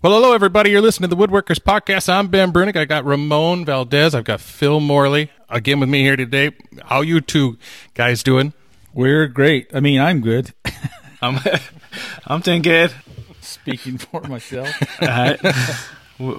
Well, 0.00 0.12
hello, 0.12 0.32
everybody. 0.32 0.70
You're 0.70 0.80
listening 0.80 1.10
to 1.10 1.16
the 1.16 1.20
Woodworkers 1.26 1.58
Podcast. 1.58 2.08
I'm 2.08 2.28
Ben 2.28 2.52
Brunick. 2.52 2.76
I 2.76 2.84
got 2.84 3.04
Ramon 3.04 3.64
Valdez. 3.64 4.14
I've 4.14 4.24
got 4.24 4.40
Phil 4.40 4.78
Morley 4.78 5.30
again 5.48 5.80
with 5.80 5.88
me 5.88 6.02
here 6.02 6.14
today. 6.14 6.52
How 6.84 7.00
you 7.00 7.20
two 7.20 7.58
guys 7.94 8.22
doing? 8.22 8.52
We're 8.94 9.26
great. 9.26 9.68
I 9.74 9.80
mean, 9.80 10.00
I'm 10.00 10.20
good. 10.20 10.52
I'm 11.22 11.40
I'm 12.26 12.40
doing 12.40 12.62
good. 12.62 12.92
Speaking 13.40 13.98
for 13.98 14.20
myself 14.22 14.68
Uh, 15.00 15.36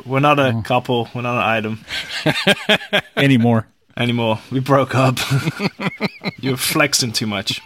we're 0.06 0.20
not 0.20 0.40
a 0.40 0.62
couple. 0.64 1.10
We're 1.14 1.22
not 1.22 1.36
an 1.36 1.44
item 1.44 1.86
anymore. 3.18 3.68
anymore. 3.98 4.40
We 4.52 4.60
broke 4.60 4.94
up. 4.96 5.18
You're 6.40 6.58
flexing 6.58 7.12
too 7.14 7.28
much. 7.28 7.62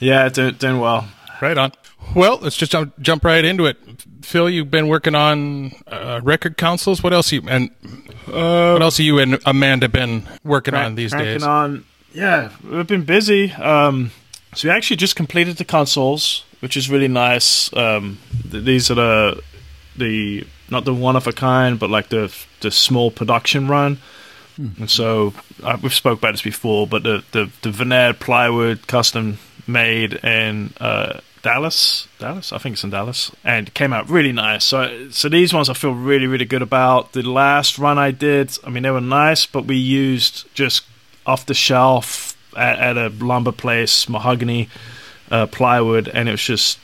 yeah, 0.00 0.28
doing, 0.28 0.54
doing 0.54 0.80
well. 0.80 1.08
Right 1.42 1.58
on. 1.58 1.72
Well, 2.14 2.38
let's 2.40 2.56
just 2.56 2.70
jump, 2.70 2.96
jump 3.00 3.24
right 3.24 3.44
into 3.44 3.66
it. 3.66 3.76
Phil, 4.22 4.48
you've 4.48 4.70
been 4.70 4.86
working 4.86 5.16
on 5.16 5.72
uh, 5.88 6.20
record 6.22 6.56
consoles. 6.56 7.02
What 7.02 7.12
else 7.12 7.32
you 7.32 7.42
and 7.48 7.68
what 8.26 8.80
else 8.80 8.98
have 8.98 9.04
you 9.04 9.18
and 9.18 9.40
Amanda 9.44 9.88
been 9.88 10.28
working 10.44 10.74
on 10.74 10.94
these 10.94 11.10
days? 11.10 11.42
on. 11.42 11.84
Yeah, 12.12 12.50
we've 12.62 12.86
been 12.86 13.04
busy. 13.04 13.50
Um, 13.54 14.12
so 14.54 14.68
we 14.68 14.72
actually 14.72 14.98
just 14.98 15.16
completed 15.16 15.56
the 15.56 15.64
consoles, 15.64 16.44
which 16.60 16.76
is 16.76 16.88
really 16.88 17.08
nice. 17.08 17.74
Um, 17.76 18.18
th- 18.48 18.64
these 18.64 18.88
are 18.92 18.94
the 18.94 19.42
the 19.96 20.46
not 20.70 20.84
the 20.84 20.94
one 20.94 21.16
of 21.16 21.26
a 21.26 21.32
kind, 21.32 21.76
but 21.76 21.90
like 21.90 22.08
the 22.10 22.32
the 22.60 22.70
small 22.70 23.10
production 23.10 23.66
run. 23.66 23.98
And 24.58 24.88
so 24.88 25.34
uh, 25.64 25.76
we've 25.82 25.92
spoke 25.92 26.20
about 26.20 26.34
this 26.34 26.42
before, 26.42 26.86
but 26.86 27.02
the 27.02 27.24
the, 27.32 27.50
the 27.62 27.72
veneered 27.72 28.20
plywood 28.20 28.86
custom 28.86 29.38
made 29.66 30.20
and 30.22 30.72
uh, 30.80 31.20
Dallas, 31.42 32.06
Dallas, 32.20 32.52
I 32.52 32.58
think 32.58 32.74
it's 32.74 32.84
in 32.84 32.90
Dallas, 32.90 33.32
and 33.42 33.68
it 33.68 33.74
came 33.74 33.92
out 33.92 34.08
really 34.08 34.32
nice. 34.32 34.64
So 34.64 35.10
so 35.10 35.28
these 35.28 35.52
ones 35.52 35.68
I 35.68 35.74
feel 35.74 35.92
really 35.92 36.26
really 36.26 36.44
good 36.44 36.62
about. 36.62 37.12
The 37.12 37.22
last 37.22 37.78
run 37.78 37.98
I 37.98 38.12
did, 38.12 38.56
I 38.64 38.70
mean 38.70 38.84
they 38.84 38.90
were 38.90 39.00
nice, 39.00 39.44
but 39.44 39.64
we 39.64 39.76
used 39.76 40.46
just 40.54 40.84
off 41.26 41.46
the 41.46 41.54
shelf 41.54 42.36
at, 42.56 42.78
at 42.78 42.96
a 42.96 43.08
lumber 43.08 43.52
place 43.52 44.08
mahogany 44.08 44.68
uh, 45.30 45.46
plywood, 45.46 46.08
and 46.08 46.28
it 46.28 46.32
was 46.32 46.42
just 46.42 46.78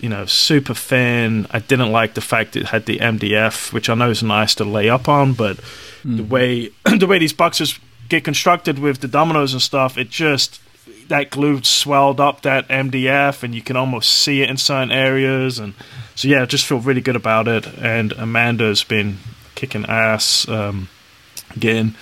you 0.00 0.08
know 0.08 0.26
super 0.26 0.74
thin. 0.74 1.48
I 1.50 1.58
didn't 1.58 1.90
like 1.90 2.14
the 2.14 2.20
fact 2.20 2.54
it 2.54 2.66
had 2.66 2.86
the 2.86 2.98
MDF, 2.98 3.72
which 3.72 3.88
I 3.88 3.94
know 3.94 4.10
is 4.10 4.22
nice 4.22 4.54
to 4.56 4.64
lay 4.64 4.88
up 4.88 5.08
on, 5.08 5.32
but 5.32 5.58
the 6.04 6.22
way 6.22 6.70
the 6.84 7.08
way 7.08 7.18
these 7.18 7.32
boxes 7.32 7.80
get 8.08 8.22
constructed 8.22 8.78
with 8.78 9.00
the 9.00 9.08
dominoes 9.08 9.54
and 9.54 9.62
stuff, 9.62 9.98
it 9.98 10.10
just 10.10 10.60
that 11.08 11.30
glue 11.30 11.62
swelled 11.62 12.20
up 12.20 12.42
that 12.42 12.68
MDF, 12.68 13.42
and 13.42 13.54
you 13.54 13.62
can 13.62 13.76
almost 13.76 14.10
see 14.12 14.42
it 14.42 14.50
in 14.50 14.56
certain 14.56 14.90
areas. 14.90 15.58
And 15.58 15.74
so 16.14 16.28
yeah, 16.28 16.42
I 16.42 16.46
just 16.46 16.66
feel 16.66 16.80
really 16.80 17.00
good 17.00 17.16
about 17.16 17.48
it. 17.48 17.66
And 17.78 18.12
Amanda's 18.12 18.84
been 18.84 19.18
kicking 19.54 19.84
ass, 19.86 20.48
um, 20.48 20.88
getting 21.58 21.94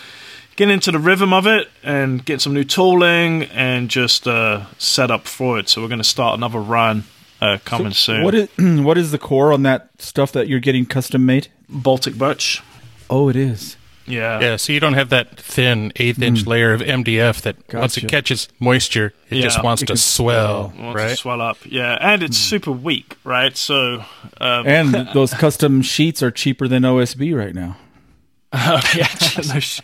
getting 0.56 0.74
into 0.74 0.92
the 0.92 0.98
rhythm 0.98 1.32
of 1.32 1.46
it 1.46 1.68
and 1.82 2.24
getting 2.24 2.38
some 2.40 2.54
new 2.54 2.64
tooling 2.64 3.44
and 3.44 3.88
just 3.88 4.28
uh, 4.28 4.66
set 4.78 5.10
up 5.10 5.26
for 5.26 5.58
it. 5.58 5.68
So 5.68 5.80
we're 5.80 5.88
going 5.88 5.98
to 5.98 6.04
start 6.04 6.36
another 6.36 6.60
run 6.60 7.04
uh, 7.40 7.58
coming 7.64 7.92
soon. 7.92 8.22
What 8.22 8.34
is 8.34 8.48
what 8.58 8.98
is 8.98 9.10
the 9.10 9.18
core 9.18 9.52
on 9.52 9.62
that 9.64 9.90
stuff 9.98 10.32
that 10.32 10.48
you're 10.48 10.60
getting 10.60 10.86
custom 10.86 11.26
made? 11.26 11.48
Baltic 11.68 12.14
Birch? 12.14 12.62
Oh, 13.10 13.28
it 13.28 13.36
is. 13.36 13.76
Yeah. 14.06 14.40
Yeah, 14.40 14.56
so 14.56 14.72
you 14.72 14.80
don't 14.80 14.94
have 14.94 15.10
that 15.10 15.38
thin 15.38 15.92
eighth 15.96 16.20
inch 16.20 16.46
layer 16.46 16.72
of 16.72 16.80
MDF 16.80 17.42
that 17.42 17.56
once 17.72 17.96
it 17.96 18.08
catches 18.08 18.48
moisture, 18.58 19.12
it 19.30 19.36
Yeah, 19.36 19.42
just 19.42 19.62
wants 19.62 19.82
it 19.82 19.86
to 19.86 19.92
can 19.92 19.96
swell, 19.98 20.72
Wants 20.78 21.00
to 21.00 21.06
right? 21.06 21.18
swell 21.18 21.40
up, 21.40 21.58
yeah, 21.64 21.96
and 22.00 22.22
it's 22.22 22.36
super 22.36 22.72
weak, 22.72 23.16
right? 23.24 23.56
So, 23.56 24.04
um, 24.40 24.66
And 24.66 24.92
those 25.14 25.32
custom 25.34 25.82
sheets 25.82 26.22
are 26.22 26.30
cheaper 26.32 26.66
than 26.66 26.82
OSB 26.82 27.36
right 27.36 27.54
now. 27.54 27.76
yeah, 28.54 29.08
no, 29.54 29.60
sh- 29.60 29.80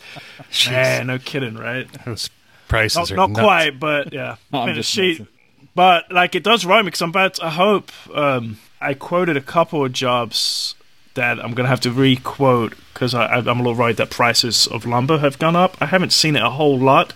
man, 0.69 1.07
no 1.07 1.19
kidding, 1.19 1.55
right? 1.55 1.87
Those 2.05 2.29
prices 2.67 2.97
Not, 2.97 3.11
are 3.13 3.17
not 3.17 3.31
nuts. 3.31 3.41
quite, 3.41 3.81
but 3.81 4.13
yeah, 4.13 4.37
I'm 4.53 4.59
I 4.61 4.67
mean, 4.67 4.75
the 4.75 4.81
just 4.81 4.91
sheet, 4.91 5.21
messing. 5.21 5.29
but 5.75 6.13
like 6.13 6.35
it 6.35 6.43
does 6.45 6.67
rhyme 6.67 6.85
because 6.85 7.01
I'm 7.01 7.11
about. 7.11 7.35
To, 7.35 7.47
I 7.47 7.51
hope 7.51 7.91
um, 8.15 8.59
I 8.81 8.93
quoted 8.95 9.37
a 9.39 9.41
couple 9.41 9.85
of 9.85 9.93
jobs 9.95 10.75
that 11.19 11.45
I'm 11.45 11.53
gonna 11.53 11.69
have 11.69 11.81
to 11.81 11.91
re-quote 11.91 12.75
because 12.95 13.13
I'm 13.15 13.47
a 13.47 13.55
little 13.55 13.75
worried 13.75 13.97
that 13.99 14.11
prices 14.11 14.67
of 14.67 14.87
lumber 14.87 15.19
have 15.19 15.39
gone 15.39 15.57
up. 15.57 15.77
I 15.81 15.87
haven't 15.87 16.13
seen 16.13 16.37
it 16.37 16.43
a 16.43 16.51
whole 16.51 16.79
lot 16.79 17.13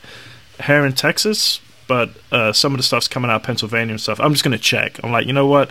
here 0.64 0.84
in 0.84 0.92
Texas, 0.92 1.60
but 1.88 2.10
uh, 2.30 2.52
some 2.52 2.72
of 2.72 2.78
the 2.78 2.82
stuff's 2.82 3.08
coming 3.08 3.30
out 3.30 3.36
of 3.36 3.42
Pennsylvania 3.44 3.92
and 3.92 4.00
stuff. 4.00 4.20
I'm 4.20 4.32
just 4.32 4.44
gonna 4.44 4.58
check. 4.58 4.98
I'm 5.02 5.12
like, 5.12 5.26
you 5.26 5.32
know 5.32 5.46
what? 5.46 5.70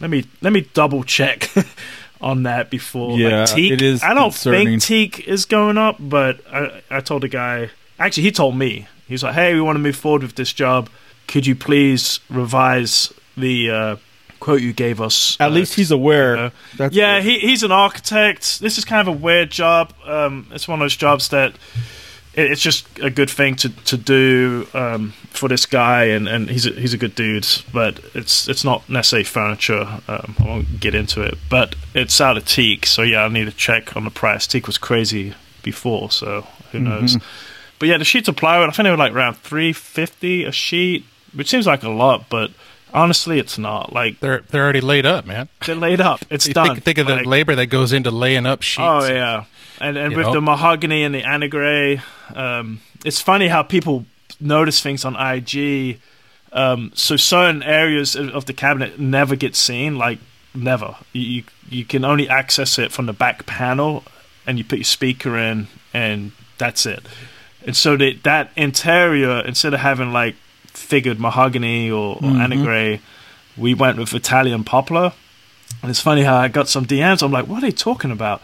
Let 0.00 0.10
me 0.10 0.24
let 0.40 0.52
me 0.52 0.68
double 0.74 1.02
check 1.04 1.50
on 2.20 2.44
that 2.44 2.70
before. 2.70 3.18
Yeah, 3.18 3.40
like, 3.40 3.48
teak. 3.50 3.72
it 3.72 3.82
is 3.82 4.02
I 4.02 4.14
don't 4.14 4.30
concerning. 4.30 4.80
think 4.80 4.82
teak 4.82 5.28
is 5.28 5.44
going 5.44 5.78
up, 5.78 5.96
but 5.98 6.40
I, 6.52 6.82
I 6.90 7.00
told 7.00 7.22
the 7.22 7.28
guy. 7.28 7.70
Actually, 7.98 8.24
he 8.24 8.30
told 8.32 8.56
me. 8.56 8.86
He's 9.08 9.22
like, 9.22 9.34
"Hey, 9.34 9.54
we 9.54 9.60
want 9.60 9.76
to 9.76 9.80
move 9.80 9.96
forward 9.96 10.22
with 10.22 10.34
this 10.34 10.52
job. 10.52 10.88
Could 11.28 11.46
you 11.46 11.54
please 11.56 12.20
revise 12.28 13.12
the 13.36 13.70
uh, 13.70 13.96
quote 14.40 14.60
you 14.60 14.72
gave 14.72 15.00
us?" 15.00 15.36
At 15.40 15.48
Uh, 15.48 15.54
least 15.54 15.74
he's 15.74 15.90
aware. 15.90 16.36
uh, 16.36 16.50
That's 16.76 16.94
yeah, 16.94 17.20
he, 17.20 17.38
he's 17.38 17.62
an 17.62 17.72
architect. 17.72 18.60
This 18.60 18.78
is 18.78 18.84
kind 18.84 19.06
of 19.06 19.14
a 19.14 19.16
weird 19.16 19.50
job. 19.50 19.92
Um, 20.04 20.46
it's 20.52 20.66
one 20.68 20.80
of 20.80 20.84
those 20.84 20.96
jobs 20.96 21.28
that 21.28 21.54
it, 22.34 22.50
it's 22.52 22.60
just 22.62 22.86
a 23.00 23.10
good 23.10 23.30
thing 23.30 23.56
to 23.56 23.68
to 23.68 23.96
do 23.96 24.66
um, 24.74 25.12
for 25.30 25.48
this 25.48 25.66
guy, 25.66 26.04
and, 26.04 26.28
and 26.28 26.50
he's 26.50 26.66
a, 26.66 26.70
he's 26.70 26.94
a 26.94 26.98
good 26.98 27.14
dude. 27.14 27.46
But 27.72 28.00
it's 28.14 28.48
it's 28.48 28.64
not 28.64 28.88
necessarily 28.88 29.24
furniture. 29.24 29.86
Um, 30.08 30.34
I 30.40 30.44
won't 30.44 30.80
get 30.80 30.94
into 30.94 31.22
it, 31.22 31.36
but 31.50 31.74
it's 31.94 32.20
out 32.20 32.36
of 32.36 32.44
teak. 32.46 32.86
So 32.86 33.02
yeah, 33.02 33.24
I 33.24 33.28
need 33.28 33.46
to 33.46 33.52
check 33.56 33.96
on 33.96 34.04
the 34.04 34.10
price. 34.10 34.46
Teak 34.46 34.66
was 34.66 34.78
crazy 34.78 35.34
before, 35.62 36.10
so 36.10 36.46
who 36.72 36.78
knows? 36.80 37.16
But 37.78 37.88
yeah, 37.90 37.98
the 37.98 38.04
sheets 38.04 38.28
of 38.28 38.36
plywood. 38.36 38.68
I 38.70 38.72
think 38.72 38.84
they 38.84 38.90
were 38.90 38.96
like 38.96 39.12
around 39.12 39.34
three 39.38 39.72
fifty 39.74 40.44
a 40.44 40.52
sheet, 40.52 41.04
which 41.34 41.48
seems 41.48 41.66
like 41.66 41.82
a 41.82 41.90
lot, 41.90 42.28
but 42.30 42.50
honestly, 42.92 43.38
it's 43.38 43.58
not. 43.58 43.92
Like 43.92 44.20
They're 44.20 44.40
they're 44.48 44.62
already 44.62 44.80
laid 44.80 45.06
up, 45.06 45.26
man. 45.26 45.48
they're 45.66 45.74
laid 45.74 46.00
up. 46.00 46.24
It's 46.30 46.46
You 46.46 46.54
done. 46.54 46.68
think, 46.68 46.84
think 46.84 46.98
of 46.98 47.06
the 47.06 47.16
labor 47.16 47.54
that 47.54 47.66
goes 47.66 47.92
into 47.92 48.10
laying 48.10 48.46
up 48.46 48.62
sheets. 48.62 48.82
Oh 48.82 49.06
yeah, 49.06 49.44
and 49.80 49.96
and 49.96 50.16
with 50.16 50.26
know? 50.26 50.34
the 50.34 50.40
mahogany 50.40 51.02
and 51.04 51.14
the 51.14 51.22
anegre, 51.22 52.02
um, 52.34 52.80
it's 53.04 53.20
funny 53.20 53.48
how 53.48 53.62
people 53.62 54.06
notice 54.40 54.80
things 54.80 55.04
on 55.04 55.16
IG. 55.16 56.00
Um, 56.52 56.92
so 56.94 57.16
certain 57.16 57.62
areas 57.62 58.16
of 58.16 58.46
the 58.46 58.52
cabinet 58.52 58.98
never 58.98 59.36
get 59.36 59.54
seen, 59.56 59.98
like 59.98 60.18
never. 60.54 60.96
You, 61.12 61.22
you 61.22 61.44
you 61.68 61.84
can 61.84 62.04
only 62.04 62.28
access 62.28 62.78
it 62.78 62.92
from 62.92 63.06
the 63.06 63.12
back 63.12 63.46
panel, 63.46 64.04
and 64.46 64.56
you 64.58 64.64
put 64.64 64.78
your 64.78 64.84
speaker 64.84 65.36
in, 65.36 65.68
and 65.92 66.32
that's 66.56 66.86
it. 66.86 67.04
And 67.66 67.76
so 67.76 67.96
that 67.96 68.22
that 68.22 68.50
interior, 68.56 69.40
instead 69.44 69.74
of 69.74 69.80
having 69.80 70.12
like 70.12 70.36
figured 70.76 71.18
mahogany 71.18 71.90
or, 71.90 72.16
or 72.16 72.20
mm-hmm. 72.20 72.52
anegre, 72.52 73.00
we 73.56 73.74
went 73.74 73.98
with 73.98 74.14
Italian 74.14 74.64
poplar. 74.64 75.12
And 75.82 75.90
it's 75.90 76.00
funny 76.00 76.22
how 76.22 76.36
I 76.36 76.48
got 76.48 76.68
some 76.68 76.86
DMs. 76.86 77.22
I'm 77.22 77.32
like, 77.32 77.46
what 77.46 77.58
are 77.58 77.66
they 77.66 77.72
talking 77.72 78.10
about? 78.10 78.40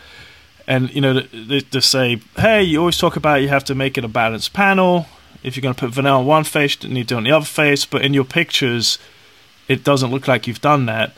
And 0.66 0.92
you 0.94 1.00
know, 1.00 1.20
they, 1.20 1.60
they 1.60 1.80
say, 1.80 2.20
hey, 2.36 2.62
you 2.62 2.80
always 2.80 2.98
talk 2.98 3.16
about 3.16 3.42
you 3.42 3.48
have 3.48 3.64
to 3.64 3.74
make 3.74 3.98
it 3.98 4.04
a 4.04 4.08
balanced 4.08 4.52
panel. 4.52 5.06
If 5.42 5.56
you're 5.56 5.62
going 5.62 5.74
to 5.74 5.80
put 5.80 5.90
vanilla 5.90 6.20
on 6.20 6.26
one 6.26 6.44
face, 6.44 6.82
you 6.82 6.88
need 6.88 7.08
to 7.08 7.14
do 7.14 7.14
it 7.16 7.18
on 7.18 7.24
the 7.24 7.32
other 7.32 7.44
face. 7.44 7.84
But 7.84 8.02
in 8.02 8.14
your 8.14 8.24
pictures, 8.24 8.98
it 9.68 9.82
doesn't 9.82 10.10
look 10.10 10.28
like 10.28 10.46
you've 10.46 10.60
done 10.60 10.86
that. 10.86 11.14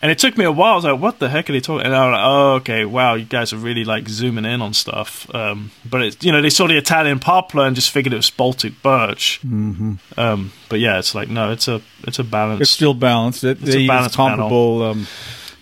And 0.00 0.12
it 0.12 0.18
took 0.18 0.38
me 0.38 0.44
a 0.44 0.52
while. 0.52 0.72
I 0.72 0.76
was 0.76 0.84
like, 0.84 1.00
"What 1.00 1.18
the 1.18 1.28
heck 1.28 1.50
are 1.50 1.52
they 1.52 1.60
talking?" 1.60 1.84
And 1.86 1.94
I 1.94 2.06
was 2.06 2.12
like, 2.12 2.24
"Oh, 2.24 2.52
okay, 2.60 2.84
wow, 2.84 3.14
you 3.14 3.24
guys 3.24 3.52
are 3.52 3.56
really 3.56 3.84
like 3.84 4.08
zooming 4.08 4.44
in 4.44 4.62
on 4.62 4.72
stuff." 4.72 5.28
Um, 5.34 5.72
but 5.84 6.02
it's 6.02 6.24
you 6.24 6.30
know 6.30 6.40
they 6.40 6.50
saw 6.50 6.68
the 6.68 6.76
Italian 6.76 7.18
poplar 7.18 7.66
and 7.66 7.74
just 7.74 7.90
figured 7.90 8.12
it 8.12 8.16
was 8.16 8.30
Baltic 8.30 8.80
birch. 8.80 9.40
Mm-hmm. 9.44 9.94
Um, 10.16 10.52
but 10.68 10.78
yeah, 10.78 11.00
it's 11.00 11.16
like 11.16 11.28
no, 11.28 11.50
it's 11.50 11.66
a 11.66 11.80
it's 12.06 12.20
a 12.20 12.24
balance. 12.24 12.60
It's 12.60 12.70
still 12.70 12.94
balanced. 12.94 13.42
It, 13.42 13.58
It's 13.60 13.74
a 13.74 13.86
balanced 13.88 14.14
comparable 14.14 14.82
um, 14.84 15.06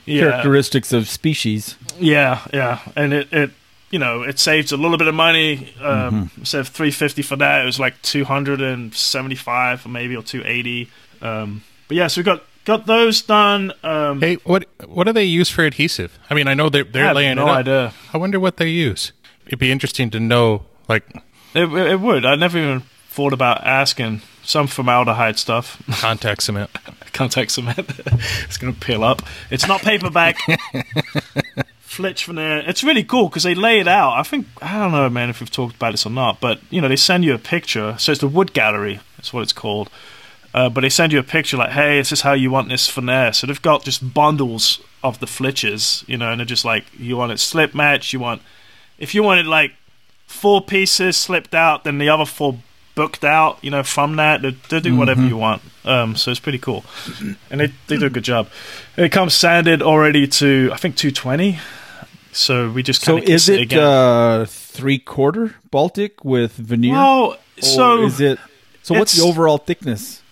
yeah, 0.04 0.20
characteristics 0.30 0.92
of 0.92 1.08
species. 1.08 1.76
yeah, 1.98 2.42
yeah, 2.52 2.80
and 2.94 3.14
it 3.14 3.32
it 3.32 3.50
you 3.90 3.98
know 3.98 4.22
it 4.22 4.38
saves 4.38 4.70
a 4.70 4.76
little 4.76 4.98
bit 4.98 5.08
of 5.08 5.14
money. 5.14 5.72
Um, 5.80 5.96
Mm-hmm. 6.28 6.40
Instead 6.40 6.60
of 6.60 6.68
three 6.68 6.90
fifty 6.90 7.22
for 7.22 7.36
that, 7.36 7.62
it 7.62 7.64
was 7.64 7.80
like 7.80 8.02
two 8.02 8.26
hundred 8.26 8.60
and 8.60 8.92
seventy 8.94 9.34
five, 9.36 9.86
maybe 9.88 10.14
or 10.14 10.22
two 10.22 10.42
eighty. 10.44 10.90
Um, 11.22 11.62
but 11.88 11.96
yeah, 11.96 12.08
so 12.08 12.20
we 12.20 12.24
got 12.24 12.42
got 12.66 12.84
those 12.86 13.22
done. 13.22 13.72
Um, 13.82 14.20
Hey, 14.20 14.34
what 14.44 14.66
what 14.86 15.04
do 15.04 15.12
they 15.14 15.24
use 15.24 15.48
for 15.48 15.64
adhesive? 15.64 16.18
I 16.28 16.34
mean, 16.34 16.46
I 16.48 16.52
know 16.54 16.68
they're 16.68 16.84
they're 16.84 17.06
have 17.06 17.16
laying 17.16 17.36
no 17.36 17.46
it 17.46 17.50
up. 17.50 17.56
idea. 17.56 17.94
I 18.12 18.18
wonder 18.18 18.38
what 18.38 18.58
they 18.58 18.68
use. 18.68 19.12
It'd 19.46 19.58
be 19.58 19.72
interesting 19.72 20.10
to 20.10 20.20
know. 20.20 20.66
Like 20.88 21.04
It, 21.54 21.72
it 21.72 21.86
it 21.92 22.00
would. 22.00 22.26
I 22.26 22.34
never 22.36 22.58
even 22.58 22.82
thought 23.08 23.32
about 23.32 23.64
asking. 23.64 24.20
Some 24.44 24.68
formaldehyde 24.68 25.40
stuff. 25.40 25.82
contact 26.00 26.40
cement. 26.42 26.70
Contact 27.12 27.50
cement. 27.50 27.78
it's 28.46 28.56
going 28.58 28.72
to 28.72 28.78
peel 28.78 29.02
up. 29.02 29.22
It's 29.50 29.66
not 29.66 29.80
paperback. 29.82 30.36
Flitch 31.80 32.24
from 32.24 32.36
there. 32.36 32.58
It's 32.58 32.84
really 32.84 33.02
cool 33.02 33.28
because 33.28 33.42
they 33.42 33.56
lay 33.56 33.80
it 33.80 33.88
out. 33.88 34.12
I 34.12 34.22
think 34.22 34.46
I 34.62 34.78
don't 34.78 34.92
know, 34.92 35.08
man, 35.10 35.30
if 35.30 35.40
we've 35.40 35.50
talked 35.50 35.74
about 35.76 35.92
this 35.92 36.06
or 36.06 36.10
not, 36.10 36.40
but 36.40 36.60
you 36.70 36.80
know 36.80 36.86
they 36.88 36.94
send 36.96 37.24
you 37.24 37.34
a 37.34 37.38
picture. 37.38 37.96
So 37.98 38.12
it's 38.12 38.20
the 38.20 38.28
wood 38.28 38.52
gallery. 38.52 39.00
That's 39.16 39.32
what 39.32 39.42
it's 39.42 39.52
called. 39.52 39.90
Uh, 40.56 40.70
but 40.70 40.80
they 40.80 40.88
send 40.88 41.12
you 41.12 41.18
a 41.18 41.22
picture 41.22 41.58
like, 41.58 41.70
hey, 41.70 41.98
this 41.98 42.10
is 42.12 42.22
how 42.22 42.32
you 42.32 42.50
want 42.50 42.68
this 42.70 42.88
finesse. 42.88 43.36
So 43.38 43.46
they've 43.46 43.60
got 43.60 43.84
just 43.84 44.14
bundles 44.14 44.80
of 45.04 45.20
the 45.20 45.26
flitches, 45.26 46.02
you 46.06 46.16
know, 46.16 46.30
and 46.30 46.40
they're 46.40 46.46
just 46.46 46.64
like, 46.64 46.84
you 46.98 47.14
want 47.18 47.30
it 47.32 47.38
slip 47.40 47.74
match, 47.74 48.14
you 48.14 48.20
want, 48.20 48.40
if 48.98 49.14
you 49.14 49.22
want 49.22 49.38
it 49.40 49.44
like 49.46 49.72
four 50.26 50.62
pieces 50.62 51.14
slipped 51.18 51.54
out, 51.54 51.84
then 51.84 51.98
the 51.98 52.08
other 52.08 52.24
four 52.24 52.58
booked 52.94 53.22
out, 53.22 53.58
you 53.60 53.70
know, 53.70 53.82
from 53.82 54.16
that. 54.16 54.40
They, 54.40 54.56
they 54.70 54.80
do 54.80 54.96
whatever 54.96 55.20
Mhm. 55.20 55.28
you 55.28 55.36
want. 55.36 55.60
Um, 55.84 56.16
so 56.16 56.30
it's 56.30 56.40
pretty 56.40 56.58
cool. 56.58 56.86
And 57.50 57.60
they, 57.60 57.66
they 57.88 57.98
do 57.98 58.06
a 58.06 58.10
good 58.10 58.24
job. 58.24 58.48
It 58.96 59.12
comes 59.12 59.34
sanded 59.34 59.82
already 59.82 60.26
to, 60.26 60.70
I 60.72 60.78
think, 60.78 60.96
220. 60.96 61.58
So 62.32 62.70
we 62.70 62.82
just 62.82 63.02
So 63.02 63.12
kind 63.16 63.24
of 63.24 63.28
is 63.30 63.48
it 63.50 63.72
uh, 63.74 64.46
three 64.46 64.98
quarter 64.98 65.54
Baltic 65.70 66.24
with 66.24 66.52
veneer? 66.52 66.92
Well, 66.92 67.36
so 67.60 68.04
is 68.04 68.20
it? 68.20 68.38
So 68.82 68.94
what's 68.98 69.14
the 69.16 69.22
overall 69.22 69.58
thickness? 69.58 70.22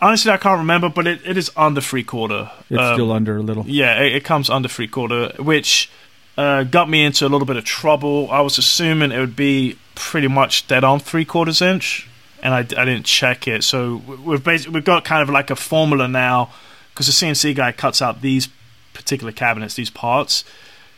Honestly, 0.00 0.30
I 0.30 0.36
can't 0.36 0.58
remember, 0.58 0.88
but 0.88 1.06
it, 1.06 1.20
it 1.24 1.36
is 1.36 1.50
under 1.56 1.80
three 1.80 2.04
quarter. 2.04 2.50
It's 2.70 2.80
Um, 2.80 2.94
still 2.94 3.12
under 3.12 3.36
a 3.36 3.42
little. 3.42 3.64
Yeah, 3.66 4.00
it, 4.02 4.16
it 4.16 4.24
comes 4.24 4.50
under 4.50 4.68
three 4.68 4.88
quarter, 4.88 5.32
which 5.38 5.90
uh, 6.36 6.64
got 6.64 6.88
me 6.90 7.04
into 7.04 7.26
a 7.26 7.28
little 7.28 7.46
bit 7.46 7.56
of 7.56 7.64
trouble. 7.64 8.28
I 8.30 8.40
was 8.40 8.58
assuming 8.58 9.12
it 9.12 9.18
would 9.18 9.36
be 9.36 9.78
pretty 9.94 10.28
much 10.28 10.66
dead 10.66 10.84
on 10.84 10.98
three 11.00 11.24
quarters 11.24 11.62
inch, 11.62 12.08
and 12.42 12.52
I, 12.54 12.58
I 12.58 12.84
didn't 12.84 13.04
check 13.04 13.46
it. 13.48 13.62
So 13.64 13.96
we've 14.24 14.42
basically 14.42 14.74
we've 14.74 14.84
got 14.84 15.04
kind 15.04 15.22
of 15.22 15.30
like 15.30 15.50
a 15.50 15.56
formula 15.56 16.08
now 16.08 16.50
because 16.90 17.06
the 17.06 17.12
CNC 17.12 17.54
guy 17.56 17.72
cuts 17.72 18.00
out 18.02 18.20
these 18.20 18.48
particular 18.92 19.32
cabinets, 19.32 19.74
these 19.74 19.90
parts, 19.90 20.44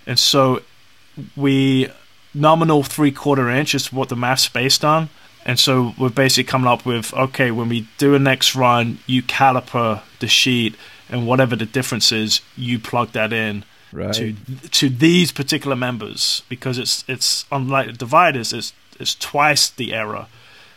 and 0.07 0.19
so 0.19 0.63
we 1.37 1.89
nominal 2.35 2.83
three 2.83 3.11
quarter 3.13 3.49
inch 3.49 3.75
is 3.75 3.91
what 3.93 4.09
the 4.11 4.17
math's 4.17 4.49
based 4.49 4.85
on. 4.85 5.09
And 5.49 5.59
so 5.61 5.95
we're 5.97 6.11
basically 6.11 6.45
coming 6.45 6.67
up 6.67 6.85
with 6.85 7.15
okay, 7.15 7.51
when 7.53 7.69
we 7.69 7.87
do 7.99 8.15
a 8.15 8.19
next 8.19 8.55
run, 8.57 8.99
you 9.07 9.23
caliper 9.23 10.03
the 10.19 10.27
sheet, 10.27 10.75
and 11.09 11.27
whatever 11.27 11.55
the 11.57 11.65
difference 11.67 12.11
is, 12.13 12.41
you 12.57 12.79
plug 12.79 13.13
that 13.13 13.33
in 13.33 13.65
Right. 13.93 14.13
to 14.15 14.35
to 14.71 14.89
these 14.91 15.31
particular 15.33 15.77
members 15.77 16.43
because 16.49 16.77
it's 16.77 17.05
it's 17.09 17.47
unlike 17.53 17.87
the 17.87 17.93
dividers, 17.93 18.53
it's 18.53 18.73
it's 18.99 19.15
twice 19.15 19.69
the 19.71 19.95
error. 19.95 20.27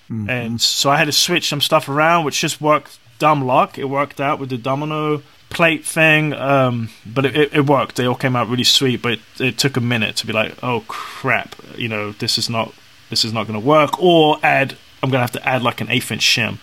Mhm. 0.10 0.30
And 0.30 0.62
so 0.62 0.92
I 0.92 0.98
had 0.98 1.06
to 1.06 1.12
switch 1.12 1.48
some 1.50 1.62
stuff 1.62 1.90
around, 1.90 2.26
which 2.26 2.40
just 2.40 2.62
worked 2.62 3.00
dumb 3.18 3.44
luck. 3.46 3.78
It 3.80 3.86
worked 3.90 4.22
out 4.22 4.40
with 4.40 4.50
the 4.50 4.58
domino 4.58 5.22
plate 5.50 5.84
thing, 5.84 6.34
um, 6.34 6.90
but 7.06 7.26
it, 7.26 7.36
it, 7.36 7.54
it 7.54 7.66
worked. 7.66 7.96
They 7.96 8.06
all 8.06 8.16
came 8.16 8.36
out 8.36 8.48
really 8.48 8.64
sweet, 8.64 9.02
but 9.02 9.14
it, 9.14 9.20
it 9.40 9.58
took 9.58 9.76
a 9.78 9.82
minute 9.82 10.16
to 10.18 10.28
be 10.28 10.34
like, 10.34 10.54
oh 10.62 10.84
crap, 10.88 11.56
you 11.76 11.88
know, 11.88 12.12
this 12.12 12.38
is 12.38 12.50
not 12.50 12.72
this 13.10 13.26
is 13.26 13.34
not 13.34 13.48
going 13.48 13.60
to 13.60 13.66
work. 13.66 14.02
Or 14.02 14.38
add, 14.44 14.76
I'm 15.04 15.10
going 15.10 15.20
to 15.20 15.22
have 15.28 15.32
to 15.32 15.48
add 15.48 15.62
like 15.64 15.82
an 15.82 15.90
eighth 15.90 16.12
inch 16.12 16.22
shim 16.24 16.58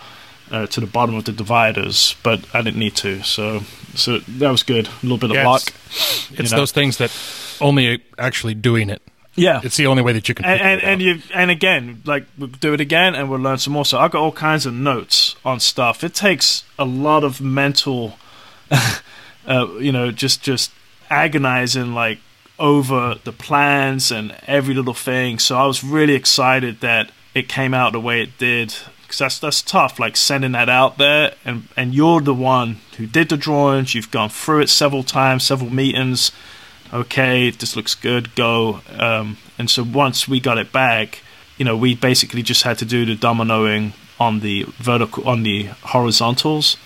uh, 0.51 0.67
to 0.67 0.79
the 0.79 0.87
bottom 0.87 1.15
of 1.15 1.25
the 1.25 1.31
dividers, 1.31 2.15
but 2.23 2.39
I 2.53 2.61
didn't 2.61 2.79
need 2.79 2.95
to. 2.97 3.21
So 3.23 3.61
so 3.95 4.19
that 4.19 4.49
was 4.51 4.63
good. 4.63 4.87
A 4.87 4.91
little 5.01 5.17
bit 5.17 5.31
of 5.31 5.37
luck. 5.45 5.61
it's- 5.67 6.31
It's 6.39 6.51
those 6.51 6.71
things 6.71 6.97
that 6.97 7.11
only 7.61 8.01
actually 8.17 8.53
doing 8.53 8.89
it. 8.89 9.01
Yeah, 9.39 9.61
It's 9.63 9.77
the 9.77 9.85
only 9.85 10.01
way 10.01 10.13
that 10.13 10.27
you 10.27 10.33
can. 10.35 10.45
and 10.45 10.59
and, 10.61 10.81
and 10.83 11.01
you 11.01 11.21
and 11.31 11.51
again 11.51 12.01
like 12.05 12.25
we'll 12.39 12.47
do 12.49 12.73
it 12.73 12.81
again 12.81 13.13
and 13.13 13.29
we'll 13.29 13.39
learn 13.39 13.59
some 13.59 13.71
more 13.73 13.85
so 13.85 13.99
i've 13.99 14.09
got 14.09 14.19
all 14.19 14.31
kinds 14.31 14.65
of 14.65 14.73
notes 14.73 15.35
on 15.45 15.59
stuff 15.59 16.03
it 16.03 16.15
takes 16.15 16.63
a 16.79 16.85
lot 16.85 17.23
of 17.23 17.39
mental 17.39 18.17
uh, 19.47 19.67
you 19.79 19.91
know 19.91 20.09
just 20.11 20.41
just 20.41 20.71
agonizing 21.11 21.93
like 21.93 22.17
over 22.59 23.15
the 23.23 23.31
plans 23.31 24.11
and 24.11 24.35
every 24.47 24.73
little 24.73 24.93
thing. 24.93 25.39
So 25.39 25.57
i 25.57 25.65
was 25.65 25.83
really 25.83 26.13
excited 26.13 26.81
that 26.81 27.11
it 27.33 27.47
came 27.47 27.73
out 27.73 27.93
the 27.93 27.99
way 27.99 28.21
it 28.21 28.37
did 28.37 28.75
because 29.01 29.19
that's 29.19 29.39
that's 29.39 29.61
tough 29.61 29.99
like 29.99 30.17
sending 30.17 30.53
that 30.53 30.69
out 30.69 30.97
there. 30.97 31.33
And 31.45 31.67
and 31.77 31.93
you're 31.93 32.21
the 32.21 32.33
one 32.33 32.77
who 32.97 33.05
did 33.05 33.29
the 33.29 33.37
drawings. 33.37 33.95
You've 33.95 34.11
gone 34.11 34.29
through 34.29 34.61
it 34.61 34.69
several 34.69 35.03
times 35.03 35.43
several 35.43 35.71
meetings. 35.71 36.31
Okay, 36.93 37.49
this 37.49 37.75
looks 37.75 37.95
good, 37.95 38.33
go. 38.35 38.81
Um, 38.97 39.37
and 39.57 39.69
so 39.69 39.83
once 39.83 40.27
we 40.27 40.39
got 40.39 40.57
it 40.57 40.71
back, 40.71 41.21
you 41.57 41.65
know, 41.65 41.75
we 41.75 41.95
basically 41.95 42.41
just 42.41 42.63
had 42.63 42.77
to 42.77 42.85
do 42.85 43.05
the 43.05 43.15
dominoing 43.15 43.91
on 44.19 44.39
the 44.39 44.63
vertical, 44.77 45.27
on 45.27 45.43
the 45.43 45.63
horizontals 45.83 46.77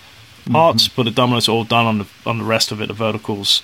parts, 0.50 0.88
but 0.88 1.04
the 1.04 1.12
dominoes 1.12 1.48
are 1.48 1.52
all 1.52 1.64
done 1.64 1.86
on 1.86 1.98
the 2.00 2.08
on 2.26 2.40
the 2.40 2.44
rest 2.44 2.72
of 2.72 2.82
it, 2.82 2.88
the 2.88 2.94
verticals. 2.94 3.62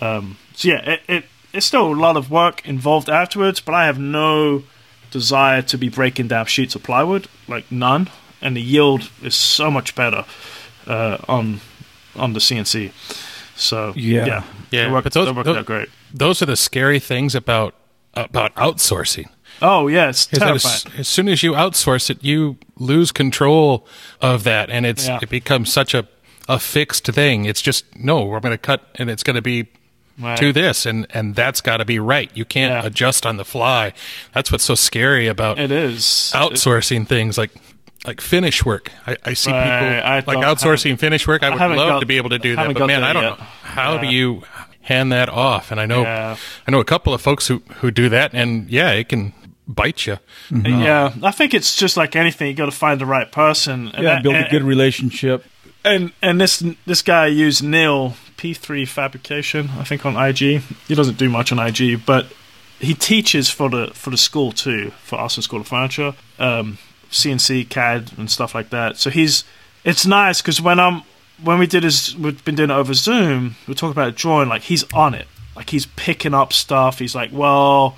Um, 0.00 0.38
so 0.54 0.68
yeah, 0.68 0.90
it, 0.90 1.00
it 1.08 1.24
it's 1.54 1.66
still 1.66 1.86
a 1.92 1.94
lot 1.94 2.16
of 2.16 2.30
work 2.30 2.66
involved 2.66 3.08
afterwards, 3.08 3.60
but 3.60 3.74
I 3.74 3.86
have 3.86 3.98
no 3.98 4.62
desire 5.10 5.62
to 5.62 5.78
be 5.78 5.88
breaking 5.88 6.28
down 6.28 6.46
sheets 6.46 6.74
of 6.74 6.82
plywood, 6.82 7.28
like 7.48 7.70
none, 7.70 8.10
and 8.42 8.56
the 8.56 8.60
yield 8.62 9.10
is 9.22 9.34
so 9.34 9.70
much 9.70 9.94
better 9.94 10.24
uh, 10.86 11.18
on 11.28 11.60
on 12.16 12.32
the 12.32 12.40
CNC. 12.40 12.90
So 13.56 13.92
Yeah. 13.96 14.26
yeah, 14.26 14.42
Yeah, 14.70 14.86
it 14.86 14.92
worked, 14.92 15.04
but 15.04 15.12
those- 15.12 15.34
that 15.34 15.44
those- 15.44 15.56
out 15.58 15.66
great. 15.66 15.88
those 16.12 16.42
are 16.42 16.46
the 16.46 16.56
scary 16.56 16.98
things 17.00 17.34
about 17.34 17.74
about 18.14 18.54
outsourcing. 18.56 19.26
Oh 19.62 19.86
yeah, 19.88 20.08
it's 20.08 20.26
terrifying. 20.26 20.56
as, 20.56 20.86
as 20.98 21.08
soon 21.08 21.28
as 21.28 21.42
you 21.42 21.52
outsource 21.52 22.10
it, 22.10 22.18
you 22.22 22.56
lose 22.78 23.12
control 23.12 23.86
of 24.20 24.42
that, 24.44 24.70
and 24.70 24.84
it's 24.86 25.06
Yeah. 25.06 25.18
it 25.22 25.28
becomes 25.30 25.72
such 25.72 25.94
a 25.94 26.06
a 26.48 26.58
fixed 26.58 27.06
thing. 27.06 27.46
It's 27.46 27.62
just 27.62 27.84
no, 27.96 28.24
we're 28.24 28.40
going 28.40 28.52
to 28.52 28.58
cut, 28.58 28.80
and 28.96 29.08
it's 29.08 29.22
going 29.22 29.36
to 29.36 29.42
be 29.42 29.66
Right. 30.18 30.38
to 30.38 30.52
this, 30.52 30.86
and 30.86 31.06
and 31.12 31.34
that's 31.34 31.60
got 31.60 31.78
to 31.78 31.84
be 31.84 31.98
right. 31.98 32.30
You 32.34 32.44
can't 32.44 32.72
Yeah. 32.72 32.86
adjust 32.86 33.26
on 33.26 33.36
the 33.36 33.44
fly. 33.44 33.92
That's 34.32 34.52
what's 34.52 34.62
so 34.64 34.74
scary 34.76 35.26
about 35.26 35.58
It 35.58 35.72
is 35.72 36.30
outsourcing 36.34 37.06
things 37.08 37.36
like 37.36 37.50
like 38.06 38.20
finish 38.20 38.64
work. 38.64 38.92
I, 39.06 39.16
I 39.24 39.34
see 39.34 39.50
Right, 39.50 40.22
people 40.22 40.34
I 40.36 40.36
like 40.36 40.46
outsourcing 40.46 40.98
finish 40.98 41.26
work. 41.26 41.42
I 41.42 41.50
would 41.50 41.58
haven't 41.58 41.78
love 41.78 41.88
got- 41.88 42.00
to 42.00 42.06
be 42.06 42.16
able 42.18 42.30
to 42.30 42.38
do 42.38 42.54
that, 42.54 42.74
but 42.74 42.86
man, 42.86 43.02
I 43.02 43.12
don't 43.12 43.22
yet. 43.22 43.38
know 43.38 43.44
how 43.62 43.98
do 43.98 44.06
you 44.06 44.42
hand 44.82 45.10
that 45.12 45.28
off. 45.28 45.70
And 45.72 45.80
I 45.80 45.86
know 45.86 46.02
Yeah. 46.02 46.36
I 46.66 46.70
know 46.70 46.80
a 46.80 46.84
couple 46.84 47.12
of 47.14 47.20
folks 47.20 47.48
who 47.48 47.62
who 47.80 47.90
do 47.90 48.08
that, 48.10 48.32
and 48.34 48.68
yeah, 48.70 48.90
it 48.92 49.08
can 49.08 49.32
bite 49.66 50.06
you. 50.06 50.18
Mm-hmm. 50.50 50.74
Uh, 50.74 50.84
yeah, 50.84 51.12
I 51.22 51.30
think 51.32 51.54
it's 51.54 51.74
just 51.74 51.96
like 51.96 52.14
anything. 52.14 52.48
You 52.48 52.54
got 52.54 52.66
to 52.66 52.70
find 52.70 53.00
the 53.00 53.06
right 53.06 53.32
person. 53.32 53.88
And 53.94 54.04
Yeah, 54.04 54.14
that- 54.14 54.22
build 54.22 54.36
a 54.36 54.48
good 54.50 54.62
relationship. 54.62 55.44
And 55.84 56.12
and 56.22 56.40
this 56.40 56.62
this 56.86 57.02
guy 57.02 57.26
used 57.26 57.62
Neil 57.64 58.14
P3 58.44 58.86
Fabrication, 58.86 59.70
I 59.78 59.84
think 59.84 60.04
on 60.04 60.16
IG. 60.22 60.60
He 60.86 60.94
doesn't 60.94 61.16
do 61.16 61.30
much 61.30 61.50
on 61.50 61.58
IG, 61.58 62.04
but 62.04 62.26
he 62.78 62.92
teaches 62.92 63.48
for 63.48 63.70
the 63.70 63.86
for 63.94 64.10
the 64.10 64.18
school 64.18 64.52
too, 64.52 64.90
for 65.02 65.18
Austin 65.18 65.42
School 65.42 65.60
of 65.60 65.66
Furniture, 65.68 66.14
um, 66.38 66.76
CNC, 67.10 67.70
CAD, 67.70 68.12
and 68.18 68.30
stuff 68.30 68.54
like 68.54 68.68
that. 68.68 68.98
So 68.98 69.08
he's 69.08 69.44
it's 69.82 70.04
nice 70.04 70.42
because 70.42 70.60
when 70.60 70.78
I'm 70.78 71.04
when 71.42 71.58
we 71.58 71.66
did 71.66 71.84
his 71.84 72.14
we've 72.16 72.44
been 72.44 72.54
doing 72.54 72.68
it 72.68 72.74
over 72.74 72.92
Zoom, 72.92 73.56
we're 73.66 73.72
talking 73.72 73.92
about 73.92 74.14
drawing. 74.14 74.50
Like 74.50 74.62
he's 74.62 74.84
on 74.92 75.14
it, 75.14 75.26
like 75.56 75.70
he's 75.70 75.86
picking 75.86 76.34
up 76.34 76.52
stuff. 76.52 76.98
He's 76.98 77.14
like, 77.14 77.30
well. 77.32 77.96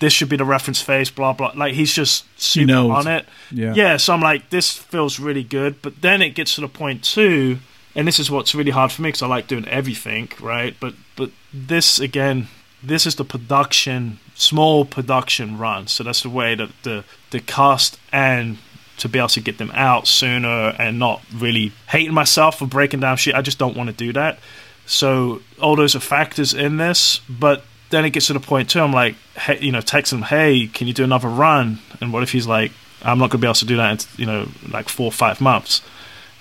This 0.00 0.12
should 0.12 0.28
be 0.28 0.36
the 0.36 0.44
reference 0.44 0.80
face, 0.80 1.10
blah 1.10 1.32
blah. 1.32 1.50
Like 1.56 1.74
he's 1.74 1.92
just 1.92 2.24
super 2.40 2.68
knows. 2.68 3.04
on 3.04 3.08
it. 3.08 3.26
Yeah. 3.50 3.74
Yeah, 3.74 3.96
so 3.96 4.14
I'm 4.14 4.20
like, 4.20 4.48
this 4.48 4.72
feels 4.72 5.18
really 5.18 5.42
good. 5.42 5.82
But 5.82 6.02
then 6.02 6.22
it 6.22 6.36
gets 6.36 6.54
to 6.54 6.60
the 6.60 6.68
point 6.68 7.02
too, 7.02 7.58
and 7.98 8.06
this 8.06 8.20
is 8.20 8.30
what's 8.30 8.54
really 8.54 8.70
hard 8.70 8.92
for 8.92 9.02
me 9.02 9.08
because 9.08 9.22
I 9.22 9.26
like 9.26 9.48
doing 9.48 9.66
everything, 9.66 10.30
right? 10.40 10.76
But 10.78 10.94
but 11.16 11.30
this 11.52 11.98
again, 11.98 12.46
this 12.80 13.06
is 13.06 13.16
the 13.16 13.24
production, 13.24 14.20
small 14.36 14.84
production 14.84 15.58
run. 15.58 15.88
So 15.88 16.04
that's 16.04 16.22
the 16.22 16.30
way 16.30 16.54
that 16.54 16.70
the 16.84 17.04
the 17.32 17.40
cast 17.40 17.98
and 18.12 18.58
to 18.98 19.08
be 19.08 19.18
able 19.18 19.28
to 19.30 19.40
get 19.40 19.58
them 19.58 19.72
out 19.74 20.06
sooner 20.06 20.76
and 20.78 21.00
not 21.00 21.22
really 21.34 21.72
hating 21.88 22.14
myself 22.14 22.60
for 22.60 22.66
breaking 22.68 23.00
down 23.00 23.16
shit. 23.16 23.34
I 23.34 23.42
just 23.42 23.58
don't 23.58 23.76
want 23.76 23.90
to 23.90 23.96
do 23.96 24.12
that. 24.12 24.38
So 24.86 25.42
all 25.60 25.74
those 25.74 25.96
are 25.96 26.00
factors 26.00 26.54
in 26.54 26.76
this, 26.76 27.20
but 27.28 27.64
then 27.90 28.04
it 28.04 28.10
gets 28.10 28.28
to 28.28 28.32
the 28.32 28.40
point 28.40 28.70
too. 28.70 28.80
I'm 28.80 28.92
like, 28.92 29.16
hey, 29.36 29.58
you 29.60 29.72
know, 29.72 29.80
text 29.80 30.12
him, 30.12 30.22
hey, 30.22 30.68
can 30.68 30.86
you 30.86 30.92
do 30.92 31.02
another 31.02 31.28
run? 31.28 31.80
And 32.00 32.12
what 32.12 32.22
if 32.22 32.30
he's 32.30 32.46
like, 32.46 32.70
I'm 33.02 33.18
not 33.18 33.30
gonna 33.30 33.40
be 33.40 33.48
able 33.48 33.54
to 33.54 33.66
do 33.66 33.76
that 33.76 33.90
in 34.04 34.20
you 34.20 34.26
know 34.26 34.48
like 34.70 34.88
four 34.88 35.06
or 35.06 35.12
five 35.12 35.40
months? 35.40 35.82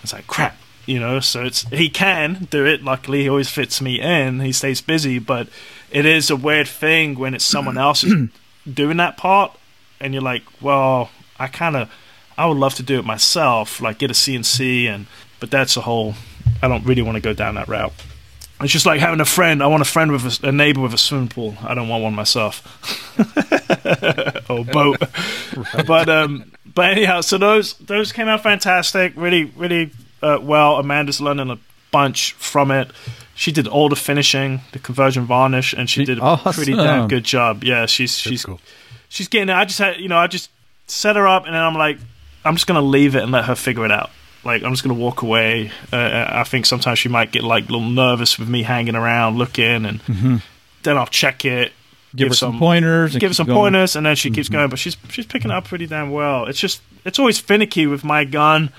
It's 0.04 0.14
like 0.14 0.28
crap, 0.28 0.56
you 0.88 1.00
know. 1.00 1.20
So 1.20 1.44
it's 1.44 1.62
he 1.70 1.90
can 1.90 2.48
do 2.50 2.66
it. 2.66 2.84
Luckily, 2.84 3.22
he 3.24 3.30
always 3.30 3.50
fits 3.50 3.80
me 3.82 4.02
in. 4.02 4.40
He 4.40 4.52
stays 4.52 4.82
busy, 4.82 5.20
but 5.20 5.48
it 5.92 6.06
is 6.06 6.32
a 6.32 6.36
weird 6.36 6.68
thing 6.68 7.20
when 7.20 7.36
it's 7.36 7.46
someone 7.46 7.78
else 7.78 8.04
doing 8.74 8.98
that 8.98 9.18
part, 9.18 9.56
and 10.00 10.14
you're 10.14 10.24
like, 10.24 10.44
well, 10.62 11.12
I 11.38 11.48
kind 11.48 11.76
of, 11.76 11.92
I 12.38 12.48
would 12.48 12.58
love 12.58 12.74
to 12.76 12.84
do 12.84 12.98
it 12.98 13.06
myself, 13.06 13.80
like 13.80 14.00
get 14.00 14.10
a 14.10 14.16
CNC, 14.16 14.86
and 14.86 15.06
but 15.40 15.52
that's 15.52 15.78
a 15.78 15.82
whole. 15.82 16.16
I 16.62 16.68
don't 16.68 16.86
really 16.86 17.04
want 17.04 17.16
to 17.16 17.22
go 17.22 17.34
down 17.34 17.56
that 17.56 17.68
route. 17.68 17.94
It's 18.60 18.74
just 18.74 18.88
like 18.88 19.00
having 19.00 19.20
a 19.20 19.26
friend. 19.26 19.62
I 19.62 19.68
want 19.68 19.82
a 19.82 19.86
friend 19.86 20.12
with 20.12 20.44
a, 20.44 20.48
a 20.48 20.52
neighbor 20.52 20.82
with 20.82 20.94
a 20.94 20.98
swimming 20.98 21.28
pool. 21.28 21.56
I 21.62 21.76
don't 21.76 21.88
want 21.88 22.02
one 22.02 22.16
myself. 22.16 22.64
or 24.50 24.66
boat. 24.66 25.02
But 25.88 26.08
um, 26.08 26.52
but 26.76 26.92
anyhow, 26.92 27.22
so 27.22 27.40
those 27.40 27.74
those 27.76 28.12
came 28.12 28.28
out 28.28 28.44
fantastic. 28.44 29.14
Really, 29.16 29.46
really 29.46 29.92
uh, 30.22 30.40
well. 30.42 30.78
Amanda's 30.78 31.22
learning 31.22 31.50
a 31.50 31.60
bunch 31.92 32.34
from 32.34 32.72
it. 32.72 32.92
She 33.36 33.52
did 33.52 33.68
all 33.68 33.90
the 33.90 33.96
finishing, 33.96 34.62
the 34.72 34.80
conversion 34.80 35.26
varnish, 35.26 35.74
and 35.74 35.90
she 35.90 36.06
did 36.06 36.20
a 36.20 36.38
pretty 36.38 36.74
damn 36.74 37.08
good 37.08 37.24
job. 37.24 37.64
Yeah, 37.64 37.86
she's 37.86 38.18
she's 38.18 38.46
cool. 38.46 38.60
she's 39.10 39.28
getting. 39.28 39.50
It. 39.50 39.54
I 39.54 39.66
just 39.66 39.80
had 39.80 40.00
you 40.00 40.08
know 40.08 40.18
I 40.18 40.28
just 40.28 40.50
set 40.88 41.16
her 41.16 41.28
up, 41.28 41.46
and 41.46 41.54
then 41.54 41.62
I'm 41.62 41.76
like, 41.76 42.00
I'm 42.44 42.56
just 42.56 42.68
gonna 42.68 42.82
leave 42.82 43.16
it 43.16 43.24
and 43.24 43.32
let 43.32 43.46
her 43.46 43.56
figure 43.56 43.86
it 43.86 43.92
out. 43.92 44.10
Like 44.44 44.64
I'm 44.64 44.72
just 44.72 44.84
gonna 44.84 45.00
walk 45.00 45.22
away. 45.22 45.72
Uh, 45.92 46.26
I 46.30 46.44
think 46.46 46.66
sometimes 46.66 47.00
she 47.00 47.10
might 47.10 47.32
get 47.32 47.44
like 47.44 47.66
a 47.70 47.72
little 47.72 47.90
nervous 47.90 48.40
with 48.40 48.50
me 48.50 48.64
hanging 48.64 48.96
around 48.96 49.38
looking, 49.38 49.86
and 49.86 50.02
then 50.84 50.98
I'll 50.98 51.06
check 51.06 51.46
it. 51.46 51.74
Give, 52.16 52.30
her 52.30 52.34
some, 52.34 52.58
pointers. 52.58 53.16
give 53.16 53.30
her 53.30 53.34
some 53.36 53.46
going. 53.46 53.58
pointers, 53.58 53.96
and 53.96 54.06
then 54.06 54.16
she 54.16 54.32
keeps 54.32 54.50
going. 54.50 54.70
But 54.70 54.80
she's 54.80 54.98
she's 55.10 55.26
picking 55.26 55.52
up 55.52 55.66
pretty 55.66 55.86
damn 55.86 56.10
well. 56.10 56.46
It's 56.46 56.60
just 56.60 56.82
it's 57.06 57.20
always 57.20 57.38
finicky 57.38 57.86
with 57.86 58.04
my 58.04 58.24
gun. 58.24 58.72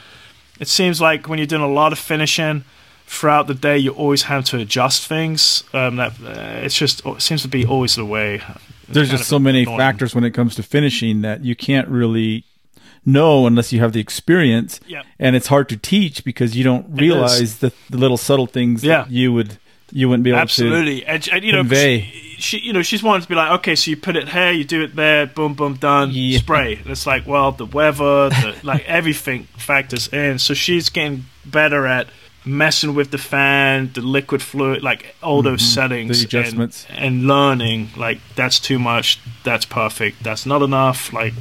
It 0.61 0.69
seems 0.69 1.01
like 1.01 1.29
when 1.29 1.39
you're 1.39 1.47
doing 1.47 1.63
a 1.63 1.69
lot 1.69 1.93
of 1.93 1.99
finishing 1.99 2.65
throughout 3.07 3.47
the 3.47 3.55
day, 3.55 3.79
you 3.79 3.93
always 3.93 4.23
have 4.25 4.45
to 4.47 4.59
adjust 4.59 5.07
things. 5.07 5.65
Um, 5.73 5.97
that 5.97 6.13
uh, 6.23 6.65
it's 6.65 6.77
just 6.77 7.05
it 7.07 7.23
seems 7.23 7.43
to 7.43 7.49
be 7.49 7.65
always 7.65 7.95
the 7.97 8.05
way. 8.05 8.35
It's 8.37 8.95
There's 8.95 9.11
just 9.11 9.29
so 9.29 9.39
many 9.39 9.63
annoying. 9.63 9.79
factors 9.79 10.15
when 10.15 10.25
it 10.25 10.31
comes 10.33 10.55
to 10.57 10.63
finishing 10.63 11.21
that 11.23 11.45
you 11.45 11.55
can't 11.55 11.89
really 11.89 12.45
know 13.07 13.47
unless 13.47 13.73
you 13.73 13.81
have 13.81 13.93
the 13.93 14.01
experience. 14.01 14.81
Yep. 14.87 15.05
And 15.19 15.37
it's 15.37 15.47
hard 15.47 15.69
to 15.71 15.77
teach 15.77 16.25
because 16.25 16.57
you 16.57 16.65
don't 16.65 16.87
realize 16.91 17.59
the, 17.59 17.73
the 17.91 17.97
little 17.99 18.17
subtle 18.17 18.47
things 18.47 18.83
Yeah. 18.85 19.03
that 19.05 19.11
you 19.11 19.33
would 19.33 19.59
you 19.93 20.09
wouldn't 20.09 20.25
be 20.25 20.31
able 20.31 20.39
to. 20.39 20.43
Absolutely, 20.43 21.07
and, 21.07 21.27
and 21.33 21.45
you 21.45 21.53
know, 21.53 21.61
convey. 21.61 22.13
She, 22.39 22.59
she, 22.59 22.67
you 22.67 22.73
know, 22.73 22.83
she's 22.83 23.03
wanting 23.03 23.23
to 23.23 23.29
be 23.29 23.35
like, 23.35 23.51
okay, 23.61 23.75
so 23.75 23.91
you 23.91 23.97
put 23.97 24.17
it 24.17 24.29
here, 24.29 24.51
you 24.53 24.65
do 24.65 24.83
it 24.83 24.95
there, 24.97 25.27
boom, 25.27 25.55
boom, 25.55 25.75
done, 25.75 26.11
Yeah. 26.13 26.39
spray. 26.39 26.77
And 26.77 26.87
it's 26.89 27.07
like, 27.07 27.27
well, 27.27 27.53
the 27.53 27.67
weather, 27.67 28.29
the, 28.31 28.55
like 28.63 28.85
everything 28.87 29.45
factors 29.57 30.09
in. 30.09 30.39
So 30.39 30.55
she's 30.55 30.89
getting 30.89 31.25
better 31.45 31.87
at 31.87 32.09
messing 32.45 32.95
with 32.95 33.11
the 33.11 33.19
fan, 33.19 33.91
the 33.93 34.01
liquid 34.01 34.41
fluid, 34.41 34.83
like 34.83 35.15
all 35.23 35.43
those 35.43 35.61
settings, 35.61 36.19
Mm-hmm. 36.25 36.31
The 36.31 36.39
adjustments. 36.39 36.87
and, 36.89 36.99
and 37.05 37.27
learning. 37.27 37.91
Like 37.97 38.21
that's 38.37 38.59
too 38.59 38.79
much, 38.79 39.21
that's 39.45 39.67
perfect, 39.67 40.23
that's 40.23 40.47
not 40.47 40.63
enough, 40.63 41.13
like 41.13 41.35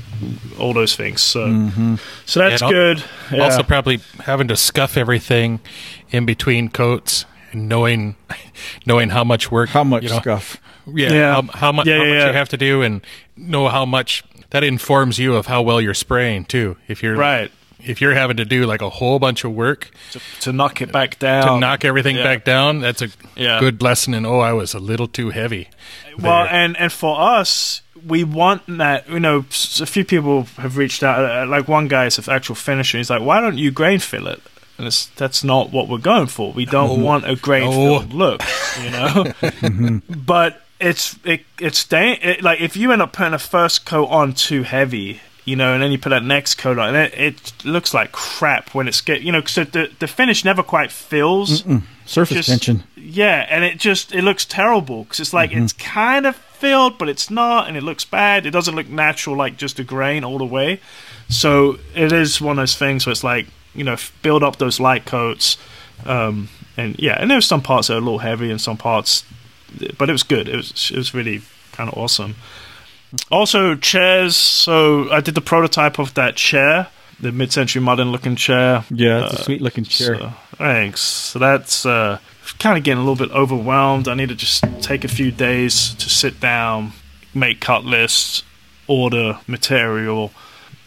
all 0.60 0.74
those 0.74 0.96
things. 0.96 1.22
So, 1.22 1.48
Mm-hmm. 1.48 1.96
so 2.26 2.40
that's 2.42 2.62
And 2.62 2.64
al- 2.64 2.72
good. 2.72 3.04
Yeah. 3.32 3.44
Also, 3.44 3.64
probably 3.64 4.00
having 4.26 4.48
to 4.50 4.58
scuff 4.58 4.98
everything 4.98 5.60
in 6.10 6.26
between 6.26 6.68
coats 6.70 7.24
and 7.24 7.37
knowing 7.54 8.16
knowing 8.86 9.10
how 9.10 9.24
much 9.24 9.52
work, 9.52 9.70
How 9.70 9.84
much 9.84 10.04
you 10.04 10.10
know, 10.10 10.20
scuff? 10.20 10.58
yeah, 10.88 11.12
Yeah. 11.14 11.34
how, 11.34 11.42
how 11.54 11.72
much 11.72 11.88
Yeah, 11.88 11.98
how 11.98 12.04
yeah, 12.04 12.10
much 12.10 12.18
yeah. 12.20 12.28
you 12.28 12.34
have 12.34 12.50
to 12.50 12.58
do, 12.58 12.82
and 12.82 13.02
know 13.36 13.68
how 13.68 13.86
much 13.86 14.24
that 14.52 14.64
informs 14.64 15.20
you 15.20 15.36
of 15.36 15.48
how 15.48 15.62
well 15.62 15.82
you're 15.82 15.94
spraying 15.94 16.46
too. 16.46 16.78
If 16.88 17.04
you're 17.04 17.16
right 17.16 17.52
if 17.80 18.02
you're 18.02 18.16
having 18.16 18.36
to 18.38 18.44
do 18.44 18.66
like 18.66 18.82
a 18.82 18.90
whole 18.90 19.20
bunch 19.20 19.44
of 19.46 19.52
work 19.54 19.92
to, 20.12 20.20
to 20.42 20.52
knock 20.52 20.82
it 20.82 20.92
back 20.92 21.20
down, 21.20 21.46
to 21.48 21.60
knock 21.60 21.86
everything 21.86 22.16
Yeah. 22.18 22.24
back 22.24 22.44
down, 22.44 22.82
that's 22.82 23.02
a 23.04 23.10
Yeah. 23.36 23.60
good 23.60 23.82
lesson. 23.84 24.14
And 24.16 24.26
oh, 24.26 24.40
I 24.40 24.52
was 24.52 24.74
a 24.74 24.80
little 24.80 25.08
too 25.08 25.30
heavy. 25.30 25.70
Well, 26.18 26.44
there. 26.46 26.54
and 26.54 26.76
and 26.78 26.92
for 26.92 27.20
us, 27.22 27.82
we 28.06 28.24
want 28.24 28.64
that. 28.80 29.08
You 29.08 29.20
know, 29.20 29.46
a 29.80 29.86
few 29.86 30.04
people 30.04 30.48
have 30.58 30.76
reached 30.76 31.04
out. 31.04 31.20
uh, 31.24 31.46
Like 31.48 31.68
one 31.68 31.88
guy 31.88 32.08
is 32.08 32.18
an 32.18 32.26
actual 32.34 32.56
finisher. 32.56 32.98
He's 32.98 33.12
like, 33.12 33.22
"Why 33.22 33.40
don't 33.42 33.58
you 33.60 33.70
grain 33.72 34.00
fill 34.00 34.28
it?" 34.28 34.42
And 34.78 34.86
it's, 34.88 35.08
that's 35.08 35.44
not 35.44 35.72
what 35.72 35.88
we're 35.88 35.98
going 35.98 36.28
for. 36.28 36.52
We 36.54 36.66
don't 36.66 37.00
No. 37.00 37.06
want 37.06 37.28
a 37.30 37.36
grain 37.36 37.64
No. 37.66 37.72
filled 38.00 38.14
look, 38.14 38.42
you 38.84 38.92
know. 38.92 39.24
Mm-hmm. 39.42 40.20
but 40.26 40.62
it's 40.80 41.16
it 41.26 41.42
it's 41.60 41.84
da- 41.86 42.20
it, 42.22 42.44
like 42.44 42.62
if 42.62 42.78
you 42.78 42.92
end 42.92 43.02
up 43.02 43.12
putting 43.14 43.34
a 43.34 43.40
first 43.40 43.86
coat 43.86 44.06
on 44.08 44.34
too 44.34 44.64
heavy. 44.64 45.22
You 45.46 45.56
know, 45.56 45.74
and 45.74 45.82
then 45.82 45.94
you 45.94 45.98
put 45.98 46.10
that 46.10 46.26
next 46.26 46.56
coat 46.56 46.78
on, 46.78 46.94
and 46.94 46.98
it, 47.14 47.14
it 47.18 47.66
looks 47.66 47.94
like 47.94 48.12
crap 48.12 48.76
when 48.76 48.86
it's 48.90 49.00
get. 49.00 49.22
You 49.22 49.32
know, 49.32 49.42
so 49.46 49.64
the 49.64 49.90
the 49.98 50.06
finish 50.06 50.44
never 50.44 50.62
quite 50.62 50.92
fills. 50.92 51.64
Surface 52.06 52.36
Just- 52.36 52.50
tension. 52.50 52.84
Yeah, 52.98 53.48
and 53.50 53.64
it 53.64 53.80
just 53.80 54.14
it 54.14 54.24
looks 54.24 54.44
terrible 54.44 55.04
because 55.06 55.22
it's 55.22 55.32
like 55.32 55.52
mm-hmm. 55.52 55.64
it's 55.64 55.72
kind 55.72 56.26
of 56.28 56.36
filled, 56.36 56.98
but 56.98 57.08
it's 57.08 57.30
not, 57.30 57.70
and 57.70 57.78
it 57.78 57.84
looks 57.84 58.04
bad. 58.04 58.46
It 58.46 58.52
doesn't 58.52 58.76
look 58.76 58.90
natural, 58.90 59.38
like 59.38 59.56
just 59.56 59.80
a 59.80 59.86
grain 59.86 60.26
all 60.26 60.38
the 60.38 60.46
way. 60.46 60.82
So 61.30 61.78
it 61.96 62.12
is 62.12 62.42
one 62.42 62.60
of 62.60 62.64
those 62.64 62.76
things 62.76 63.06
where 63.06 63.12
it's 63.14 63.24
like 63.24 63.48
you 63.78 63.84
know 63.86 63.96
build 64.22 64.44
up 64.44 64.58
those 64.58 64.80
light 64.80 65.06
coats, 65.06 65.58
um, 66.06 66.50
and 66.76 66.96
yeah, 67.00 67.18
and 67.22 67.30
there 67.30 67.38
were 67.38 67.42
some 67.42 67.62
parts 67.62 67.88
that 67.88 67.94
were 67.94 68.00
a 68.00 68.04
little 68.04 68.20
heavy, 68.20 68.52
and 68.52 68.60
some 68.60 68.78
parts, 68.78 69.24
but 69.98 70.10
it 70.10 70.12
was 70.12 70.24
good. 70.24 70.50
It 70.50 70.56
was 70.56 70.92
it 70.92 70.98
was 70.98 71.14
really 71.14 71.42
kind 71.72 71.90
of 71.90 71.98
awesome. 71.98 72.36
Also 73.32 73.76
chairs. 73.76 74.36
So 74.36 75.10
I 75.12 75.22
did 75.22 75.36
the 75.36 75.42
prototype 75.42 75.98
of 76.00 76.14
that 76.16 76.36
chair, 76.36 76.88
the 77.20 77.32
mid-century 77.32 77.82
modern 77.82 78.12
looking 78.12 78.36
chair. 78.36 78.84
Yeah, 78.90 79.26
it's 79.26 79.34
Uh, 79.34 79.38
a 79.40 79.44
sweet 79.44 79.62
looking 79.62 79.86
chair. 79.86 80.18
So, 80.20 80.34
thanks. 80.58 81.02
So 81.02 81.40
that's 81.40 81.86
uh, 81.86 82.20
kind 82.60 82.78
of 82.78 82.84
getting 82.84 83.02
a 83.02 83.06
little 83.10 83.28
bit 83.28 83.34
overwhelmed. 83.34 84.08
I 84.08 84.14
need 84.14 84.30
to 84.30 84.36
just 84.36 84.64
take 84.82 85.06
a 85.06 85.08
few 85.08 85.32
days 85.32 85.94
to 85.96 86.10
sit 86.10 86.40
down, 86.42 86.92
make 87.34 87.62
cut 87.62 87.86
lists, 87.86 88.44
order 88.88 89.40
material. 89.48 90.32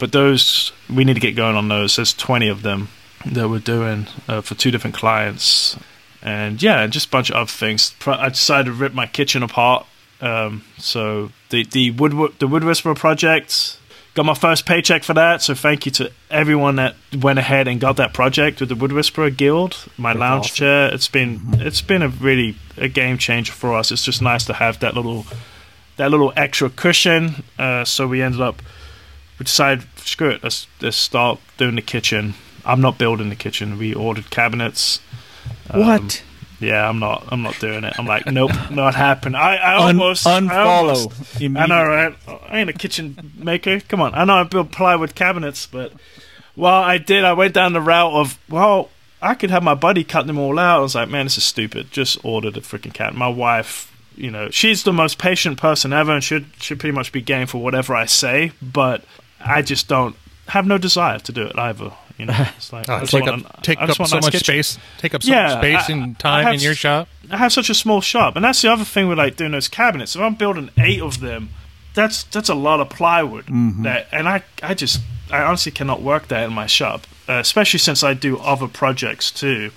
But 0.01 0.13
those 0.13 0.71
we 0.89 1.03
need 1.03 1.13
to 1.13 1.19
get 1.19 1.35
going 1.35 1.55
on 1.55 1.67
those. 1.67 1.97
There's 1.97 2.11
20 2.15 2.47
of 2.47 2.63
them 2.63 2.89
that 3.23 3.47
we're 3.47 3.59
doing 3.59 4.07
uh, 4.27 4.41
for 4.41 4.55
two 4.55 4.71
different 4.71 4.95
clients, 4.95 5.77
and 6.23 6.59
yeah, 6.59 6.87
just 6.87 7.09
a 7.09 7.09
bunch 7.11 7.29
of 7.29 7.35
other 7.35 7.45
things. 7.45 7.93
I 8.07 8.29
decided 8.29 8.65
to 8.65 8.71
rip 8.71 8.93
my 8.93 9.05
kitchen 9.05 9.43
apart. 9.43 9.85
Um, 10.19 10.63
so 10.79 11.31
the 11.51 11.65
the 11.65 11.91
wood 11.91 12.33
the 12.39 12.47
Wood 12.47 12.63
Whisperer 12.63 12.95
project 12.95 13.77
got 14.15 14.25
my 14.25 14.33
first 14.33 14.65
paycheck 14.65 15.03
for 15.03 15.13
that. 15.13 15.43
So 15.43 15.53
thank 15.53 15.85
you 15.85 15.91
to 15.91 16.11
everyone 16.31 16.77
that 16.77 16.95
went 17.15 17.37
ahead 17.37 17.67
and 17.67 17.79
got 17.79 17.97
that 17.97 18.11
project 18.11 18.59
with 18.59 18.69
the 18.69 18.75
Wood 18.75 18.93
Whisperer 18.93 19.29
Guild. 19.29 19.85
My 19.99 20.13
lounge 20.13 20.45
awesome. 20.45 20.55
chair. 20.55 20.91
It's 20.91 21.09
been 21.09 21.41
it's 21.59 21.81
been 21.81 22.01
a 22.01 22.07
really 22.07 22.55
a 22.75 22.87
game 22.87 23.19
changer 23.19 23.53
for 23.53 23.75
us. 23.75 23.91
It's 23.91 24.03
just 24.03 24.19
nice 24.19 24.45
to 24.45 24.53
have 24.53 24.79
that 24.79 24.95
little 24.95 25.27
that 25.97 26.09
little 26.09 26.33
extra 26.35 26.71
cushion. 26.71 27.43
Uh, 27.59 27.85
so 27.85 28.07
we 28.07 28.23
ended 28.23 28.41
up 28.41 28.63
we 29.41 29.45
decided 29.45 29.83
screw 29.97 30.29
it. 30.29 30.43
Let's 30.43 30.67
let's 30.81 30.95
start 30.95 31.39
doing 31.57 31.73
the 31.75 31.81
kitchen. 31.81 32.35
I'm 32.63 32.79
not 32.79 32.99
building 32.99 33.29
the 33.29 33.35
kitchen. 33.35 33.79
We 33.79 33.91
ordered 33.91 34.29
cabinets. 34.29 34.99
Um, 35.71 35.79
what? 35.79 36.21
Yeah, 36.59 36.87
I'm 36.87 36.99
not. 36.99 37.23
I'm 37.29 37.41
not 37.41 37.57
doing 37.59 37.83
it. 37.83 37.95
I'm 37.97 38.05
like, 38.05 38.27
nope, 38.27 38.51
not 38.69 38.93
happen. 38.93 39.33
I, 39.33 39.55
I 39.55 39.75
Un- 39.89 39.99
almost 39.99 40.27
I 40.27 40.39
unfollow. 40.41 40.65
almost- 40.67 41.41
I 41.41 41.65
know, 41.65 41.83
right? 41.83 42.15
I 42.49 42.59
ain't 42.59 42.69
a 42.69 42.73
kitchen 42.73 43.31
maker. 43.35 43.79
Come 43.79 43.99
on, 43.99 44.13
I 44.13 44.25
know 44.25 44.35
I 44.35 44.43
build 44.43 44.71
plywood 44.71 45.15
cabinets, 45.15 45.65
but 45.65 45.91
well, 46.55 46.83
I 46.83 46.99
did. 46.99 47.23
I 47.25 47.33
went 47.33 47.55
down 47.55 47.73
the 47.73 47.81
route 47.81 48.13
of 48.13 48.37
well, 48.47 48.91
I 49.23 49.33
could 49.33 49.49
have 49.49 49.63
my 49.63 49.73
buddy 49.73 50.03
cut 50.03 50.27
them 50.27 50.37
all 50.37 50.59
out. 50.59 50.77
I 50.77 50.81
was 50.83 50.93
like, 50.93 51.09
man, 51.09 51.25
this 51.25 51.39
is 51.39 51.43
stupid. 51.45 51.89
Just 51.89 52.23
order 52.23 52.51
the 52.51 52.59
freaking 52.61 52.93
cat. 52.93 53.15
My 53.15 53.27
wife, 53.27 53.91
you 54.15 54.29
know, 54.29 54.51
she's 54.51 54.83
the 54.83 54.93
most 54.93 55.17
patient 55.17 55.57
person 55.57 55.93
ever, 55.93 56.11
and 56.11 56.23
should 56.23 56.45
should 56.59 56.79
pretty 56.79 56.93
much 56.95 57.11
be 57.11 57.21
game 57.23 57.47
for 57.47 57.57
whatever 57.59 57.95
I 57.95 58.05
say. 58.05 58.51
But 58.61 59.03
I 59.43 59.61
just 59.61 59.87
don't 59.87 60.15
have 60.47 60.65
no 60.65 60.77
desire 60.77 61.19
to 61.19 61.31
do 61.31 61.43
it 61.47 61.57
either. 61.57 61.91
You 62.17 62.25
know, 62.27 62.35
it's 62.57 62.71
like 62.73 62.87
Oh, 62.89 62.93
I 62.93 63.01
it's 63.01 63.11
just 63.11 63.13
like 63.13 63.25
want 63.31 63.45
a, 63.45 63.57
a- 63.57 63.61
take 63.61 63.79
I 63.79 63.83
up 63.83 63.87
just 63.87 63.99
want 63.99 64.07
a 64.09 64.11
so 64.11 64.15
nice 64.17 64.23
much 64.25 64.33
kitchen. 64.33 64.63
space, 64.63 64.77
take 64.97 65.13
up 65.15 65.23
so 65.23 65.31
Yeah, 65.31 65.43
much 65.43 65.57
space 65.59 65.89
I- 65.89 65.93
and 65.93 66.19
time 66.19 66.43
have 66.45 66.53
in 66.55 66.59
your 66.59 66.75
shop. 66.75 67.07
I 67.31 67.37
have 67.37 67.51
such 67.53 67.69
a 67.69 67.73
small 67.73 68.01
shop, 68.01 68.35
and 68.35 68.43
that's 68.45 68.61
the 68.61 68.71
other 68.71 68.83
thing 68.83 69.07
with 69.07 69.17
like 69.17 69.35
doing 69.37 69.51
those 69.51 69.67
cabinets. 69.67 70.15
If 70.15 70.21
I'm 70.21 70.35
building 70.35 70.69
eight 70.77 71.01
of 71.01 71.19
them, 71.19 71.49
that's 71.93 72.23
that's 72.25 72.49
a 72.49 72.55
lot 72.55 72.79
of 72.79 72.89
plywood. 72.89 73.45
That 73.83 74.07
and 74.11 74.27
I 74.29 74.43
I 74.61 74.73
just 74.73 75.01
I 75.31 75.41
honestly 75.41 75.71
cannot 75.71 76.01
work 76.01 76.27
that 76.27 76.43
in 76.43 76.53
my 76.53 76.67
shop, 76.67 77.07
uh, 77.29 77.33
especially 77.33 77.79
since 77.79 78.03
I 78.03 78.13
do 78.13 78.37
other 78.39 78.67
projects 78.67 79.31
too. 79.31 79.71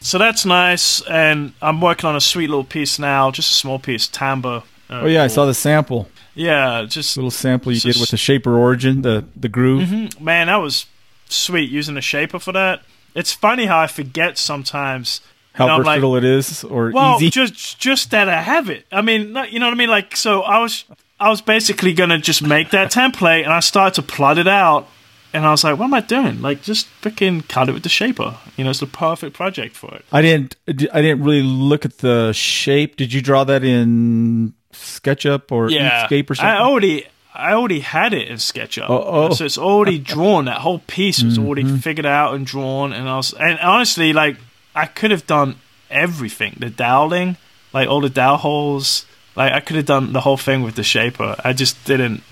So 0.00 0.18
that's 0.18 0.44
nice, 0.44 1.00
and 1.02 1.52
I'm 1.62 1.80
working 1.80 2.08
on 2.08 2.14
a 2.16 2.20
sweet 2.20 2.48
little 2.48 2.64
piece 2.64 2.98
now, 3.00 3.30
just 3.32 3.50
a 3.50 3.54
small 3.54 3.78
piece, 3.78 4.06
tambour. 4.08 4.62
Uh, 4.90 5.00
Oh 5.02 5.06
yeah, 5.06 5.22
I 5.24 5.26
saw 5.28 5.44
the 5.46 5.54
sample. 5.54 6.08
Yeah, 6.38 6.84
just 6.88 7.16
a 7.16 7.20
Little 7.20 7.30
sample 7.32 7.72
you 7.72 7.76
It's 7.76 7.84
did 7.84 7.96
with 8.00 8.10
the 8.10 8.16
shaper 8.16 8.56
origin, 8.56 9.02
the 9.02 9.24
the 9.36 9.48
groove. 9.48 9.88
Mhm. 9.88 10.20
Man, 10.20 10.46
that 10.46 10.56
was 10.56 10.86
sweet 11.28 11.68
using 11.68 11.96
the 11.96 12.00
shaper 12.00 12.38
for 12.38 12.52
that. 12.52 12.82
It's 13.14 13.32
funny 13.32 13.66
how 13.66 13.78
I 13.80 13.88
forget 13.88 14.38
sometimes. 14.38 15.20
How 15.54 15.66
I'm 15.66 15.82
like, 15.82 16.00
versatile 16.00 16.14
it 16.16 16.24
is, 16.24 16.62
or 16.62 16.92
well, 16.94 17.16
easy. 17.16 17.30
just 17.30 17.80
just 17.80 18.12
that 18.12 18.28
I 18.28 18.42
have 18.42 18.70
it. 18.70 18.86
I 18.92 19.02
mean, 19.02 19.36
you 19.50 19.58
know 19.58 19.66
what 19.66 19.72
I 19.72 19.74
mean? 19.74 19.90
Like, 19.90 20.16
so 20.16 20.42
I 20.42 20.60
was 20.60 20.84
I 21.18 21.28
was 21.28 21.40
basically 21.40 21.92
gonna 21.92 22.18
just 22.18 22.42
make 22.42 22.70
that 22.70 22.92
template, 22.92 23.42
and 23.42 23.52
I 23.52 23.58
started 23.58 23.94
to 23.94 24.02
plot 24.02 24.38
it 24.38 24.46
out, 24.46 24.86
and 25.32 25.44
I 25.44 25.50
was 25.50 25.64
like, 25.64 25.76
what 25.76 25.86
am 25.86 25.94
I 25.94 26.00
doing? 26.00 26.40
Like, 26.40 26.62
just 26.62 26.86
freaking 27.02 27.46
cut 27.48 27.68
it 27.68 27.72
with 27.72 27.82
the 27.82 27.88
shaper. 27.88 28.36
You 28.56 28.62
know, 28.62 28.70
it's 28.70 28.78
the 28.78 28.86
perfect 28.86 29.34
project 29.34 29.74
for 29.74 29.92
it. 29.92 30.04
I 30.12 30.22
didn't. 30.22 30.54
I 30.68 31.02
didn't 31.02 31.24
really 31.24 31.42
look 31.42 31.84
at 31.84 31.98
the 31.98 32.32
shape. 32.32 32.94
Did 32.94 33.12
you 33.12 33.20
draw 33.20 33.42
that 33.42 33.64
in 33.64 34.54
SketchUp 34.78 35.50
or 35.52 35.70
Yeah, 35.70 36.06
Inkscape 36.06 36.30
or 36.30 36.34
something? 36.34 36.54
I 36.56 36.60
already. 36.60 37.06
I 37.34 37.52
already 37.52 37.80
had 37.80 38.14
it 38.14 38.26
in 38.28 38.36
SketchUp, 38.36 38.86
Oh, 38.88 39.04
oh. 39.06 39.30
so 39.34 39.44
it's 39.44 39.58
already 39.58 39.98
drawn. 39.98 40.46
That 40.46 40.58
whole 40.58 40.80
piece 40.88 41.22
was 41.22 41.38
already 41.38 41.62
Mm-hmm. 41.62 41.76
figured 41.76 42.06
out 42.06 42.34
and 42.34 42.44
drawn, 42.44 42.92
and 42.92 43.08
I 43.08 43.14
was, 43.16 43.32
and 43.32 43.58
honestly, 43.60 44.12
like 44.12 44.38
I 44.74 44.86
could 44.86 45.12
have 45.12 45.24
done 45.26 45.56
everything. 45.88 46.56
The 46.58 46.70
doweling, 46.70 47.36
like 47.72 47.88
all 47.88 48.00
the 48.00 48.10
dowel 48.10 48.38
holes, 48.38 49.06
like 49.36 49.52
I 49.52 49.60
could 49.60 49.76
have 49.76 49.86
done 49.86 50.12
the 50.12 50.20
whole 50.22 50.36
thing 50.36 50.62
with 50.62 50.74
the 50.74 50.82
shaper. 50.82 51.36
I 51.44 51.52
just 51.52 51.84
didn't. 51.84 52.22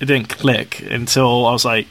It 0.00 0.04
didn't 0.06 0.28
click 0.28 0.80
until 0.88 1.46
I 1.46 1.52
was 1.52 1.64
like 1.64 1.86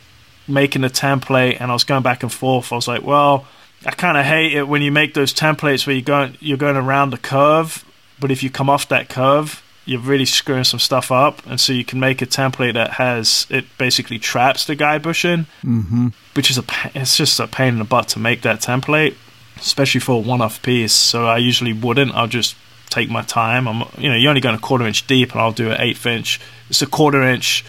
making 0.47 0.83
a 0.85 0.89
template, 0.89 1.57
and 1.59 1.69
I 1.69 1.73
was 1.73 1.83
going 1.83 2.03
back 2.03 2.23
and 2.23 2.31
forth. 2.31 2.71
I 2.71 2.75
was 2.75 2.87
like, 2.87 3.03
well, 3.03 3.45
I 3.85 3.91
kind 3.91 4.17
of 4.17 4.25
hate 4.25 4.53
it 4.53 4.67
when 4.67 4.81
you 4.81 4.91
make 4.91 5.15
those 5.15 5.33
templates 5.33 5.85
where 5.85 5.95
you're 5.95 6.03
going 6.05 6.37
you're 6.39 6.57
going 6.57 6.77
around 6.77 7.09
the 7.09 7.17
curve, 7.17 7.83
but 8.19 8.31
if 8.31 8.41
you 8.41 8.49
come 8.49 8.69
off 8.69 8.87
that 8.89 9.09
curve, 9.09 9.61
you're 9.85 9.99
really 9.99 10.25
screwing 10.25 10.63
some 10.63 10.79
stuff 10.79 11.11
up, 11.11 11.45
and 11.45 11.59
so 11.59 11.73
you 11.73 11.83
can 11.83 11.99
make 11.99 12.21
a 12.21 12.25
template 12.25 12.73
that 12.73 12.91
has 12.93 13.45
it 13.49 13.65
basically 13.77 14.17
traps 14.19 14.65
the 14.65 14.75
guide 14.75 15.01
bushing, 15.01 15.45
Mm-hmm. 15.63 16.07
which 16.35 16.49
is 16.49 16.57
a 16.57 16.63
it's 16.95 17.17
just 17.17 17.39
a 17.39 17.47
pain 17.47 17.69
in 17.73 17.79
the 17.79 17.83
butt 17.85 18.07
to 18.09 18.19
make 18.19 18.41
that 18.43 18.61
template, 18.61 19.15
especially 19.57 19.99
for 19.99 20.13
a 20.13 20.19
one-off 20.19 20.61
piece. 20.61 20.93
So 20.93 21.25
I 21.27 21.37
usually 21.37 21.73
wouldn't. 21.73 22.13
I'll 22.15 22.27
just 22.27 22.55
take 22.89 23.09
my 23.09 23.23
time. 23.23 23.67
I'm 23.67 23.87
you 23.97 24.09
know 24.09 24.15
you're 24.15 24.29
only 24.29 24.41
going 24.41 24.55
a 24.55 24.59
quarter 24.59 24.85
inch 24.87 25.05
deep, 25.07 25.31
and 25.33 25.41
I'll 25.41 25.51
do 25.51 25.71
an 25.71 25.81
eighth 25.81 26.05
inch. 26.05 26.39
It's 26.69 26.81
a 26.81 26.87
quarter 26.87 27.21
inch, 27.21 27.65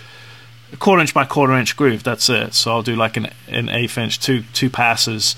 a 0.73 0.77
quarter 0.77 1.01
inch 1.01 1.13
by 1.15 1.25
quarter 1.25 1.55
inch 1.55 1.77
groove. 1.77 2.05
That's 2.05 2.29
it. 2.29 2.55
So 2.55 2.71
I'll 2.71 2.83
do 2.83 2.95
like 2.95 3.17
an 3.17 3.29
an 3.49 3.69
eighth 3.71 3.99
inch, 3.99 4.21
two 4.21 4.45
two 4.53 4.71
passes. 4.71 5.35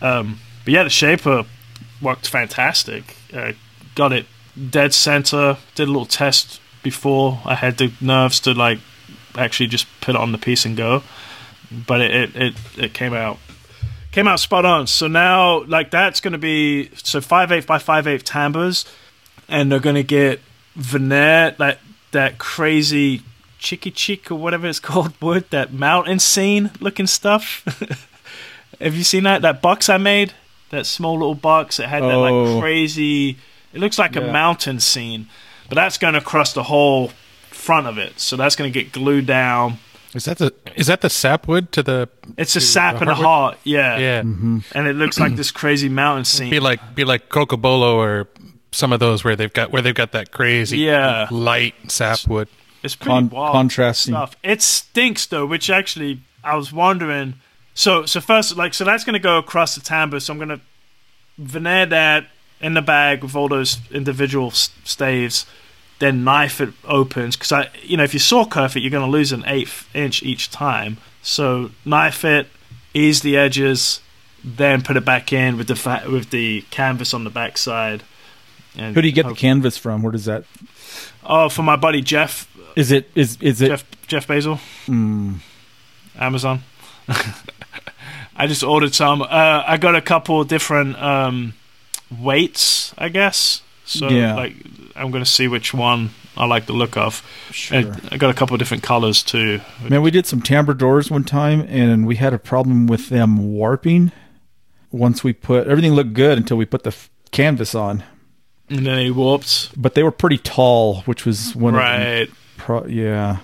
Um, 0.00 0.38
but 0.64 0.72
yeah, 0.72 0.84
the 0.84 0.90
shaper 0.90 1.44
worked 2.00 2.28
fantastic. 2.28 3.16
Uh, 3.34 3.52
got 3.94 4.12
it 4.12 4.24
dead 4.70 4.94
center. 4.94 5.56
Did 5.74 5.84
a 5.88 5.90
little 5.92 6.06
test 6.06 6.60
before 6.82 7.40
I 7.44 7.54
had 7.54 7.78
the 7.78 7.92
nerves 8.00 8.40
to 8.40 8.54
like 8.54 8.78
actually 9.36 9.66
just 9.68 9.86
put 10.00 10.14
it 10.14 10.20
on 10.20 10.32
the 10.32 10.38
piece 10.38 10.64
and 10.64 10.76
go. 10.76 11.02
But 11.70 12.00
it 12.00 12.10
it, 12.14 12.36
it, 12.36 12.54
it 12.76 12.94
came 12.94 13.14
out 13.14 13.38
came 14.12 14.26
out 14.28 14.40
spot 14.40 14.64
on. 14.64 14.86
So 14.86 15.06
now 15.06 15.64
like 15.64 15.90
that's 15.90 16.20
going 16.20 16.32
to 16.32 16.38
be 16.38 16.90
so 16.96 17.20
five 17.20 17.52
eighth 17.52 17.66
by 17.66 17.78
five 17.78 18.06
eighth 18.06 18.24
tambours, 18.24 18.84
and 19.48 19.70
they're 19.70 19.80
going 19.80 19.96
to 19.96 20.02
get 20.02 20.40
veneer 20.76 21.54
that 21.58 21.78
that 22.12 22.38
crazy 22.38 23.22
chicky 23.58 23.90
chick 23.90 24.30
or 24.30 24.36
whatever 24.36 24.66
it's 24.66 24.80
called 24.90 25.12
wood 25.20 25.44
that 25.50 25.72
mountain 25.72 26.18
scene 26.18 26.70
looking 26.80 27.06
stuff. 27.06 27.64
Have 28.80 28.94
you 28.94 29.04
seen 29.04 29.24
that 29.24 29.42
that 29.42 29.60
box 29.60 29.88
I 29.88 29.98
made? 29.98 30.32
That 30.70 30.86
small 30.86 31.14
little 31.14 31.34
box. 31.34 31.80
It 31.80 31.88
had 31.88 32.02
that 32.02 32.12
Oh. 32.14 32.54
like 32.54 32.60
crazy. 32.62 33.36
It 33.72 33.80
looks 33.80 33.98
like 33.98 34.16
a 34.16 34.20
mountain 34.20 34.80
scene, 34.80 35.28
but 35.68 35.74
that's 35.76 35.98
going 35.98 36.14
to 36.14 36.20
cross 36.20 36.52
the 36.52 36.62
whole 36.64 37.12
front 37.50 37.86
of 37.86 37.98
it. 37.98 38.18
So 38.18 38.36
that's 38.36 38.56
going 38.56 38.72
to 38.72 38.82
get 38.82 38.92
glued 38.92 39.26
down. 39.26 39.78
Is 40.14 40.24
that 40.24 40.38
the 40.38 40.54
is 40.74 40.86
that 40.86 41.02
the 41.02 41.10
sapwood 41.10 41.70
to 41.72 41.82
the? 41.82 42.08
It's 42.38 42.56
a 42.56 42.62
sap 42.62 42.94
the 42.94 43.00
and 43.02 43.10
a 43.10 43.14
heart, 43.14 43.58
yeah. 43.64 43.98
Yeah, 43.98 44.20
mm-hmm. 44.22 44.60
And 44.74 44.86
it 44.88 44.96
looks 44.96 45.20
like 45.20 45.36
this 45.36 45.50
crazy 45.60 45.90
mountain 45.90 46.24
scene. 46.24 46.50
be 46.50 46.60
like 46.60 46.94
be 46.94 47.04
like 47.04 47.28
Cocobolo 47.28 47.92
or 47.94 48.26
some 48.72 48.92
of 48.92 49.00
those 49.00 49.22
where 49.22 49.36
they've 49.36 49.52
got 49.52 49.70
where 49.70 49.82
they've 49.82 49.94
got 49.94 50.12
that 50.12 50.30
crazy 50.32 50.78
Yeah. 50.78 51.26
light 51.30 51.74
sapwood. 51.90 52.48
It's 52.82 52.96
pretty 52.96 53.10
Con- 53.10 53.28
wild 53.28 53.52
contrasting. 53.52 54.14
stuff. 54.14 54.34
It 54.42 54.62
stinks 54.62 55.26
though, 55.26 55.44
which 55.44 55.68
actually 55.68 56.22
I 56.42 56.56
was 56.56 56.72
wondering. 56.72 57.34
So 57.74 58.06
so 58.06 58.20
first 58.22 58.56
like 58.56 58.72
so 58.72 58.84
that's 58.84 59.04
gonna 59.04 59.18
go 59.18 59.36
across 59.36 59.74
the 59.74 59.82
tambour. 59.82 60.20
So 60.20 60.32
I'm 60.32 60.38
gonna 60.38 60.60
veneer 61.36 61.84
that 61.86 62.28
in 62.60 62.74
the 62.74 62.82
bag 62.82 63.22
with 63.22 63.34
all 63.36 63.48
those 63.48 63.78
individual 63.90 64.50
staves. 64.50 65.46
Then 65.98 66.22
knife 66.22 66.60
it 66.60 66.74
opens 66.84 67.36
because 67.36 67.50
I 67.50 67.70
you 67.82 67.96
know 67.96 68.04
if 68.04 68.14
you 68.14 68.20
saw 68.20 68.44
curve 68.44 68.76
it 68.76 68.80
you're 68.80 68.90
gonna 68.90 69.08
lose 69.08 69.32
an 69.32 69.42
eighth 69.46 69.88
inch 69.94 70.22
each 70.22 70.50
time. 70.50 70.98
So 71.22 71.70
knife 71.84 72.24
it, 72.24 72.46
ease 72.94 73.22
the 73.22 73.36
edges, 73.36 74.00
then 74.44 74.82
put 74.82 74.96
it 74.96 75.04
back 75.04 75.32
in 75.32 75.56
with 75.56 75.66
the 75.66 75.74
fa- 75.74 76.04
with 76.08 76.30
the 76.30 76.62
canvas 76.70 77.12
on 77.12 77.24
the 77.24 77.30
backside. 77.30 78.04
And 78.76 78.94
Who 78.94 79.02
do 79.02 79.08
you 79.08 79.14
get 79.14 79.26
the 79.26 79.34
canvas 79.34 79.76
from? 79.76 80.02
Where 80.02 80.12
does 80.12 80.26
that? 80.26 80.44
Oh, 81.24 81.48
for 81.48 81.62
my 81.64 81.74
buddy 81.74 82.00
Jeff 82.00 82.48
Is 82.76 82.92
it? 82.92 83.10
Is 83.16 83.36
is 83.40 83.60
it? 83.60 83.68
Jeff 83.68 83.84
Jeff 84.06 84.26
Basil. 84.28 84.60
Mm, 84.86 85.40
Amazon. 86.16 86.62
I 88.36 88.46
just 88.46 88.62
ordered 88.62 88.94
some. 88.94 89.22
Uh, 89.22 89.64
I 89.66 89.78
got 89.78 89.96
a 89.96 90.00
couple 90.00 90.44
different 90.44 90.96
um, 91.02 91.54
weights, 92.10 92.94
I 92.98 93.08
guess. 93.08 93.62
So 93.84 94.08
Yeah. 94.08 94.34
like, 94.34 94.54
I'm 94.96 95.10
gonna 95.10 95.24
see 95.24 95.48
which 95.48 95.72
one 95.72 96.10
I 96.36 96.46
like 96.46 96.66
the 96.66 96.72
look 96.72 96.96
of. 96.96 97.22
sure. 97.50 97.78
And 97.78 98.00
I 98.12 98.16
got 98.16 98.30
a 98.30 98.34
couple 98.34 98.56
different 98.56 98.82
colors 98.82 99.22
too. 99.22 99.60
Man, 99.88 100.02
we 100.02 100.10
did 100.10 100.26
some 100.26 100.40
tambour 100.42 100.74
doors 100.74 101.10
one 101.10 101.24
time, 101.24 101.62
and 101.68 102.06
we 102.06 102.16
had 102.16 102.32
a 102.34 102.38
problem 102.38 102.86
with 102.86 103.08
them 103.08 103.52
warping. 103.52 104.12
Once 104.90 105.22
we 105.24 105.32
put 105.32 105.66
everything 105.66 105.92
looked 105.94 106.14
good 106.14 106.38
until 106.38 106.56
we 106.56 106.64
put 106.64 106.82
the 106.82 106.88
f- 106.90 107.10
canvas 107.30 107.74
on, 107.74 108.02
And 108.70 108.86
then 108.86 108.98
he 108.98 109.10
warped. 109.10 109.70
but 109.80 109.94
they 109.94 110.02
were 110.02 110.10
pretty 110.12 110.38
tall, 110.38 111.02
which 111.02 111.24
was 111.26 111.54
one 111.56 111.74
of 111.74 111.80
Right. 111.80 112.30
Pro- 112.56 112.86
yeah, 112.86 113.38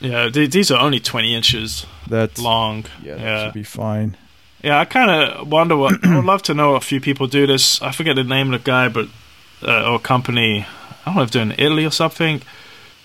Yeah. 0.00 0.28
these 0.28 0.70
are 0.70 0.80
only 0.80 1.00
20 1.00 1.34
inches 1.34 1.84
that's 2.08 2.38
long. 2.40 2.84
Yeah, 3.02 3.14
that 3.14 3.20
Yeah. 3.20 3.44
should 3.46 3.54
be 3.54 3.62
fine. 3.64 4.16
Yeah, 4.64 4.80
I 4.80 4.86
kind 4.86 5.10
of 5.10 5.46
wonder 5.52 5.76
what. 5.76 6.02
I 6.04 6.16
would 6.16 6.24
love 6.24 6.42
to 6.44 6.54
know 6.54 6.74
a 6.74 6.80
few 6.80 6.98
people 7.00 7.26
do 7.26 7.46
this. 7.46 7.82
I 7.82 7.92
forget 7.92 8.16
the 8.16 8.24
name 8.24 8.54
of 8.54 8.64
the 8.64 8.64
guy, 8.64 8.88
but 8.88 9.08
uh, 9.62 9.92
or 9.92 9.98
company. 9.98 10.66
I 11.04 11.10
don't 11.10 11.16
know 11.16 11.22
if 11.22 11.30
they're 11.32 11.42
in 11.42 11.52
Italy 11.52 11.84
or 11.84 11.90
something, 11.90 12.40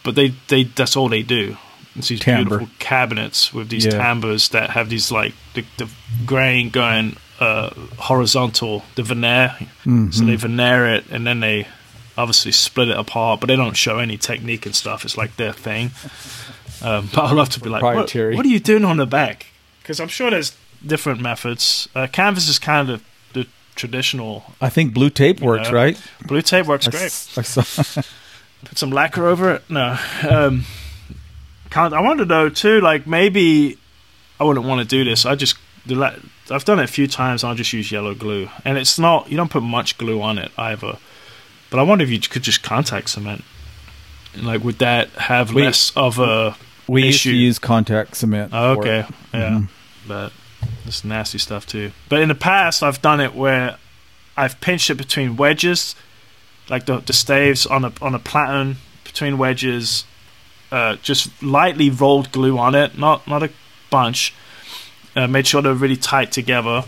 but 0.04 0.16
they 0.16 0.30
they 0.48 0.64
that's 0.64 0.96
all 0.96 1.10
they 1.10 1.22
do. 1.22 1.58
It's 1.96 2.08
these 2.08 2.22
Tambour. 2.22 2.60
beautiful 2.60 2.76
cabinets 2.80 3.54
with 3.54 3.68
these 3.68 3.86
Yeah. 3.86 3.92
tambours 3.92 4.50
that 4.50 4.70
have 4.70 4.90
these 4.90 5.12
like 5.12 5.34
the, 5.54 5.66
the 5.78 5.90
grain 6.26 6.70
going 6.70 7.18
uh, 7.42 7.72
horizontal, 7.98 8.84
the 8.96 9.04
veneer. 9.04 9.56
Mm-hmm. 9.60 10.12
So 10.12 10.24
they 10.24 10.38
veneer 10.38 10.94
it 10.94 11.06
and 11.12 11.28
then 11.28 11.42
they 11.42 11.68
obviously 12.18 12.54
split 12.54 12.88
it 12.88 12.98
apart, 12.98 13.42
but 13.42 13.48
they 13.48 13.56
don't 13.58 13.76
show 13.76 13.98
any 14.00 14.18
technique 14.18 14.66
and 14.66 14.76
stuff. 14.76 15.04
It's 15.04 15.18
like 15.18 15.36
their 15.36 15.52
thing. 15.52 15.92
Um, 16.82 17.10
but 17.14 17.26
I'd 17.26 17.36
love 17.36 17.50
to 17.50 17.60
be 17.60 17.70
like, 17.70 17.84
what, 17.84 18.14
what 18.14 18.46
are 18.46 18.50
you 18.50 18.60
doing 18.60 18.86
on 18.86 18.96
the 18.98 19.06
back? 19.06 19.48
Because 19.82 20.00
I'm 20.00 20.08
sure 20.08 20.30
there's 20.30 20.56
different 20.86 21.22
methods. 21.22 21.88
Uh, 21.96 22.08
canvas 22.08 22.48
is 22.50 22.60
kind 22.60 22.90
of 22.90 23.04
the 23.34 23.48
traditional. 23.76 24.44
I 24.62 24.70
think 24.70 24.94
blue 24.94 25.10
tape 25.10 25.42
works, 25.42 25.70
know, 25.70 25.76
right? 25.76 26.02
Blue 26.28 26.42
tape 26.42 26.66
works 26.66 26.88
I 26.88 26.92
great. 26.92 27.04
s- 27.06 27.38
I 27.38 27.42
saw. 27.42 28.02
Put 28.66 28.78
some 28.78 28.92
lacquer 28.92 29.26
over 29.28 29.52
it. 29.56 29.70
No. 29.70 29.98
Um, 30.30 30.66
can't. 31.70 31.94
I 31.94 32.02
wonder 32.02 32.26
though 32.26 32.50
too. 32.50 32.82
Like 32.82 33.08
maybe 33.08 33.78
I 34.40 34.44
wouldn't 34.44 34.66
want 34.66 34.82
to 34.82 34.86
do 34.88 35.04
this. 35.10 35.26
I 35.26 35.36
just 35.36 35.56
the 35.86 35.96
la- 35.96 36.16
I've 36.52 36.66
done 36.66 36.80
it 36.80 36.84
a 36.84 36.88
few 36.88 37.08
times. 37.08 37.44
I'll 37.44 37.56
just 37.56 37.72
use 37.74 37.92
yellow 37.92 38.14
glue, 38.16 38.50
and 38.66 38.78
it's 38.78 39.00
not. 39.00 39.30
You 39.32 39.38
don't 39.38 39.52
put 39.52 39.64
much 39.64 39.98
glue 39.98 40.22
on 40.22 40.38
it 40.38 40.52
either. 40.58 40.98
But 41.70 41.80
I 41.80 41.84
wonder 41.84 42.04
if 42.04 42.10
you 42.10 42.20
could 42.20 42.42
just 42.44 42.64
contact 42.64 43.10
cement. 43.12 43.44
And 44.34 44.46
like, 44.46 44.64
would 44.64 44.80
that 44.80 45.10
have 45.12 45.54
We- 45.54 45.64
less 45.64 45.92
of 45.96 46.20
a 46.20 46.58
we 46.88 47.06
used 47.06 47.22
to 47.24 47.30
Issue. 47.30 47.38
use 47.38 47.60
contact 47.60 48.16
cement. 48.18 48.52
Oh, 48.54 48.72
okay, 48.80 49.06
yeah, 49.34 49.50
Mhm. 49.52 49.68
but 50.08 50.34
it's 50.90 51.06
nasty 51.06 51.38
stuff 51.38 51.66
too. 51.66 51.92
But 52.10 52.22
in 52.22 52.30
the 52.30 52.36
past, 52.36 52.84
I've 52.84 53.02
done 53.02 53.22
it 53.22 53.34
where 53.34 53.78
I've 54.36 54.60
pinched 54.60 54.90
it 54.90 54.96
between 54.96 55.38
wedges, 55.38 55.96
like 56.70 56.86
the 56.86 56.98
the 57.00 57.14
staves 57.14 57.66
on 57.66 57.86
a 57.86 57.94
on 58.02 58.14
a 58.16 58.20
platen 58.20 58.78
between 59.04 59.38
wedges. 59.38 60.04
Uh, 60.72 60.98
just 60.98 61.42
lightly 61.42 61.90
rolled 61.90 62.32
glue 62.32 62.58
on 62.58 62.76
it, 62.76 62.98
not 62.98 63.28
not 63.28 63.42
a 63.44 63.50
bunch. 63.90 64.34
Uh, 65.16 65.28
made 65.28 65.48
sure 65.48 65.62
they're 65.62 65.74
really 65.74 65.96
tight 65.96 66.32
together, 66.32 66.84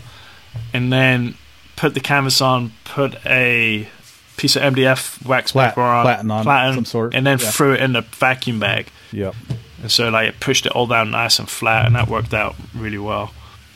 and 0.72 0.92
then 0.92 1.36
put 1.76 1.94
the 1.94 2.00
canvas 2.00 2.40
on. 2.40 2.72
Put 2.84 3.14
a 3.26 3.88
piece 4.36 4.56
of 4.56 4.62
MDF 4.62 5.24
wax 5.26 5.52
Plat- 5.52 5.70
paper 5.70 5.82
on, 5.82 6.04
platen 6.04 6.30
on 6.30 6.42
platen, 6.44 6.74
some 6.74 6.84
sort, 6.84 7.14
and 7.14 7.26
then 7.26 7.38
yeah. 7.38 7.50
threw 7.50 7.74
it 7.74 7.80
in 7.80 7.92
the 7.92 8.02
vacuum 8.02 8.58
bag. 8.60 8.88
Yep. 9.12 9.34
And 9.82 9.90
so 9.90 10.08
like 10.10 10.28
it 10.28 10.40
pushed 10.40 10.66
it 10.66 10.72
all 10.72 10.86
down 10.86 11.10
nice 11.10 11.38
and 11.38 11.48
flat, 11.48 11.86
and 11.86 11.96
that 11.96 12.08
worked 12.08 12.34
out 12.34 12.54
really 12.74 12.98
well. 12.98 13.32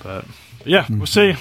But 0.06 0.24
yeah, 0.64 0.86
we'll 0.88 1.06
see. 1.06 1.34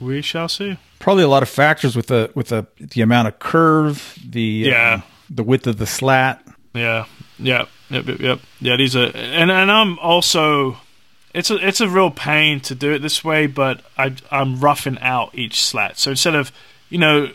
We 0.00 0.20
shall 0.22 0.48
see. 0.48 0.76
Probably 0.98 1.22
a 1.22 1.28
lot 1.28 1.42
of 1.42 1.48
factors 1.48 1.96
with 1.96 2.08
the 2.08 2.30
with 2.34 2.48
the 2.48 2.66
the 2.78 3.00
amount 3.00 3.28
of 3.28 3.38
curve, 3.38 4.18
the 4.28 4.42
Yeah. 4.66 4.94
uh, 4.98 5.00
the 5.30 5.42
width 5.42 5.66
of 5.66 5.78
the 5.78 5.86
slat. 5.86 6.42
Yeah, 6.74 7.06
yeah, 7.38 7.64
yep, 7.90 8.06
yep, 8.06 8.18
yep. 8.20 8.40
Yeah, 8.60 8.76
these 8.76 8.94
are, 8.96 9.10
and 9.14 9.50
and 9.50 9.70
I'm 9.72 9.98
also. 9.98 10.76
It's 11.34 11.50
a 11.50 11.56
it's 11.66 11.80
a 11.80 11.88
real 11.88 12.10
pain 12.10 12.60
to 12.60 12.74
do 12.74 12.92
it 12.92 12.98
this 13.00 13.24
way, 13.24 13.46
but 13.46 13.80
I 13.96 14.14
I'm 14.30 14.60
roughing 14.60 14.98
out 15.00 15.30
each 15.34 15.62
slat. 15.64 15.98
So 15.98 16.10
instead 16.10 16.34
of 16.34 16.52
you 16.90 16.98
know, 16.98 17.30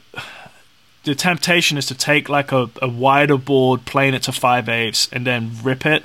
the 1.03 1.15
temptation 1.15 1.77
is 1.79 1.87
to 1.87 1.95
take 1.95 2.29
like 2.29 2.51
a, 2.51 2.69
a 2.81 2.87
wider 2.87 3.37
board, 3.39 3.85
plane 3.85 4.13
it 4.13 4.21
to 4.23 4.31
five 4.31 4.69
eighths, 4.69 5.09
and 5.11 5.25
then 5.25 5.51
rip 5.63 5.83
it 5.85 6.03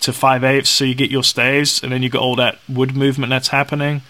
to 0.00 0.12
five 0.12 0.44
eighths, 0.44 0.70
so 0.70 0.84
you 0.84 0.94
get 0.94 1.10
your 1.10 1.22
staves, 1.24 1.82
and 1.82 1.92
then 1.92 2.02
you 2.02 2.08
got 2.08 2.22
all 2.22 2.36
that 2.36 2.58
wood 2.68 2.96
movement 2.96 3.30
that's 3.30 3.48
happening. 3.48 4.02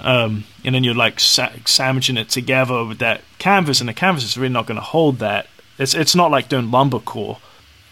Um, 0.00 0.44
and 0.64 0.74
then 0.74 0.84
you're 0.84 0.94
like 0.94 1.20
sa- 1.20 1.52
sandwiching 1.64 2.16
it 2.16 2.28
together 2.28 2.84
with 2.84 2.98
that 2.98 3.22
canvas, 3.38 3.80
and 3.80 3.88
the 3.88 3.94
canvas 3.94 4.24
is 4.24 4.36
really 4.36 4.52
not 4.52 4.66
going 4.66 4.76
to 4.76 4.82
hold 4.84 5.18
that. 5.20 5.46
It's 5.78 5.94
it's 5.94 6.14
not 6.14 6.30
like 6.30 6.48
doing 6.48 6.70
lumber 6.70 6.98
core, 6.98 7.38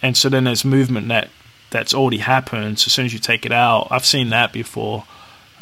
and 0.02 0.16
so 0.16 0.28
then 0.28 0.44
there's 0.44 0.64
movement 0.64 1.08
that 1.08 1.30
that's 1.70 1.94
already 1.94 2.18
happened. 2.18 2.78
So 2.78 2.88
as 2.88 2.92
soon 2.92 3.06
as 3.06 3.12
you 3.12 3.18
take 3.18 3.46
it 3.46 3.52
out, 3.52 3.88
I've 3.90 4.04
seen 4.04 4.30
that 4.30 4.52
before. 4.52 5.04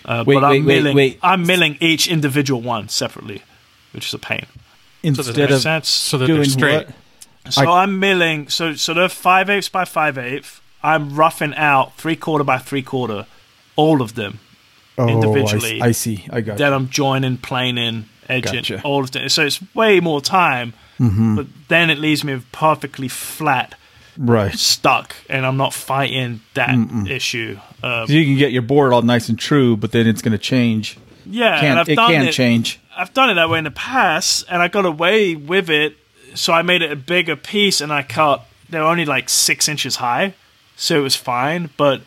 Uh, 0.05 0.22
Wait, 0.26 0.37
but 0.37 0.44
I'm 0.44 0.50
wait, 0.50 0.61
wait, 0.64 0.74
milling, 0.83 0.96
wait. 0.96 1.18
I'm 1.22 1.46
milling 1.46 1.76
each 1.81 2.07
individual 2.09 2.61
one 2.62 2.88
separately, 2.88 3.42
which 3.92 4.07
is 4.07 4.14
a 4.14 4.18
pain. 4.18 4.46
Instead 5.02 5.26
that 5.35 5.37
Makes 5.37 5.52
of 5.55 5.61
sense. 5.62 5.88
So 5.88 6.18
that 6.18 6.26
doing 6.26 6.42
they're 6.42 6.50
straight. 6.50 6.87
what? 6.87 7.52
So 7.52 7.62
I- 7.70 7.83
I'm 7.83 7.98
milling. 8.00 8.48
So 8.48 8.74
so 8.74 8.94
they're 8.94 9.09
five 9.09 9.50
eighths 9.50 9.68
by 9.68 9.85
five 9.85 10.16
eighths. 10.18 10.61
I'm 10.87 11.14
roughing 11.16 11.55
out 11.55 11.96
three 11.96 12.16
quarter 12.16 12.44
by 12.44 12.59
three 12.59 12.83
quarter, 12.83 13.27
all 13.77 14.01
of 14.01 14.14
them. 14.14 14.38
Oh, 14.99 15.09
individually. 15.09 15.83
I, 15.83 15.92
see. 15.92 16.27
I 16.31 16.40
got. 16.40 16.57
Then 16.59 16.72
I'm 16.72 16.88
joining, 16.88 17.37
planing, 17.37 18.09
edging, 18.29 18.55
Gotcha. 18.62 18.81
all 18.83 19.03
of 19.05 19.11
them. 19.11 19.29
So 19.29 19.44
it's 19.44 19.61
way 19.75 20.01
more 20.01 20.20
time. 20.22 20.72
mm-hmm. 20.99 21.37
But 21.37 21.46
then 21.68 21.90
it 21.90 21.99
leaves 21.99 22.25
me 22.25 22.40
perfectly 22.53 23.09
flat 23.09 23.75
Right. 24.16 24.55
stuck, 24.55 25.14
and 25.29 25.44
I'm 25.44 25.59
not 25.59 25.75
fighting 25.75 26.40
that 26.55 26.75
issue. 27.11 27.59
Um, 27.83 28.07
So 28.07 28.14
you 28.14 28.25
can 28.25 28.38
get 28.38 28.53
your 28.53 28.62
board 28.62 28.94
all 28.94 29.03
nice 29.03 29.29
and 29.29 29.38
true, 29.38 29.77
but 29.77 29.92
then 29.92 30.07
it's 30.07 30.22
going 30.22 30.33
to 30.33 30.38
change. 30.38 30.96
yeah, 31.27 31.79
I've 31.81 31.88
it 31.90 31.96
can 31.96 32.25
it. 32.29 32.33
change. 32.33 32.81
I've 32.96 33.12
done 33.12 33.29
it 33.29 33.35
that 33.35 33.51
way 33.51 33.59
in 33.59 33.64
the 33.64 33.70
past, 33.70 34.46
and 34.49 34.62
I 34.62 34.68
got 34.68 34.87
away 34.87 35.35
with 35.35 35.68
it. 35.68 35.99
So 36.35 36.55
I 36.55 36.62
made 36.62 36.81
it 36.81 36.90
a 36.90 36.96
bigger 36.96 37.37
piece, 37.37 37.83
and 37.83 37.92
I 37.92 38.03
cut. 38.03 38.46
They're 38.70 38.83
only 38.83 39.05
like 39.05 39.29
six 39.29 39.68
inches 39.68 39.96
high, 39.96 40.33
so 40.77 40.99
it 40.99 41.03
was 41.03 41.17
fine. 41.17 41.71
But 41.77 42.03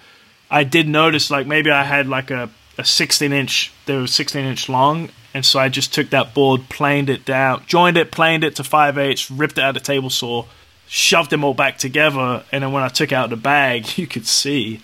I 0.49 0.63
did 0.63 0.87
notice, 0.87 1.29
like 1.29 1.47
maybe 1.47 1.71
I 1.71 1.83
had 1.83 2.07
like 2.07 2.31
a, 2.31 2.49
a 2.77 2.85
16 2.85 3.33
inch. 3.33 3.73
They 3.85 3.97
were 3.97 4.07
16 4.07 4.45
inch 4.45 4.69
long, 4.69 5.09
and 5.33 5.45
so 5.45 5.59
I 5.59 5.69
just 5.69 5.93
took 5.93 6.09
that 6.11 6.33
board, 6.33 6.69
planed 6.69 7.09
it 7.09 7.25
down, 7.25 7.63
joined 7.67 7.97
it, 7.97 8.11
planed 8.11 8.43
it 8.43 8.55
to 8.55 8.63
five 8.63 8.97
eighths, 8.97 9.29
ripped 9.29 9.57
it 9.57 9.63
out 9.63 9.75
of 9.75 9.83
the 9.83 9.85
table 9.85 10.09
saw, 10.09 10.45
shoved 10.87 11.29
them 11.29 11.43
all 11.43 11.53
back 11.53 11.77
together, 11.77 12.43
and 12.51 12.63
then 12.63 12.71
when 12.71 12.83
I 12.83 12.89
took 12.89 13.11
out 13.11 13.29
the 13.29 13.37
bag, 13.37 13.85
you 13.97 14.07
could 14.07 14.27
see. 14.27 14.81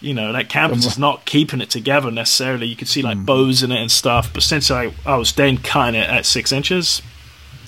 You 0.00 0.14
know 0.14 0.32
that 0.32 0.48
canvas 0.48 0.84
is 0.84 0.98
not 0.98 1.26
keeping 1.26 1.60
it 1.60 1.70
together 1.70 2.10
necessarily. 2.10 2.66
You 2.66 2.74
could 2.74 2.88
see 2.88 3.02
like 3.02 3.24
bows 3.24 3.62
in 3.62 3.70
it 3.70 3.80
and 3.80 3.88
stuff. 3.88 4.34
But 4.34 4.42
since 4.42 4.68
I 4.68 4.92
I 5.06 5.14
was 5.14 5.32
then 5.32 5.58
cutting 5.58 5.94
it 5.94 6.10
at 6.10 6.26
six 6.26 6.50
inches, 6.50 7.02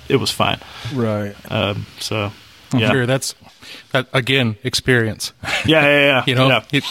it 0.08 0.16
was 0.16 0.32
fine. 0.32 0.58
Right. 0.92 1.36
Um, 1.48 1.86
so 2.00 2.32
yeah, 2.76 2.90
Sure, 2.90 3.06
that's 3.06 3.36
that 3.92 4.06
again 4.12 4.56
experience. 4.64 5.32
yeah, 5.66 5.82
yeah, 5.82 6.00
yeah. 6.00 6.24
you 6.26 6.34
know, 6.34 6.48
yeah. 6.48 6.64
it, 6.72 6.84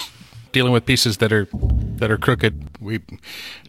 dealing 0.52 0.72
with 0.72 0.86
pieces 0.86 1.18
that 1.18 1.34
are 1.34 1.48
that 1.98 2.12
are 2.12 2.18
crooked. 2.18 2.70
We, 2.80 3.00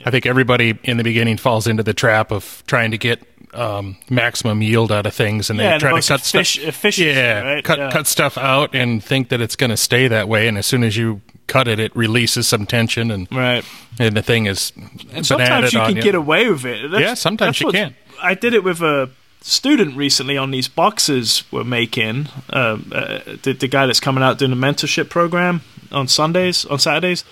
I 0.04 0.10
think 0.10 0.26
everybody 0.26 0.78
in 0.84 0.96
the 0.96 1.04
beginning 1.04 1.36
falls 1.38 1.66
into 1.66 1.82
the 1.82 1.94
trap 1.94 2.30
of 2.30 2.62
trying 2.66 2.90
to 2.90 2.98
get 2.98 3.22
um, 3.54 3.96
maximum 4.10 4.60
yield 4.62 4.90
out 4.92 5.06
of 5.06 5.14
things, 5.14 5.48
and 5.50 5.58
they 5.58 5.64
Yeah, 5.64 5.72
and 5.74 5.80
the 5.80 5.88
try 5.88 6.00
to 6.00 6.08
cut 6.08 6.20
stuff. 6.20 6.98
yeah, 6.98 7.40
right? 7.40 7.64
cut 7.64 7.78
Yeah. 7.78 7.90
cut 7.90 8.06
stuff 8.06 8.36
out 8.36 8.74
and 8.74 9.02
think 9.02 9.28
that 9.28 9.40
it's 9.40 9.56
going 9.56 9.70
to 9.70 9.76
stay 9.76 10.08
that 10.08 10.28
way, 10.28 10.48
and 10.48 10.58
as 10.58 10.66
soon 10.66 10.82
as 10.82 10.96
you 10.96 11.20
cut 11.46 11.68
it, 11.68 11.78
it 11.78 11.94
releases 11.94 12.48
some 12.48 12.66
tension, 12.66 13.10
and 13.10 13.28
right. 13.30 13.64
and 13.98 14.16
the 14.16 14.22
thing 14.22 14.46
is 14.46 14.72
And 15.12 15.24
sometimes 15.24 15.72
you 15.72 15.78
can 15.80 15.94
get 16.00 16.14
away 16.14 16.48
with 16.50 16.64
it. 16.64 16.90
That's- 16.90 17.00
Yeah, 17.00 17.14
sometimes 17.14 17.60
you 17.60 17.70
can. 17.70 17.94
I 18.22 18.34
did 18.34 18.54
it 18.54 18.64
with 18.64 18.80
a 18.80 19.10
student 19.46 19.94
recently 19.96 20.36
on 20.38 20.50
these 20.50 20.68
boxes 20.68 21.44
we're 21.52 21.64
making. 21.64 22.28
Um, 22.50 22.90
uh, 22.94 23.18
the, 23.42 23.52
the 23.52 23.68
guy 23.68 23.86
that's 23.86 24.00
coming 24.00 24.24
out 24.24 24.38
doing 24.38 24.52
a 24.52 24.56
mentorship 24.56 25.10
program 25.10 25.60
on 25.92 26.08
Sundays, 26.08 26.64
on 26.64 26.78
Saturdays. 26.78 27.24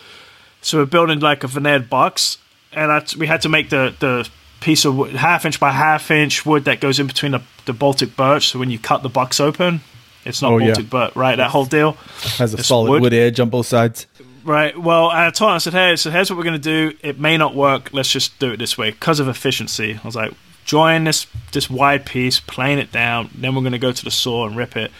So 0.61 0.79
we're 0.79 0.85
building 0.87 1.21
like 1.21 1.43
a 1.43 1.47
veneered 1.49 1.89
box, 1.89 2.39
and 2.73 2.93
I, 2.93 3.05
we 3.19 3.27
had 3.27 3.41
to 3.43 3.49
make 3.49 3.71
the 3.71 3.95
the 3.99 4.29
piece 4.61 4.85
of 4.85 4.95
wood, 4.97 5.15
half 5.15 5.45
inch 5.45 5.59
by 5.59 5.73
half 5.73 6.11
inch 6.11 6.47
wood 6.47 6.67
that 6.67 6.81
goes 6.81 7.01
in 7.01 7.07
between 7.09 7.33
the, 7.33 7.41
the 7.65 7.73
Baltic 7.73 8.15
birch. 8.15 8.49
So 8.49 8.59
when 8.61 8.71
you 8.71 8.79
cut 8.79 9.03
the 9.03 9.09
box 9.09 9.41
open, 9.41 9.81
it's 10.25 10.41
not 10.41 10.53
Oh, 10.53 10.59
yeah. 10.59 10.67
Baltic 10.69 10.91
birch, 10.91 11.17
right? 11.17 11.37
That 11.37 11.51
whole 11.51 11.65
deal. 11.65 11.93
Has 12.39 12.55
a 12.55 12.59
It's 12.59 12.69
solid 12.69 12.91
wood. 12.91 13.03
wood. 13.03 13.13
edge 13.13 13.41
on 13.41 13.49
both 13.51 13.67
sides. 13.67 14.07
Right. 14.45 14.77
Well, 14.79 15.09
I 15.09 15.31
told 15.31 15.51
him, 15.51 15.55
I 15.55 15.59
said, 15.59 15.73
hey, 15.73 15.97
so 15.97 16.11
here's 16.13 16.31
what 16.31 16.37
we're 16.37 16.45
going 16.45 16.61
to 16.61 16.91
do. 16.91 16.97
It 17.03 17.19
may 17.19 17.37
not 17.37 17.55
work. 17.57 17.91
Let's 17.93 18.11
just 18.13 18.39
do 18.39 18.53
it 18.53 18.59
this 18.59 18.77
way 18.79 18.91
because 18.93 19.19
of 19.19 19.27
efficiency. 19.29 19.99
I 20.03 20.07
was 20.07 20.15
like, 20.15 20.33
join 20.65 21.05
this 21.05 21.27
this 21.53 21.69
wide 21.71 22.07
piece, 22.07 22.41
plane 22.41 22.79
it 22.79 22.93
down, 22.93 23.31
then 23.35 23.55
we're 23.55 23.63
going 23.63 23.73
to 23.73 23.79
go 23.79 23.93
to 23.93 24.05
the 24.05 24.11
saw 24.11 24.47
and 24.47 24.57
rip 24.57 24.77
it. 24.77 24.91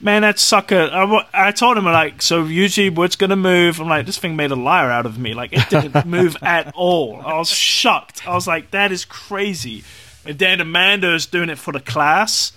Man, 0.00 0.22
that 0.22 0.38
sucker. 0.38 0.88
I, 0.92 1.26
I 1.48 1.50
told 1.50 1.76
him, 1.76 1.84
like, 1.84 2.22
so 2.22 2.44
usually 2.44 2.88
wood's 2.88 3.16
going 3.16 3.30
to 3.30 3.36
move. 3.36 3.80
I'm 3.80 3.88
like, 3.88 4.06
this 4.06 4.16
thing 4.18 4.36
made 4.36 4.52
a 4.52 4.56
liar 4.56 4.90
out 4.92 5.06
of 5.06 5.18
me. 5.18 5.34
Like, 5.34 5.52
it 5.52 5.68
didn't 5.68 6.06
move 6.06 6.36
at 6.40 6.72
all. 6.76 7.20
I 7.26 7.36
was 7.36 7.48
shocked. 7.50 8.26
I 8.28 8.34
was 8.34 8.46
like, 8.46 8.70
that 8.70 8.92
is 8.92 9.04
crazy. 9.04 9.82
And 10.24 10.38
then 10.38 10.60
Amanda's 10.60 11.26
doing 11.26 11.48
it 11.48 11.58
for 11.58 11.72
the 11.72 11.80
class 11.80 12.52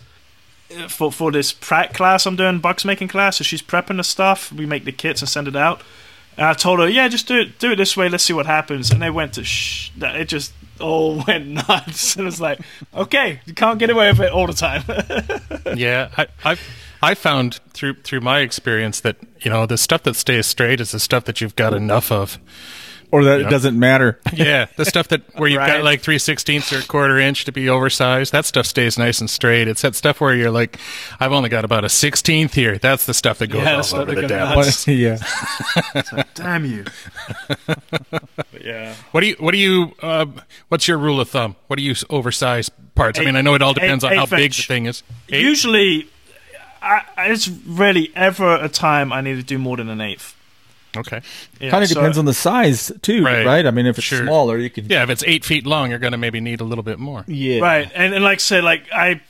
uh, 0.77 0.87
for 0.87 1.11
for 1.11 1.31
this 1.31 1.51
prac 1.51 1.93
class 1.93 2.25
I'm 2.27 2.35
doing, 2.35 2.59
box 2.59 2.85
making 2.85 3.07
class. 3.07 3.37
So 3.37 3.43
she's 3.43 3.63
prepping 3.63 3.97
the 3.97 4.03
stuff. 4.03 4.51
We 4.53 4.67
make 4.67 4.83
the 4.85 4.91
kits 4.91 5.21
and 5.23 5.29
send 5.29 5.47
it 5.47 5.55
out. 5.55 5.81
And 6.37 6.45
I 6.45 6.53
told 6.53 6.77
her, 6.79 6.87
yeah, 6.87 7.07
just 7.07 7.27
do 7.27 7.39
it, 7.39 7.57
do 7.57 7.71
it 7.71 7.75
this 7.77 7.97
way. 7.97 8.07
Let's 8.07 8.23
see 8.23 8.33
what 8.33 8.45
happens. 8.45 8.91
And 8.91 9.01
they 9.01 9.09
went 9.09 9.33
to 9.33 9.43
shh. 9.43 9.89
that- 9.97 10.15
It 10.15 10.27
just 10.27 10.53
all 10.81 11.23
went 11.27 11.47
nuts. 11.47 12.15
And 12.15 12.23
it 12.23 12.25
was 12.25 12.41
like, 12.41 12.59
okay, 12.93 13.39
you 13.45 13.53
can't 13.53 13.79
get 13.79 13.89
away 13.89 14.09
with 14.11 14.21
it 14.21 14.31
all 14.31 14.47
the 14.47 14.53
time. 14.53 14.83
Yeah, 15.77 16.09
I, 16.17 16.27
I 16.43 16.57
I 17.01 17.13
found 17.13 17.59
through 17.73 17.95
through 18.01 18.21
my 18.21 18.39
experience 18.39 18.99
that 19.01 19.15
you 19.39 19.49
know 19.49 19.65
the 19.65 19.77
stuff 19.77 20.03
that 20.03 20.15
stays 20.15 20.45
straight 20.47 20.81
is 20.81 20.91
the 20.91 20.99
stuff 20.99 21.23
that 21.25 21.39
you've 21.39 21.55
got 21.55 21.73
enough 21.73 22.11
of. 22.11 22.39
Or 23.11 23.25
that 23.25 23.41
Yeah. 23.41 23.47
it 23.47 23.49
doesn't 23.49 23.77
matter. 23.77 24.19
Yeah, 24.33 24.67
the 24.77 24.85
stuff 24.85 25.09
that 25.09 25.21
where 25.37 25.49
you've 25.49 25.59
Right. 25.59 25.67
got 25.77 25.83
like 25.83 25.99
three 26.01 26.17
sixteenths 26.17 26.71
or 26.71 26.79
a 26.79 26.83
quarter 26.83 27.19
inch 27.19 27.43
to 27.45 27.51
be 27.51 27.67
oversized. 27.67 28.31
That 28.31 28.45
stuff 28.45 28.65
stays 28.65 28.97
nice 28.97 29.19
and 29.19 29.29
straight. 29.29 29.67
It's 29.67 29.81
that 29.81 29.95
stuff 29.95 30.21
where 30.21 30.33
you're 30.33 30.49
like, 30.51 30.77
I've 31.19 31.33
only 31.33 31.49
got 31.49 31.65
about 31.65 31.83
a 31.83 31.89
sixteenth 31.89 32.53
here. 32.53 32.77
That's 32.77 33.05
the 33.05 33.13
stuff 33.13 33.39
that 33.39 33.47
goes 33.47 33.63
Yeah, 33.63 33.71
all 33.71 33.77
that's 33.77 33.91
what 33.91 34.01
over 34.03 34.15
the 34.15 34.21
go 34.21 34.27
damn. 34.29 34.55
nuts. 34.55 34.87
yeah. 34.87 35.17
Damn 36.35 36.65
you. 36.65 36.85
yeah. 38.63 38.95
What 39.11 39.21
do 39.21 39.27
you? 39.27 39.35
What 39.39 39.51
do 39.51 39.57
you? 39.57 39.93
Uh, 40.01 40.25
what's 40.69 40.87
your 40.87 40.97
rule 40.97 41.19
of 41.19 41.29
thumb? 41.29 41.55
What 41.67 41.75
do 41.77 41.83
you 41.83 41.91
s- 41.91 42.05
oversize 42.09 42.69
parts? 42.95 43.19
I 43.19 43.25
mean, 43.25 43.35
I 43.35 43.41
know 43.41 43.55
it 43.55 43.61
all 43.61 43.73
depends 43.73 44.03
on 44.03 44.13
eight- 44.13 44.17
how 44.17 44.23
eighth 44.23 44.29
big 44.31 44.53
the 44.53 44.63
thing 44.63 44.85
is. 44.85 45.03
Eight? 45.29 45.41
Usually, 45.41 46.07
I, 46.81 47.01
it's 47.17 47.47
rarely 47.49 48.11
ever 48.15 48.55
a 48.55 48.69
time 48.69 49.11
I 49.11 49.21
need 49.21 49.35
to 49.35 49.43
do 49.43 49.57
more 49.57 49.77
than 49.77 49.89
an 49.89 50.01
eighth. 50.01 50.35
Okay. 50.95 51.21
Yeah, 51.59 51.69
kind 51.69 51.83
of 51.83 51.89
so- 51.89 51.95
depends 51.95 52.17
on 52.17 52.25
the 52.25 52.33
size 52.33 52.91
too, 53.01 53.23
Right. 53.23 53.45
right? 53.45 53.65
I 53.65 53.71
mean, 53.71 53.85
if 53.85 53.97
it's 53.97 54.07
Sure. 54.07 54.23
smaller, 54.23 54.57
you 54.57 54.69
can. 54.69 54.87
Yeah, 54.89 55.03
if 55.03 55.09
it's 55.09 55.23
eight 55.25 55.45
feet 55.45 55.65
long, 55.65 55.89
you're 55.89 55.99
going 55.99 56.11
to 56.11 56.17
maybe 56.17 56.41
need 56.41 56.59
a 56.59 56.65
little 56.65 56.83
bit 56.83 56.99
more. 56.99 57.23
Yeah. 57.27 57.59
Right, 57.59 57.89
and, 57.95 58.13
and 58.13 58.23
like 58.23 58.35
I 58.35 58.39
say, 58.39 58.61
like 58.61 58.83
I, 58.93 59.21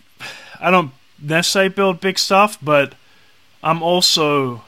I 0.59 0.71
don't 0.71 0.91
necessarily 1.21 1.69
build 1.69 2.01
big 2.01 2.17
stuff, 2.17 2.57
but 2.61 2.95
I'm 3.63 3.83
also, 3.83 4.63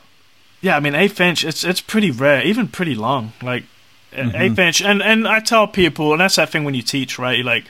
yeah, 0.61 0.77
I 0.77 0.79
mean, 0.79 0.93
eighth 0.95 1.19
inch, 1.19 1.43
it's 1.43 1.63
it's 1.63 1.81
pretty 1.81 2.11
rare, 2.11 2.43
even 2.43 2.67
pretty 2.67 2.95
long, 2.95 3.33
like 3.41 3.63
an 4.11 4.29
mm-hmm. 4.29 4.41
eighth 4.41 4.59
inch, 4.59 4.81
and 4.81 5.01
and 5.01 5.27
I 5.27 5.39
tell 5.39 5.67
people, 5.67 6.11
and 6.11 6.21
that's 6.21 6.35
that 6.35 6.49
thing 6.49 6.63
when 6.63 6.75
you 6.75 6.83
teach, 6.83 7.17
right? 7.17 7.37
You're 7.37 7.45
like 7.45 7.65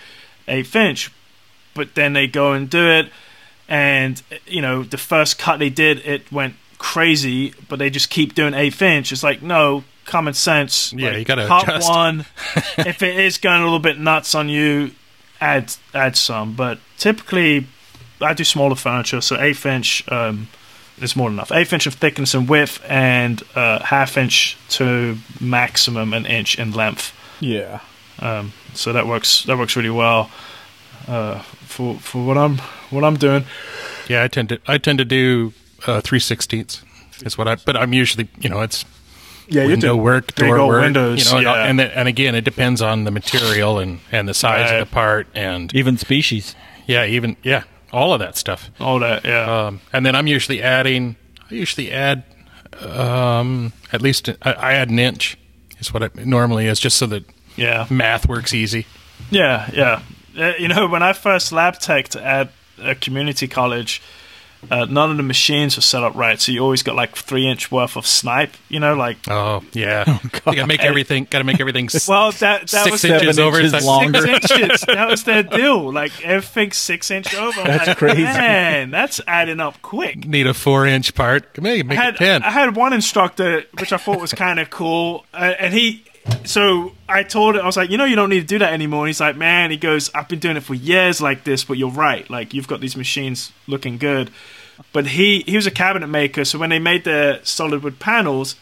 eighth 0.49 0.75
inch, 0.75 1.11
but 1.73 1.95
then 1.95 2.11
they 2.11 2.27
go 2.27 2.51
and 2.51 2.69
do 2.69 2.89
it, 2.89 3.09
and 3.69 4.21
you 4.45 4.61
know, 4.61 4.83
the 4.83 4.97
first 4.97 5.39
cut 5.39 5.59
they 5.59 5.69
did, 5.69 5.99
it 6.05 6.29
went 6.31 6.55
crazy, 6.83 7.53
but 7.69 7.79
they 7.79 7.89
just 7.89 8.09
keep 8.09 8.35
doing 8.35 8.53
eighth 8.53 8.81
inch. 8.81 9.13
It's 9.13 9.23
like 9.23 9.41
no 9.41 9.85
common 10.03 10.33
sense. 10.33 10.91
Yeah, 10.91 11.09
like, 11.09 11.19
you 11.19 11.25
gotta 11.25 11.47
cut 11.47 11.63
adjust. 11.63 11.89
one. 11.89 12.25
if 12.77 13.01
it 13.01 13.17
is 13.17 13.37
going 13.37 13.61
a 13.61 13.63
little 13.63 13.79
bit 13.79 13.97
nuts 13.97 14.35
on 14.35 14.49
you, 14.49 14.91
add 15.39 15.73
add 15.93 16.17
some. 16.17 16.53
But 16.55 16.79
typically, 16.97 17.67
I 18.19 18.33
do 18.33 18.43
smaller 18.43 18.75
furniture, 18.75 19.21
so 19.21 19.39
eighth 19.39 19.65
inch 19.65 20.03
um, 20.11 20.49
is 20.99 21.15
more 21.15 21.29
than 21.29 21.37
enough. 21.37 21.53
Eighth 21.53 21.71
inch 21.71 21.87
of 21.87 21.93
thickness 21.93 22.33
and 22.33 22.49
width, 22.49 22.83
and 22.87 23.41
uh, 23.55 23.81
half 23.81 24.17
inch 24.17 24.57
to 24.71 25.17
maximum 25.39 26.13
an 26.13 26.25
inch 26.25 26.59
in 26.59 26.73
length. 26.73 27.17
Yeah. 27.39 27.79
Um, 28.19 28.51
so 28.73 28.91
that 28.91 29.07
works. 29.07 29.43
That 29.45 29.57
works 29.57 29.77
really 29.77 29.89
well 29.89 30.29
uh, 31.07 31.39
for 31.39 31.95
for 31.95 32.25
what 32.25 32.37
I'm 32.37 32.57
what 32.89 33.05
I'm 33.05 33.15
doing. 33.15 33.45
Yeah, 34.09 34.21
I 34.21 34.27
tend 34.27 34.49
to 34.49 34.59
I 34.67 34.77
tend 34.77 34.99
to 34.99 35.05
do 35.05 35.53
uh, 35.87 36.01
three 36.01 36.19
sixteenths. 36.19 36.83
Is 37.25 37.37
what 37.37 37.47
I. 37.47 37.55
But 37.55 37.77
I'm 37.77 37.93
usually 37.93 38.27
you 38.39 38.49
know 38.49 38.61
it's 38.61 38.85
Yeah, 39.47 39.65
window 39.67 39.95
work, 39.95 40.35
big 40.35 40.47
door 40.47 40.57
old 40.57 40.69
work, 40.69 40.81
windows, 40.83 41.19
You 41.25 41.31
know, 41.31 41.37
and- 41.37 41.45
yeah. 41.45 41.65
and 41.65 41.79
the, 41.79 41.97
and 41.97 42.07
again, 42.07 42.35
it 42.35 42.43
depends 42.43 42.81
on 42.81 43.03
the 43.03 43.11
material 43.11 43.79
and 43.79 43.99
and 44.11 44.27
the 44.27 44.33
size 44.33 44.69
Right. 44.71 44.79
of 44.81 44.87
the 44.87 44.93
part, 44.93 45.27
and 45.35 45.73
Even 45.75 45.97
species. 45.97 46.55
yeah, 46.87 47.05
even 47.05 47.35
yeah, 47.43 47.63
all 47.91 48.13
of 48.13 48.19
that 48.19 48.35
stuff. 48.37 48.69
all 48.79 48.99
that. 48.99 49.23
Yeah. 49.25 49.65
Um, 49.67 49.81
and 49.93 50.05
then 50.05 50.15
I'm 50.15 50.27
usually 50.27 50.61
adding. 50.61 51.15
I 51.51 51.53
usually 51.55 51.91
add 51.91 52.23
um, 52.81 53.73
at 53.91 54.01
least 54.01 54.29
I, 54.41 54.53
I 54.53 54.73
add 54.73 54.89
an 54.89 54.99
inch. 54.99 55.37
Is 55.79 55.93
what 55.93 56.01
it 56.03 56.15
normally 56.25 56.67
is, 56.67 56.79
just 56.79 56.97
so 56.97 57.05
that 57.07 57.25
yeah. 57.57 57.85
math 57.89 58.27
works 58.27 58.53
easy. 58.53 58.85
Yeah, 59.29 59.69
yeah. 59.73 60.01
Uh, 60.37 60.53
you 60.57 60.67
know, 60.67 60.87
when 60.87 61.03
I 61.03 61.13
first 61.13 61.51
lab 61.51 61.75
teched 61.79 62.15
at 62.15 62.51
a 62.81 62.95
community 62.95 63.47
college, 63.47 64.01
uh, 64.71 64.85
none 64.85 65.11
of 65.11 65.17
the 65.17 65.23
machines 65.23 65.75
were 65.75 65.81
set 65.81 66.03
up 66.03 66.15
right, 66.15 66.39
so 66.39 66.51
you 66.51 66.59
always 66.61 66.83
got 66.83 66.95
like 66.95 67.15
three 67.15 67.47
inch 67.47 67.71
worth 67.71 67.95
of 67.95 68.05
snipe. 68.05 68.53
You 68.69 68.79
know, 68.79 68.95
like 68.95 69.17
Oh 69.27 69.63
yeah, 69.73 70.19
you 70.23 70.29
gotta 70.41 70.67
make 70.67 70.81
everything. 70.81 71.27
Gotta 71.29 71.43
make 71.43 71.59
everything. 71.59 71.89
well, 72.07 72.31
that 72.33 72.67
that 72.67 72.83
Six 72.83 72.91
was 72.91 73.05
inches 73.05 73.35
Seven 73.35 73.47
over 73.47 73.57
inches 73.57 73.73
it's 73.73 73.85
long. 73.85 74.13
Six 74.13 74.51
inches. 74.59 74.81
That 74.81 75.07
was 75.07 75.23
their 75.23 75.43
deal. 75.43 75.91
Like 75.91 76.23
everything's 76.25 76.77
six 76.77 77.11
inch 77.11 77.33
over. 77.35 77.61
I'm 77.61 77.67
That's 77.67 77.87
like, 77.87 77.97
crazy. 77.97 78.23
Man, 78.23 78.91
that's 78.91 79.21
adding 79.27 79.59
up 79.59 79.81
quick. 79.81 80.25
Need 80.27 80.47
a 80.47 80.53
four 80.53 80.85
inch 80.85 81.13
part. 81.15 81.61
Make, 81.61 81.85
make 81.85 81.97
I 81.97 82.03
had, 82.03 82.15
it 82.15 82.17
ten. 82.17 82.43
I 82.43 82.51
had 82.51 82.75
one 82.75 82.93
instructor 82.93 83.63
which 83.79 83.91
I 83.93 83.97
thought 83.97 84.19
was 84.19 84.33
kind 84.33 84.59
of 84.59 84.69
cool, 84.69 85.25
uh, 85.33 85.53
and 85.59 85.73
he. 85.73 86.05
So 86.45 86.93
I 87.07 87.23
told 87.23 87.55
him 87.55 87.61
I 87.61 87.65
was 87.65 87.77
like, 87.77 87.89
you 87.89 87.97
know, 87.97 88.05
you 88.05 88.15
don't 88.15 88.29
need 88.29 88.41
to 88.41 88.47
do 88.47 88.59
that 88.59 88.73
anymore. 88.73 89.01
And 89.01 89.09
he's 89.09 89.19
like, 89.19 89.35
man, 89.35 89.71
he 89.71 89.77
goes, 89.77 90.09
I've 90.13 90.27
been 90.27 90.39
doing 90.39 90.57
it 90.57 90.63
for 90.63 90.73
years 90.73 91.21
like 91.21 91.43
this, 91.43 91.63
but 91.63 91.77
you're 91.77 91.89
right. 91.89 92.29
Like 92.29 92.53
you've 92.53 92.67
got 92.67 92.81
these 92.81 92.95
machines 92.95 93.51
looking 93.67 93.97
good. 93.97 94.31
But 94.91 95.07
he 95.07 95.43
he 95.45 95.55
was 95.55 95.67
a 95.67 95.71
cabinet 95.71 96.07
maker, 96.07 96.45
so 96.45 96.57
when 96.57 96.69
they 96.69 96.79
made 96.79 97.03
the 97.03 97.39
solid 97.43 97.83
wood 97.83 97.99
panels, 97.99 98.55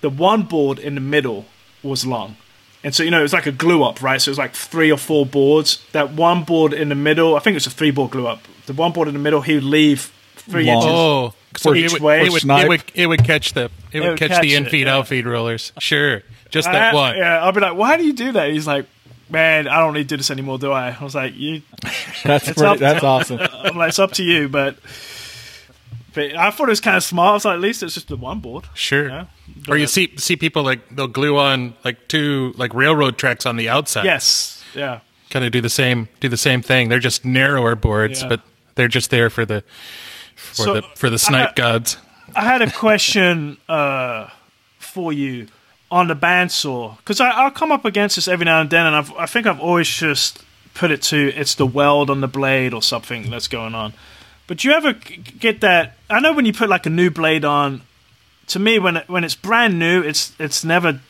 the 0.00 0.10
one 0.10 0.42
board 0.42 0.78
in 0.78 0.94
the 0.94 1.00
middle 1.00 1.46
was 1.82 2.04
long. 2.04 2.36
And 2.84 2.94
so, 2.94 3.04
you 3.04 3.10
know, 3.12 3.20
it 3.20 3.22
was 3.22 3.32
like 3.32 3.46
a 3.46 3.52
glue 3.52 3.84
up, 3.84 4.02
right? 4.02 4.20
So 4.20 4.28
it 4.28 4.32
was 4.32 4.38
like 4.38 4.54
three 4.54 4.90
or 4.90 4.98
four 4.98 5.24
boards. 5.24 5.84
That 5.92 6.12
one 6.12 6.42
board 6.42 6.72
in 6.72 6.88
the 6.88 6.96
middle, 6.96 7.36
I 7.36 7.38
think 7.38 7.54
it 7.54 7.56
was 7.56 7.68
a 7.68 7.70
three 7.70 7.92
board 7.92 8.10
glue 8.10 8.26
up. 8.26 8.40
The 8.66 8.72
one 8.72 8.92
board 8.92 9.06
in 9.06 9.14
the 9.14 9.20
middle, 9.20 9.40
he 9.40 9.54
would 9.54 9.64
leave 9.64 10.12
three 10.34 10.64
Long. 10.64 10.76
inches 10.76 10.90
oh, 10.92 11.34
So 11.56 11.74
each 11.74 11.86
it 11.86 11.92
would, 11.92 12.02
way. 12.02 12.26
it 12.26 12.32
would, 12.32 12.44
it 12.44 12.68
would 12.68 12.82
it 12.94 13.06
would 13.06 13.24
catch 13.24 13.52
the 13.52 13.70
it, 13.92 14.00
would 14.00 14.10
would 14.10 14.18
catch, 14.18 14.30
catch 14.30 14.42
the 14.42 14.54
in-feed 14.56 14.86
yeah. 14.86 14.96
outfeed 14.96 15.26
rollers. 15.26 15.72
Sure, 15.78 16.22
just 16.52 16.70
that 16.70 16.92
I- 16.92 16.94
one. 16.94 17.16
Yeah, 17.16 17.42
I'll 17.44 17.50
be 17.52 17.60
like, 17.60 17.74
why 17.76 17.96
do 17.96 18.04
you 18.04 18.12
do 18.12 18.30
that? 18.32 18.50
He's 18.52 18.66
like, 18.68 18.86
man, 19.28 19.66
I 19.66 19.78
don't 19.80 19.94
need 19.94 20.08
to 20.08 20.14
do 20.14 20.16
this 20.18 20.30
anymore, 20.30 20.58
do 20.58 20.70
I? 20.70 20.96
I 20.98 21.02
was 21.02 21.14
like, 21.16 21.34
you. 21.34 21.62
That's 22.22 22.46
It's 22.48 22.58
pretty, 22.58 22.64
up- 22.74 22.78
that's 22.78 23.02
awesome. 23.02 23.40
I'm 23.52 23.76
like, 23.76 23.88
it's 23.88 23.98
up 23.98 24.12
to 24.12 24.22
you, 24.22 24.48
but. 24.48 24.76
But 26.14 26.36
I 26.36 26.50
thought 26.50 26.68
it 26.68 26.70
was 26.72 26.80
kind 26.80 26.96
of 26.96 27.02
smart. 27.02 27.30
I 27.30 27.32
was 27.34 27.44
like, 27.46 27.54
at 27.54 27.60
least 27.60 27.82
it's 27.82 27.94
just 27.94 28.08
the 28.08 28.16
one 28.16 28.40
board. 28.40 28.66
Sure. 28.74 29.08
Yeah. 29.08 29.24
Or 29.66 29.78
you 29.78 29.86
see 29.86 30.12
see 30.18 30.36
people 30.36 30.62
like 30.62 30.94
they'll 30.94 31.06
glue 31.08 31.38
on 31.38 31.72
like 31.84 32.06
two 32.08 32.52
like 32.58 32.74
railroad 32.74 33.16
tracks 33.16 33.46
on 33.46 33.56
the 33.56 33.70
outside. 33.70 34.04
Yes. 34.04 34.62
Yeah. 34.74 35.00
Kind 35.30 35.44
of 35.46 35.52
do 35.52 35.62
the 35.62 35.70
same 35.70 36.08
do 36.20 36.28
the 36.28 36.36
same 36.36 36.60
thing. 36.60 36.90
They're 36.90 36.98
just 36.98 37.24
narrower 37.24 37.74
boards, 37.74 38.20
Yeah. 38.20 38.28
but 38.28 38.40
they're 38.74 38.88
just 38.88 39.08
there 39.10 39.30
for 39.30 39.46
the 39.46 39.64
for 40.36 40.62
So, 40.64 40.74
the 40.74 40.82
for 40.96 41.08
the 41.08 41.18
snipe 41.18 41.50
I- 41.50 41.54
gods. 41.54 41.96
I 42.36 42.42
had 42.44 42.60
a 42.60 42.70
question 42.70 43.56
uh, 43.68 44.28
for 44.78 45.14
you 45.14 45.48
on 45.92 46.08
the 46.08 46.16
bandsaw 46.16 46.96
because 46.96 47.20
I'll 47.20 47.50
come 47.50 47.70
up 47.70 47.84
against 47.84 48.16
this 48.16 48.26
every 48.26 48.46
now 48.46 48.62
and 48.62 48.70
then, 48.70 48.86
and 48.86 48.96
I've, 48.96 49.12
I 49.12 49.26
think 49.26 49.46
I've 49.46 49.60
always 49.60 49.86
just 49.86 50.42
put 50.72 50.90
it 50.90 51.02
to 51.02 51.28
it's 51.36 51.54
the 51.54 51.66
weld 51.66 52.08
on 52.08 52.22
the 52.22 52.28
blade 52.28 52.72
or 52.72 52.82
something 52.82 53.30
that's 53.30 53.46
going 53.46 53.74
on. 53.74 53.92
But 54.46 54.58
do 54.58 54.68
you 54.68 54.74
ever 54.74 54.94
get 54.94 55.60
that? 55.60 55.98
I 56.08 56.18
know 56.20 56.32
when 56.32 56.46
you 56.46 56.54
put 56.54 56.70
like 56.70 56.86
a 56.86 56.90
new 56.90 57.10
blade 57.10 57.44
on. 57.44 57.82
To 58.48 58.58
me, 58.58 58.78
when 58.78 58.96
it, 58.96 59.08
when 59.08 59.22
it's 59.22 59.34
brand 59.34 59.78
new, 59.78 60.02
it's 60.02 60.34
it's 60.38 60.64
never 60.64 61.00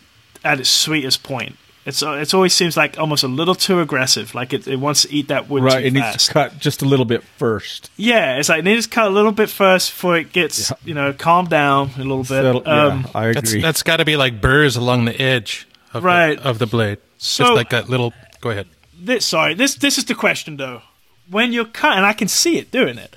at 0.45 0.61
its 0.61 0.69
sweetest 0.69 1.23
point. 1.23 1.57
It's 1.85 2.03
uh, 2.03 2.13
it 2.13 2.33
always 2.33 2.55
seems 2.55 2.77
like 2.77 2.99
almost 2.99 3.25
a 3.25 3.29
little 3.29 3.55
too 3.57 3.81
aggressive. 3.81 4.35
Like 4.37 4.53
it, 4.53 4.69
it 4.69 4.77
wants 4.77 5.03
to 5.03 5.13
eat 5.13 5.29
that 5.29 5.49
wood 5.49 5.65
Right, 5.65 5.81
too 5.81 5.87
it 5.89 5.93
needs 5.95 6.27
to 6.29 6.33
cut 6.33 6.59
just 6.61 6.81
a 6.83 6.85
little 6.85 7.05
bit 7.05 7.25
first. 7.39 7.91
Yeah, 7.97 8.39
it's 8.39 8.49
like 8.49 8.61
it 8.61 8.65
needs 8.65 8.87
to 8.87 8.91
cut 8.95 9.07
a 9.07 9.11
little 9.11 9.33
bit 9.33 9.51
first 9.51 9.91
before 9.91 10.17
it 10.17 10.33
gets 10.33 10.73
you 10.85 10.95
know 10.95 11.13
calm 11.13 11.47
down 11.47 11.91
a 11.97 11.99
little 11.99 12.19
bit. 12.19 12.27
Settle- 12.29 12.69
um, 12.69 13.01
yeah, 13.03 13.11
I 13.21 13.33
That's 13.33 13.51
agree. 13.51 13.63
that's 13.63 13.83
got 13.83 13.97
to 13.97 14.05
be 14.05 14.17
like 14.17 14.41
burrs 14.41 14.77
along 14.77 15.07
the 15.07 15.21
edge 15.21 15.67
of 15.93 16.05
Right. 16.05 16.39
the, 16.39 16.49
of 16.49 16.59
the 16.61 16.67
blade. 16.67 16.99
So- 17.19 17.45
just 17.45 17.55
like 17.57 17.71
that 17.71 17.89
little. 17.89 18.13
Go 18.41 18.51
ahead. 18.51 18.67
this 18.99 19.25
sorry 19.27 19.55
this 19.55 19.75
this 19.77 19.99
is 19.99 20.05
the 20.05 20.15
question 20.15 20.57
though 20.57 20.83
when 21.31 21.53
you're 21.53 21.65
cutting 21.65 21.99
and 21.99 22.07
i 22.07 22.13
can 22.13 22.27
see 22.29 22.59
it 22.59 22.71
doing 22.73 22.99
it 22.99 23.15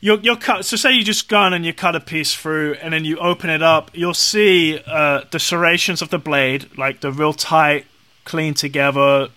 you're, 0.00 0.18
you're 0.20 0.36
cut 0.36 0.64
so 0.64 0.76
say 0.76 0.92
you 0.92 1.02
just 1.04 1.28
gone 1.28 1.52
and 1.52 1.64
you 1.66 1.72
cut 1.74 1.94
a 1.96 2.00
piece 2.00 2.34
through 2.34 2.74
and 2.74 2.92
then 2.92 3.04
you 3.04 3.16
open 3.18 3.50
it 3.50 3.62
up 3.62 3.90
you'll 3.94 4.14
see 4.14 4.80
uh, 4.86 5.22
the 5.32 5.38
serrations 5.40 6.02
of 6.02 6.08
the 6.10 6.18
blade 6.18 6.68
like 6.78 7.00
the 7.00 7.10
real 7.12 7.32
tight 7.32 7.84
clean 8.30 8.54
together 8.54 9.28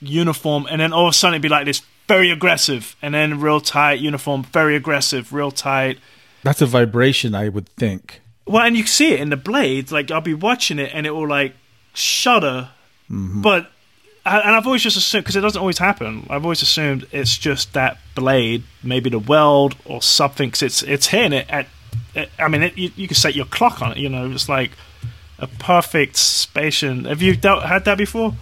uniform 0.00 0.66
and 0.70 0.80
then 0.80 0.92
all 0.92 1.06
of 1.08 1.10
a 1.10 1.14
sudden 1.14 1.34
it'd 1.34 1.42
be 1.42 1.48
like 1.48 1.64
this 1.64 1.82
very 2.08 2.30
aggressive 2.30 2.94
and 3.00 3.14
then 3.14 3.40
real 3.40 3.60
tight 3.60 3.98
uniform 4.00 4.42
very 4.44 4.76
aggressive 4.76 5.32
real 5.32 5.50
tight 5.50 5.98
That's 6.42 6.60
a 6.60 6.66
vibration, 6.66 7.34
I 7.34 7.48
would 7.48 7.68
think. 7.76 8.20
well, 8.46 8.62
and 8.66 8.76
you 8.76 8.84
see 8.86 9.12
it 9.14 9.20
in 9.20 9.30
the 9.30 9.36
blades. 9.50 9.90
Like 9.90 10.10
I'll 10.10 10.20
be 10.20 10.34
watching 10.34 10.78
it, 10.78 10.90
and 10.92 11.06
it 11.06 11.12
will 11.12 11.26
like 11.38 11.54
shudder. 11.94 12.68
Mm-hmm. 13.10 13.40
But 13.40 13.70
and 14.26 14.54
I've 14.56 14.66
always 14.66 14.82
just 14.82 14.96
assumed 14.98 15.24
because 15.24 15.36
it 15.36 15.40
doesn't 15.40 15.58
always 15.60 15.78
happen. 15.78 16.26
I've 16.28 16.44
always 16.44 16.60
assumed 16.60 17.06
it's 17.12 17.38
just 17.38 17.72
that 17.72 17.96
blade, 18.14 18.62
maybe 18.82 19.08
the 19.08 19.18
weld 19.18 19.76
or 19.86 20.02
something. 20.02 20.48
Because 20.48 20.62
it's 20.62 20.82
it's 20.82 21.06
hitting 21.06 21.32
it 21.32 21.46
at. 21.48 21.66
at- 22.14 22.28
I 22.38 22.48
mean, 22.48 22.62
it, 22.62 22.76
you, 22.76 22.90
you 22.96 23.06
can 23.08 23.16
set 23.16 23.34
your 23.34 23.46
clock 23.46 23.80
on 23.80 23.92
it. 23.92 23.98
You 23.98 24.10
know, 24.10 24.30
it's 24.30 24.48
like 24.48 24.72
a 25.38 25.46
perfect 25.46 26.16
spation. 26.16 27.04
Have 27.06 27.22
you 27.22 27.36
dealt, 27.36 27.64
had 27.64 27.84
that 27.84 27.98
before? 27.98 28.34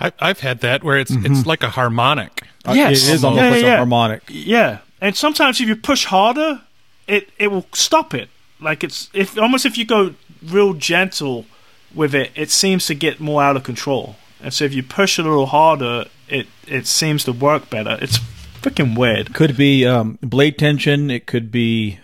I, 0.00 0.12
I've 0.18 0.40
had 0.40 0.60
that 0.60 0.82
where 0.82 0.98
it's 0.98 1.12
it's 1.12 1.46
like 1.46 1.62
a 1.62 1.70
harmonic. 1.70 2.42
Uh, 2.64 2.72
Yes. 2.74 3.08
It 3.08 3.14
is 3.14 3.24
almost 3.24 3.42
Yeah, 3.44 3.50
like 3.50 3.60
yeah, 3.62 3.66
yeah. 3.68 3.74
a 3.74 3.76
harmonic. 3.76 4.22
Yeah, 4.28 4.78
and 5.00 5.14
sometimes 5.16 5.60
if 5.60 5.68
you 5.68 5.76
push 5.76 6.04
harder, 6.06 6.62
it 7.06 7.28
it 7.38 7.48
will 7.48 7.66
stop 7.72 8.12
it. 8.14 8.28
Like 8.60 8.82
it's 8.82 9.08
if 9.12 9.38
almost 9.38 9.64
if 9.66 9.78
you 9.78 9.84
go 9.84 10.14
real 10.44 10.72
gentle 10.74 11.46
with 11.94 12.14
it, 12.14 12.30
it 12.34 12.50
seems 12.50 12.86
to 12.86 12.94
get 12.94 13.20
more 13.20 13.42
out 13.42 13.56
of 13.56 13.62
control. 13.62 14.16
And 14.42 14.52
so 14.52 14.64
if 14.64 14.74
you 14.74 14.82
push 14.82 15.18
a 15.18 15.22
little 15.22 15.46
harder, 15.46 16.06
it 16.28 16.46
it 16.66 16.86
seems 16.86 17.22
to 17.24 17.32
work 17.32 17.70
better. 17.70 17.96
It's 18.02 18.18
freaking 18.60 18.98
weird. 18.98 19.32
Could 19.34 19.56
be 19.56 19.86
um, 19.86 20.18
blade 20.22 20.58
tension. 20.58 21.10
It 21.10 21.26
could 21.26 21.52
be. 21.52 22.00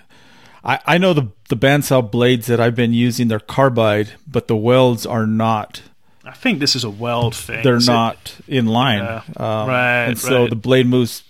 I, 0.64 0.78
I 0.86 0.98
know 0.98 1.12
the 1.14 1.28
the 1.48 1.56
bandsaw 1.56 2.10
blades 2.10 2.46
that 2.46 2.60
I've 2.60 2.74
been 2.76 2.92
using. 2.92 3.28
They're 3.28 3.40
carbide, 3.40 4.10
but 4.26 4.46
the 4.48 4.56
welds 4.56 5.06
are 5.06 5.26
not. 5.26 5.82
I 6.24 6.32
think 6.32 6.60
this 6.60 6.76
is 6.76 6.84
a 6.84 6.90
weld 6.90 7.34
thing. 7.34 7.64
They're 7.64 7.80
So 7.80 7.92
not 7.92 8.36
in 8.46 8.66
line. 8.66 8.98
Yeah. 9.02 9.22
Um, 9.36 9.68
Right, 9.68 10.04
And 10.04 10.18
so 10.18 10.42
right. 10.42 10.50
the 10.50 10.56
blade 10.56 10.86
moves. 10.86 11.22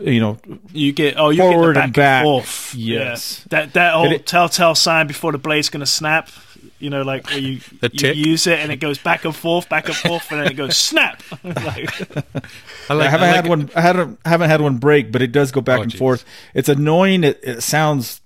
You 0.00 0.20
know, 0.20 0.38
You 0.72 0.92
get 0.92 1.16
oh 1.18 1.30
you 1.30 1.42
Forward 1.42 1.74
get 1.74 1.84
and 1.84 1.92
the 1.92 1.96
back, 1.98 2.22
back. 2.22 2.24
forth. 2.24 2.72
Yes. 2.76 3.40
Yeah. 3.40 3.46
That 3.64 3.72
that 3.74 3.94
old 3.94 4.12
it- 4.12 4.26
telltale 4.26 4.76
sign 4.76 5.08
before 5.08 5.32
the 5.32 5.38
blade's 5.38 5.68
gonna 5.68 5.86
snap. 5.86 6.28
You 6.78 6.90
know, 6.90 7.02
like 7.02 7.28
where 7.28 7.38
you, 7.38 7.60
you 7.92 8.10
use 8.12 8.46
it 8.48 8.58
and 8.58 8.72
it 8.72 8.76
goes 8.76 8.98
back 8.98 9.24
and 9.24 9.34
forth, 9.34 9.68
back 9.68 9.86
and 9.86 9.96
forth, 9.96 10.30
and 10.32 10.40
then 10.40 10.48
it 10.50 10.54
goes 10.54 10.76
snap. 10.76 11.22
like, 11.44 12.16
I 12.88 12.94
like. 12.94 13.06
I 13.06 13.10
haven't 13.10 13.28
I 13.28 13.32
like 13.32 13.34
had 13.36 13.46
one. 13.48 13.70
I 13.76 13.80
haven't 13.80 14.18
haven't 14.24 14.50
had 14.50 14.60
one 14.60 14.78
break, 14.78 15.12
but 15.12 15.20
it 15.22 15.30
does 15.32 15.52
go 15.52 15.60
back 15.60 15.78
Oh, 15.78 15.82
and 15.82 15.90
geez. 15.92 15.98
forth. 15.98 16.24
It's 16.54 16.68
annoying. 16.68 17.22
It, 17.24 17.38
it 17.42 17.62
sounds 17.62 18.20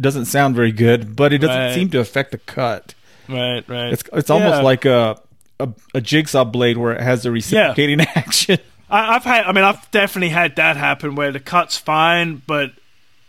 doesn't 0.00 0.26
sound 0.26 0.54
very 0.56 0.72
good, 0.72 1.14
but 1.16 1.32
it 1.32 1.38
doesn't 1.38 1.56
Right. 1.56 1.74
seem 1.74 1.90
to 1.90 2.00
affect 2.00 2.32
the 2.32 2.38
cut. 2.38 2.94
right, 3.28 3.64
right. 3.68 3.92
It's 3.92 4.02
it's 4.12 4.30
almost 4.30 4.56
Yeah. 4.56 4.62
like 4.62 4.84
a, 4.84 5.18
a 5.60 5.68
a 5.94 6.00
jigsaw 6.00 6.44
blade 6.44 6.76
where 6.78 6.92
it 6.92 7.00
has 7.00 7.24
a 7.26 7.30
reciprocating 7.30 8.00
action. 8.14 8.58
I, 8.90 9.14
I've 9.16 9.24
had. 9.24 9.44
I 9.46 9.52
mean, 9.52 9.64
I've 9.64 9.90
definitely 9.90 10.30
had 10.30 10.56
that 10.56 10.76
happen 10.76 11.14
where 11.14 11.32
the 11.32 11.40
cut's 11.40 11.76
fine, 11.78 12.42
but 12.46 12.72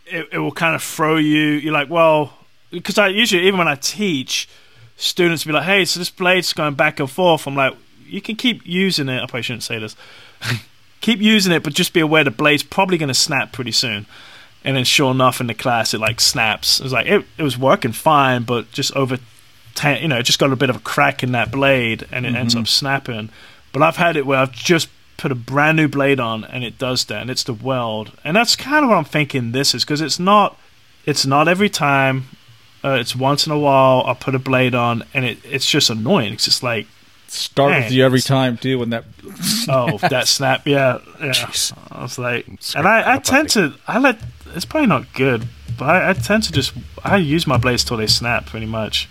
it, 0.06 0.28
it 0.32 0.38
will 0.38 0.52
kind 0.52 0.74
of 0.74 0.82
throw 0.82 1.16
you. 1.16 1.40
You're 1.62 1.72
like, 1.72 1.88
well, 1.90 2.34
because 2.70 2.98
I 2.98 3.08
usually 3.08 3.46
even 3.46 3.58
when 3.58 3.68
I 3.68 3.76
teach, 3.76 4.48
students 4.96 5.44
be 5.44 5.52
like, 5.52 5.64
hey, 5.64 5.84
so 5.84 5.98
this 6.00 6.10
blade's 6.10 6.52
going 6.52 6.74
back 6.74 7.00
and 7.00 7.10
forth. 7.10 7.46
I'm 7.46 7.54
like, 7.54 7.74
you 8.06 8.20
can 8.20 8.36
keep 8.36 8.66
using 8.66 9.08
it. 9.08 9.16
I 9.16 9.26
probably 9.26 9.42
shouldn't 9.42 9.62
say 9.62 9.78
this. 9.78 9.96
keep 11.00 11.20
using 11.20 11.52
it, 11.52 11.62
but 11.62 11.72
just 11.72 11.92
be 11.92 12.00
aware 12.00 12.24
the 12.24 12.30
blade's 12.30 12.62
probably 12.62 12.98
going 12.98 13.08
to 13.08 13.14
snap 13.14 13.52
pretty 13.52 13.72
soon. 13.72 14.06
And 14.64 14.76
then, 14.76 14.84
sure 14.84 15.10
enough, 15.10 15.40
in 15.40 15.46
the 15.46 15.54
class, 15.54 15.92
it 15.92 16.00
like 16.00 16.20
snaps. 16.20 16.80
It 16.80 16.84
was 16.84 16.92
like 16.92 17.06
it, 17.06 17.24
it 17.36 17.42
was 17.42 17.58
working 17.58 17.92
fine, 17.92 18.44
but 18.44 18.70
just 18.72 18.96
over, 18.96 19.18
ten, 19.74 20.00
you 20.00 20.08
know, 20.08 20.18
it 20.18 20.22
just 20.22 20.38
got 20.38 20.52
a 20.52 20.56
bit 20.56 20.70
of 20.70 20.76
a 20.76 20.80
crack 20.80 21.22
in 21.22 21.32
that 21.32 21.52
blade, 21.52 22.06
and 22.10 22.24
it 22.24 22.34
ends 22.34 22.56
up 22.56 22.66
snapping. 22.66 23.28
But 23.72 23.82
I've 23.82 23.96
had 23.96 24.16
it 24.16 24.24
where 24.24 24.38
I've 24.38 24.52
just 24.52 24.88
put 25.16 25.30
a 25.30 25.34
brand 25.34 25.76
new 25.76 25.88
blade 25.88 26.18
on, 26.18 26.44
and 26.44 26.64
it 26.64 26.78
does 26.78 27.04
that, 27.06 27.20
and 27.20 27.30
it's 27.30 27.44
the 27.44 27.52
weld, 27.52 28.12
and 28.24 28.36
that's 28.36 28.56
kind 28.56 28.84
of 28.84 28.90
what 28.90 28.96
I'm 28.96 29.04
thinking. 29.04 29.52
This 29.52 29.74
is 29.74 29.84
because 29.84 30.00
it's 30.00 30.18
not, 30.18 30.58
it's 31.04 31.26
not 31.26 31.46
every 31.48 31.68
time. 31.68 32.24
Uh, 32.82 32.98
it's 33.00 33.16
once 33.16 33.46
in 33.46 33.52
a 33.52 33.58
while 33.58 34.04
I 34.06 34.12
put 34.12 34.34
a 34.34 34.38
blade 34.38 34.74
on, 34.74 35.04
and 35.14 35.24
it, 35.24 35.38
it's 35.44 35.68
just 35.68 35.88
annoying. 35.90 36.34
It's 36.34 36.44
just 36.44 36.62
like, 36.62 36.86
Startles 37.26 37.84
Man, 37.84 37.92
you 37.92 38.04
every 38.04 38.20
time 38.20 38.56
too 38.56 38.78
when 38.78 38.90
that. 38.90 39.04
oh, 39.68 39.98
that 39.98 40.28
snap, 40.28 40.66
yeah, 40.66 40.98
yeah. 41.20 41.30
Jeez. 41.30 41.76
I 41.90 42.02
was 42.02 42.18
like, 42.18 42.46
and 42.76 42.86
I, 42.86 43.14
I 43.14 43.18
tend 43.18 43.48
to, 43.50 43.74
I 43.88 43.98
let, 43.98 44.18
it's 44.54 44.64
probably 44.64 44.86
not 44.86 45.12
good, 45.14 45.46
but 45.78 45.84
I, 45.84 46.10
I 46.10 46.12
tend 46.12 46.44
to 46.44 46.52
just, 46.52 46.72
I 47.02 47.16
use 47.16 47.46
my 47.46 47.56
blades 47.56 47.84
till 47.84 47.96
they 47.96 48.06
snap 48.06 48.46
pretty 48.46 48.66
much. 48.66 49.08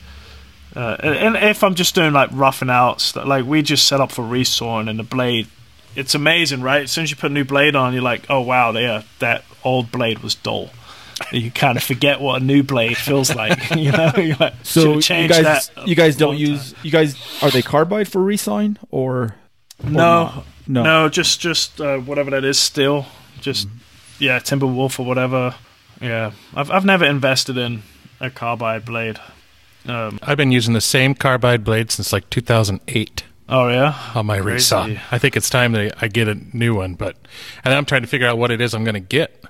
Uh, 0.76 0.98
and, 1.00 1.36
and 1.36 1.50
if 1.50 1.64
I'm 1.64 1.76
just 1.76 1.94
doing 1.94 2.14
like 2.14 2.30
roughing 2.32 2.70
out, 2.70 3.02
stuff, 3.02 3.28
like 3.28 3.46
we 3.46 3.62
just 3.62 3.88
set 3.88 4.02
up 4.02 4.12
for 4.12 4.24
resawing 4.24 4.90
and 4.90 4.98
the 4.98 5.04
blade, 5.04 5.48
it's 5.96 6.16
amazing, 6.16 6.62
right? 6.62 6.84
As 6.84 6.92
soon 6.92 7.04
as 7.04 7.12
you 7.12 7.18
put 7.18 7.30
a 7.30 7.34
new 7.34 7.44
blade 7.44 7.76
on, 7.76 7.94
you're 7.94 8.02
like, 8.02 8.26
oh 8.30 8.42
wow, 8.42 8.72
yeah, 8.72 9.04
that 9.20 9.44
old 9.64 9.92
blade 9.92 10.20
was 10.20 10.36
dull. 10.36 10.70
You 11.32 11.52
kind 11.52 11.78
of 11.78 11.84
forget 11.84 12.20
what 12.20 12.42
a 12.42 12.44
new 12.46 12.64
blade 12.64 12.98
feels 12.98 13.34
like, 13.36 13.70
you 13.76 13.92
know. 13.92 14.12
Like, 14.40 14.54
So 14.64 15.00
"Should've 15.00 15.22
you 15.24 15.30
guys, 15.30 15.70
that 15.70 15.88
you 15.88 15.96
guys 15.96 16.18
don't 16.18 16.38
use. 16.38 16.74
You 16.82 16.90
guys 16.90 17.16
are 17.44 17.52
they 17.52 17.62
carbide 17.62 18.08
for 18.08 18.20
resawing 18.20 18.78
or? 18.90 19.36
time." 19.82 19.94
no, 19.94 20.44
No. 20.68 20.84
No, 20.84 21.10
just 21.10 21.40
just 21.40 21.80
uh, 21.80 22.00
whatever 22.00 22.32
that 22.32 22.44
is. 22.44 22.58
Still, 22.58 23.06
just 23.42 23.68
yeah, 24.20 24.40
Timberwolf 24.40 25.00
or 25.00 25.06
whatever. 25.06 25.56
Yeah, 26.02 26.32
I've 26.56 26.70
I've 26.72 26.86
never 26.86 27.06
invested 27.06 27.58
in 27.58 27.84
a 28.20 28.30
carbide 28.30 28.86
blade. 28.86 29.20
Um, 29.88 30.20
I've 30.24 30.38
been 30.38 30.52
using 30.52 30.74
the 30.74 30.82
same 30.82 31.14
carbide 31.14 31.64
blade 31.64 31.92
since 31.92 32.14
like 32.14 32.30
2008 32.30 33.24
oh 33.50 33.68
yeah, 33.68 33.98
on 34.16 34.26
my 34.26 34.40
Crazy. 34.40 34.74
resaw. 34.74 35.00
I 35.12 35.18
think 35.18 35.36
it's 35.36 35.50
time 35.50 35.74
that 35.74 35.96
I 36.02 36.08
get 36.08 36.28
a 36.28 36.36
new 36.54 36.76
one, 36.76 36.96
but 36.96 37.18
and 37.66 37.74
I'm 37.74 37.86
trying 37.86 38.02
to 38.02 38.08
figure 38.08 38.28
out 38.28 38.38
what 38.38 38.50
it 38.52 38.62
is 38.62 38.74
I'm 38.74 38.84
going 38.86 38.94
to 38.96 39.00
get. 39.02 39.44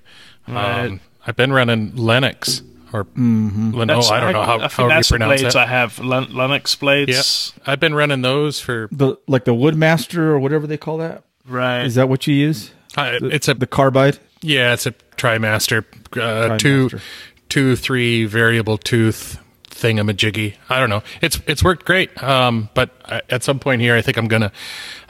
Right. 0.47 0.87
Um, 0.87 0.99
I've 1.25 1.35
been 1.35 1.53
running 1.53 1.95
Lenox 1.95 2.61
or 2.91 3.07
Len- 3.15 3.73
oh, 3.75 3.85
That's- 3.85 4.11
I 4.11 4.19
don't 4.19 4.33
know 4.33 4.43
how, 4.43 4.55
I 4.59 4.67
think 4.67 4.71
how 4.73 4.83
you 4.83 4.89
that's 4.89 5.07
the 5.09 5.13
pronounce 5.13 5.41
blades 5.41 5.55
it. 5.55 5.59
I 5.59 5.65
have. 5.67 5.99
Len- 5.99 6.33
Lenox 6.35 6.75
blades. 6.75 7.53
Yep. 7.57 7.67
I've 7.67 7.79
been 7.79 7.93
running 7.95 8.21
those 8.23 8.59
for. 8.59 8.89
The 8.91 9.15
like 9.27 9.45
the 9.45 9.53
Woodmaster 9.53 10.17
or 10.17 10.39
whatever 10.39 10.67
they 10.67 10.77
call 10.77 10.97
that. 10.97 11.23
Right. 11.47 11.83
Is 11.85 11.95
that 11.95 12.09
what 12.09 12.27
you 12.27 12.33
use? 12.35 12.71
Uh, 12.97 13.19
The- 13.19 13.27
it's 13.29 13.47
a 13.47 13.53
the 13.53 13.67
carbide. 13.67 14.19
Yeah, 14.43 14.73
it's 14.73 14.85
a 14.85 14.91
TriMaster, 14.91 15.85
uh, 16.21 16.57
two, 16.57 16.89
TriMaster. 16.89 17.01
two, 17.49 17.75
three 17.75 18.25
variable 18.25 18.77
tooth 18.77 19.39
thingamajiggy. 19.65 20.55
I 20.69 20.79
don't 20.79 20.89
know. 20.89 21.03
It's 21.21 21.39
it's 21.47 21.63
worked 21.63 21.85
great. 21.85 22.21
Um, 22.21 22.69
but 22.73 22.91
I, 23.05 23.21
at 23.29 23.43
some 23.43 23.59
point 23.59 23.81
here, 23.81 23.95
I 23.95 24.01
think 24.01 24.17
I'm 24.17 24.27
gonna 24.27 24.51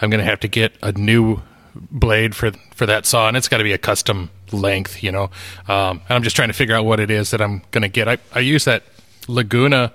I'm 0.01 0.09
gonna 0.09 0.23
have 0.23 0.39
to 0.41 0.47
get 0.47 0.73
a 0.81 0.91
new 0.91 1.41
blade 1.75 2.35
for 2.35 2.51
for 2.75 2.85
that 2.85 3.05
saw, 3.05 3.27
and 3.27 3.37
it's 3.37 3.47
got 3.47 3.57
to 3.57 3.63
be 3.63 3.73
a 3.73 3.77
custom 3.77 4.29
length, 4.51 5.03
you 5.03 5.11
know. 5.11 5.29
Um, 5.67 6.01
and 6.07 6.11
I'm 6.11 6.23
just 6.23 6.35
trying 6.35 6.49
to 6.49 6.53
figure 6.53 6.75
out 6.75 6.85
what 6.85 6.99
it 6.99 7.09
is 7.09 7.31
that 7.31 7.41
I'm 7.41 7.61
going 7.71 7.81
to 7.81 7.89
get. 7.89 8.07
I, 8.07 8.17
I 8.33 8.39
use 8.39 8.65
that 8.65 8.83
Laguna 9.27 9.91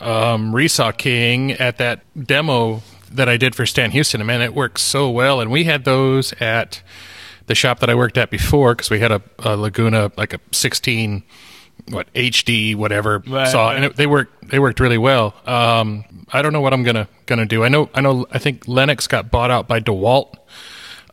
um, 0.00 0.52
Resaw 0.52 0.96
King 0.96 1.52
at 1.52 1.78
that 1.78 2.00
demo 2.26 2.82
that 3.12 3.28
I 3.28 3.36
did 3.36 3.54
for 3.54 3.66
Stan 3.66 3.90
Houston, 3.90 4.20
and 4.20 4.26
man, 4.28 4.40
it 4.42 4.54
works 4.54 4.82
so 4.82 5.10
well. 5.10 5.40
And 5.40 5.50
we 5.50 5.64
had 5.64 5.84
those 5.84 6.32
at 6.34 6.82
the 7.50 7.54
shop 7.54 7.80
that 7.80 7.90
I 7.90 7.94
worked 7.94 8.16
at 8.16 8.30
before 8.30 8.74
because 8.74 8.88
we 8.88 9.00
had 9.00 9.12
a, 9.12 9.20
a 9.40 9.56
Laguna 9.56 10.10
like 10.16 10.32
a 10.32 10.40
16 10.52 11.22
what 11.90 12.12
HD 12.14 12.76
whatever 12.76 13.22
Right, 13.26 13.48
saw, 13.48 13.68
right. 13.68 13.76
and 13.76 13.84
it, 13.86 13.96
they 13.96 14.06
worked 14.06 14.48
they 14.50 14.58
worked 14.58 14.80
really 14.80 14.98
well. 14.98 15.34
Um, 15.46 16.04
I 16.32 16.42
don't 16.42 16.52
know 16.52 16.60
what 16.60 16.72
I'm 16.72 16.82
gonna 16.84 17.08
gonna 17.26 17.46
do. 17.46 17.64
I 17.64 17.68
know 17.68 17.88
I 17.94 18.00
know 18.00 18.26
I 18.30 18.38
think 18.38 18.66
Lenox 18.68 19.06
got 19.06 19.30
bought 19.30 19.50
out 19.50 19.66
by 19.68 19.80
DeWalt. 19.80 20.34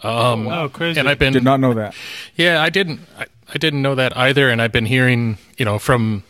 Um, 0.03 0.47
Oh, 0.47 0.69
crazy. 0.69 0.99
And 0.99 1.09
I've 1.09 1.17
been 1.19 1.33
Did 1.33 1.43
not 1.43 1.59
know 1.59 1.73
that. 1.73 1.95
yeah, 2.35 2.61
I 2.61 2.69
didn't. 2.69 2.99
I, 3.17 3.25
I 3.53 3.57
didn't 3.57 3.81
know 3.81 3.95
that 3.95 4.15
either, 4.17 4.49
and 4.49 4.61
I've 4.61 4.71
been 4.73 4.85
hearing, 4.85 5.37
you 5.57 5.65
know, 5.65 5.79
from 5.79 6.23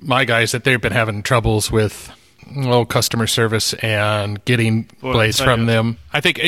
my 0.00 0.24
guys 0.24 0.52
that 0.52 0.64
they've 0.64 0.80
been 0.80 0.92
having 0.92 1.22
troubles 1.22 1.70
with, 1.70 2.10
well, 2.56 2.84
customer 2.84 3.26
service 3.26 3.72
and 3.74 4.44
getting 4.44 4.88
Well, 5.02 5.12
blades 5.12 5.40
from 5.40 5.60
you. 5.60 5.66
them. 5.66 5.98
I 6.12 6.20
think 6.20 6.38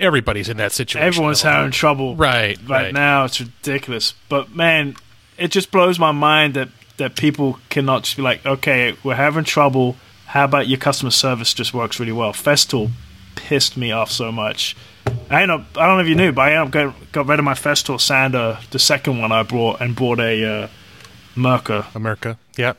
everybody's 0.00 0.48
in 0.48 0.56
that 0.58 0.72
situation. 0.72 1.06
Everyone's 1.06 1.42
though. 1.42 1.50
having 1.50 1.70
trouble 1.70 2.16
Right, 2.16 2.58
right 2.68 2.84
right. 2.84 2.92
now. 2.94 3.24
It's 3.24 3.40
ridiculous. 3.40 4.14
But 4.28 4.54
man, 4.54 4.96
it 5.38 5.48
just 5.50 5.70
blows 5.70 5.98
my 5.98 6.12
mind 6.12 6.54
that 6.54 6.68
that 6.96 7.16
people 7.16 7.58
cannot 7.70 8.04
just 8.04 8.16
be 8.16 8.22
like, 8.22 8.46
okay, 8.46 8.94
we're 9.02 9.16
having 9.16 9.42
trouble. 9.44 9.96
How 10.26 10.44
about 10.44 10.68
your 10.68 10.78
customer 10.78 11.10
service 11.10 11.52
just 11.52 11.74
works 11.74 11.98
really 11.98 12.12
well? 12.12 12.32
Festool 12.32 12.90
pissed 13.34 13.76
me 13.76 13.90
off 13.90 14.10
so 14.12 14.30
much. 14.30 14.76
I 15.28 15.42
end 15.42 15.50
up, 15.50 15.66
I 15.76 15.86
don't 15.86 15.96
know 15.96 16.02
if 16.02 16.08
you 16.08 16.14
knew, 16.14 16.30
but 16.32 16.42
I 16.42 16.52
ended 16.52 16.66
up 16.66 16.70
got, 17.00 17.12
got 17.12 17.26
rid 17.26 17.38
of 17.40 17.44
my 17.44 17.54
Festool 17.54 18.00
sander, 18.00 18.58
the 18.70 18.78
second 18.78 19.18
one 19.18 19.32
I 19.32 19.42
brought, 19.42 19.80
and 19.80 19.96
bought 19.96 20.20
a 20.20 20.44
uh, 20.64 20.68
Mirka. 21.36 21.92
America. 21.96 22.38
Yeah, 22.56 22.74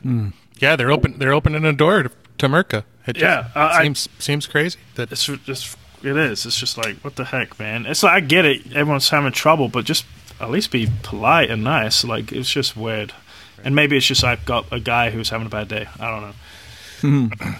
yeah. 0.58 0.76
They're 0.76 0.90
open. 0.90 1.18
They're 1.18 1.34
opening 1.34 1.64
a 1.66 1.72
door 1.74 2.10
to, 2.38 2.48
to 2.48 2.54
Mirka. 2.54 2.84
It 3.06 3.14
just 3.16 3.22
Yeah, 3.22 3.48
I- 3.54 3.78
I- 3.78 3.82
seems 3.82 4.08
seems 4.18 4.46
crazy. 4.46 4.78
That 4.96 5.12
It's 5.12 5.24
just, 5.26 5.76
it 6.02 6.16
is. 6.16 6.44
It's 6.46 6.58
just 6.58 6.76
like, 6.76 6.96
what 7.04 7.16
the 7.16 7.24
heck, 7.26 7.58
man? 7.58 7.86
It's 7.86 8.02
like 8.02 8.12
I 8.12 8.20
get 8.20 8.44
it. 8.44 8.66
Everyone's 8.74 9.08
having 9.08 9.32
trouble, 9.32 9.68
but 9.68 9.84
just 9.84 10.04
at 10.40 10.50
least 10.50 10.70
be 10.70 10.88
polite 11.02 11.50
and 11.50 11.62
nice. 11.64 12.04
Like 12.04 12.32
it's 12.32 12.50
just 12.50 12.76
weird. 12.76 13.12
And 13.64 13.74
maybe 13.74 13.96
it's 13.96 14.06
just 14.06 14.22
I've 14.24 14.44
got 14.44 14.66
a 14.70 14.78
guy 14.80 15.10
who's 15.10 15.30
having 15.30 15.46
a 15.46 15.50
bad 15.50 15.68
day. 15.68 15.86
I 15.98 16.10
don't 16.10 16.22
know. 16.22 16.34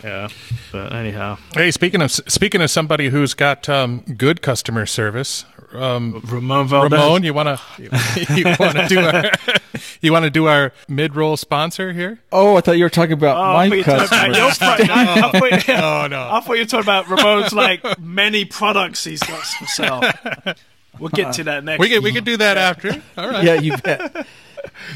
yeah, 0.03 0.29
but 0.73 0.93
anyhow, 0.95 1.37
hey, 1.55 1.71
speaking 1.71 2.01
of 2.01 2.11
speaking 2.11 2.63
of 2.63 2.71
somebody 2.71 3.11
who's 3.11 3.35
got 3.35 3.69
um, 3.69 4.01
good 4.17 4.41
customer 4.43 4.87
service, 4.87 5.45
um, 5.83 6.21
Ramon 6.27 6.69
Valdez. 6.69 6.99
Ramon, 6.99 7.23
you 7.23 7.35
want 7.35 7.59
to 7.59 7.83
you 8.35 8.45
want 8.59 8.77
to 8.77 8.87
do 8.89 9.01
our 9.01 9.31
you 10.01 10.13
want 10.13 10.25
to 10.25 10.31
do 10.31 10.47
our 10.47 10.73
mid 10.89 11.15
roll 11.17 11.37
sponsor 11.37 11.93
here? 11.93 12.21
Oh, 12.33 12.57
I 12.57 12.61
thought 12.61 12.79
you 12.79 12.85
were 12.85 12.91
talking 12.91 13.13
about 13.13 13.37
Oh, 13.37 13.53
my 13.53 13.65
I 13.65 13.69
thought 13.69 13.75
you 13.75 13.79
were 13.79 13.85
talking 13.85 14.07
about 14.07 14.09
customers. 14.09 14.39
your 14.39 14.51
product. 14.53 14.91
I, 14.91 15.49
I 15.57 15.61
thought, 15.61 15.69
Oh 15.83 16.07
no. 16.09 16.29
I 16.33 16.41
thought 16.41 16.53
you 16.55 16.61
were 16.63 16.67
talking 16.67 16.85
about 16.85 17.09
Ramon's 17.09 17.53
like 17.53 17.99
many 18.01 18.45
products 18.45 19.05
he's 19.05 19.23
got 19.23 19.43
for 19.43 19.67
sale. 19.67 20.03
We'll 20.99 21.11
get 21.11 21.35
to 21.35 21.45
that 21.45 21.63
next. 21.63 21.79
We 21.79 21.91
could 21.91 22.03
we 22.03 22.11
could 22.11 22.25
do 22.25 22.39
that 22.39 22.57
after. 22.57 23.03
All 23.19 23.29
right. 23.29 23.45
yeah, 23.45 23.61
you 23.61 23.77
bet. 23.77 24.27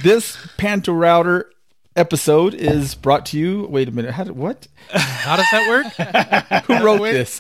This 0.02 0.38
Panto 0.56 0.94
Router 0.94 1.52
episode 1.94 2.54
is 2.54 2.94
brought 2.94 3.26
to 3.26 3.38
you. 3.38 3.66
Wait 3.66 3.86
a 3.86 3.90
minute. 3.90 4.12
How 4.12 4.24
did 4.24 4.34
what? 4.34 4.66
How 4.88 5.36
does 5.36 5.44
that 5.52 5.68
work? 5.68 6.64
Who 6.64 6.82
wrote 6.82 7.02
this? 7.02 7.38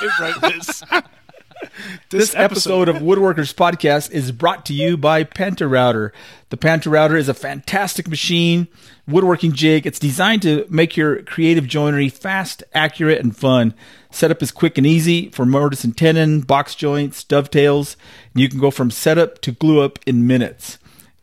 Who 0.00 0.08
wrote 0.20 0.40
this? 0.40 0.82
This 2.10 2.34
episode 2.34 2.88
of 2.88 2.96
Woodworkers 2.96 3.54
Podcast 3.54 4.10
is 4.10 4.32
brought 4.32 4.66
to 4.66 4.74
you 4.74 4.96
by 4.96 5.24
Panto 5.24 5.66
Router. 5.66 6.12
The 6.50 6.56
Panto 6.56 6.90
Router 6.90 7.16
is 7.16 7.28
a 7.28 7.34
fantastic 7.34 8.08
machine, 8.08 8.68
woodworking 9.08 9.52
jig. 9.52 9.86
It's 9.86 9.98
designed 9.98 10.42
to 10.42 10.66
make 10.68 10.96
your 10.96 11.22
creative 11.22 11.66
joinery 11.66 12.08
fast, 12.08 12.62
accurate, 12.74 13.20
and 13.20 13.36
fun. 13.36 13.74
Setup 14.10 14.42
is 14.42 14.52
quick 14.52 14.76
and 14.76 14.86
easy 14.86 15.30
for 15.30 15.46
mortise 15.46 15.84
and 15.84 15.96
tenon, 15.96 16.40
box 16.40 16.74
joints, 16.74 17.24
dovetails. 17.24 17.96
And 18.34 18.42
you 18.42 18.48
can 18.48 18.60
go 18.60 18.70
from 18.70 18.90
setup 18.90 19.40
to 19.42 19.52
glue 19.52 19.80
up 19.80 19.98
in 20.06 20.26
minutes. 20.26 20.78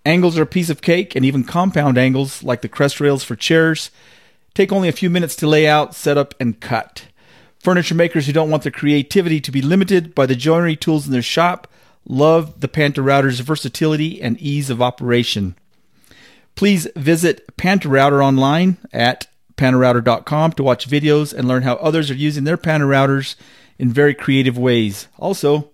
Angles 0.05 0.37
are 0.37 0.43
a 0.43 0.47
piece 0.47 0.69
of 0.69 0.81
cake, 0.81 1.15
and 1.15 1.25
even 1.25 1.43
compound 1.43 1.97
angles, 1.97 2.41
like 2.41 2.61
the 2.61 2.69
crest 2.69 2.99
rails 2.99 3.23
for 3.23 3.35
chairs, 3.35 3.91
take 4.55 4.71
only 4.71 4.87
a 4.89 4.93
few 4.93 5.09
minutes 5.09 5.35
to 5.35 5.47
lay 5.47 5.67
out, 5.67 5.93
set 5.93 6.17
up, 6.17 6.33
and 6.39 6.59
cut. 6.59 7.05
Furniture 7.59 7.95
makers 7.95 8.25
who 8.25 8.33
don't 8.33 8.49
want 8.49 8.63
their 8.63 8.71
creativity 8.71 9.41
to 9.41 9.51
be 9.51 9.61
limited 9.61 10.15
by 10.15 10.25
the 10.25 10.35
joinery 10.35 10.75
tools 10.75 11.05
in 11.05 11.11
their 11.11 11.21
shop 11.21 11.67
love 12.05 12.59
the 12.61 12.67
Panto 12.67 13.01
Router's 13.01 13.39
versatility 13.41 14.21
and 14.21 14.39
ease 14.39 14.69
of 14.69 14.81
operation. 14.81 15.55
Please 16.55 16.87
visit 16.95 17.55
Panto 17.57 17.89
Router 17.89 18.23
online 18.23 18.77
at 18.91 19.27
pantorouter.com 19.55 20.53
to 20.53 20.63
watch 20.63 20.89
videos 20.89 21.33
and 21.33 21.47
learn 21.47 21.63
how 21.63 21.75
others 21.75 22.09
are 22.09 22.15
using 22.15 22.43
their 22.45 22.57
Panto 22.57 22.87
Routers 22.87 23.35
in 23.77 23.91
very 23.91 24.13
creative 24.13 24.57
ways. 24.57 25.07
Also, 25.17 25.69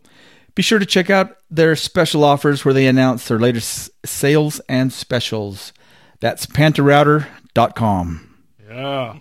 be 0.54 0.62
sure 0.62 0.80
to 0.80 0.86
check 0.86 1.10
out 1.10 1.38
their 1.50 1.76
special 1.76 2.24
offers 2.24 2.64
where 2.64 2.74
they 2.74 2.88
announce 2.88 3.28
their 3.28 3.40
latest 3.40 3.90
sales 4.06 4.60
and 4.70 4.92
specials. 4.92 5.74
That's 6.20 6.46
pantorouter.com. 6.46 8.36
Yeah. 8.68 9.20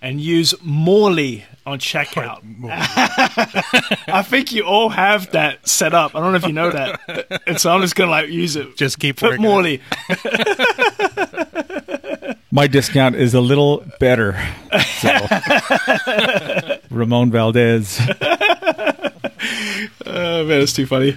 And 0.00 0.20
use 0.20 0.54
Morley 0.62 1.44
on 1.66 1.78
checkout. 1.80 2.40
I 4.08 4.22
think 4.22 4.52
you 4.52 4.62
all 4.62 4.88
have 4.88 5.32
that 5.32 5.68
set 5.68 5.92
up. 5.92 6.14
I 6.14 6.20
don't 6.20 6.30
know 6.32 6.36
if 6.36 6.46
you 6.46 6.52
know 6.52 6.70
that. 6.70 7.00
And 7.46 7.60
so 7.60 7.72
I'm 7.72 7.80
just 7.80 7.94
going 7.96 8.08
to 8.08 8.12
like 8.12 8.28
use 8.28 8.56
it. 8.56 8.76
Just 8.76 8.98
keep 8.98 9.16
Put 9.18 9.30
working. 9.30 9.42
Morley. 9.42 9.80
My 12.50 12.66
discount 12.66 13.14
is 13.16 13.34
a 13.34 13.40
little 13.40 13.84
better. 14.00 14.32
So. 15.00 15.10
Ramon 16.90 17.30
Valdez. 17.30 18.00
Oh, 20.06 20.44
man, 20.44 20.62
it's 20.62 20.72
too 20.72 20.86
funny. 20.86 21.16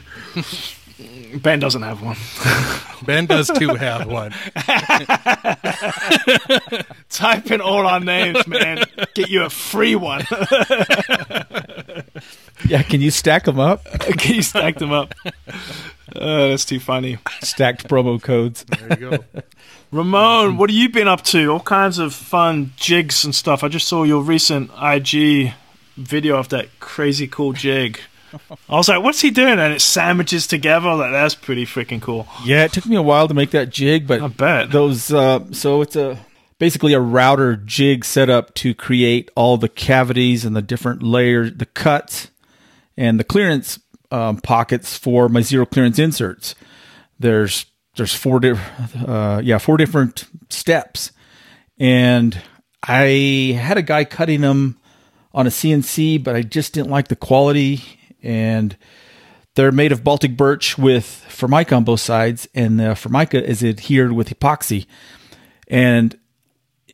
Ben 1.36 1.60
doesn't 1.60 1.82
have 1.82 2.02
one. 2.02 2.16
Ben 3.06 3.26
does 3.26 3.50
too 3.50 3.76
have 3.76 4.08
one. 4.08 4.32
Type 7.10 7.52
in 7.52 7.62
all 7.62 7.86
our 7.88 8.00
names, 8.00 8.46
man. 8.48 8.84
Get 9.14 9.30
you 9.30 9.44
a 9.44 9.50
free 9.50 9.96
one. 9.96 10.26
Yeah, 12.68 12.84
can 12.84 13.02
you 13.02 13.10
stack 13.10 13.46
them 13.46 13.60
up? 13.60 13.86
Can 14.02 14.36
you 14.36 14.42
stack 14.42 14.78
them 14.78 14.92
up? 14.92 15.16
Uh, 16.14 16.50
that's 16.50 16.66
too 16.66 16.80
funny. 16.80 17.18
Stacked 17.42 17.88
promo 17.88 18.22
codes. 18.22 18.66
There 18.66 19.00
you 19.00 19.10
go. 19.10 19.18
Ramon, 19.92 20.58
what 20.58 20.70
have 20.70 20.78
you 20.78 20.90
been 20.90 21.08
up 21.08 21.24
to? 21.26 21.52
All 21.52 21.62
kinds 21.62 22.00
of 22.00 22.14
fun 22.14 22.74
jigs 22.76 23.24
and 23.24 23.34
stuff. 23.34 23.64
I 23.64 23.70
just 23.70 23.88
saw 23.88 24.04
your 24.04 24.22
recent 24.22 24.72
IG 24.80 25.54
video 25.96 26.38
of 26.38 26.50
that 26.50 26.68
crazy 26.80 27.28
cool 27.28 27.54
jig. 27.54 28.00
I 28.70 28.76
was 28.76 28.90
like, 28.90 29.04
what's 29.04 29.22
he 29.22 29.30
doing? 29.30 29.60
And 29.60 29.74
it 29.74 29.82
sandwiches 29.82 30.48
together. 30.48 30.94
Like, 30.94 31.12
that's 31.12 31.36
pretty 31.36 31.66
freaking 31.66 32.02
cool. 32.02 32.28
Yeah, 32.46 32.66
it 32.66 32.72
took 32.72 32.86
me 32.86 32.96
a 32.96 33.02
while 33.02 33.28
to 33.28 33.34
make 33.34 33.52
that 33.52 33.70
jig, 33.70 34.08
but 34.08 34.22
I 34.22 34.28
bet. 34.28 34.72
those 34.72 35.12
uh, 35.12 35.52
so 35.52 35.82
it's 35.82 35.96
a 35.96 36.20
basically 36.60 36.94
a 36.94 37.00
router 37.00 37.56
jig 37.56 38.06
set 38.06 38.30
up 38.30 38.54
to 38.54 38.74
create 38.76 39.32
all 39.36 39.58
the 39.58 39.70
cavities 39.70 40.46
and 40.46 40.56
the 40.56 40.62
different 40.62 41.02
layers, 41.02 41.54
the 41.56 41.66
cuts 41.66 42.30
and 42.98 43.20
the 43.20 43.24
clearance 43.24 43.80
um, 44.12 44.38
pockets 44.38 44.98
for 44.98 45.30
my 45.30 45.42
zero 45.42 45.66
clearance 45.66 45.98
inserts. 45.98 46.56
There's 47.18 47.66
there's 47.96 48.14
four 48.14 48.40
different 48.40 49.10
uh, 49.10 49.42
yeah 49.44 49.58
four 49.58 49.78
different 49.78 50.26
steps, 50.50 51.12
and 51.80 52.42
I 52.84 53.58
had 53.60 53.78
a 53.78 53.82
guy 53.82 54.06
cutting 54.06 54.42
them 54.42 54.78
on 55.34 55.48
a 55.48 55.50
CNC, 55.50 56.24
but 56.24 56.36
I 56.36 56.42
just 56.42 56.74
didn't 56.74 56.90
like 56.90 57.08
the 57.08 57.16
quality 57.16 57.99
and 58.24 58.76
they're 59.56 59.72
made 59.72 59.92
of 59.92 60.04
Baltic 60.04 60.38
birch 60.38 60.78
with 60.78 61.06
formica 61.06 61.76
on 61.76 61.84
both 61.84 62.00
sides, 62.00 62.48
and 62.54 62.80
the 62.80 62.96
formica 62.96 63.44
is 63.44 63.64
adhered 63.64 64.12
with 64.14 64.30
epoxy. 64.30 64.86
And 65.68 66.18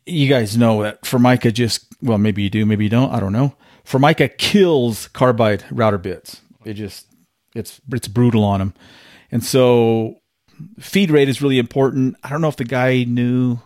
you 0.04 0.28
guys 0.28 0.56
know 0.56 0.82
that 0.82 1.04
formica 1.06 1.50
just 1.52 1.86
well, 2.02 2.18
maybe 2.18 2.42
you 2.42 2.50
do, 2.50 2.66
maybe 2.66 2.84
you 2.84 2.90
don't. 2.90 3.12
I 3.12 3.20
don't 3.20 3.32
know. 3.32 3.54
Formica 3.84 4.28
kills 4.28 5.08
carbide 5.08 5.64
router 5.70 5.98
bits. 5.98 6.40
It 6.64 6.74
just 6.74 7.06
it's 7.54 7.80
it's 7.92 8.08
brutal 8.08 8.42
on 8.44 8.58
them, 8.60 8.74
and 9.30 9.44
so 9.44 10.16
feed 10.80 11.10
rate 11.10 11.28
is 11.28 11.40
really 11.40 11.58
important. 11.58 12.16
I 12.24 12.28
don't 12.28 12.40
know 12.40 12.48
if 12.48 12.56
the 12.56 12.64
guy 12.64 13.04
knew. 13.04 13.58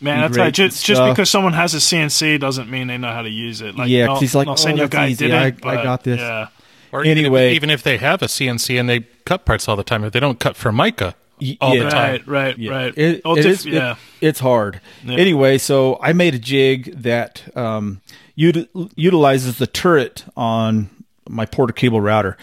Man, 0.00 0.20
that's 0.20 0.30
feed 0.32 0.34
tell 0.36 0.44
you, 0.44 0.46
rates 0.48 0.56
just, 0.56 0.84
just 0.86 1.02
because 1.12 1.30
someone 1.30 1.52
has 1.52 1.72
a 1.74 1.78
CNC 1.78 2.40
doesn't 2.40 2.68
mean 2.70 2.88
they 2.88 2.98
know 2.98 3.12
how 3.12 3.22
to 3.22 3.28
use 3.30 3.60
it. 3.60 3.76
Like, 3.76 3.88
Yeah, 3.88 4.06
not- 4.06 4.20
he's 4.20 4.34
like, 4.34 4.46
not 4.46 4.58
saying 4.58 4.74
"Oh, 4.74 4.78
your 4.78 4.88
that's 4.88 4.96
guy 5.02 5.08
easy. 5.08 5.26
did 5.28 5.34
I- 5.34 5.46
it, 5.46 5.54
I 5.64 5.74
but 5.76 5.82
got 5.84 6.02
this." 6.04 6.20
Yeah. 6.20 6.48
Or 6.94 7.04
Anyway. 7.04 7.54
even 7.54 7.70
if 7.70 7.82
they 7.82 7.98
have 7.98 8.22
a 8.22 8.26
CNC 8.26 8.78
and 8.78 8.88
they 8.88 9.00
cut 9.24 9.44
parts 9.44 9.68
all 9.68 9.74
the 9.76 9.82
time, 9.82 10.04
if 10.04 10.12
they 10.12 10.20
don't 10.20 10.38
cut 10.38 10.56
Formica 10.56 11.14
all 11.60 11.74
yeah. 11.74 11.84
the 11.84 11.90
time. 11.90 12.10
Right, 12.12 12.26
right, 12.28 12.58
Yeah. 12.58 12.70
right. 12.70 12.96
It, 12.96 13.20
Oh, 13.24 13.32
it 13.34 13.42
diff- 13.42 13.46
is- 13.46 13.66
it- 13.66 13.72
yeah. 13.72 13.96
it's 14.20 14.38
hard. 14.38 14.80
Yeah. 15.04 15.16
Anyway, 15.18 15.58
so 15.58 15.98
I 16.00 16.12
made 16.12 16.34
a 16.34 16.38
jig 16.38 17.02
that 17.02 17.42
um, 17.56 18.00
uti- 18.36 18.68
utilizes 18.94 19.58
the 19.58 19.66
turret 19.66 20.24
on 20.36 20.88
my 21.28 21.46
Porter-Cable 21.46 22.00
router. 22.00 22.36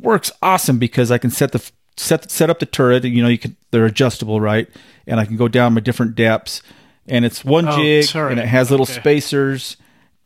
Works 0.00 0.32
awesome 0.40 0.78
because 0.78 1.10
I 1.10 1.18
can 1.18 1.30
set 1.30 1.52
the 1.52 1.70
set 1.96 2.30
set 2.30 2.48
up 2.48 2.60
the 2.60 2.66
turret. 2.66 3.04
You 3.04 3.22
know, 3.22 3.28
you 3.28 3.36
can 3.38 3.56
they're 3.72 3.84
adjustable, 3.84 4.40
right? 4.40 4.68
And 5.06 5.20
I 5.20 5.24
can 5.26 5.36
go 5.36 5.48
down 5.48 5.74
my 5.74 5.80
different 5.80 6.14
depths, 6.14 6.62
and 7.06 7.24
it's 7.26 7.44
one 7.44 7.68
Oh, 7.68 7.76
jig, 7.76 8.06
turret. 8.06 8.30
and 8.30 8.40
it 8.40 8.46
has 8.46 8.70
little 8.70 8.84
Okay. 8.84 8.92
spacers. 8.94 9.76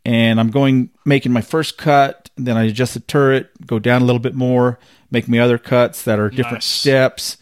And 0.05 0.41
I'm 0.41 0.51
going 0.51 0.91
making 1.05 1.33
my 1.33 1.43
first 1.43 1.79
cut, 1.79 2.29
then 2.37 2.57
I 2.57 2.65
adjust 2.65 2.95
the 2.95 3.01
turret, 3.01 3.51
go 3.67 3.79
down 3.79 4.03
a 4.03 4.05
little 4.05 4.19
bit 4.21 4.35
more, 4.35 4.79
make 5.13 5.29
my 5.29 5.39
other 5.39 5.59
cuts 5.59 6.03
that 6.03 6.19
are 6.19 6.29
different 6.29 6.57
Nice. 6.57 6.65
steps, 6.65 7.37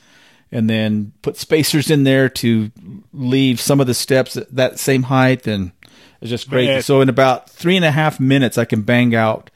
and 0.53 0.69
then 0.69 1.13
put 1.23 1.37
spacers 1.39 1.91
in 1.91 2.05
there 2.05 2.29
to 2.29 2.71
leave 3.15 3.61
some 3.61 3.81
of 3.81 3.87
the 3.87 3.95
steps 3.95 4.37
at 4.37 4.55
that 4.55 4.79
same 4.79 5.05
height, 5.05 5.47
and 5.47 5.73
it's 6.21 6.29
just 6.29 6.51
great. 6.51 6.83
So 6.85 7.01
in 7.01 7.09
about 7.09 7.49
three 7.49 7.77
and 7.77 7.85
a 7.85 7.91
half 7.93 8.21
minutes, 8.21 8.59
I 8.59 8.67
can 8.67 8.83
bang 8.83 9.15
out 9.15 9.51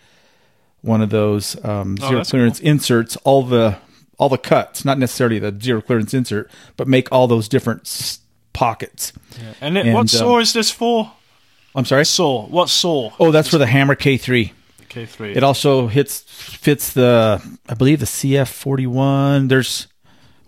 one 0.81 1.03
of 1.03 1.11
those 1.11 1.63
um, 1.65 1.97
Oh, 2.01 2.07
zero 2.09 2.17
that's 2.21 2.31
clearance 2.31 2.61
inserts, 2.61 3.17
all 3.25 3.43
the 3.43 3.77
all 4.17 4.29
the 4.31 4.39
cuts, 4.39 4.85
not 4.85 4.99
necessarily 4.99 5.39
the 5.41 5.55
zero 5.61 5.83
clearance 5.83 6.15
insert, 6.15 6.51
but 6.79 6.87
make 6.89 7.11
all 7.13 7.27
those 7.27 7.49
different 7.49 7.83
s- 7.83 8.21
pockets. 8.53 9.13
And, 9.61 9.77
it, 9.77 9.87
And, 9.87 9.95
what 9.95 10.01
um, 10.03 10.09
saw 10.09 10.39
is 10.39 10.53
this 10.53 10.71
for? 10.71 11.11
I'm 11.75 11.85
sorry. 11.85 12.05
Saw. 12.05 12.47
What 12.47 12.68
saw? 12.68 13.11
Oh, 13.18 13.31
that's 13.31 13.49
for 13.49 13.59
the 13.59 13.66
Hammer 13.66 13.95
K3. 13.95 14.53
K3. 14.89 15.37
It 15.37 15.43
also 15.43 15.89
hits 15.89 16.20
fits 16.20 16.93
the 16.93 17.43
I 17.68 17.75
believe 17.75 18.01
the 18.01 18.07
CF41. 18.07 19.49
There's 19.49 19.89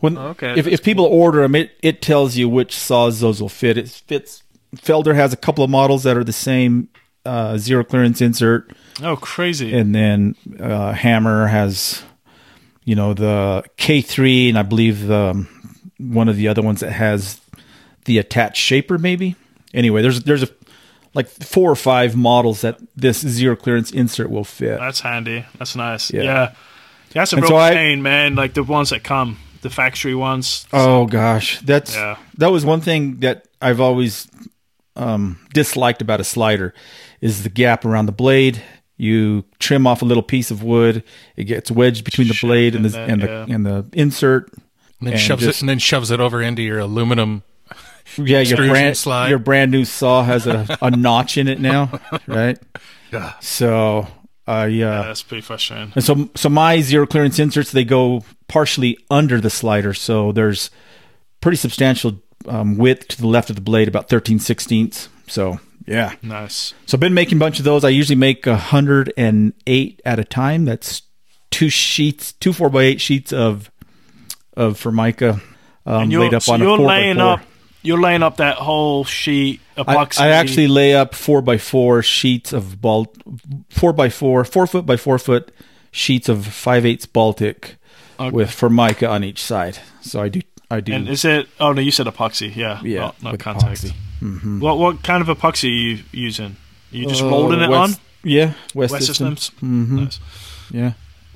when 0.01 0.17
Okay, 0.17 0.55
if, 0.57 0.67
if 0.67 0.83
people 0.83 1.05
order 1.05 1.43
them, 1.43 1.55
it 1.55 1.73
it 1.83 2.01
tells 2.01 2.37
you 2.37 2.49
which 2.49 2.77
saws 2.77 3.21
those 3.21 3.41
will 3.41 3.49
fit. 3.49 3.77
It 3.77 3.89
fits. 3.89 4.43
Felder 4.77 5.15
has 5.15 5.33
a 5.33 5.37
couple 5.37 5.65
of 5.65 5.71
models 5.71 6.03
that 6.03 6.17
are 6.17 6.25
the 6.25 6.33
same 6.33 6.89
uh, 7.25 7.57
zero 7.59 7.83
clearance 7.83 8.21
insert, 8.21 8.73
oh, 9.03 9.17
crazy. 9.17 9.75
and 9.77 9.95
then 9.95 10.37
uh, 10.61 10.93
Hammer 10.93 11.47
has 11.47 12.03
you 12.85 12.95
know 12.95 13.15
the 13.15 13.65
K3, 13.79 14.51
and 14.51 14.59
I 14.59 14.63
believe 14.63 15.07
the 15.07 15.31
um, 15.31 15.49
one 15.99 16.29
of 16.29 16.37
the 16.37 16.49
other 16.49 16.63
ones 16.63 16.81
that 16.81 16.93
has 16.93 17.41
the 18.05 18.19
attached 18.19 18.63
shaper. 18.63 18.99
Maybe 18.99 19.35
anyway, 19.75 20.03
there's 20.03 20.23
there's 20.23 20.43
a 20.43 20.49
like 21.17 21.29
four 21.29 21.71
or 21.71 21.77
five 21.77 22.15
models 22.15 22.61
that 22.61 22.79
this 22.95 23.19
zero 23.21 23.57
clearance 23.57 23.91
insert 23.91 24.31
will 24.31 24.45
fit. 24.45 24.79
That's 24.79 25.01
handy. 25.01 25.45
That's 25.59 25.75
nice. 25.75 26.13
Yeah. 26.13 26.23
Yeah. 26.23 26.33
Yeah, 27.15 27.23
that's 27.23 27.33
a 27.33 27.37
And 27.37 27.43
real 27.43 27.51
so 27.51 27.57
I- 27.57 27.73
pain, 27.75 28.03
man. 28.03 28.35
Like 28.37 28.53
the 28.55 28.63
ones 28.63 28.91
that 28.91 29.03
come, 29.03 29.39
the 29.63 29.71
factory 29.71 30.15
ones. 30.15 30.67
Oh 30.73 31.07
gosh, 31.07 31.59
that's 31.61 31.95
Yeah. 31.97 32.17
that 32.39 32.53
was 32.53 32.65
one 32.65 32.81
thing 32.83 33.21
that 33.21 33.47
I've 33.61 33.81
always 33.81 34.29
um, 34.95 35.39
disliked 35.53 36.03
about 36.03 36.21
a 36.21 36.25
slider 36.25 36.73
is 37.21 37.43
the 37.43 37.49
gap 37.49 37.85
around 37.85 38.07
the 38.07 38.13
blade. 38.13 38.63
You 38.99 39.45
trim 39.59 39.87
off 39.87 40.01
a 40.03 40.05
little 40.07 40.23
piece 40.23 40.51
of 40.51 40.63
wood, 40.63 41.03
it 41.37 41.45
gets 41.45 41.71
wedged 41.71 42.05
between 42.05 42.29
the 42.29 42.35
Shit 42.35 42.49
blade 42.49 42.75
and 42.75 42.85
the 42.85 42.89
there, 42.91 43.09
and 43.09 43.23
the 43.23 43.27
yeah. 43.27 43.47
and 43.55 43.67
the 43.67 43.87
insert. 43.93 44.53
And 45.01 45.07
then 45.09 45.13
And 45.15 45.21
shoves 45.21 45.43
just- 45.43 45.59
it 45.59 45.63
and 45.63 45.69
then 45.69 45.79
shoves 45.79 46.11
it 46.11 46.21
over 46.21 46.41
into 46.43 46.63
your 46.63 46.79
aluminum. 46.79 47.43
Yeah, 48.17 48.41
your 48.41 48.57
brand 48.59 48.97
slide. 48.97 49.29
your 49.29 49.39
brand 49.39 49.71
new 49.71 49.85
saw 49.85 50.23
has 50.23 50.47
a, 50.47 50.67
a 50.81 50.91
notch 50.91 51.37
in 51.37 51.49
it 51.49 51.61
now, 51.61 52.01
right? 52.27 52.59
Yeah. 53.13 53.35
So, 53.41 54.07
uh, 54.49 54.67
Yeah, 54.71 55.01
yeah. 55.01 55.03
that's 55.03 55.23
pretty 55.23 55.43
frustrating. 55.43 55.93
And 55.95 56.05
so, 56.05 56.31
so 56.35 56.49
my 56.49 56.81
zero 56.81 57.07
clearance 57.07 57.39
inserts 57.39 57.73
they 57.73 57.85
go 57.85 58.23
partially 58.49 58.97
under 59.11 59.41
the 59.41 59.51
slider, 59.51 59.93
so 59.95 60.33
there's 60.33 60.71
pretty 61.41 61.57
substantial 61.57 62.21
um, 62.49 62.77
width 62.79 63.09
to 63.09 63.21
the 63.21 63.27
left 63.27 63.51
of 63.51 63.57
the 63.57 63.63
blade, 63.63 63.89
about 63.89 64.09
13 64.09 64.39
sixteenths. 64.39 65.09
So 65.27 65.59
yeah, 65.87 66.15
Nice. 66.23 66.75
so 66.87 66.97
I've 66.97 67.01
been 67.01 67.15
making 67.15 67.39
a 67.39 67.41
bunch 67.41 67.59
of 67.59 67.65
those. 67.65 67.85
I 67.85 67.89
usually 67.91 68.17
make 68.17 68.47
a 68.47 68.57
hundred 68.57 69.13
and 69.17 69.53
eight 69.67 70.01
at 70.05 70.19
a 70.19 70.25
time. 70.25 70.65
That's 70.65 71.03
two 71.51 71.69
sheets, 71.69 72.33
two 72.33 72.53
four 72.53 72.69
by 72.71 72.83
eight 72.83 73.01
sheets 73.01 73.33
of 73.33 73.71
of 74.57 74.79
Formica 74.79 75.41
um, 75.85 76.09
laid 76.11 76.35
up 76.35 76.43
so 76.43 76.55
on 76.55 76.63
a 76.63 76.65
four 76.65 76.79
by 76.87 77.13
four. 77.15 77.23
up. 77.23 77.41
You're 77.87 78.01
laying 78.01 78.23
up 78.23 78.37
that 78.39 78.57
whole 78.57 79.05
sheet 79.05 79.61
I, 79.77 79.83
epoxy. 79.83 80.21
I 80.21 80.29
actually 80.31 80.69
lay 80.69 80.95
up 80.95 81.15
four 81.15 81.41
by 81.43 81.59
four 81.59 82.03
sheets 82.03 82.53
of 82.53 82.81
bal 82.81 83.07
four 83.71 83.93
by 83.93 84.09
four, 84.11 84.45
four 84.45 84.67
foot 84.67 84.85
by 84.87 84.97
four 84.97 85.19
foot 85.19 85.53
sheets 85.91 86.29
of 86.29 86.47
five 86.47 86.85
eighths 86.85 87.07
Baltic 87.07 87.77
Okay. 88.19 88.31
with 88.31 88.51
Formica 88.51 89.07
on 89.09 89.23
each 89.25 89.43
side. 89.43 89.79
So 90.01 90.23
I 90.23 90.29
do, 90.31 90.41
I 90.71 90.81
do. 90.81 90.93
And 90.95 91.07
is 91.09 91.25
it? 91.25 91.49
Oh 91.61 91.73
no, 91.73 91.81
you 91.83 91.91
said 91.91 92.07
epoxy. 92.07 92.55
Yeah. 92.57 92.81
Yeah, 92.83 93.01
Not, 93.01 93.23
not 93.23 93.39
contact. 93.39 93.83
Mm-hmm. 94.23 94.61
What 94.61 94.79
what 94.79 95.03
kind 95.03 95.21
of 95.27 95.29
epoxy 95.39 95.65
are 95.65 95.69
you 95.69 95.99
using? 96.13 96.57
Are 96.93 96.97
you 96.97 97.07
just 97.09 97.23
Uh, 97.23 97.29
molding 97.29 97.61
it 97.61 97.69
West- 97.69 97.99
on? 97.99 98.01
Yeah, 98.25 98.55
West, 98.75 98.93
West 98.93 99.07
Systems. 99.07 99.41
Systems. 99.45 99.61
hmm 99.61 99.97
Nice. 100.05 100.21
Yeah, 100.73 100.93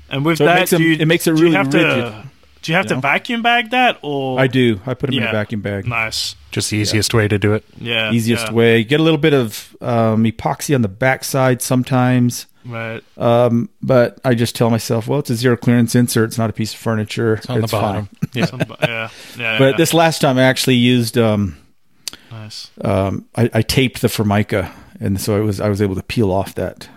And 0.09 0.25
with 0.25 0.39
So 0.39 0.43
it 0.43 0.47
that, 0.47 0.55
makes 0.59 0.69
do 0.71 0.77
them- 0.77 0.85
you, 0.87 0.93
it 0.99 1.05
makes 1.07 1.27
it 1.27 1.31
really 1.33 1.55
rigid, 1.55 1.71
To, 1.71 2.23
do 2.61 2.71
you 2.71 2.75
have 2.75 2.85
you 2.85 2.89
to 2.89 2.95
know? 2.95 3.01
vacuum 3.01 3.41
bag 3.41 3.71
that, 3.71 3.97
or 4.01 4.39
I 4.39 4.47
do. 4.47 4.79
I 4.85 4.93
put 4.93 5.07
them 5.09 5.17
in 5.17 5.23
a 5.23 5.25
Yeah. 5.27 5.31
vacuum 5.31 5.61
bag. 5.61 5.87
Nice. 5.87 6.35
Just 6.51 6.69
the 6.69 6.77
easiest 6.77 7.13
way 7.13 7.27
to 7.27 7.39
do 7.39 7.53
it. 7.53 7.63
Yeah. 7.79 8.11
Easiest 8.11 8.47
yeah. 8.47 8.53
way. 8.53 8.83
Get 8.83 8.99
a 8.99 9.03
little 9.03 9.17
bit 9.17 9.33
of 9.33 9.75
um, 9.81 10.23
epoxy 10.25 10.75
on 10.75 10.81
the 10.81 10.87
backside 10.89 11.61
sometimes. 11.61 12.45
Right. 12.65 13.01
Um, 13.17 13.69
but 13.81 14.19
I 14.23 14.35
just 14.35 14.55
tell 14.55 14.69
myself, 14.69 15.07
well, 15.07 15.19
it's 15.19 15.29
a 15.31 15.35
zero 15.35 15.57
clearance 15.57 15.95
insert. 15.95 16.25
It's 16.29 16.37
not 16.37 16.49
a 16.49 16.53
piece 16.53 16.73
of 16.73 16.79
furniture. 16.79 17.35
It's 17.35 17.49
on 17.49 17.61
the 17.61 17.67
bottom. 17.67 18.09
Yeah. 18.33 18.45
Some- 18.45 18.61
yeah. 18.81 19.09
Yeah. 19.37 19.57
But 19.57 19.71
yeah. 19.71 19.77
this 19.77 19.93
last 19.93 20.19
time 20.21 20.37
I 20.37 20.43
actually 20.43 20.75
used 20.75 21.17
um, 21.17 21.57
nice. 22.31 22.69
um, 22.81 23.25
I, 23.35 23.49
I 23.53 23.61
taped 23.61 24.01
the 24.01 24.09
Formica, 24.09 24.71
and 24.99 25.19
so 25.19 25.35
I 25.35 25.39
was 25.39 25.59
I 25.59 25.69
was 25.69 25.81
able 25.81 25.95
to 25.95 26.03
peel 26.03 26.31
off 26.31 26.53
that 26.55 26.87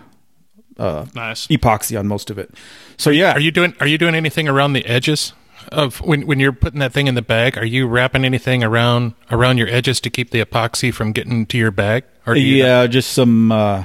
uh, 0.79 1.07
Nice. 1.15 1.47
epoxy 1.49 1.99
on 1.99 2.07
most 2.07 2.31
of 2.31 2.39
it. 2.39 2.53
So 2.97 3.11
yeah, 3.11 3.33
Are 3.33 3.41
you 3.41 3.51
doing 3.51 3.75
Are 3.81 3.87
you 3.87 3.99
doing 3.99 4.15
anything 4.15 4.49
around 4.49 4.75
the 4.75 4.85
edges 4.87 5.33
of 5.73 6.01
when 6.01 6.27
when 6.27 6.41
you're 6.41 6.53
putting 6.53 6.81
that 6.81 6.93
thing 6.93 7.07
in 7.07 7.15
the 7.15 7.23
bag? 7.23 7.57
Are 7.59 7.65
you 7.65 7.87
wrapping 7.87 8.25
anything 8.25 8.63
around 8.65 9.15
around 9.31 9.59
your 9.59 9.69
edges 9.69 10.01
to 10.01 10.11
keep 10.11 10.31
the 10.31 10.45
epoxy 10.45 10.93
from 10.93 11.13
getting 11.13 11.47
to 11.47 11.59
your 11.59 11.71
bag? 11.71 12.05
Or 12.27 12.35
do 12.35 12.41
you 12.41 12.57
yeah, 12.65 12.87
just 12.87 13.13
some 13.13 13.53
uh, 13.53 13.85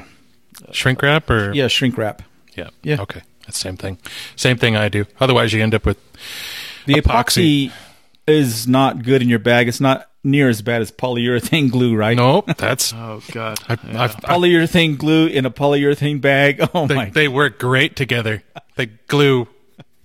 shrink 0.71 1.01
wrap 1.01 1.29
or 1.29 1.51
yeah 1.53 1.67
shrink 1.67 1.97
wrap. 1.97 2.21
yeah 2.55 2.69
Yeah. 2.83 3.01
okay 3.01 3.21
that's 3.45 3.57
same 3.57 3.77
thing 3.77 3.97
same 4.35 4.57
thing 4.57 4.75
I 4.75 4.89
do. 4.89 5.05
Otherwise, 5.19 5.53
you 5.53 5.61
end 5.63 5.73
up 5.75 5.85
with 5.85 5.97
The 6.85 6.95
Epoxy. 6.95 7.69
epoxy. 7.69 7.71
is 8.27 8.67
not 8.67 9.03
good 9.03 9.21
in 9.21 9.29
your 9.29 9.39
bag. 9.39 9.67
It's 9.67 9.81
not 9.81 10.05
near 10.23 10.49
as 10.49 10.61
bad 10.61 10.81
as 10.81 10.91
polyurethane 10.91 11.71
glue, 11.75 11.95
right? 11.95 12.15
no. 12.15 12.43
That's 12.57 12.93
Oh 12.95 13.21
God. 13.31 13.59
I, 13.67 13.77
Yeah. 13.87 14.03
I've, 14.03 14.15
I, 14.17 14.35
Polyurethane 14.35 14.97
glue 14.97 15.27
in 15.27 15.45
a 15.45 15.51
polyurethane 15.51 16.21
bag. 16.21 16.59
Oh 16.73 16.87
they, 16.87 16.95
my! 16.95 17.09
they 17.09 17.27
work 17.27 17.57
great 17.59 17.95
together. 17.95 18.43
They 18.75 18.85
glue 19.07 19.47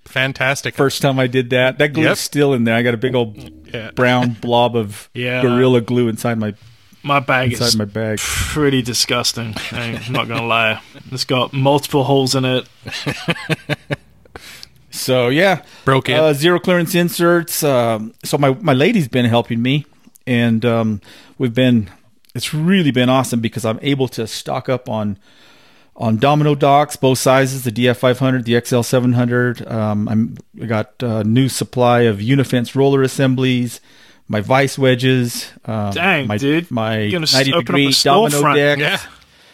fantastic. 0.04 0.74
First 0.74 1.02
time 1.02 1.18
I 1.18 1.26
did 1.26 1.50
that, 1.50 1.78
that 1.78 1.92
glue's 1.92 2.04
Yep. 2.06 2.16
still 2.18 2.52
in 2.54 2.64
there. 2.64 2.74
I 2.76 2.82
got 2.82 2.94
a 2.94 2.98
big 2.98 3.14
old 3.14 3.36
Yeah. 3.72 3.90
brown 3.94 4.32
blob 4.40 4.76
of 4.76 5.08
Yeah. 5.14 5.42
gorilla 5.42 5.80
glue 5.80 6.08
inside 6.08 6.38
my 6.38 6.54
my 7.02 7.20
bag 7.20 7.52
inside 7.52 7.66
is 7.66 7.76
my 7.76 7.84
bag. 7.84 8.18
pretty 8.18 8.80
disgusting. 8.80 9.54
I'm 9.72 10.10
not 10.12 10.26
gonna 10.28 10.46
lie. 10.46 10.80
It's 11.12 11.24
got 11.24 11.52
multiple 11.52 12.04
holes 12.04 12.34
in 12.34 12.44
it. 12.44 12.66
So 14.90 15.28
yeah, 15.28 15.62
Broke 15.84 16.08
it. 16.08 16.14
Uh, 16.18 16.32
zero 16.32 16.60
clearance 16.60 16.94
inserts. 16.94 17.64
Um, 17.64 18.14
so 18.22 18.38
my 18.38 18.56
my 18.60 18.72
lady's 18.74 19.08
been 19.08 19.24
helping 19.24 19.60
me, 19.60 19.86
and 20.26 20.64
um, 20.64 21.00
we've 21.36 21.52
been. 21.52 21.90
It's 22.32 22.54
really 22.54 22.90
been 22.92 23.08
awesome 23.08 23.40
because 23.40 23.64
I'm 23.64 23.78
able 23.82 24.06
to 24.08 24.26
stock 24.28 24.68
up 24.68 24.88
on 24.88 25.18
on 25.96 26.16
domino 26.16 26.54
docks, 26.54 26.96
both 26.96 27.18
sizes, 27.18 27.64
the 27.64 27.70
DF 27.72 27.96
500, 27.96 28.44
the 28.44 28.60
XL 28.64 28.80
700. 28.82 29.66
Um, 29.70 30.08
I'm 30.08 30.36
I 30.60 30.66
got 30.66 30.94
a 31.02 31.22
new 31.24 31.48
supply 31.48 32.00
of 32.02 32.20
Unifence 32.20 32.74
roller 32.74 33.02
assemblies, 33.02 33.80
my 34.28 34.40
vice 34.40 34.76
wedges. 34.78 35.50
Um, 35.64 35.92
Dang, 35.92 36.26
my, 36.26 36.36
dude. 36.38 36.70
my 36.70 36.98
You're 36.98 37.12
gonna 37.12 37.22
s- 37.24 37.34
90 37.34 37.52
degree 37.52 37.92
domino 38.02 38.38
storefront. 38.40 38.54
deck. 38.56 38.78
yeah. 38.78 39.00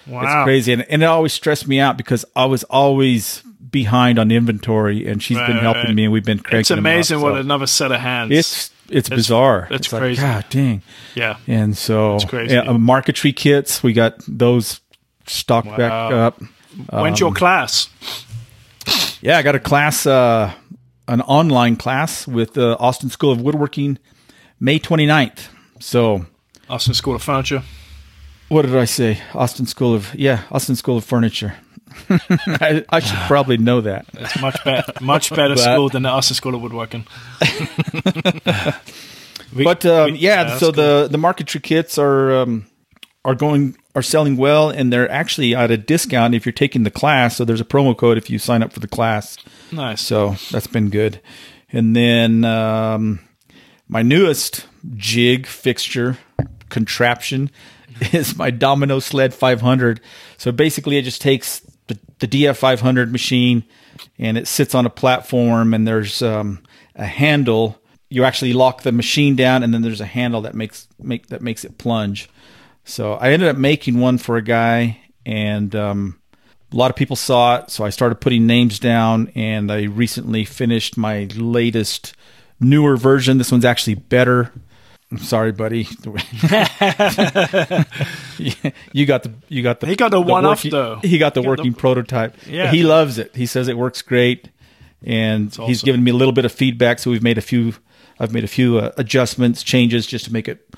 Wow. 0.07 0.23
It's 0.23 0.45
crazy, 0.47 0.73
and, 0.73 0.83
and 0.91 1.03
it 1.03 1.07
always 1.07 1.33
stressed 1.33 1.69
me 1.69 1.79
out 1.79 1.97
because 1.97 2.25
I 2.35 2.47
was 2.47 2.65
always 2.65 3.43
behind 3.71 4.19
on 4.19 4.31
inventory, 4.31 5.07
and 5.07 5.23
she's 5.23 5.37
been 5.39 5.59
helping 5.59 5.85
right. 5.85 5.95
me, 5.95 6.05
and 6.05 6.13
we've 6.13 6.25
been 6.25 6.39
cranking. 6.39 6.61
It's 6.61 6.69
them 6.71 6.79
up, 6.79 6.81
amazing 6.81 7.21
what 7.21 7.35
so 7.35 7.37
another 7.37 7.67
set 7.67 7.93
of 7.93 8.01
hands. 8.01 8.33
it's 8.33 8.71
it's 8.89 9.09
That's- 9.09 9.11
bizarre. 9.27 9.69
that's 9.71 9.87
It's 9.87 9.93
like, 9.93 10.01
crazy. 10.01 10.23
God 10.23 10.45
dang! 10.51 10.83
yeah. 11.15 11.37
And 11.47 11.77
so, 11.77 12.13
That's 12.13 12.25
crazy. 12.25 12.55
yeah, 12.55 12.63
uh, 12.63 12.73
marquetry 12.79 13.33
kits, 13.33 13.83
we 13.85 13.93
got 13.93 14.15
those 14.27 14.81
stocked 15.27 15.69
back 15.69 15.91
Wow. 15.91 16.11
up. 16.27 16.41
When's 16.91 17.21
Um, 17.21 17.27
your 17.27 17.35
class? 17.35 17.89
Yeah, 19.21 19.39
I 19.39 19.43
got 19.43 19.55
a 19.55 19.59
class, 19.61 20.07
uh, 20.07 20.53
an 21.09 21.21
online 21.23 21.77
class 21.77 22.27
with 22.27 22.55
the 22.55 22.79
Austin 22.79 23.11
School 23.11 23.33
of 23.33 23.41
Woodworking, 23.41 23.99
May 24.59 24.79
29th. 24.79 25.49
So, 25.81 26.27
Austin 26.69 26.95
School 26.95 27.15
of 27.17 27.23
Furniture. 27.23 27.63
what 28.49 28.63
did 28.63 28.77
I 28.77 28.85
say? 28.87 29.19
Austin 29.35 29.67
School 29.67 29.95
of 29.95 30.15
yeah, 30.15 30.43
Austin 30.51 30.77
School 30.77 30.97
of 30.97 31.05
Furniture. 31.05 31.55
I, 32.09 32.85
I 32.89 33.01
should 33.01 33.19
probably 33.27 33.57
know 33.59 33.81
that. 33.81 34.07
It's 34.15 34.41
much 34.41 34.63
better, 34.65 34.93
much 35.01 35.31
better 35.31 35.55
But- 35.57 35.63
school 35.75 35.89
than 35.89 36.03
the 36.05 36.09
Austin 36.09 36.37
School 36.37 36.55
of 36.55 36.63
Woodworking. 36.63 37.05
We- 39.53 39.65
But 39.65 39.85
um, 39.85 40.13
we- 40.13 40.19
yeah, 40.19 40.45
that's 40.45 40.61
so 40.61 40.67
cool. 40.73 40.73
the 40.85 41.09
the 41.11 41.19
marquetry 41.19 41.61
kits 41.61 41.99
are 41.99 42.43
um, 42.43 42.67
are 43.25 43.35
going 43.35 43.77
are 43.95 44.03
selling 44.03 44.37
well, 44.37 44.71
and 44.71 44.93
they're 44.93 45.11
actually 45.11 45.55
at 45.55 45.71
a 45.71 45.77
discount 45.77 46.35
if 46.35 46.47
you're 46.47 46.53
taking 46.53 46.85
the 46.85 46.91
class. 46.91 47.37
So 47.37 47.45
there's 47.45 47.61
a 47.61 47.65
promo 47.65 47.97
code 47.97 48.19
if 48.19 48.31
you 48.31 48.39
sign 48.39 48.63
up 48.63 48.73
for 48.73 48.81
the 48.81 48.89
class. 48.89 49.37
nice. 49.73 50.01
So 50.01 50.37
that's 50.51 50.67
been 50.67 50.91
good. 50.91 51.21
And 51.73 51.95
then 51.95 52.45
um, 52.45 53.21
my 53.89 54.03
newest 54.03 54.67
jig 54.97 55.47
fixture 55.47 56.19
contraption 56.69 57.51
is 58.13 58.37
my 58.37 58.51
Domino 58.51 58.99
Sled 58.99 59.35
500. 59.35 60.01
So 60.37 60.53
basically, 60.53 60.97
it 60.97 61.03
just 61.03 61.21
takes 61.21 61.61
the, 61.89 61.99
the 62.21 62.29
DF 62.29 62.57
500 62.57 63.13
machine 63.13 63.65
and 64.19 64.39
it 64.39 64.47
sits 64.47 64.75
on 64.75 64.87
a 64.87 64.91
platform, 64.91 65.75
and 65.75 65.87
there's 65.87 66.23
um, 66.23 66.63
a 66.95 67.05
handle. 67.05 67.79
You 68.09 68.25
actually 68.25 68.53
lock 68.53 68.83
the 68.83 68.93
machine 68.93 69.37
down, 69.37 69.63
and 69.63 69.75
then 69.75 69.83
there's 69.83 70.01
a 70.01 70.07
handle 70.07 70.41
that 70.43 70.55
makes 70.55 70.89
make 70.99 71.27
that 71.29 71.43
makes 71.43 71.65
it 71.65 71.79
plunge. 71.79 72.29
So 72.85 73.15
I 73.15 73.31
ended 73.33 73.49
up 73.49 73.57
making 73.57 73.99
one 74.01 74.19
for 74.19 74.37
a 74.37 74.43
guy, 74.43 75.01
and 75.25 75.75
um, 75.77 76.21
a 76.73 76.77
lot 76.77 76.91
of 76.91 76.97
people 76.97 77.17
saw 77.17 77.57
it. 77.59 77.71
So 77.71 77.85
I 77.85 77.91
started 77.91 78.17
putting 78.21 78.47
names 78.47 78.79
down, 78.79 79.31
and 79.35 79.71
I 79.71 79.83
recently 79.85 80.45
finished 80.45 80.97
my 80.97 81.29
latest, 81.37 82.15
newer 82.59 82.97
version. 82.97 83.39
This 83.39 83.53
one's 83.53 83.65
actually 83.65 83.95
better. 83.95 84.53
I'm 85.13 85.19
sorry, 85.19 85.51
buddy. 85.53 85.89
you 88.93 89.07
got 89.07 89.23
the 89.25 89.33
you 89.49 89.63
got 89.63 89.81
the 89.81 89.87
He 89.87 89.97
got 89.97 90.11
the 90.11 90.21
one 90.21 90.45
off, 90.47 90.63
though. 90.63 90.97
He 90.97 91.01
got 91.01 91.01
the 91.03 91.09
He 91.09 91.19
got 91.19 91.35
the- 91.35 91.43
working 91.43 91.75
prototype. 91.75 92.37
Yeah. 92.47 92.71
he 92.71 92.83
loves 92.83 93.19
it. 93.19 93.35
He 93.35 93.47
says 93.47 93.69
it 93.69 93.77
works 93.77 94.03
great, 94.03 94.51
and 95.03 95.47
he's 95.51 95.59
awesome. 95.59 95.85
given 95.87 96.05
me 96.05 96.11
a 96.11 96.15
little 96.15 96.33
bit 96.33 96.45
of 96.45 96.53
feedback. 96.53 96.99
So 96.99 97.11
we've 97.11 97.23
made 97.23 97.39
a 97.39 97.43
few. 97.43 97.75
I've 98.19 98.33
made 98.33 98.45
a 98.45 98.49
few 98.49 98.79
uh, 98.79 98.93
adjustments, 98.99 99.63
changes, 99.63 100.07
just 100.07 100.27
to 100.27 100.33
make 100.33 100.47
it 100.47 100.69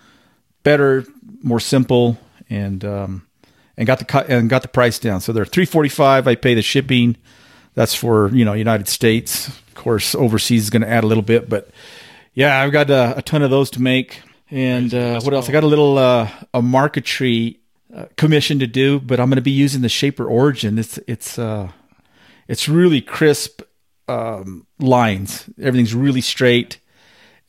better, 0.63 1.05
more 1.43 1.61
simple, 1.61 2.18
and 2.49 2.84
um, 2.84 3.26
and 3.76 3.86
got 3.86 3.99
the 3.99 4.05
cut 4.05 4.28
and 4.28 4.49
got 4.49 4.62
the 4.62 4.68
price 4.68 4.99
down. 4.99 5.20
So 5.20 5.32
they're 5.32 5.45
three 5.45 5.64
forty 5.64 5.88
five. 5.88 6.26
I 6.26 6.34
pay 6.34 6.55
the 6.55 6.62
shipping. 6.62 7.16
That's 7.74 7.95
for 7.95 8.28
you 8.30 8.45
know 8.45 8.53
United 8.53 8.88
States. 8.88 9.49
Of 9.49 9.74
course, 9.74 10.14
overseas 10.14 10.64
is 10.64 10.70
going 10.70 10.82
to 10.82 10.88
add 10.88 11.05
a 11.05 11.07
little 11.07 11.22
bit, 11.22 11.49
but 11.49 11.70
yeah, 12.34 12.61
I've 12.61 12.72
got 12.72 12.90
a, 12.90 13.18
a 13.18 13.22
ton 13.22 13.43
of 13.43 13.51
those 13.51 13.70
to 13.70 13.82
make. 13.82 14.20
And 14.51 14.93
uh, 14.93 15.20
what 15.22 15.32
else? 15.32 15.49
I 15.49 15.53
got 15.53 15.64
a 15.64 15.66
little 15.66 15.97
uh, 15.99 16.28
a 16.53 16.61
marquetry 16.61 17.61
uh, 17.95 18.07
commission 18.16 18.59
to 18.59 18.66
do, 18.66 19.01
but 19.01 19.18
I'm 19.18 19.28
going 19.28 19.36
to 19.36 19.43
be 19.43 19.51
using 19.51 19.80
the 19.80 19.88
Shaper 19.88 20.26
Origin. 20.26 20.78
It's 20.78 20.99
it's 21.07 21.38
uh, 21.38 21.70
it's 22.49 22.68
really 22.68 23.01
crisp 23.01 23.62
um, 24.09 24.66
lines. 24.78 25.49
Everything's 25.61 25.95
really 25.95 26.20
straight, 26.20 26.78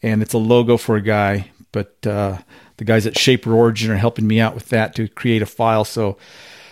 and 0.01 0.21
it's 0.21 0.33
a 0.33 0.37
logo 0.37 0.77
for 0.77 0.95
a 0.95 1.01
guy. 1.01 1.51
But 1.73 2.07
uh, 2.07 2.37
the 2.83 2.91
guys 2.91 3.07
at 3.07 3.17
Shaper 3.17 3.53
Origin 3.53 3.89
are 3.91 3.97
helping 3.97 4.27
me 4.27 4.39
out 4.41 4.53
with 4.53 4.69
that 4.69 4.93
to 4.95 5.07
create 5.07 5.41
a 5.41 5.45
file. 5.45 5.85
So 5.85 6.17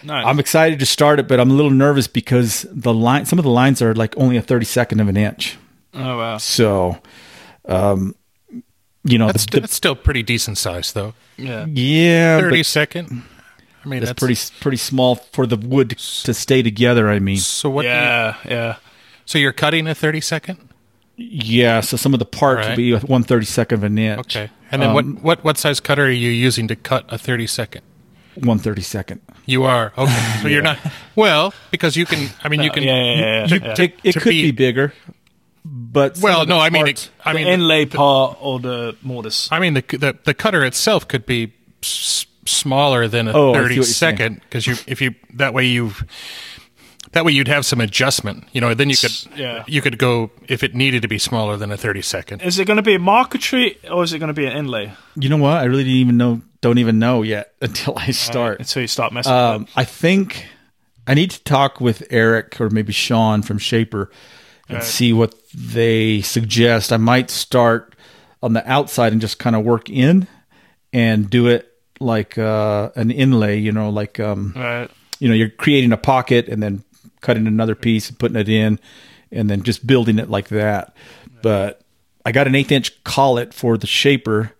Nice. 0.03 0.25
I'm 0.25 0.39
excited 0.39 0.79
to 0.79 0.85
start 0.85 1.19
it, 1.19 1.27
but 1.27 1.39
I'm 1.39 1.51
a 1.51 1.53
little 1.53 1.71
nervous 1.71 2.07
because 2.07 2.65
the 2.71 2.93
line, 2.93 3.25
some 3.25 3.37
of 3.39 3.43
the 3.43 3.51
lines 3.51 3.81
are 3.81 3.93
like 3.93 4.17
only 4.17 4.35
a 4.35 4.41
32nd 4.41 4.99
of 4.99 5.07
an 5.07 5.15
inch. 5.15 5.57
oh 5.93 6.17
wow. 6.17 6.37
So, 6.37 6.97
um, 7.65 8.15
you 9.03 9.17
know, 9.17 9.27
That's, 9.27 9.45
the, 9.45 9.61
that's 9.61 9.75
still 9.75 9.95
pretty 9.95 10.23
decent 10.23 10.57
size, 10.57 10.93
though. 10.93 11.13
Yeah. 11.37 11.65
yeah, 11.67 12.37
but 12.37 12.43
Thirty 12.45 12.63
second. 12.63 13.23
I 13.83 13.87
mean, 13.87 13.99
that's, 13.99 14.09
that's, 14.11 14.19
pretty 14.19 14.59
pretty 14.59 14.77
small 14.77 15.15
for 15.15 15.47
the 15.47 15.57
wood 15.57 15.97
to 15.97 16.33
stay 16.33 16.61
together. 16.61 17.09
I 17.09 17.19
mean, 17.19 17.37
So 17.37 17.69
what? 17.69 17.85
Yeah. 17.85 18.37
Yeah. 18.45 18.75
So 19.25 19.39
you're 19.39 19.53
cutting 19.53 19.87
a 19.87 19.95
thirty 19.95 20.21
second. 20.21 20.57
yeah. 21.15 21.81
So 21.81 21.97
some 21.97 22.13
of 22.13 22.19
the 22.19 22.25
parts 22.25 22.67
will 22.67 22.75
be 22.75 22.95
one 22.95 23.23
thirty 23.23 23.45
second 23.45 23.79
of 23.79 23.83
an 23.83 23.97
inch. 23.97 24.19
Okay. 24.35 24.51
And 24.71 24.81
then 24.81 24.89
Um, 24.89 24.95
what, 24.95 25.05
what 25.23 25.43
what 25.43 25.57
size 25.57 25.79
cutter 25.79 26.05
are 26.05 26.09
you 26.09 26.29
using 26.31 26.67
to 26.69 26.75
cut 26.75 27.05
a 27.09 27.17
thirty 27.17 27.47
second? 27.47 27.81
One 28.35 28.57
thirty 28.59 28.81
second. 28.81 29.19
You 29.45 29.63
are 29.65 29.91
okay. 29.97 30.39
So 30.41 30.47
you're 30.53 30.61
not 30.63 30.77
well 31.15 31.53
because 31.71 31.97
you 31.97 32.05
can. 32.05 32.29
I 32.43 32.47
mean, 32.49 32.61
you 32.61 32.71
can. 32.71 32.83
Yeah. 32.83 32.95
Yeah. 33.03 33.15
yeah, 33.15 33.47
You 33.47 33.59
yeah. 33.61 33.73
take 33.73 33.99
it 34.03 34.13
to 34.13 34.19
could 34.21 34.29
be- 34.29 34.43
be, 34.43 34.51
bigger, 34.51 34.93
but 35.65 36.17
Well, 36.21 36.41
of 36.41 36.47
the 36.47 36.53
no, 36.53 36.59
I 36.59 36.69
mean, 36.69 36.85
parts- 36.85 37.05
it, 37.07 37.11
I 37.25 37.33
the 37.33 37.39
mean, 37.39 37.47
inlay 37.47 37.85
part 37.85 38.37
or 38.39 38.59
the 38.59 38.95
mortise. 39.01 39.49
I 39.51 39.59
mean 39.59 39.73
the, 39.73 39.83
the 39.97 40.17
the 40.23 40.33
cutter 40.33 40.63
itself 40.63 41.07
could 41.07 41.25
be 41.25 41.51
s- 41.83 42.25
smaller 42.45 43.07
than 43.09 43.27
a 43.27 43.33
Oh, 43.33 43.33
I 43.33 43.35
see 43.35 43.45
what 43.51 43.61
thirty 43.63 43.75
you're 43.75 43.83
saying. 43.83 44.17
second 44.17 44.41
because 44.41 44.65
you 44.67 44.75
if 44.87 45.01
you 45.01 45.15
that 45.35 45.53
way 45.53 45.65
you 45.65 45.91
that 47.13 47.25
way 47.25 47.31
you'd 47.33 47.47
have 47.47 47.65
some 47.65 47.81
adjustment. 47.81 48.45
You 48.53 48.61
know, 48.61 48.73
then 48.73 48.89
you 48.89 48.97
could 48.97 49.11
Yeah. 49.35 49.63
you 49.67 49.81
could 49.81 49.97
go 49.97 50.31
if 50.47 50.63
it 50.63 50.73
needed 50.75 51.01
to 51.01 51.07
be 51.07 51.17
smaller 51.17 51.57
than 51.57 51.71
a 51.71 51.77
thirty 51.77 52.01
second. 52.01 52.41
Is 52.41 52.57
it 52.59 52.65
going 52.65 52.77
to 52.77 52.83
be 52.83 52.95
a 52.95 52.99
marquetry 52.99 53.77
or 53.89 54.03
is 54.03 54.13
it 54.13 54.19
going 54.19 54.27
to 54.29 54.33
be 54.33 54.45
an 54.45 54.53
inlay? 54.57 54.93
you 55.15 55.29
know 55.29 55.37
what? 55.37 55.57
I 55.57 55.65
really 55.65 55.83
didn't 55.83 55.97
even 55.97 56.17
know. 56.17 56.41
Don't 56.61 56.77
even 56.77 56.99
know 56.99 57.21
yet 57.23 57.53
until 57.61 57.93
I 57.97 58.11
start. 58.11 58.59
Until 58.59 58.81
you 58.83 58.87
start 58.87 59.11
messing 59.13 59.33
Um, 59.33 59.61
with. 59.63 59.71
I 59.75 59.83
think 59.83 60.45
I 61.07 61.13
need 61.15 61.31
to 61.31 61.43
talk 61.43 61.81
with 61.81 62.03
Eric 62.11 62.61
or 62.61 62.69
maybe 62.69 62.93
Sean 62.93 63.41
from 63.41 63.57
Shaper 63.57 64.11
and 64.69 64.77
Right. 64.77 64.83
see 64.83 65.11
what 65.11 65.33
they 65.53 66.21
suggest. 66.21 66.93
I 66.93 66.97
might 66.97 67.29
start 67.29 67.95
on 68.43 68.53
the 68.53 68.63
outside 68.71 69.11
and 69.11 69.19
just 69.19 69.37
kind 69.39 69.55
of 69.55 69.63
work 69.65 69.89
in 69.89 70.27
and 70.93 71.29
do 71.29 71.47
it 71.47 71.67
like 71.99 72.37
uh, 72.37 72.89
an 72.95 73.11
inlay. 73.11 73.57
You 73.59 73.71
know, 73.71 73.89
like 73.89 74.19
um, 74.19 74.53
Right. 74.55 74.89
you 75.19 75.27
know, 75.27 75.33
you're 75.35 75.49
creating 75.49 75.91
a 75.91 75.97
pocket 75.97 76.47
and 76.47 76.61
then 76.63 76.83
cutting 77.21 77.47
another 77.47 77.75
piece 77.75 78.09
and 78.09 78.19
putting 78.19 78.37
it 78.37 78.49
in, 78.49 78.79
and 79.31 79.49
then 79.49 79.63
just 79.63 79.85
building 79.87 80.19
it 80.19 80.29
like 80.29 80.49
that. 80.49 80.93
But 81.41 81.81
I 82.25 82.31
got 82.31 82.47
an 82.47 82.55
eighth 82.55 82.71
inch 82.71 83.03
collet 83.03 83.53
for 83.53 83.77
the 83.77 83.87
Shaper 83.87 84.51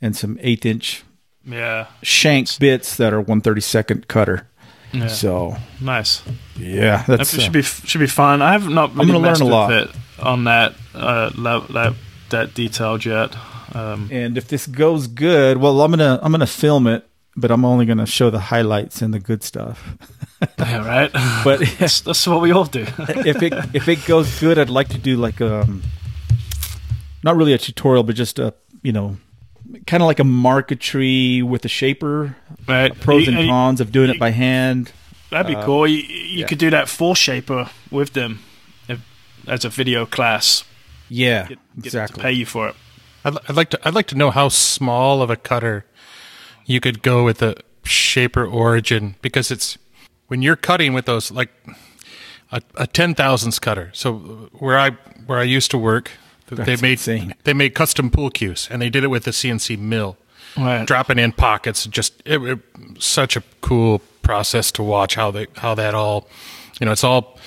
and 0.00 0.16
some 0.16 0.38
eighth 0.40 0.64
inch 0.64 1.04
Yeah. 1.44 1.86
shank 2.02 2.58
bits 2.58 2.96
that 2.96 3.12
are 3.12 3.20
one 3.20 3.40
thirty 3.40 3.60
second 3.60 4.08
cutter. 4.08 4.46
Yeah. 4.92 5.06
So 5.08 5.56
Nice. 5.80 6.22
yeah, 6.56 7.04
That 7.06 7.18
that's 7.18 7.34
uh, 7.36 7.40
should 7.42 7.52
be 7.52 7.62
should 7.62 8.00
be 8.00 8.06
fun. 8.06 8.42
I 8.42 8.52
have 8.52 8.68
not 8.68 8.94
really 8.94 9.06
gonna 9.08 9.18
learn 9.18 9.30
messed 9.32 9.40
a 9.42 9.44
with 9.44 9.52
lot. 9.52 9.72
it 9.72 9.90
on 10.20 10.44
that 10.44 10.74
uh, 10.94 11.30
level, 11.36 11.72
that 11.74 11.94
that 12.30 12.54
detailed 12.54 13.04
yet. 13.04 13.36
Um, 13.72 14.08
and 14.10 14.36
if 14.36 14.48
this 14.48 14.66
goes 14.66 15.06
good, 15.06 15.58
well, 15.58 15.80
I'm 15.82 15.90
gonna 15.92 16.18
I'm 16.22 16.32
gonna 16.32 16.46
film 16.46 16.86
it, 16.88 17.06
but 17.40 17.50
I'm 17.50 17.64
only 17.64 17.86
gonna 17.86 18.06
show 18.06 18.30
the 18.30 18.38
highlights 18.40 19.02
and 19.02 19.12
the 19.14 19.20
good 19.20 19.42
stuff. 19.42 19.96
yeah, 20.58 20.86
right. 20.86 21.10
But 21.44 21.60
that's, 21.78 22.00
that's 22.00 22.26
what 22.26 22.40
we 22.40 22.50
all 22.52 22.64
do. 22.64 22.82
if 22.98 23.42
it 23.42 23.52
if 23.74 23.88
it 23.88 24.04
goes 24.06 24.40
good, 24.40 24.58
I'd 24.58 24.70
like 24.70 24.88
to 24.90 24.98
do 24.98 25.16
like 25.16 25.40
um, 25.40 25.82
not 27.22 27.36
really 27.36 27.52
a 27.52 27.58
tutorial, 27.58 28.02
but 28.02 28.14
just 28.16 28.38
a 28.38 28.54
you 28.82 28.92
know, 28.92 29.16
kind 29.86 30.02
of 30.02 30.06
like 30.06 30.18
a 30.20 30.24
marquetry 30.24 31.42
with 31.42 31.64
a 31.64 31.68
shaper, 31.68 32.36
right. 32.66 32.98
pros 32.98 33.26
You- 33.26 33.32
and 33.32 33.42
you- 33.42 33.48
cons 33.50 33.80
of 33.80 33.92
doing 33.92 34.10
it 34.10 34.18
by 34.18 34.30
hand. 34.30 34.92
That'd 35.30 35.46
be 35.46 35.54
Uh, 35.54 35.64
cool. 35.64 35.86
You, 35.86 35.98
you 35.98 36.40
yeah. 36.40 36.46
could 36.46 36.58
do 36.58 36.70
that 36.70 36.88
four 36.88 37.14
shaper 37.14 37.70
with 37.90 38.14
them 38.14 38.40
if, 38.88 38.98
as 39.46 39.64
a 39.64 39.68
video 39.68 40.04
class. 40.04 40.64
Yeah, 41.08 41.46
Get, 41.46 41.58
get 41.76 41.86
exactly. 41.86 42.16
to 42.16 42.22
pay 42.22 42.32
you 42.32 42.46
for 42.46 42.68
it. 42.70 42.74
I'd, 43.24 43.36
I'd 43.48 43.54
like 43.56 43.70
to. 43.70 43.78
I'd 43.86 43.94
like 43.94 44.06
to 44.08 44.16
know 44.16 44.30
how 44.30 44.48
small 44.48 45.22
of 45.22 45.28
a 45.30 45.36
cutter 45.36 45.84
you 46.70 46.80
could 46.80 47.02
go 47.02 47.24
with 47.24 47.38
the 47.38 47.56
Shaper 47.84 48.46
Origin 48.46 49.16
because 49.22 49.50
it's 49.50 49.76
when 50.28 50.42
you're 50.42 50.56
cutting 50.56 50.92
with 50.94 51.06
those 51.06 51.30
like 51.32 51.50
a, 52.52 52.62
a 52.76 52.86
ten 52.86 53.14
thousandths 53.14 53.58
cutter. 53.58 53.90
So 53.92 54.48
where 54.52 54.78
I 54.78 54.90
where 55.26 55.38
I 55.38 55.42
used 55.56 55.70
to 55.72 55.78
work, 55.78 56.10
they 56.46 56.76
made 56.76 56.92
insane. 56.92 57.34
they 57.44 57.54
made 57.54 57.74
custom 57.74 58.10
pool 58.10 58.30
cues 58.30 58.68
and 58.70 58.80
they 58.80 58.90
did 58.90 59.02
it 59.04 59.08
with 59.08 59.24
the 59.24 59.32
CNC 59.32 59.78
mill, 59.78 60.16
Right. 60.56 60.86
dropping 60.86 61.18
in 61.18 61.32
pockets. 61.32 61.86
Just 61.86 62.22
it, 62.24 62.40
it, 62.42 62.58
such 62.98 63.36
a 63.36 63.42
cool 63.60 64.00
process 64.22 64.70
to 64.72 64.82
watch 64.82 65.14
how 65.16 65.30
they 65.32 65.46
how 65.56 65.74
that 65.74 65.94
all, 65.94 66.28
you 66.80 66.86
know, 66.86 66.92
it's 66.92 67.04
all, 67.04 67.38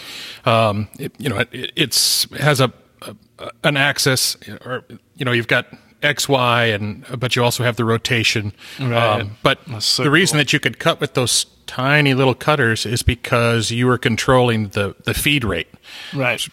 um, 0.45 0.87
it, 0.99 1.13
you 1.17 1.29
know, 1.29 1.37
it, 1.37 1.71
it's 1.75 2.25
it 2.25 2.41
has 2.41 2.59
a, 2.59 2.73
a 3.01 3.15
an 3.63 3.77
axis 3.77 4.35
or 4.65 4.83
you 5.15 5.23
know 5.25 5.31
you've 5.31 5.47
got 5.47 5.67
X 6.03 6.27
Y 6.29 6.65
and 6.65 7.05
but 7.17 7.35
you 7.35 7.43
also 7.43 7.63
have 7.63 7.75
the 7.75 7.85
rotation. 7.85 8.53
Um, 8.79 8.91
Right. 8.91 9.25
but 9.41 9.59
so 9.81 10.03
the 10.03 10.11
reason 10.11 10.35
cool. 10.35 10.39
that 10.41 10.53
you 10.53 10.59
could 10.59 10.79
cut 10.79 10.99
with 10.99 11.13
those 11.13 11.45
tiny 11.65 12.13
little 12.13 12.35
cutters 12.35 12.85
is 12.85 13.03
because 13.03 13.71
you 13.71 13.87
were 13.87 13.97
controlling 13.97 14.69
the 14.69 14.95
the 15.05 15.13
feed 15.13 15.43
rate 15.43 15.67
Right. 16.13 16.45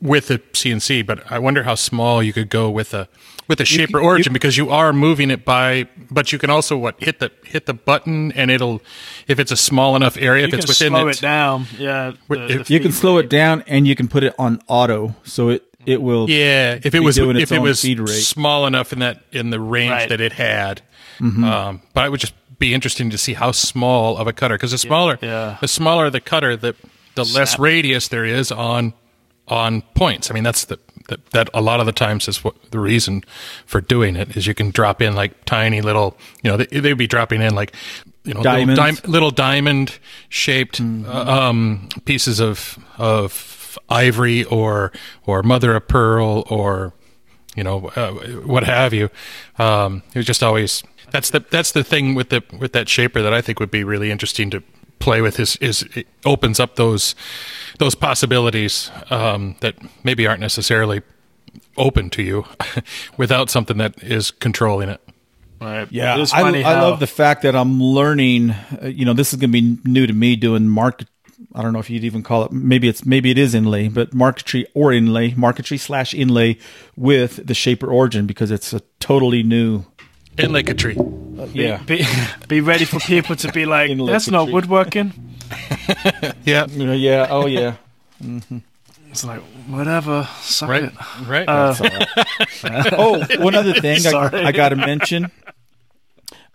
with 0.00 0.28
the 0.28 0.38
CNC, 0.52 1.02
but 1.06 1.30
I 1.30 1.38
wonder 1.38 1.62
how 1.64 1.74
small 1.74 2.22
you 2.22 2.32
could 2.32 2.48
go 2.48 2.70
with 2.70 2.94
a 2.94 3.08
with 3.46 3.60
a 3.60 3.64
shaper 3.66 3.98
you- 4.00 4.04
origin 4.06 4.32
because 4.32 4.56
you 4.56 4.70
are 4.70 4.90
moving 4.94 5.30
it 5.30 5.44
by, 5.44 5.86
but 6.10 6.32
you 6.32 6.38
can 6.38 6.48
also 6.48 6.78
what 6.78 6.94
hit 6.98 7.18
the 7.20 7.30
hit 7.44 7.66
the 7.66 7.74
button 7.74 8.32
and 8.32 8.50
it'll 8.50 8.80
if 9.28 9.38
it's 9.38 9.52
a 9.52 9.56
small 9.56 9.94
enough 9.96 10.16
area 10.16 10.40
You 10.42 10.44
if 10.46 10.50
can 10.50 10.58
it's 10.60 10.68
within 10.68 10.92
slow 10.92 11.08
it. 11.08 11.18
it 11.18 11.20
down. 11.20 11.66
Yeah. 11.78 12.12
The- 12.28 12.46
if- 12.60 12.66
the 12.68 12.72
You 12.74 12.80
can 12.80 12.90
feed 12.92 12.98
slow 12.98 13.16
rate. 13.16 13.26
it 13.26 13.30
down, 13.30 13.62
and 13.66 13.86
you 13.86 13.94
can 13.94 14.08
put 14.08 14.24
it 14.24 14.34
on 14.38 14.60
auto, 14.66 15.14
so 15.24 15.50
it 15.50 15.62
it 15.86 16.00
will. 16.02 16.28
Yeah, 16.30 16.74
if 16.74 16.86
it 16.86 16.92
be 16.92 17.00
was 17.00 17.16
doing 17.16 17.36
its 17.36 17.50
if 17.50 17.56
it 17.56 17.60
was 17.60 17.80
feed 17.82 18.00
rate. 18.00 18.08
small 18.08 18.66
enough 18.66 18.92
in 18.92 18.98
that 19.00 19.22
in 19.32 19.50
the 19.50 19.60
range 19.60 19.90
Right. 19.90 20.08
that 20.08 20.20
it 20.20 20.32
had, 20.34 20.82
Mm-hmm. 21.20 21.44
um, 21.44 21.82
but 21.92 22.06
it 22.06 22.10
would 22.10 22.20
just 22.20 22.34
be 22.58 22.74
interesting 22.74 23.10
to 23.10 23.18
see 23.18 23.34
how 23.34 23.52
small 23.52 24.16
of 24.16 24.26
a 24.26 24.32
cutter 24.32 24.54
because 24.56 24.70
the 24.72 24.78
smaller 24.78 25.18
yeah. 25.22 25.56
the 25.60 25.68
smaller 25.68 26.10
the 26.10 26.20
cutter 26.20 26.56
the 26.56 26.74
the 27.14 27.24
less 27.24 27.58
radius 27.58 28.08
there 28.08 28.24
is 28.24 28.50
on 28.52 28.94
on 29.48 29.82
points. 29.94 30.30
I 30.30 30.34
mean 30.34 30.44
that's 30.44 30.64
the 30.64 30.78
that, 31.08 31.26
that 31.32 31.50
a 31.52 31.60
lot 31.60 31.80
of 31.80 31.86
the 31.86 31.92
times 31.92 32.28
is 32.28 32.42
what 32.42 32.54
the 32.70 32.78
reason 32.78 33.22
for 33.66 33.80
doing 33.82 34.16
it 34.16 34.36
is 34.36 34.46
you 34.46 34.54
can 34.54 34.70
drop 34.70 35.02
in 35.02 35.14
like 35.14 35.44
tiny 35.44 35.82
little 35.82 36.16
you 36.42 36.50
know 36.50 36.56
they 36.56 36.66
they'd 36.80 36.94
be 36.94 37.06
dropping 37.06 37.42
in 37.42 37.54
like 37.54 37.74
you 38.24 38.32
know 38.32 38.40
little, 38.40 38.74
Diamonds. 38.74 39.00
dim- 39.02 39.10
little 39.12 39.30
diamond 39.30 39.98
shaped 40.30 40.80
Mm-hmm. 40.80 41.10
uh, 41.10 41.48
um, 41.50 41.88
pieces 42.06 42.40
of 42.40 42.78
of 42.96 43.32
ivory 43.88 44.44
or 44.44 44.92
or 45.26 45.42
mother 45.42 45.74
of 45.76 45.88
pearl 45.88 46.44
or 46.48 46.92
you 47.54 47.62
know, 47.62 47.86
uh, 47.94 48.12
what 48.42 48.64
have 48.64 48.92
you. 48.92 49.10
Um, 49.58 50.02
it 50.12 50.18
was 50.18 50.26
just 50.26 50.42
always 50.42 50.82
that's 51.10 51.30
the 51.30 51.40
that's 51.40 51.72
the 51.72 51.84
thing 51.84 52.14
with 52.14 52.30
the 52.30 52.42
with 52.58 52.72
that 52.72 52.88
shaper 52.88 53.22
that 53.22 53.32
I 53.32 53.40
think 53.40 53.60
would 53.60 53.70
be 53.70 53.84
really 53.84 54.10
interesting 54.10 54.50
to 54.50 54.62
play 54.98 55.20
with 55.20 55.38
is 55.38 55.56
is 55.56 55.82
it 55.94 56.06
opens 56.24 56.58
up 56.58 56.76
those 56.76 57.14
those 57.78 57.94
possibilities 57.94 58.90
um, 59.10 59.56
that 59.60 59.76
maybe 60.02 60.26
aren't 60.26 60.40
necessarily 60.40 61.02
open 61.76 62.10
to 62.10 62.22
you 62.22 62.44
without 63.16 63.50
something 63.50 63.76
that 63.78 64.02
is 64.02 64.30
controlling 64.30 64.88
it. 64.88 65.00
Right. 65.60 65.90
Yeah, 65.90 66.16
It 66.16 66.22
is 66.22 66.32
I, 66.32 66.40
funny 66.40 66.64
I 66.64 66.80
love 66.80 67.00
the 67.00 67.06
fact 67.06 67.42
that 67.42 67.54
I'm 67.54 67.80
learning. 67.80 68.50
Uh, 68.50 68.86
you 68.86 69.04
know, 69.04 69.14
this 69.14 69.32
is 69.32 69.38
going 69.38 69.50
to 69.50 69.60
be 69.60 69.78
new 69.84 70.06
to 70.06 70.12
me 70.12 70.36
doing 70.36 70.68
market. 70.68 71.08
I 71.54 71.62
don't 71.62 71.72
know 71.72 71.78
if 71.78 71.88
you'd 71.88 72.04
even 72.04 72.22
call 72.22 72.44
it. 72.44 72.52
Maybe 72.52 72.88
it's 72.88 73.06
maybe 73.06 73.30
it 73.30 73.38
is 73.38 73.54
inlay, 73.54 73.88
but 73.88 74.12
marquetry 74.12 74.66
or 74.74 74.92
inlay, 74.92 75.34
marquetry 75.34 75.78
slash 75.78 76.12
inlay 76.12 76.58
with 76.96 77.46
the 77.46 77.54
Shaper 77.54 77.86
Origin 77.86 78.26
because 78.26 78.50
it's 78.50 78.72
a 78.72 78.80
totally 79.00 79.42
new. 79.42 79.84
Inlay 80.36 80.62
tree. 80.64 80.96
Yeah, 81.52 81.78
Be, 81.86 82.04
be 82.48 82.60
ready 82.60 82.84
for 82.84 82.98
people 82.98 83.36
to 83.36 83.52
be 83.52 83.66
like, 83.76 83.96
that's 84.06 84.28
not 84.28 84.50
woodworking. 84.50 85.12
Yeah. 86.44 86.66
You 86.66 86.86
know, 86.86 86.92
yeah, 86.92 87.26
oh 87.30 87.46
yeah. 87.46 87.74
It's 89.10 89.24
like, 89.24 89.40
whatever, 89.68 90.28
suck 90.40 90.68
Right. 90.68 90.84
it. 90.84 90.92
Right. 91.28 91.48
Uh, 91.48 91.74
Oh, 92.92 93.24
one 93.38 93.54
other 93.54 93.74
thing 93.74 94.04
I, 94.06 94.46
I 94.48 94.52
got 94.52 94.70
to 94.70 94.76
mention. 94.76 95.30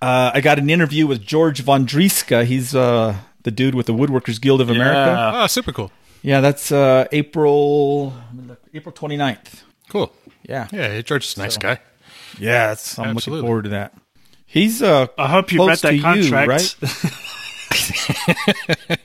Uh, 0.02 0.32
I 0.34 0.42
got 0.42 0.60
an 0.60 0.70
interview 0.70 1.08
with 1.08 1.22
George 1.26 1.64
Vondriska. 1.64 2.44
He's 2.46 2.74
uh, 2.76 3.16
the 3.44 3.52
dude 3.52 3.76
with 3.76 3.86
the 3.86 3.94
Woodworkers 3.94 4.40
Guild 4.42 4.62
of 4.62 4.70
America. 4.70 5.12
Yeah. 5.12 5.44
oh, 5.44 5.48
super 5.48 5.72
cool. 5.72 5.92
Yeah, 6.22 6.42
that's 6.42 6.72
uh, 6.72 7.08
April 7.12 8.14
April 8.74 8.94
29th. 8.94 9.64
Cool. 9.90 10.12
Yeah. 10.44 10.68
Yeah, 10.72 11.00
George 11.02 11.26
is 11.26 11.38
a 11.38 11.42
nice 11.42 11.54
So- 11.56 11.60
guy. 11.62 11.80
Yes, 12.40 12.98
I'm 13.00 13.10
Absolutely. 13.18 13.32
looking 13.42 13.48
forward 13.48 13.64
to 13.64 13.70
that. 13.70 13.94
He's 14.46 14.82
uh 14.82 15.08
I 15.18 15.28
hope 15.28 15.52
you 15.52 15.66
read 15.68 15.80
that 15.80 15.90
to 15.90 15.96
you, 15.96 16.02
contract. 16.02 16.48
right? 16.50 16.76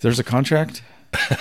There's 0.00 0.18
a 0.18 0.24
contract. 0.24 0.82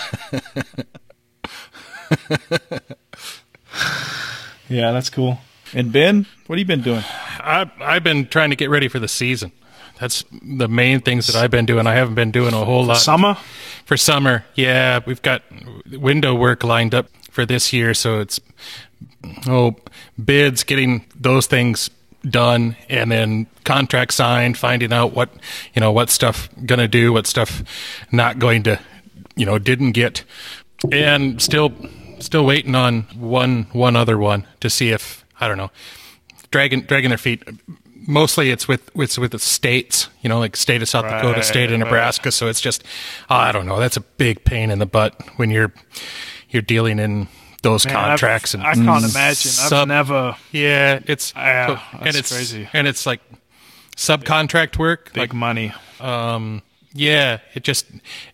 yeah, 4.70 4.91
that's 4.91 5.09
cool. 5.09 5.39
And 5.74 5.91
Ben, 5.91 6.26
what 6.47 6.57
have 6.57 6.59
you 6.59 6.65
been 6.65 6.82
doing? 6.82 7.03
I, 7.39 7.70
I've 7.82 8.03
been 8.03 8.28
trying 8.28 8.49
to 8.51 8.55
get 8.55 8.70
ready 8.70 8.88
for 8.88 8.99
the 8.99 9.07
season. 9.07 9.51
That's 9.99 10.23
the 10.41 10.67
main 10.67 11.01
things 11.01 11.27
that 11.27 11.35
I've 11.35 11.51
been 11.51 11.65
doing. 11.65 11.85
I 11.85 11.95
haven't 11.95 12.15
been 12.15 12.31
doing 12.31 12.53
a 12.53 12.63
whole 12.63 12.85
lot 12.85 12.97
Summer? 12.97 13.37
for 13.85 13.97
summer. 13.97 14.45
Yeah, 14.55 14.99
we've 15.05 15.21
got 15.21 15.43
window 15.91 16.33
work 16.33 16.63
lined 16.63 16.95
up 16.95 17.07
for 17.31 17.45
this 17.45 17.73
year, 17.73 17.93
so 17.93 18.19
it's 18.19 18.39
oh 19.47 19.75
bids, 20.23 20.63
getting 20.63 21.05
those 21.15 21.47
things 21.47 21.89
done, 22.23 22.75
and 22.87 23.11
then 23.11 23.47
contract 23.65 24.13
signed, 24.13 24.57
finding 24.57 24.93
out 24.93 25.13
what 25.13 25.29
you 25.73 25.81
know 25.81 25.91
what 25.91 26.09
stuff 26.09 26.49
gonna 26.65 26.87
do, 26.87 27.11
what 27.11 27.27
stuff 27.27 27.63
not 28.11 28.39
going 28.39 28.63
to, 28.63 28.79
you 29.35 29.45
know, 29.45 29.59
didn't 29.59 29.91
get, 29.91 30.23
and 30.91 31.41
still 31.41 31.73
still 32.19 32.45
waiting 32.45 32.75
on 32.75 33.01
one 33.15 33.63
one 33.73 33.95
other 33.97 34.17
one 34.17 34.47
to 34.61 34.69
see 34.69 34.91
if 34.91 35.25
I 35.41 35.47
don't 35.47 35.57
know 35.57 35.71
dragging 36.51 36.81
dragging 36.81 37.09
their 37.09 37.17
feet. 37.17 37.43
Mostly, 38.10 38.49
it's 38.49 38.68
with 38.68 38.89
it's 38.95 39.20
with 39.20 39.32
the 39.32 39.39
states, 39.39 40.10
you 40.22 40.30
know, 40.30 40.39
like 40.39 40.55
state 40.55 40.82
of 40.82 40.89
South 40.89 41.05
Dakota, 41.05 41.43
state 41.43 41.66
of 41.66 41.72
right. 41.80 41.86
Nebraska. 41.86 42.32
So 42.32 42.47
it's 42.47 42.60
just, 42.60 42.84
I 43.30 43.51
don't 43.51 43.68
know. 43.68 43.80
That's 43.80 43.97
a 43.97 44.01
big 44.01 44.43
pain 44.43 44.72
in 44.72 44.80
the 44.80 44.88
butt 44.88 45.14
when 45.38 45.51
you're 45.51 45.72
you're 46.49 46.64
dealing 46.64 46.97
in 46.97 47.28
those 47.62 47.86
Man, 47.86 47.95
I've- 47.95 48.07
contracts 48.10 48.53
and 48.55 48.64
I 48.64 48.74
can't 48.74 49.05
imagine. 49.05 49.51
I've 49.74 49.88
never. 49.88 50.36
yeah, 50.51 50.99
it's 51.05 51.34
Yeah, 51.36 51.68
so- 51.91 51.97
and 52.01 52.16
it's 52.16 52.32
crazy. 52.34 52.68
and 52.74 52.88
it's 52.88 53.05
like 53.05 53.22
subcontract 53.95 54.78
work, 54.80 55.14
Big 55.14 55.18
like 55.22 55.34
money. 55.34 55.74
um, 55.99 56.62
yeah, 56.99 57.39
it 57.53 57.63
just 57.63 57.85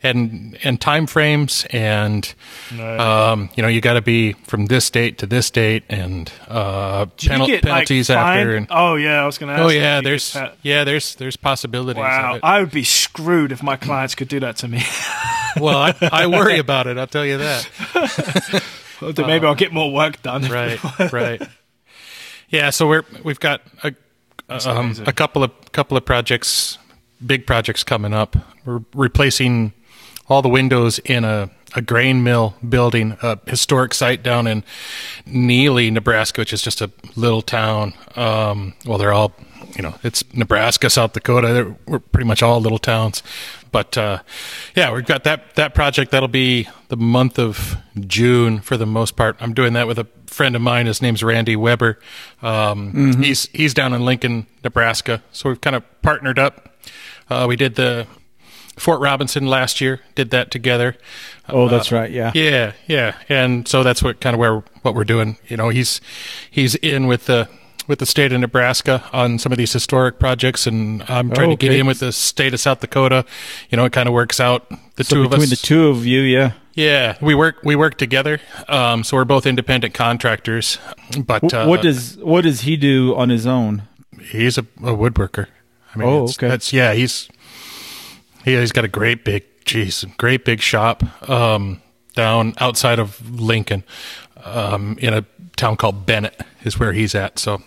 and 0.01 0.57
and 0.63 0.81
time 0.81 1.05
frames 1.05 1.67
and 1.69 2.33
um, 2.79 3.49
you 3.55 3.61
know 3.61 3.69
you 3.69 3.79
got 3.79 3.93
to 3.93 4.01
be 4.01 4.33
from 4.33 4.65
this 4.65 4.89
date 4.89 5.19
to 5.19 5.27
this 5.27 5.51
date 5.51 5.83
and 5.87 6.31
uh, 6.47 7.05
penal- 7.17 7.45
get, 7.45 7.61
penalties 7.61 8.07
fined? 8.07 8.39
after. 8.39 8.55
And, 8.55 8.67
oh 8.71 8.95
yeah, 8.95 9.21
I 9.21 9.25
was 9.27 9.37
going 9.37 9.49
to 9.49 9.53
ask. 9.53 9.63
oh 9.63 9.69
yeah, 9.69 10.01
there's 10.01 10.33
that- 10.33 10.57
yeah 10.63 10.83
there's 10.83 11.15
there's 11.15 11.37
possibilities. 11.37 12.01
Wow. 12.01 12.39
I 12.41 12.59
would 12.59 12.71
be 12.71 12.83
screwed 12.83 13.51
if 13.51 13.61
my 13.61 13.75
clients 13.75 14.15
could 14.15 14.29
do 14.29 14.39
that 14.39 14.57
to 14.57 14.67
me. 14.67 14.83
well, 15.57 15.77
I, 15.77 15.95
I 16.11 16.27
worry 16.27 16.57
about 16.57 16.87
it. 16.87 16.97
I'll 16.97 17.07
tell 17.07 17.25
you 17.25 17.37
that. 17.37 18.63
Then 19.01 19.27
Maybe 19.27 19.45
I'll 19.45 19.55
get 19.55 19.73
more 19.73 19.91
work 19.91 20.21
done. 20.21 20.45
Uh, 20.45 20.49
right 20.53 21.11
right 21.11 21.41
yeah 22.47 22.69
so 22.69 22.87
we're 22.87 23.03
we've 23.23 23.41
got 23.41 23.61
a 23.83 23.93
um, 24.49 24.95
a 25.05 25.11
couple 25.11 25.43
of 25.43 25.51
couple 25.73 25.97
of 25.97 26.05
projects 26.05 26.77
big 27.25 27.45
projects 27.45 27.83
coming 27.83 28.13
up 28.13 28.35
we're 28.65 28.81
replacing 28.93 29.73
all 30.27 30.41
the 30.41 30.49
windows 30.49 30.99
in 30.99 31.23
a 31.23 31.49
a 31.75 31.81
grain 31.81 32.23
mill 32.23 32.55
building 32.67 33.17
a 33.21 33.37
historic 33.47 33.93
site 33.93 34.23
down 34.23 34.47
in 34.47 34.63
Neligh 35.25 35.91
Nebraska 35.91 36.41
which 36.41 36.53
is 36.53 36.61
just 36.61 36.81
a 36.81 36.89
little 37.15 37.41
town 37.41 37.93
um 38.15 38.73
well 38.85 38.97
they're 38.97 39.13
all 39.13 39.33
you 39.75 39.81
know 39.81 39.95
it's 40.03 40.23
Nebraska 40.33 40.89
South 40.89 41.13
Dakota 41.13 41.53
they're, 41.53 41.75
we're 41.85 41.99
pretty 41.99 42.27
much 42.27 42.41
all 42.41 42.61
little 42.61 42.79
towns 42.79 43.21
but 43.75 43.97
uh, 43.97 44.19
yeah, 44.73 44.93
we've 44.93 45.05
got 45.05 45.25
that 45.25 45.55
that 45.55 45.75
project. 45.75 46.11
That'll 46.11 46.29
be 46.29 46.69
the 46.87 46.95
month 46.95 47.37
of 47.37 47.75
June 48.07 48.61
for 48.61 48.77
the 48.77 48.85
most 48.85 49.17
part. 49.17 49.35
I'm 49.41 49.53
doing 49.53 49.73
that 49.73 49.85
with 49.85 49.99
a 49.99 50.07
friend 50.27 50.55
of 50.55 50.61
mine. 50.61 50.85
His 50.85 51.01
name's 51.01 51.21
Randy 51.21 51.57
Weber. 51.57 51.99
Um, 52.41 53.21
He's 53.21 53.47
he's 53.47 53.73
down 53.73 53.91
in 53.91 54.05
Lincoln, 54.05 54.47
Nebraska. 54.63 55.21
So 55.33 55.49
we've 55.49 55.59
kind 55.59 55.75
of 55.75 55.83
partnered 56.01 56.39
up. 56.39 56.69
Uh, 57.29 57.45
we 57.47 57.55
did 57.55 57.75
the 57.75 58.07
Fort 58.77 58.99
Robinson 59.01 59.47
last 59.47 59.79
year. 59.81 60.01
Did 60.15 60.29
that 60.31 60.51
together. 60.51 60.95
Oh, 61.49 61.67
that's 61.69 61.91
right. 61.91 62.11
Yeah. 62.11 62.31
Yeah, 62.33 62.73
yeah, 62.87 63.15
and 63.29 63.67
so 63.67 63.83
that's 63.83 64.03
what 64.03 64.19
kind 64.19 64.33
of 64.33 64.39
where 64.39 64.63
what 64.81 64.95
we're 64.95 65.03
doing. 65.05 65.37
You 65.47 65.57
know, 65.57 65.69
he's 65.69 66.01
he's 66.49 66.75
in 66.75 67.07
with 67.07 67.25
the 67.25 67.47
with 67.87 67.99
the 67.99 68.05
state 68.05 68.33
of 68.33 68.39
Nebraska 68.39 69.03
on 69.13 69.37
some 69.39 69.51
of 69.51 69.57
these 69.57 69.71
historic 69.71 70.19
projects, 70.19 70.65
and 70.67 71.03
I'm 71.07 71.31
trying 71.31 71.51
to 71.51 71.55
get 71.55 71.71
in 71.73 71.85
with 71.85 71.99
the 71.99 72.11
state 72.11 72.53
of 72.53 72.59
South 72.59 72.79
Dakota. 72.79 73.25
You 73.69 73.77
know, 73.77 73.85
it 73.85 73.91
kind 73.93 74.07
of 74.07 74.13
works 74.13 74.39
out. 74.39 74.67
The 74.95 75.03
So 75.03 75.15
two 75.17 75.21
of 75.21 75.27
us. 75.27 75.31
between 75.33 75.49
the 75.49 75.55
two 75.57 75.87
of 75.89 76.05
you, 76.05 76.21
yeah. 76.21 76.53
yeah, 76.73 77.15
we 77.21 77.35
work 77.35 77.57
we 77.63 77.75
work 77.75 77.97
together. 77.97 78.39
Um, 78.67 79.03
so 79.03 79.17
we're 79.17 79.25
both 79.25 79.45
independent 79.45 79.93
contractors. 79.93 80.79
But 81.17 81.51
Wh- 81.51 81.53
uh, 81.53 81.65
what 81.67 81.81
does 81.81 82.17
what 82.17 82.41
does 82.41 82.61
he 82.61 82.75
do 82.75 83.15
on 83.15 83.29
his 83.29 83.45
own? 83.45 83.83
he's 84.31 84.57
a, 84.57 84.61
a 84.61 84.91
woodworker. 84.95 85.47
I 85.95 85.99
mean, 85.99 86.09
Oh, 86.09 86.23
it's- 86.23 86.37
okay. 86.37 86.47
That's 86.47 86.73
yeah. 86.73 86.93
He's 86.93 87.29
he, 88.43 88.55
he's 88.55 88.71
got 88.71 88.85
a 88.85 88.89
great 88.89 89.23
big, 89.25 89.43
geez, 89.65 90.05
great 90.17 90.45
big 90.45 90.61
shop 90.61 91.03
um, 91.29 91.81
down 92.15 92.53
outside 92.59 92.99
of 92.99 93.39
Lincoln, 93.39 93.83
um, 94.43 94.97
in 94.99 95.13
a 95.13 95.25
town 95.55 95.77
called 95.77 96.05
Bennett 96.05 96.41
is 96.65 96.77
where 96.77 96.91
he's 96.93 97.15
at. 97.15 97.39
So 97.39 97.61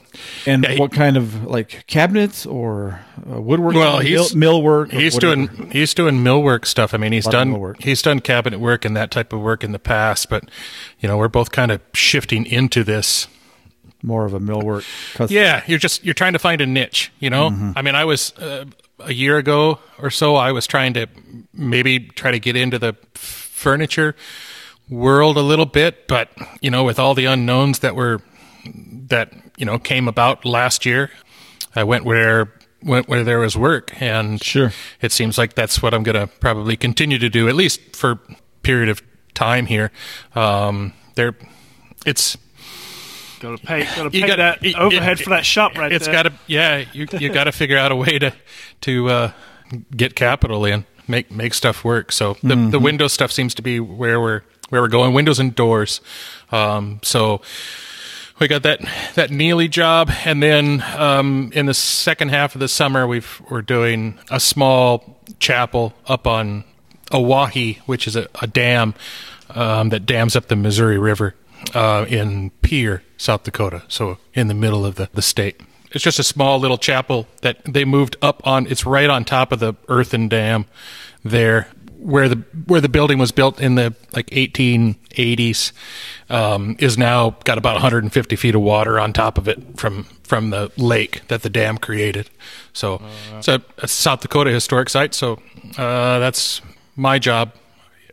And 0.47 0.62
Yeah, 0.64 0.72
he- 0.72 0.79
what 0.81 0.93
kind 0.93 1.16
of 1.16 1.45
like 1.45 1.85
cabinets 1.87 2.45
or 2.47 3.01
uh, 3.31 3.41
woodworking? 3.41 3.81
Well, 3.81 3.99
he's- 4.01 4.35
mill, 4.35 4.61
millwork. 4.62 4.93
he's 4.93 5.14
whatever? 5.14 5.35
doing 5.47 5.70
he's 5.70 5.95
doing 5.95 6.16
millwork 6.22 6.66
stuff. 6.66 6.93
I 6.95 6.99
mean, 6.99 7.12
he's 7.12 7.26
done 7.26 7.74
he's 7.81 8.03
done 8.03 8.20
cabinet 8.20 8.61
work 8.61 8.85
and 8.85 8.97
that 8.97 9.11
type 9.11 9.33
of 9.33 9.41
work 9.41 9.64
in 9.64 9.72
the 9.72 9.79
past, 9.79 10.29
but 10.29 10.45
you 11.01 11.09
know, 11.09 11.16
we're 11.16 11.29
both 11.29 11.51
kind 11.51 11.70
of 11.72 11.81
shifting 11.95 12.45
into 12.47 12.85
this. 12.85 13.26
More 14.03 14.24
of 14.24 14.34
a 14.34 14.40
millwork. 14.40 14.84
cus- 15.14 15.30
Yeah, 15.30 15.62
you're 15.66 15.78
just 15.78 16.05
you're 16.05 16.14
trying 16.14 16.32
to 16.34 16.38
find 16.38 16.61
a 16.61 16.66
niche, 16.66 17.11
you 17.18 17.30
know. 17.30 17.51
Mm-hmm. 17.51 17.72
I 17.76 17.82
mean, 17.82 17.94
I 17.94 18.05
was 18.05 18.32
uh, 18.38 18.64
a 19.01 19.12
year 19.12 19.38
ago 19.38 19.78
or 19.99 20.11
so. 20.11 20.36
I 20.36 20.53
was 20.53 20.66
trying 20.66 20.94
to 20.94 21.07
maybe 21.53 22.01
try 22.01 22.30
to 22.30 22.38
get 22.38 22.57
into 22.57 22.78
the 22.78 22.94
furniture 23.14 24.14
world 24.88 25.36
a 25.36 25.42
little 25.42 25.66
bit, 25.66 26.07
but 26.09 26.30
you 26.61 26.70
know, 26.70 26.84
with 26.84 26.99
all 26.99 27.14
the 27.14 27.24
unknowns 27.26 27.80
that 27.80 27.94
were 27.94 28.20
that 29.09 29.32
you 29.57 29.66
know 29.66 29.78
came 29.78 30.09
about 30.09 30.44
last 30.44 30.86
year, 30.86 31.11
I 31.74 31.84
went 31.84 32.05
where 32.05 32.53
went 32.82 33.09
where 33.09 33.24
there 33.24 33.40
was 33.40 33.57
work, 33.57 33.92
and 34.01 34.42
Sure. 34.42 34.72
it 35.03 35.11
seems 35.12 35.36
like 35.38 35.55
that's 35.55 35.82
what 35.82 35.92
I'm 35.92 36.05
going 36.05 36.14
to 36.14 36.26
probably 36.38 36.76
continue 36.76 37.18
to 37.18 37.28
do 37.28 37.49
at 37.49 37.57
least 37.57 37.96
for 37.96 38.12
a 38.12 38.18
period 38.62 38.88
of 38.88 39.03
time 39.34 39.66
here. 39.66 39.90
Um, 40.36 40.92
there, 41.16 41.34
it's 42.07 42.36
Got 43.41 43.59
to 43.59 43.66
pay. 43.66 43.84
Got 43.84 44.03
to 44.05 44.11
pay 44.11 44.20
gotta- 44.20 44.36
that 44.36 44.64
it- 44.64 44.76
overhead 44.76 45.20
it- 45.20 45.24
for 45.24 45.30
that 45.30 45.45
shop 45.47 45.76
right 45.76 45.93
it's 45.93 46.07
there. 46.07 46.14
It's 46.14 46.22
got 46.24 46.30
to 46.30 46.39
yeah 46.47 46.84
you 46.93 47.07
you 47.18 47.28
got 47.32 47.45
to 47.45 47.53
figure 47.53 47.78
out 47.78 47.93
a 47.93 47.97
way 47.97 48.18
to 48.18 48.32
to 48.82 49.09
uh, 49.09 49.32
get 49.97 50.14
capital 50.16 50.64
in 50.64 50.84
make 51.07 51.30
make 51.30 51.55
stuff 51.55 51.84
work 51.84 52.12
so 52.12 52.36
the 52.43 52.55
Mm-hmm. 52.55 52.70
the 52.70 52.78
windows 52.78 53.12
stuff 53.12 53.30
seems 53.32 53.55
to 53.55 53.62
be 53.62 53.80
where 53.80 54.20
we're 54.20 54.43
where 54.68 54.82
we're 54.82 54.89
going 54.89 55.14
windows 55.14 55.39
and 55.39 55.55
doors 55.55 56.01
um, 56.53 57.01
so 57.03 57.41
we 58.41 58.47
got 58.49 58.62
that 58.62 58.80
that 59.14 59.30
Neligh 59.30 59.68
job 59.70 60.11
and 60.24 60.43
then 60.43 60.82
um, 60.97 61.51
in 61.55 61.66
the 61.66 61.74
second 61.74 62.28
half 62.28 62.55
of 62.55 62.61
the 62.61 62.68
summer 62.68 63.07
we've 63.07 63.41
we're 63.51 63.62
doing 63.62 64.18
a 64.30 64.39
small 64.41 65.18
chapel 65.41 65.95
up 66.07 66.26
on 66.26 66.64
Oahe 67.11 67.78
which 67.86 68.07
is 68.07 68.14
a, 68.16 68.28
a 68.43 68.47
dam 68.47 68.95
um, 69.51 69.89
that 69.89 70.05
dams 70.07 70.36
up 70.36 70.49
the 70.49 70.57
Missouri 70.57 70.99
River 70.99 71.34
uh, 71.75 72.07
in 72.09 72.51
Pierre, 72.63 73.03
South 73.17 73.45
Dakota, 73.45 73.83
so 73.89 74.19
in 74.35 74.49
the 74.49 74.55
middle 74.55 74.85
of 74.85 74.97
the, 74.97 75.09
the 75.13 75.23
state. 75.23 75.61
It's 75.93 76.05
just 76.05 76.19
a 76.19 76.25
small 76.25 76.59
little 76.59 76.79
chapel 76.79 77.27
that 77.41 77.65
they 77.65 77.85
moved 77.85 78.17
up 78.21 78.47
on. 78.47 78.67
It's 78.67 78.85
right 78.85 79.09
on 79.09 79.25
top 79.25 79.53
of 79.53 79.59
the 79.59 79.75
earthen 79.89 80.29
dam 80.29 80.67
there 81.25 81.69
where 81.99 82.29
the 82.29 82.37
where 82.67 82.81
the 82.81 82.89
building 82.89 83.19
was 83.19 83.33
built 83.33 83.61
in 83.61 83.75
the 83.75 83.95
like 84.15 84.27
1880s 84.27 85.73
um, 86.31 86.77
is 86.79 86.97
now 86.97 87.31
got 87.45 87.59
about 87.59 87.75
150 87.75 88.37
feet 88.37 88.55
of 88.55 88.61
water 88.61 89.01
on 89.01 89.13
top 89.13 89.37
of 89.37 89.49
it 89.49 89.79
from 89.79 90.05
from 90.23 90.51
the 90.51 90.71
lake 90.77 91.27
that 91.29 91.43
the 91.43 91.51
dam 91.51 91.79
created. 91.79 92.31
So 92.73 93.03
it's 93.33 93.49
a, 93.49 93.63
a 93.79 93.89
South 93.89 94.21
Dakota 94.21 94.51
historic 94.51 94.91
site. 94.91 95.15
So 95.15 95.41
uh, 95.77 96.19
that's 96.19 96.61
my 96.97 97.19
job 97.19 97.53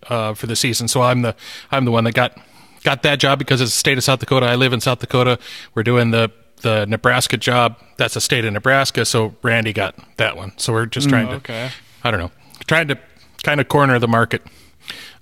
uh, 0.09 0.33
for 0.33 0.47
the 0.47 0.55
season. 0.55 0.87
So 0.87 1.01
I'm 1.01 1.21
the 1.21 1.35
I'm 1.71 1.85
the 1.85 1.91
one 1.91 2.05
that 2.05 2.15
got 2.15 2.37
got 2.85 3.03
that 3.03 3.19
job 3.19 3.39
because 3.39 3.59
it's 3.59 3.71
the 3.71 3.77
state 3.77 3.97
of 3.97 4.03
South 4.03 4.19
Dakota. 4.19 4.45
I 4.45 4.55
live 4.55 4.71
in 4.71 4.79
South 4.79 4.99
Dakota. 4.99 5.37
We're 5.73 5.83
doing 5.83 6.11
the 6.11 6.31
the 6.61 6.85
Nebraska 6.85 7.35
job. 7.35 7.77
That's 7.97 8.13
the 8.13 8.21
state 8.21 8.45
of 8.45 8.53
Nebraska. 8.53 9.03
So 9.05 9.35
Randy 9.41 9.73
got 9.73 9.95
that 10.17 10.37
one. 10.37 10.53
So 10.57 10.71
we're 10.71 10.85
just 10.85 11.09
trying 11.09 11.27
to 11.27 11.35
okay. 11.35 11.71
I 12.03 12.11
don't 12.11 12.19
know, 12.21 12.31
trying 12.67 12.87
to 12.87 12.97
kind 13.43 13.59
of 13.59 13.67
corner 13.67 13.99
the 13.99 14.07
market 14.07 14.41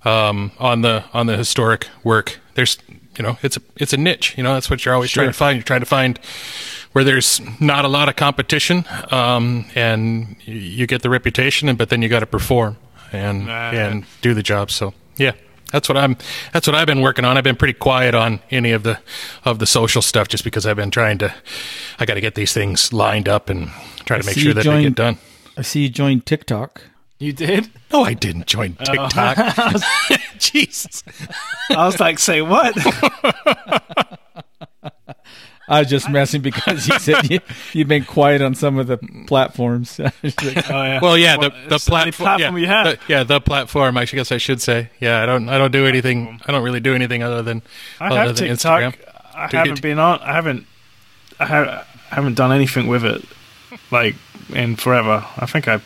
um, 0.04 0.52
on 0.58 0.82
the 0.82 1.04
on 1.12 1.26
the 1.26 1.36
historic 1.36 1.88
work. 2.04 2.38
There's 2.54 2.78
you 3.18 3.22
know 3.24 3.38
it's 3.42 3.56
a 3.56 3.60
it's 3.76 3.92
a 3.92 3.96
niche. 3.96 4.34
You 4.36 4.42
know 4.44 4.54
that's 4.54 4.70
what 4.70 4.84
you're 4.84 4.94
always 4.94 5.10
trying 5.10 5.28
to 5.28 5.32
find. 5.32 5.56
You're 5.56 5.64
trying 5.64 5.80
to 5.80 5.86
find 5.86 6.18
where 6.92 7.02
there's 7.04 7.40
not 7.60 7.84
a 7.84 7.88
lot 7.88 8.08
of 8.08 8.14
competition, 8.16 8.84
um, 9.10 9.64
and 9.74 10.36
you, 10.44 10.86
get 10.86 11.02
the 11.02 11.10
reputation, 11.10 11.74
but 11.74 11.88
then 11.88 12.02
you 12.02 12.08
got 12.08 12.20
to 12.20 12.26
perform 12.26 12.76
and 13.10 13.48
Right. 13.48 13.74
and 13.74 14.04
do 14.22 14.32
the 14.34 14.42
job. 14.42 14.70
So 14.70 14.94
yeah. 15.16 15.32
That's 15.72 15.88
what 15.88 15.98
I'm. 15.98 16.16
That's 16.52 16.66
what 16.66 16.74
I've 16.74 16.86
been 16.86 17.00
working 17.00 17.24
on. 17.24 17.36
I've 17.36 17.44
been 17.44 17.56
pretty 17.56 17.74
quiet 17.74 18.14
on 18.14 18.40
any 18.50 18.72
of 18.72 18.82
the 18.82 18.98
of 19.44 19.58
the 19.58 19.66
social 19.66 20.02
stuff, 20.02 20.28
just 20.28 20.44
because 20.44 20.66
I've 20.66 20.76
been 20.76 20.90
trying 20.90 21.18
to. 21.18 21.34
I 21.98 22.06
got 22.06 22.14
to 22.14 22.20
get 22.20 22.34
these 22.34 22.52
things 22.52 22.92
lined 22.92 23.28
up 23.28 23.48
and 23.50 23.70
try 24.04 24.18
to 24.18 24.24
make 24.24 24.36
sure 24.36 24.48
you 24.48 24.54
that 24.54 24.60
they 24.60 24.70
joined- 24.70 24.84
get 24.84 24.94
done. 24.94 25.18
I 25.56 25.62
see 25.62 25.82
you 25.82 25.88
joined 25.88 26.26
TikTok. 26.26 26.82
You 27.18 27.32
did? 27.32 27.70
No, 27.92 28.04
I 28.04 28.14
didn't 28.14 28.46
join 28.46 28.76
oh. 28.80 28.84
TikTok. 28.84 29.82
Jesus. 30.38 31.04
I 31.70 31.86
was 31.86 32.00
like, 32.00 32.18
say 32.18 32.42
what? 32.42 32.74
I 35.66 35.80
was 35.80 35.88
just 35.88 36.10
messing 36.10 36.42
because 36.42 36.86
you 36.86 36.98
said 36.98 37.30
you, 37.30 37.40
you've 37.72 37.88
been 37.88 38.04
quiet 38.04 38.42
on 38.42 38.54
some 38.54 38.78
of 38.78 38.86
the 38.86 38.98
platforms. 39.26 39.98
Like, 40.22 40.70
Oh, 40.70 40.82
yeah. 40.84 41.00
Well, 41.00 41.16
yeah, 41.16 41.36
the 41.38 41.48
the 41.68 41.74
it's 41.76 41.84
the 41.86 41.90
platform. 41.90 42.12
platform 42.26 42.56
yeah, 42.58 42.60
you 42.60 42.66
have. 42.66 42.86
the- 42.86 42.98
yeah, 43.08 43.24
the 43.24 43.40
platform. 43.40 43.96
I 43.96 44.04
guess 44.04 44.30
I 44.30 44.36
should 44.38 44.60
say. 44.60 44.90
Yeah, 45.00 45.22
I 45.22 45.26
don't. 45.26 45.48
I 45.48 45.56
don't 45.58 45.70
do 45.72 45.86
anything. 45.86 46.40
I 46.46 46.52
don't 46.52 46.62
really 46.64 46.80
do 46.80 46.94
anything 46.94 47.22
other 47.22 47.42
than 47.42 47.62
I 48.00 48.06
other 48.08 48.16
have 48.18 48.36
than 48.36 48.48
TikTok. 48.48 48.82
Instagram. 48.82 48.94
I 49.34 49.46
do 49.48 49.56
haven't 49.56 49.74
get- 49.76 49.82
been 49.82 49.98
on. 49.98 50.20
I 50.20 50.32
haven't. 50.34 50.66
I 51.40 51.46
ha- 51.46 51.86
I 52.10 52.14
haven't 52.14 52.34
done 52.34 52.52
anything 52.52 52.86
with 52.86 53.04
it, 53.04 53.24
like 53.90 54.14
in 54.50 54.76
forever. 54.76 55.24
I 55.36 55.46
think 55.46 55.66
I 55.66 55.80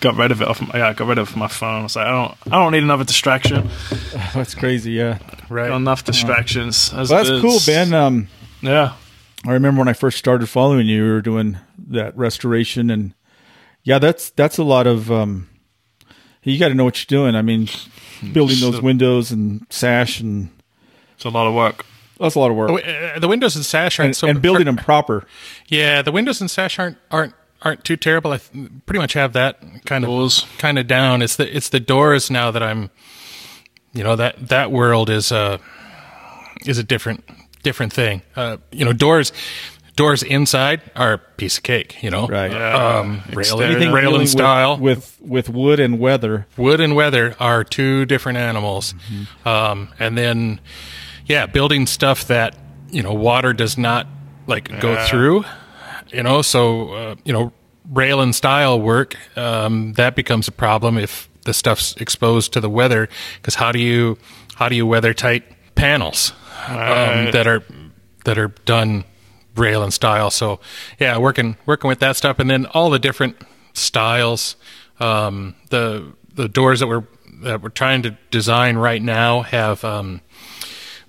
got 0.00 0.16
rid 0.16 0.30
of 0.32 0.40
it 0.42 0.48
off. 0.48 0.60
My, 0.60 0.78
yeah, 0.78 0.88
I 0.88 0.92
got 0.94 1.06
rid 1.06 1.18
of 1.18 1.28
it 1.28 1.30
from 1.30 1.40
my 1.40 1.48
phone. 1.48 1.80
I 1.80 1.82
was 1.82 1.96
like, 1.96 2.06
I 2.06 2.10
don't. 2.10 2.34
I 2.46 2.62
don't 2.62 2.72
need 2.72 2.82
another 2.82 3.04
distraction. 3.04 3.68
that's 4.34 4.54
crazy. 4.54 4.92
Yeah, 4.92 5.18
Right. 5.50 5.68
Got 5.68 5.76
enough 5.76 6.04
distractions. 6.04 6.92
As 6.94 7.10
well, 7.10 7.24
that's 7.24 7.40
cool. 7.42 7.58
Ben. 7.66 7.92
Um, 7.92 8.28
Yeah. 8.62 8.94
I 9.46 9.52
remember 9.52 9.78
when 9.80 9.88
I 9.88 9.92
first 9.92 10.18
started 10.18 10.48
following 10.48 10.86
you, 10.86 11.04
you 11.04 11.12
were 11.12 11.20
doing 11.22 11.58
that 11.88 12.16
restoration, 12.16 12.90
and 12.90 13.14
yeah, 13.84 13.98
that's 13.98 14.30
that's 14.30 14.58
a 14.58 14.64
lot 14.64 14.86
of. 14.86 15.10
Um, 15.12 15.48
you 16.42 16.58
got 16.58 16.68
to 16.68 16.74
know 16.74 16.84
what 16.84 16.98
you're 16.98 17.18
doing. 17.22 17.34
I 17.36 17.42
mean, 17.42 17.68
building 18.32 18.58
those 18.60 18.80
windows 18.80 19.30
and 19.30 19.66
sash, 19.70 20.20
and 20.20 20.48
It's 21.14 21.24
a 21.24 21.28
lot 21.28 21.46
of 21.46 21.54
work. 21.54 21.84
that's 22.18 22.34
a 22.36 22.40
lot 22.40 22.50
of 22.50 22.56
work. 22.56 22.70
Oh, 22.70 22.78
uh, 22.78 23.18
the 23.18 23.28
windows 23.28 23.54
and 23.54 23.64
sash 23.64 23.98
aren't 23.98 24.08
and, 24.08 24.16
so. 24.16 24.28
and 24.28 24.40
building 24.42 24.64
them 24.64 24.76
proper. 24.76 25.26
Yeah, 25.68 26.02
the 26.02 26.12
windows 26.12 26.40
and 26.40 26.50
sash 26.50 26.78
aren't 26.78 26.96
aren't 27.10 27.34
aren't 27.62 27.84
too 27.84 27.96
terrible. 27.96 28.32
I 28.32 28.38
th- 28.38 28.70
pretty 28.86 28.98
much 28.98 29.12
have 29.12 29.34
that 29.34 29.60
kind 29.84 30.04
of 30.04 30.08
Doors. 30.08 30.46
kind 30.58 30.78
of 30.78 30.86
down. 30.86 31.22
It's 31.22 31.36
the 31.36 31.54
it's 31.56 31.68
the 31.68 31.80
doors 31.80 32.30
now 32.30 32.50
that 32.50 32.62
I'm. 32.62 32.90
You 33.92 34.04
know 34.04 34.16
that 34.16 34.48
that 34.48 34.70
world 34.72 35.10
is 35.10 35.30
a 35.32 35.60
is 36.66 36.78
a 36.78 36.82
different 36.84 37.24
different 37.68 37.92
thing. 37.92 38.22
Uh, 38.36 38.56
you 38.72 38.84
know 38.84 38.92
doors. 38.92 39.32
Doors 39.96 40.22
inside 40.22 40.80
are 40.94 41.14
a 41.14 41.18
piece 41.18 41.56
of 41.58 41.64
cake, 41.64 42.00
you 42.04 42.10
know. 42.14 42.28
Right. 42.28 42.52
Um, 42.54 43.20
rail, 43.32 43.60
Anything 43.60 43.90
rail 43.90 44.12
dealing 44.12 44.14
and 44.14 44.20
with- 44.22 44.30
style. 44.30 44.76
with, 44.78 45.18
with 45.20 45.48
wood 45.48 45.80
and 45.80 45.98
weather. 45.98 46.46
wood 46.56 46.80
and 46.80 46.94
weather 46.94 47.34
are 47.40 47.64
two 47.64 48.04
different 48.06 48.38
animals. 48.38 48.94
Um, 49.44 49.88
and 49.98 50.16
then, 50.16 50.60
yeah, 51.26 51.46
building 51.46 51.86
stuff 51.88 52.28
that 52.28 52.54
you 52.92 53.02
know 53.02 53.12
water 53.12 53.52
does 53.52 53.76
not 53.76 54.06
like 54.46 54.68
go 54.80 55.04
through. 55.06 55.44
You 56.14 56.22
know, 56.22 56.42
so 56.42 56.92
uh, 56.94 57.14
you 57.24 57.32
know, 57.32 57.52
rail 57.90 58.20
and 58.20 58.32
style 58.32 58.80
work 58.80 59.16
um, 59.36 59.94
that 59.94 60.14
becomes 60.14 60.46
a 60.46 60.52
problem 60.52 60.96
if 60.96 61.28
the 61.44 61.52
stuff's 61.52 61.96
exposed 61.96 62.52
to 62.52 62.60
the 62.60 62.70
weather. 62.70 63.08
Because 63.40 63.56
how 63.56 63.72
do 63.72 63.80
you 63.80 64.16
how 64.54 64.68
do 64.68 64.76
you 64.76 64.86
weather 64.86 65.12
tight 65.12 65.42
panels 65.74 66.32
um, 66.66 67.30
that 67.32 67.46
are 67.46 67.62
that 68.24 68.38
are 68.38 68.48
done 68.64 69.04
rail 69.56 69.82
and 69.82 69.92
style. 69.92 70.30
So 70.30 70.60
yeah, 70.98 71.18
working 71.18 71.56
working 71.66 71.88
with 71.88 72.00
that 72.00 72.16
stuff, 72.16 72.38
and 72.38 72.50
then 72.50 72.66
all 72.66 72.90
the 72.90 72.98
different 72.98 73.36
styles. 73.72 74.56
Um, 75.00 75.54
the 75.70 76.12
the 76.34 76.48
doors 76.48 76.80
that 76.80 76.86
we're 76.86 77.04
that 77.42 77.62
we're 77.62 77.68
trying 77.68 78.02
to 78.02 78.16
design 78.30 78.76
right 78.76 79.02
now 79.02 79.42
have 79.42 79.84
um, 79.84 80.20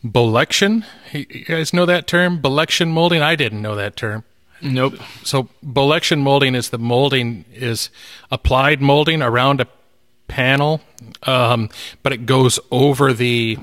bolection. 0.03 0.85
You 1.11 1.25
you 1.29 1.45
guys 1.45 1.73
know 1.73 1.85
that 1.85 2.07
term, 2.07 2.39
bolection 2.39 2.89
molding? 2.91 3.21
I 3.21 3.35
didn't 3.35 3.61
know 3.61 3.75
that 3.75 3.95
term. 3.95 4.23
Nope. 4.61 4.95
So 5.23 5.49
bolection 5.63 6.19
molding 6.19 6.53
is 6.53 6.69
the 6.69 6.77
molding 6.77 7.45
is 7.53 7.89
applied 8.29 8.81
molding 8.81 9.21
around 9.21 9.61
a 9.61 9.67
panel, 10.27 10.81
um, 11.23 11.69
but 12.03 12.11
it 12.13 12.25
goes 12.25 12.59
over 12.69 13.13
the 13.13 13.57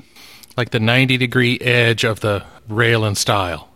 like 0.57 0.71
the 0.71 0.79
ninety 0.79 1.15
degree 1.17 1.57
edge 1.59 2.03
of 2.03 2.19
the 2.19 2.43
rail 2.67 3.05
and 3.05 3.17
style. 3.17 3.69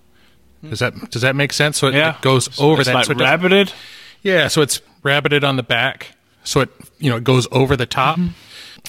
Does 0.68 0.80
that 0.80 1.12
does 1.12 1.22
that 1.22 1.36
make 1.36 1.54
sense? 1.54 1.78
So 1.78 1.88
it, 1.88 1.94
Yeah. 1.96 2.16
it 2.16 2.22
goes 2.22 2.60
over 2.60 2.82
it's 2.82 2.88
that. 2.88 2.96
Like 2.96 3.06
so 3.06 3.12
it 3.14 3.18
rabbited. 3.18 3.74
yeah, 4.22 4.48
so 4.48 4.62
it's 4.62 4.82
rabbited 5.04 5.44
on 5.48 5.56
the 5.56 5.64
back, 5.64 6.08
so 6.44 6.62
it 6.62 6.70
you 7.00 7.10
know 7.10 7.18
it 7.18 7.24
goes 7.24 7.48
over 7.52 7.76
the 7.76 7.86
top. 7.88 8.20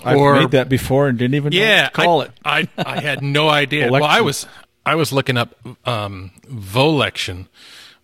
I've 0.05 0.16
Or 0.16 0.34
made 0.40 0.51
that 0.53 0.68
before 0.68 1.09
and 1.09 1.18
didn't 1.18 1.34
even 1.34 1.53
know 1.53 1.59
yeah, 1.59 1.84
what 1.84 1.95
to 1.95 2.01
call 2.03 2.20
I, 2.45 2.61
it. 2.61 2.68
I 2.76 2.82
I 2.97 3.01
had 3.01 3.22
no 3.22 3.49
idea. 3.62 3.90
well, 3.90 4.05
I 4.05 4.20
was 4.22 4.47
I 4.84 4.95
was 4.97 5.12
looking 5.12 5.36
up 5.36 5.55
um, 5.86 6.30
volection 6.49 7.49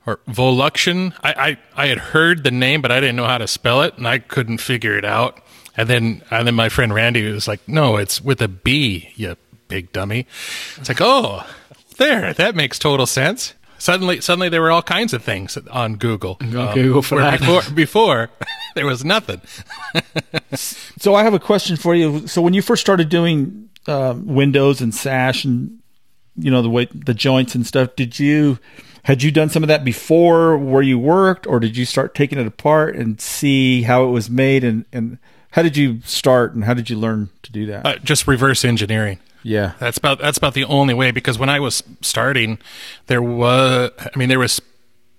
or 0.07 0.21
voluction. 0.29 1.13
I, 1.23 1.57
I 1.77 1.85
I 1.85 1.87
had 1.89 1.99
heard 1.99 2.45
the 2.45 2.51
name, 2.51 2.81
but 2.83 2.91
I 2.93 3.01
didn't 3.01 3.17
know 3.17 3.27
how 3.27 3.39
to 3.39 3.47
spell 3.49 3.83
it, 3.83 3.97
and 3.99 4.07
I 4.07 4.19
couldn't 4.19 4.59
figure 4.59 4.97
it 4.97 5.05
out. 5.05 5.41
And 5.77 5.89
then 5.89 6.23
and 6.31 6.47
then 6.47 6.55
my 6.55 6.69
friend 6.69 6.93
Randy 6.95 7.31
was 7.31 7.47
like, 7.49 7.67
"No, 7.69 7.97
it's 7.97 8.21
with 8.21 8.41
a 8.43 8.49
B, 8.49 9.11
you 9.17 9.37
big 9.69 9.93
dummy." 9.93 10.27
It's 10.77 10.89
like, 10.89 11.01
"Oh, 11.01 11.45
there, 11.99 12.33
that 12.35 12.55
makes 12.55 12.79
total 12.79 13.07
sense." 13.07 13.55
Suddenly, 13.81 14.21
suddenly 14.21 14.49
there 14.49 14.61
were 14.61 14.73
all 14.73 14.83
kinds 14.83 15.15
of 15.15 15.23
things 15.23 15.57
on 15.71 15.97
Google. 15.97 16.37
on 16.41 16.75
Google 16.75 17.01
for 17.01 17.21
that. 17.21 17.39
Before, 17.39 17.63
before 17.73 18.31
there 18.75 18.87
was 18.87 19.05
nothing. 19.05 19.41
So 21.01 21.15
I 21.15 21.23
have 21.23 21.35
a 21.35 21.39
question 21.39 21.77
for 21.77 21.95
you. 21.95 22.27
So 22.27 22.43
when 22.43 22.55
you 22.55 22.63
first 22.63 22.81
started 22.81 23.09
doing 23.09 23.69
um, 23.87 24.27
windows 24.27 24.81
and 24.81 24.93
sash 24.93 25.45
and 25.45 25.79
you 26.37 26.51
know 26.51 26.61
the 26.61 26.69
way 26.71 26.89
the 26.93 27.15
joints 27.15 27.55
and 27.55 27.65
stuff, 27.65 27.95
did 27.97 28.19
you 28.19 28.59
had 29.05 29.23
you 29.23 29.31
done 29.31 29.49
some 29.49 29.63
of 29.63 29.69
that 29.69 29.85
before 29.85 30.59
where 30.59 30.83
you 30.83 30.99
worked, 30.99 31.47
or 31.47 31.61
did 31.61 31.77
you 31.77 31.85
start 31.85 32.15
taking 32.15 32.39
it 32.39 32.47
apart 32.47 32.97
and 32.97 33.21
see 33.21 33.83
how 33.83 34.05
it 34.05 34.11
was 34.11 34.29
made 34.29 34.65
and 34.65 34.85
and 34.93 35.19
how 35.53 35.63
did 35.63 35.77
you 35.77 36.01
start 36.05 36.55
and 36.55 36.65
how 36.65 36.75
did 36.75 36.91
you 36.91 36.99
learn 36.99 37.31
to 37.43 37.53
do 37.53 37.67
that? 37.67 37.87
Uh, 37.87 37.97
just 37.99 38.27
reverse 38.27 38.65
engineering. 38.65 39.19
Yeah, 39.43 39.73
That's 39.79 39.99
about 39.99 40.19
that's 40.19 40.39
about 40.39 40.55
the 40.55 40.65
only 40.65 40.95
way 40.95 41.11
because 41.11 41.39
when 41.39 41.49
I 41.49 41.61
was 41.61 41.83
starting, 42.01 42.59
there 43.07 43.23
was 43.23 43.91
I 43.99 44.19
mean 44.19 44.29
there 44.29 44.39
was 44.39 44.61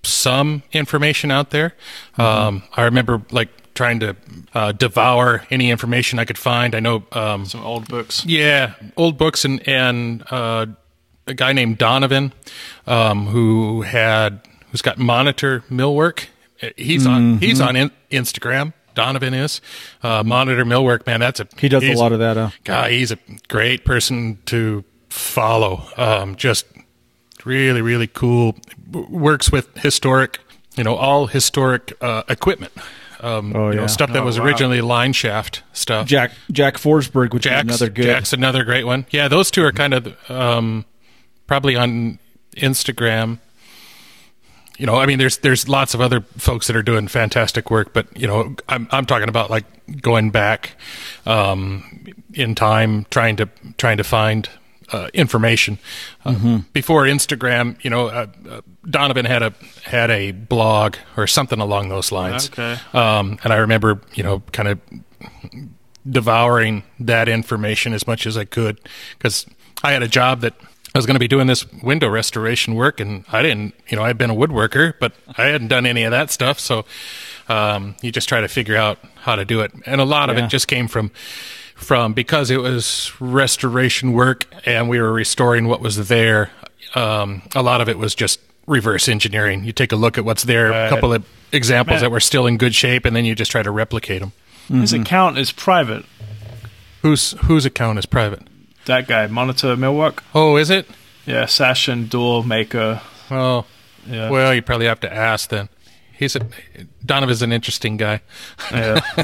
some 0.04 0.64
information 0.72 1.32
out 1.32 1.50
there. 1.52 1.76
Um, 2.18 2.64
I 2.76 2.84
remember 2.84 3.22
like 3.32 3.50
trying 3.74 4.00
to 4.02 4.16
uh, 4.54 4.72
devour 4.74 5.44
any 5.50 5.72
information 5.72 6.20
I 6.20 6.26
could 6.26 6.38
find. 6.38 6.76
I 6.76 6.80
know, 6.80 7.04
um, 7.14 7.46
Some 7.46 7.64
old 7.64 7.88
books. 7.88 8.26
yeah, 8.26 8.74
old 8.98 9.18
books 9.18 9.46
and 9.46 9.66
and 9.68 10.24
uh, 10.32 10.66
a 11.28 11.34
guy 11.34 11.54
named 11.54 11.78
Donovan 11.78 12.34
um, 12.88 13.28
who 13.28 13.84
had 13.84 14.42
who's 14.72 14.82
got 14.82 14.98
monitor 14.98 15.64
millwork. 15.70 16.26
He's 16.76 17.08
on 17.08 17.38
he's 17.40 17.62
on 17.62 17.76
in, 17.78 17.92
Instagram. 18.12 18.74
Donovan 19.00 19.34
is 19.34 19.62
uh, 20.04 20.24
monitor 20.24 20.66
millwork. 20.66 21.06
Man, 21.06 21.20
that's 21.20 21.40
a 21.40 21.48
he 21.58 21.70
does 21.70 21.84
a 21.84 21.94
lot 21.94 22.12
of 22.12 22.20
that. 22.20 22.38
Uh, 22.38 22.50
guy 22.64 22.92
he's 22.92 23.12
a 23.12 23.18
great 23.48 23.86
person 23.86 24.38
to 24.46 24.84
follow 25.10 25.84
um, 25.98 26.36
just 26.36 26.66
really 27.46 27.82
really 27.82 28.08
cool 28.08 28.56
works 29.10 29.52
with 29.52 29.68
historic 29.78 30.40
you 30.76 30.84
know 30.84 30.96
all 30.96 31.28
historic 31.28 31.94
uh, 32.02 32.24
equipment 32.30 32.72
um, 33.22 33.56
Oh, 33.56 33.70
you 33.70 33.76
know, 33.76 33.82
yeah. 33.82 33.88
stuff 33.88 34.12
that 34.14 34.22
Oh, 34.22 34.26
was 34.26 34.38
wow. 34.40 34.46
originally 34.46 34.82
line 34.82 35.14
shaft 35.14 35.64
stuff 35.74 36.06
Jack 36.08 36.32
Jack 36.52 36.76
Forsberg, 36.76 37.34
which 37.34 37.46
is 37.46 37.52
Jack's, 37.52 37.64
another 37.68 37.90
good. 37.90 38.06
Jack's 38.06 38.34
another 38.34 38.64
great 38.64 38.86
one 38.86 39.06
yeah 39.12 39.28
those 39.30 39.50
two 39.52 39.64
are 39.66 39.72
kind 39.72 39.94
of 39.94 40.16
um, 40.30 40.86
probably 41.48 41.76
on 41.76 42.20
Instagram. 42.58 43.40
You 44.80 44.86
know, 44.86 44.96
I 44.96 45.06
mean, 45.06 45.20
there's 45.20 45.38
there's 45.40 45.68
lots 45.68 45.94
of 45.94 46.00
other 46.00 46.22
folks 46.38 46.68
that 46.68 46.76
are 46.76 46.82
doing 46.82 47.10
fantastic 47.10 47.70
work, 47.70 47.94
but 47.94 48.08
you 48.18 48.26
know, 48.26 48.56
I'm 48.70 48.88
I'm 48.92 49.06
talking 49.06 49.28
about 49.28 49.50
like 49.50 49.66
going 50.02 50.32
back 50.32 50.78
um, 51.26 52.06
in 52.34 52.56
time, 52.56 53.06
trying 53.10 53.36
to 53.36 53.50
trying 53.78 53.98
to 53.98 54.06
find 54.06 54.50
uh, 54.92 55.10
information. 55.14 55.80
Uh, 56.26 56.60
Before 56.74 57.04
Instagram, 57.04 57.76
you 57.84 57.90
know, 57.90 58.08
uh, 58.08 58.28
uh, 58.50 58.62
Donovan 58.90 59.26
had 59.26 59.44
a 59.44 59.54
had 59.84 60.10
a 60.12 60.32
blog 60.32 60.96
or 61.18 61.28
something 61.28 61.60
along 61.60 61.90
those 61.90 62.12
lines. 62.12 62.50
Okay. 62.50 62.78
Um, 62.94 63.38
and 63.44 63.52
I 63.52 63.58
remember, 63.58 64.02
you 64.14 64.24
know, 64.24 64.42
kind 64.54 64.70
of 64.70 64.80
devouring 66.10 66.84
that 67.02 67.28
information 67.28 67.94
as 67.94 68.08
much 68.08 68.26
as 68.26 68.38
I 68.38 68.46
could 68.46 68.80
because 69.18 69.46
I 69.84 69.92
had 69.92 70.04
a 70.04 70.08
job 70.08 70.42
that 70.42 70.56
I 70.94 70.98
was 70.98 71.06
going 71.06 71.16
to 71.16 71.20
be 71.20 71.28
doing 71.28 71.48
this 71.48 71.72
window 71.84 72.10
restoration 72.10 72.74
work, 72.76 73.00
and 73.00 73.24
I 73.32 73.42
didn't, 73.44 73.76
you 73.90 73.96
know, 73.96 74.04
I'd 74.04 74.18
been 74.18 74.32
a 74.32 74.36
woodworker, 74.36 74.94
but 75.00 75.14
I 75.38 75.46
hadn't 75.46 75.68
done 75.68 75.86
any 75.86 76.04
of 76.04 76.12
that 76.12 76.32
stuff. 76.32 76.60
So 76.60 76.86
um, 77.48 77.96
you 78.02 78.12
just 78.12 78.28
try 78.28 78.42
to 78.42 78.48
figure 78.48 78.76
out 78.76 78.98
how 79.18 79.36
to 79.36 79.46
do 79.46 79.62
it, 79.62 79.72
and 79.86 80.02
a 80.02 80.06
lot 80.06 80.30
of 80.30 80.38
it 80.38 80.48
just 80.50 80.68
came 80.68 80.88
from 80.88 81.12
from 81.76 82.12
because 82.14 82.52
it 82.52 82.58
was 82.58 83.10
restoration 83.22 84.12
work 84.12 84.46
and 84.66 84.90
we 84.90 85.00
were 85.00 85.14
restoring 85.14 85.66
what 85.70 85.80
was 85.80 86.10
there. 86.10 86.52
Um, 86.94 87.42
a 87.56 87.64
lot 87.64 87.80
of 87.80 87.88
it 87.88 87.98
was 87.98 88.14
just 88.16 88.42
reverse 88.68 89.08
engineering. 89.08 89.64
You 89.64 89.72
take 89.72 89.94
a 89.94 89.96
look 89.96 90.18
at 90.18 90.26
what's 90.26 90.44
there, 90.44 90.72
Right. 90.72 90.88
a 90.88 90.90
couple 90.90 91.14
of 91.14 91.24
examples 91.54 91.96
Man. 91.96 92.02
that 92.02 92.12
were 92.12 92.20
still 92.20 92.48
in 92.48 92.58
good 92.58 92.76
shape, 92.76 93.06
and 93.06 93.16
then 93.16 93.24
you 93.24 93.34
just 93.34 93.52
try 93.52 93.64
to 93.64 93.72
replicate 93.72 94.20
them. 94.20 94.34
His 94.68 94.92
account 94.92 95.38
is 95.38 95.52
private. 95.54 96.06
Whose 97.02 97.32
whose 97.46 97.66
account 97.66 97.98
is 97.98 98.06
private? 98.06 98.42
That 98.90 99.08
guy, 99.08 99.28
Monitor 99.28 99.76
Millwork. 99.76 100.22
Oh, 100.34 100.58
is 100.58 100.72
it? 100.72 100.88
Yeah, 101.28 101.46
sash 101.46 101.88
and 101.88 102.10
door 102.10 102.44
maker. 102.44 103.02
Oh, 103.30 103.66
Yeah. 104.08 104.32
well, 104.32 104.52
you 104.52 104.64
probably 104.64 104.88
have 104.88 105.00
to 105.02 105.14
ask 105.14 105.52
then. 105.52 105.70
He's 106.18 106.36
a 106.36 106.40
Donovan's 107.06 107.44
an 107.44 107.52
interesting 107.52 107.98
guy. 107.98 108.22
Yeah. 108.72 109.00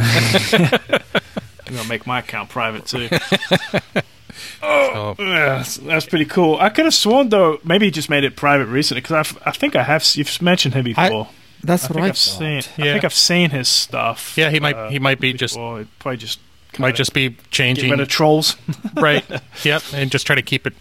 I'm 1.67 1.75
gonna 1.75 1.89
make 1.89 2.05
my 2.05 2.19
account 2.19 2.49
private 2.49 2.85
too. 2.85 3.09
So, 4.61 5.15
Yeah, 5.17 5.57
that's, 5.57 5.77
that's 5.77 6.05
pretty 6.05 6.25
cool. 6.25 6.57
I 6.59 6.69
could 6.69 6.85
have 6.85 6.93
sworn 6.93 7.29
though, 7.29 7.59
maybe 7.63 7.85
he 7.85 7.91
just 7.91 8.09
made 8.09 8.23
it 8.23 8.35
private 8.35 8.67
recently 8.67 9.01
because 9.01 9.35
I 9.45 9.51
think 9.51 9.75
I 9.75 9.81
have. 9.83 10.05
You've 10.13 10.41
mentioned 10.43 10.75
him 10.75 10.83
before. 10.83 11.29
That's 11.63 11.85
I 11.85 11.87
what 11.87 11.93
think 11.93 12.05
I 12.05 12.09
I've 12.09 12.17
seen. 12.17 12.61
Yeah. 12.77 12.85
I 12.85 12.93
think 12.93 13.03
I've 13.03 13.13
seen 13.15 13.49
his 13.49 13.67
stuff. 13.67 14.33
yeah, 14.37 14.51
he 14.51 14.59
might 14.59 14.75
uh, 14.75 14.89
he 14.89 14.99
might 14.99 15.19
be 15.19 15.33
just 15.33 15.57
Or 15.57 15.79
he 15.79 15.87
probably 15.97 16.17
just 16.17 16.39
might 16.79 16.95
just 16.95 17.13
be 17.13 17.29
get 17.29 17.51
changing 17.51 17.91
rid 17.91 17.99
of 17.99 18.07
trolls. 18.07 18.55
right. 18.95 19.23
Yep, 19.63 19.83
and 19.93 20.11
just 20.11 20.25
try 20.27 20.35
to 20.35 20.41
keep 20.41 20.65
it 20.67 20.73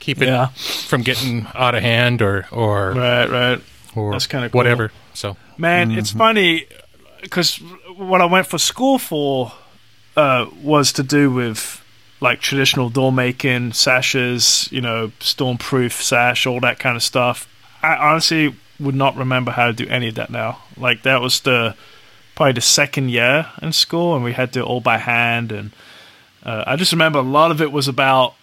keep 0.00 0.20
it 0.20 0.26
Yeah. 0.28 0.48
from 0.88 1.02
getting 1.02 1.46
out 1.54 1.74
of 1.74 1.82
hand 1.82 2.20
or 2.22 2.46
or 2.50 2.92
right, 2.92 3.28
right. 3.30 3.60
or 3.94 4.12
That's 4.12 4.26
kinda 4.26 4.48
cool. 4.50 4.58
whatever. 4.58 4.92
So 5.14 5.36
Man, 5.56 5.92
it's 5.92 6.10
funny 6.10 6.66
because 7.22 7.56
what 7.96 8.20
I 8.20 8.26
went 8.26 8.46
for 8.46 8.58
school 8.58 8.98
for 8.98 9.52
uh, 10.16 10.46
was 10.62 10.92
to 10.94 11.02
do 11.02 11.30
with 11.30 11.80
like 12.20 12.40
traditional 12.40 12.88
door 12.90 13.12
making, 13.12 13.72
sashes, 13.72 14.68
you 14.72 14.80
know, 14.80 15.08
stormproof 15.20 15.92
sash, 15.92 16.46
all 16.46 16.60
that 16.60 16.78
kind 16.78 16.96
of 16.96 17.02
stuff. 17.02 17.48
I 17.82 17.96
honestly 17.96 18.54
would 18.80 18.94
not 18.94 19.16
remember 19.16 19.52
how 19.52 19.66
to 19.68 19.72
do 19.72 19.86
any 19.88 20.08
of 20.08 20.14
that 20.16 20.30
now. 20.30 20.58
Like 20.76 21.02
that 21.02 21.20
was 21.20 21.40
the 21.40 21.76
probably 22.34 22.52
the 22.52 22.60
second 22.60 23.10
year 23.10 23.46
in 23.62 23.72
school, 23.72 24.14
and 24.14 24.24
we 24.24 24.32
had 24.32 24.52
to 24.52 24.60
do 24.60 24.64
it 24.64 24.68
all 24.68 24.80
by 24.80 24.98
hand. 24.98 25.52
And 25.52 25.70
uh, 26.44 26.64
I 26.66 26.76
just 26.76 26.92
remember 26.92 27.18
a 27.18 27.22
lot 27.22 27.50
of 27.50 27.60
it 27.62 27.72
was 27.72 27.88
about 27.88 28.34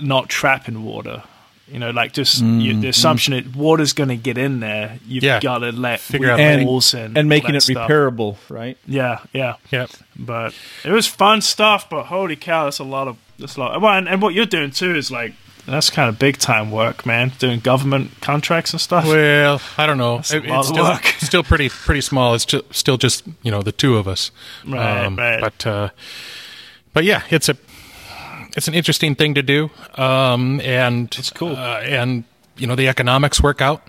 not 0.00 0.28
trapping 0.28 0.84
water. 0.84 1.22
You 1.66 1.78
know, 1.78 1.90
like 1.92 2.12
just 2.12 2.42
you, 2.42 2.78
the 2.78 2.88
assumption 2.88 3.32
that 3.32 3.56
water's 3.56 3.94
going 3.94 4.10
to 4.10 4.16
get 4.16 4.36
in 4.36 4.60
there. 4.60 4.98
You've 5.06 5.24
Yeah. 5.24 5.40
got 5.40 5.58
to 5.60 5.72
let 5.72 5.98
Figure 6.00 6.30
out 6.30 6.38
And- 6.38 6.66
walls 6.66 6.92
and 6.92 7.16
and 7.16 7.26
making 7.26 7.54
it 7.54 7.62
stuff. 7.62 7.88
repairable, 7.88 8.36
right? 8.50 8.76
Yeah, 8.86 9.20
yeah. 9.32 9.54
yep. 9.70 9.88
But 10.14 10.52
it 10.84 10.90
was 10.90 11.06
fun 11.06 11.40
stuff. 11.40 11.88
But 11.88 12.04
holy 12.04 12.36
cow, 12.36 12.64
that's 12.64 12.80
a 12.80 12.84
lot 12.84 13.08
of 13.08 13.16
that's 13.38 13.56
a 13.56 13.60
lot. 13.60 13.80
Well, 13.80 13.96
and, 13.96 14.06
and 14.08 14.20
what 14.20 14.34
you're 14.34 14.44
doing 14.44 14.72
too 14.72 14.94
is 14.94 15.10
like 15.10 15.32
that's 15.66 15.90
kind 15.90 16.08
of 16.08 16.18
big 16.18 16.38
time 16.38 16.70
work, 16.70 17.04
man. 17.06 17.32
Doing 17.38 17.60
government 17.60 18.10
contracts 18.20 18.72
and 18.72 18.80
stuff. 18.80 19.06
Well, 19.06 19.60
I 19.78 19.86
don't 19.86 19.98
know. 19.98 20.16
That's 20.16 20.32
It- 20.32 20.44
it's 20.46 20.68
still, 20.68 20.84
work. 20.84 21.04
still 21.18 21.42
pretty 21.42 21.68
pretty 21.68 22.00
small. 22.00 22.34
It's 22.34 22.46
still 22.70 22.96
just 22.96 23.24
you 23.42 23.50
know 23.50 23.62
the 23.62 23.72
two 23.72 23.96
of 23.96 24.06
us. 24.08 24.30
Right, 24.66 25.08
right. 25.08 25.40
But 25.40 25.66
uh, 25.66 25.88
but 26.92 27.04
yeah, 27.04 27.22
it's 27.30 27.48
a 27.48 27.56
it's 28.56 28.68
an 28.68 28.74
interesting 28.74 29.14
thing 29.14 29.34
to 29.34 29.42
do. 29.42 29.70
Um, 29.96 30.60
and 30.60 31.14
It's 31.18 31.30
cool. 31.30 31.56
Uh, 31.56 31.80
and 31.80 32.24
you 32.56 32.66
know 32.66 32.76
the 32.76 32.86
economics 32.88 33.42
work 33.42 33.60
out, 33.60 33.88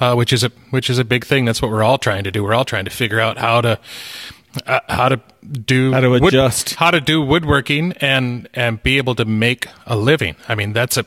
uh, 0.00 0.14
which 0.14 0.32
is 0.32 0.44
a 0.44 0.50
which 0.70 0.90
is 0.90 0.98
a 0.98 1.04
big 1.04 1.24
thing. 1.24 1.44
That's 1.46 1.62
what 1.62 1.70
we're 1.70 1.82
all 1.84 1.98
trying 1.98 2.24
to 2.24 2.30
do. 2.30 2.42
We're 2.44 2.54
all 2.54 2.64
trying 2.66 2.84
to 2.84 2.90
figure 2.90 3.20
out 3.20 3.38
how 3.38 3.60
to. 3.62 3.78
Uh, 4.66 4.78
how 4.88 5.08
to 5.08 5.20
do 5.66 5.92
How 5.92 6.00
to 6.00 6.08
wood- 6.10 6.22
adjust. 6.24 6.74
how 6.76 6.90
to 6.92 7.00
do 7.00 7.20
woodworking 7.20 7.92
and 8.00 8.48
and 8.54 8.80
be 8.82 8.98
able 8.98 9.14
to 9.16 9.24
make 9.24 9.66
a 9.86 9.96
living. 9.96 10.36
I 10.48 10.54
mean, 10.54 10.72
that's 10.72 10.96
a 10.96 11.04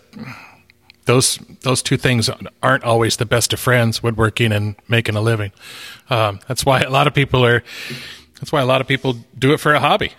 those 1.06 1.40
those 1.62 1.82
two 1.82 1.98
things 1.98 2.30
aren't 2.62 2.84
always 2.84 3.16
the 3.18 3.26
best 3.26 3.54
of 3.54 3.60
friends 3.60 4.04
woodworking 4.04 4.52
and 4.52 4.76
making 4.90 5.16
a 5.16 5.22
living 5.22 5.52
um, 6.10 6.40
that's 6.48 6.66
why 6.66 6.82
a 6.82 6.90
lot 6.90 7.08
of 7.08 7.14
people 7.14 7.46
are 7.46 7.64
that's 8.40 8.52
why 8.52 8.62
a 8.62 8.66
lot 8.66 8.82
of 8.82 8.88
people 8.88 9.16
do 9.40 9.54
it 9.54 9.60
for 9.62 9.74
a 9.74 9.80
hobby 9.80 10.12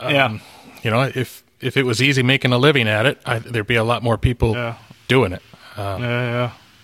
yeah, 0.00 0.38
you 0.84 0.90
know 0.92 1.02
if 1.02 1.42
if 1.60 1.76
it 1.76 1.82
was 1.84 2.00
easy 2.00 2.22
making 2.22 2.52
a 2.52 2.58
living 2.58 2.86
at 2.86 3.06
it 3.06 3.18
I, 3.26 3.40
there'd 3.40 3.66
be 3.66 3.74
a 3.74 3.82
lot 3.82 4.02
more 4.04 4.16
people 4.18 4.52
Yeah. 4.54 4.74
doing 5.08 5.32
it 5.32 5.42
yeah, 5.76 5.98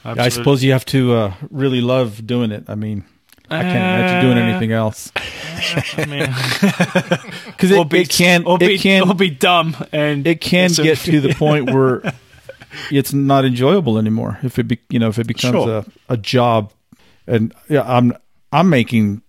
yeah. 0.04 0.14
I 0.24 0.28
suppose 0.30 0.64
you 0.64 0.72
have 0.72 0.84
to 0.86 1.14
uh, 1.14 1.34
really 1.50 1.80
love 1.80 2.26
doing 2.26 2.50
it. 2.50 2.64
I 2.68 2.74
mean, 2.74 3.04
I 3.52 3.62
can't 3.62 3.76
imagine 3.76 4.20
doing 4.24 4.38
Uh, 4.38 4.48
anything 4.50 4.72
else. 4.72 5.12
Because 7.46 7.70
it, 7.70 7.88
be, 7.88 8.00
it 8.00 8.08
can 8.08 8.44
or 8.44 8.58
be, 8.58 8.74
it 8.74 8.80
can 8.80 9.08
or 9.08 9.14
be 9.14 9.30
dumb, 9.30 9.76
and 9.92 10.26
it 10.26 10.40
can 10.40 10.70
get 10.72 10.98
to 10.98 11.20
the 11.20 11.34
point 11.38 11.70
where 11.72 12.02
it's 12.90 13.12
not 13.12 13.44
enjoyable 13.44 13.98
anymore 13.98 14.38
if 14.42 14.58
it 14.58 14.64
be, 14.68 14.78
you 14.88 14.98
know 14.98 15.08
if 15.08 15.18
it 15.18 15.26
becomes 15.26 15.52
Sure. 15.64 15.84
a, 16.08 16.12
a 16.14 16.16
job. 16.16 16.72
And 17.26 17.54
yeah 17.68 17.82
i'm 17.86 18.14
i'm 18.50 18.68
making 18.68 19.22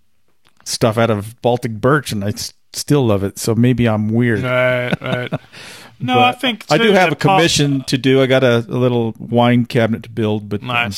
stuff 0.64 0.98
out 0.98 1.10
of 1.10 1.40
baltic 1.42 1.72
birch 1.80 2.10
and 2.10 2.24
i 2.24 2.30
s- 2.30 2.52
still 2.72 3.06
love 3.06 3.22
it. 3.22 3.38
So 3.38 3.54
maybe 3.54 3.88
i'm 3.88 4.08
weird. 4.08 4.42
Right, 4.42 5.00
right. 5.00 5.32
No, 6.00 6.18
I 6.18 6.32
think 6.32 6.64
i 6.70 6.76
do 6.78 6.90
have 6.92 7.12
a 7.12 7.16
commission 7.16 7.82
to 7.84 7.96
do. 7.96 8.20
I 8.20 8.26
got 8.26 8.42
a, 8.42 8.58
a 8.68 8.76
little 8.78 9.14
wine 9.18 9.64
cabinet 9.66 10.02
to 10.02 10.10
build 10.10 10.48
but 10.48 10.62
um, 10.64 10.92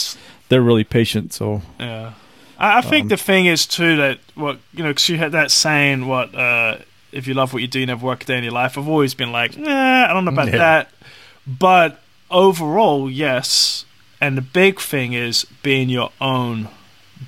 they're 0.49 0.63
really 0.63 0.85
patient 0.85 1.33
so 1.35 1.61
Yeah, 1.79 2.13
I, 2.59 2.79
I 2.79 2.81
think 2.81 3.05
Um, 3.05 3.09
the 3.09 3.17
thing 3.17 3.47
is 3.47 3.67
too 3.67 3.97
that 3.97 4.19
what 4.35 4.59
you 4.73 4.83
know, 4.83 4.91
because 4.91 5.09
you 5.09 5.19
had 5.19 5.33
that 5.33 5.51
saying, 5.51 6.07
"What 6.07 6.35
uh, 6.35 6.79
if 7.13 7.27
you 7.27 7.35
love 7.35 7.53
what 7.53 7.63
you 7.63 7.69
do, 7.69 7.81
you 7.81 7.87
never 7.87 8.05
work 8.07 8.23
a 8.23 8.27
day 8.27 8.39
in 8.39 8.45
your 8.45 8.53
life." 8.53 8.77
I've 8.79 8.89
always 8.89 9.15
been 9.15 9.33
like, 9.33 9.57
nah, 9.59 10.07
I 10.09 10.13
don't 10.13 10.25
know 10.25 10.33
about 10.33 10.49
Yeah. 10.49 10.59
that, 10.59 10.91
but 11.47 12.01
overall, 12.31 13.11
yes. 13.11 13.85
And 14.21 14.37
the 14.37 14.43
big 14.43 14.81
thing 14.81 15.13
is 15.13 15.45
being 15.63 15.89
your 15.91 16.11
own 16.21 16.69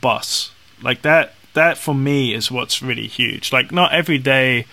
boss, 0.00 0.52
like 0.82 1.02
that. 1.02 1.34
That 1.54 1.76
for 1.76 1.94
me 1.94 2.34
is 2.34 2.50
what's 2.50 2.82
really 2.82 3.06
huge. 3.08 3.52
Like, 3.52 3.72
not 3.72 3.92
every 3.92 4.18
day 4.18 4.66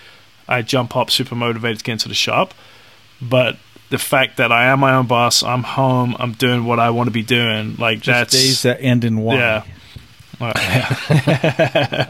I 0.47 0.62
jump 0.62 0.95
up 0.95 1.10
super 1.10 1.34
motivated 1.36 1.80
to 1.80 1.84
get 1.84 1.91
into 1.93 2.08
the 2.10 2.14
shop, 2.14 2.53
but 3.22 3.58
the 3.89 3.97
fact 3.97 4.38
that 4.38 4.51
I 4.51 4.66
am 4.68 4.80
my 4.82 4.93
own 4.95 5.08
boss, 5.08 5.41
I'm 5.43 5.64
home, 5.64 6.16
I'm 6.20 6.34
doing 6.34 6.64
what 6.66 6.80
I 6.80 6.89
want 6.91 7.08
to 7.08 7.12
be 7.12 7.24
doing. 7.24 7.76
Like 7.78 7.99
just 8.01 8.08
that's 8.32 8.34
days 8.34 8.62
that 8.64 8.82
end 8.82 9.03
in 9.03 9.18
wine 9.20 9.38
yeah. 9.39 9.64
Well, 10.40 10.54
yeah. 10.58 12.10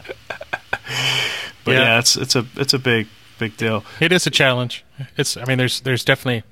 but 1.64 1.72
Yeah. 1.72 1.80
yeah. 1.80 1.98
it's 1.98 2.16
it's 2.16 2.36
a 2.36 2.46
it's 2.56 2.74
a 2.74 2.78
big 2.78 3.06
big 3.38 3.56
deal. 3.56 3.84
it 4.00 4.12
is 4.12 4.26
a 4.26 4.30
challenge 4.30 4.82
it's 5.18 5.36
i 5.36 5.44
mean 5.44 5.58
there's 5.58 5.80
there's 5.80 6.02
definitely 6.04 6.42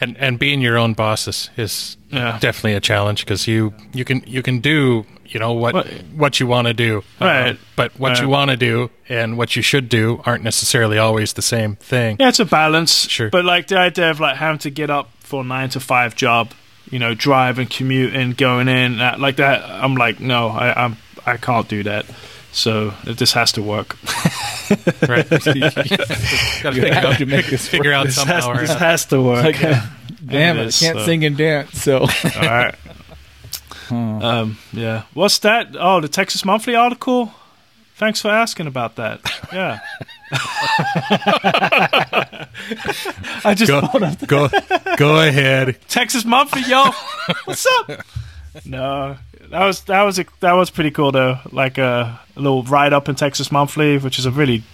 and 0.00 0.16
and 0.16 0.38
being 0.38 0.60
your 0.62 0.78
own 0.78 0.94
boss 0.94 1.28
is, 1.28 1.50
is 1.56 1.96
Yeah. 2.10 2.38
definitely 2.40 2.74
a 2.74 2.80
challenge 2.80 3.24
because 3.26 3.46
you 3.46 3.74
you 3.92 4.04
can 4.06 4.22
you 4.26 4.42
can 4.42 4.60
do 4.60 5.04
you 5.26 5.38
know 5.40 5.52
what 5.52 5.74
What- 5.74 5.86
what 6.16 6.40
you 6.40 6.46
want 6.46 6.66
to 6.68 6.74
do 6.74 7.02
Uh, 7.20 7.24
Right. 7.26 7.58
but 7.76 7.92
what 7.98 8.20
you 8.20 8.28
want 8.28 8.50
to 8.50 8.56
do 8.56 8.90
and 9.08 9.36
what 9.36 9.54
you 9.56 9.62
should 9.62 9.88
do 9.90 10.22
aren't 10.24 10.42
necessarily 10.44 10.98
always 10.98 11.32
the 11.34 11.42
same 11.42 11.76
thing 11.76 12.16
Yeah, 12.20 12.28
it's 12.28 12.40
a 12.40 12.44
balance. 12.46 13.06
Sure. 13.08 13.28
But 13.30 13.44
like 13.44 13.66
the 13.66 13.78
idea 13.78 14.10
of 14.10 14.18
like 14.20 14.36
having 14.36 14.58
to 14.60 14.70
get 14.70 14.88
up 14.90 15.08
for 15.20 15.42
a 15.42 15.44
nine 15.44 15.68
to 15.70 15.80
five 15.80 16.14
job, 16.16 16.52
you 16.90 16.98
know, 16.98 17.14
drive 17.14 17.58
and 17.58 17.68
commute 17.68 18.14
and 18.14 18.36
going 18.36 18.68
in 18.68 19.00
uh, 19.00 19.16
like 19.18 19.36
that, 19.36 19.62
I'm 19.84 19.94
like, 19.96 20.20
no, 20.20 20.48
I, 20.48 20.84
I'm 20.84 20.96
I 21.26 21.36
can't 21.36 21.68
do 21.68 21.82
that. 21.84 22.06
So 22.52 22.90
this 23.04 23.32
has 23.32 23.50
to 23.52 23.62
work. 23.62 23.96
right 25.08 25.28
gotta 25.30 25.52
you 26.76 26.86
have 26.86 27.04
out, 27.04 27.18
to 27.18 27.26
make 27.26 27.46
this 27.46 27.66
figure 27.68 27.92
out 27.92 28.06
This 28.06 28.14
somehow 28.14 28.52
has, 28.52 28.60
this 28.60 28.70
other. 28.70 28.78
has 28.78 29.06
to 29.06 29.20
work. 29.20 29.44
Like, 29.44 29.64
uh, 29.64 29.80
damn 30.24 30.56
It 30.58 30.62
it, 30.62 30.66
is, 30.68 30.82
I 30.82 30.86
can't 30.86 30.98
so. 31.00 31.04
sing 31.04 31.24
and 31.24 31.36
dance 31.36 31.82
so 31.82 31.98
All 32.00 32.08
right. 32.42 32.74
Um, 33.90 34.58
yeah. 34.72 35.02
What's 35.14 35.38
that? 35.40 35.76
Oh, 35.78 36.00
the 36.00 36.08
Texas 36.08 36.44
Monthly 36.44 36.74
article. 36.74 37.34
Thanks 37.96 38.20
for 38.20 38.28
asking 38.28 38.66
about 38.66 38.96
that. 38.96 39.20
Yeah. 39.52 39.78
I 43.44 43.54
just 43.56 43.70
go, 43.70 43.82
go, 44.26 44.48
Go 44.96 45.20
ahead. 45.20 45.76
Texas 45.88 46.24
Monthly, 46.24 46.62
yo. 46.68 46.90
What's 47.44 47.66
up? 47.66 47.90
No, 48.64 49.16
that 49.54 49.64
was 49.64 49.82
that 49.84 50.02
was 50.02 50.18
a, 50.18 50.24
that 50.40 50.52
was 50.52 50.70
pretty 50.70 50.90
cool 50.90 51.12
though. 51.12 51.38
Like 51.52 51.78
a, 51.78 52.20
a 52.36 52.40
little 52.40 52.64
write 52.64 52.92
up 52.92 53.08
in 53.08 53.14
Texas 53.14 53.52
Monthly, 53.52 53.98
which 53.98 54.18
is 54.18 54.26
a 54.26 54.30
really 54.30 54.64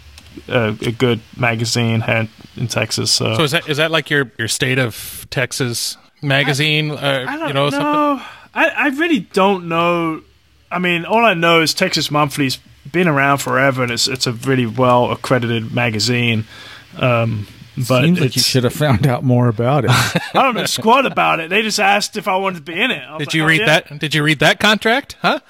uh, 0.49 0.75
a 0.81 0.91
good 0.93 1.21
magazine 1.37 2.01
here 2.01 2.29
in 2.57 2.67
Texas. 2.67 3.11
So, 3.11 3.37
So 3.37 3.43
is 3.45 3.51
that 3.51 3.69
is 3.69 3.77
that 3.77 3.91
like 3.91 4.09
your 4.09 4.33
your 4.39 4.49
state 4.49 4.79
of 4.79 5.27
Texas 5.31 5.99
magazine? 6.23 6.91
uh, 6.93 7.27
I 7.29 7.37
don't 7.37 7.49
you 7.49 7.55
know, 7.55 7.71
something? 7.71 7.93
know. 7.93 8.23
I, 8.55 8.69
I 8.69 8.89
really 8.89 9.21
don't 9.21 9.69
know. 9.69 10.23
I 10.73 10.79
mean, 10.79 11.05
all 11.05 11.25
I 11.25 11.35
know 11.35 11.61
is 11.61 11.75
Texas 11.75 12.11
Monthly's 12.11 12.59
been 12.91 13.07
around 13.09 13.39
forever, 13.39 13.83
and 13.83 13.93
it's 13.93 14.09
it's 14.09 14.27
a 14.27 14.33
really 14.33 14.67
well 14.67 15.11
accredited 15.13 15.75
magazine. 15.75 16.47
Um, 16.97 17.47
but 17.77 18.03
Seems 18.03 18.21
like 18.21 18.37
you 18.37 18.43
should 18.43 18.65
have 18.65 18.73
found 18.75 19.07
out 19.07 19.23
more 19.25 19.49
about 19.49 19.85
it. 19.85 19.91
I 19.95 20.21
don't 20.35 20.55
know 20.55 20.67
squat 20.67 21.07
about 21.07 21.41
it. 21.41 21.51
They 21.51 21.63
just 21.63 21.79
asked 21.81 22.17
if 22.17 22.27
I 22.29 22.37
wanted 22.37 22.67
to 22.67 22.73
be 22.73 22.81
in 22.81 22.91
it. 22.91 23.01
Did 23.19 23.27
like, 23.29 23.35
you 23.35 23.45
"Oh, 23.45 23.47
read 23.47 23.61
yeah." 23.61 23.81
that? 23.81 23.99
Did 23.99 24.15
you 24.15 24.23
read 24.23 24.41
that 24.41 24.59
contract? 24.61 25.17
Huh? 25.23 25.41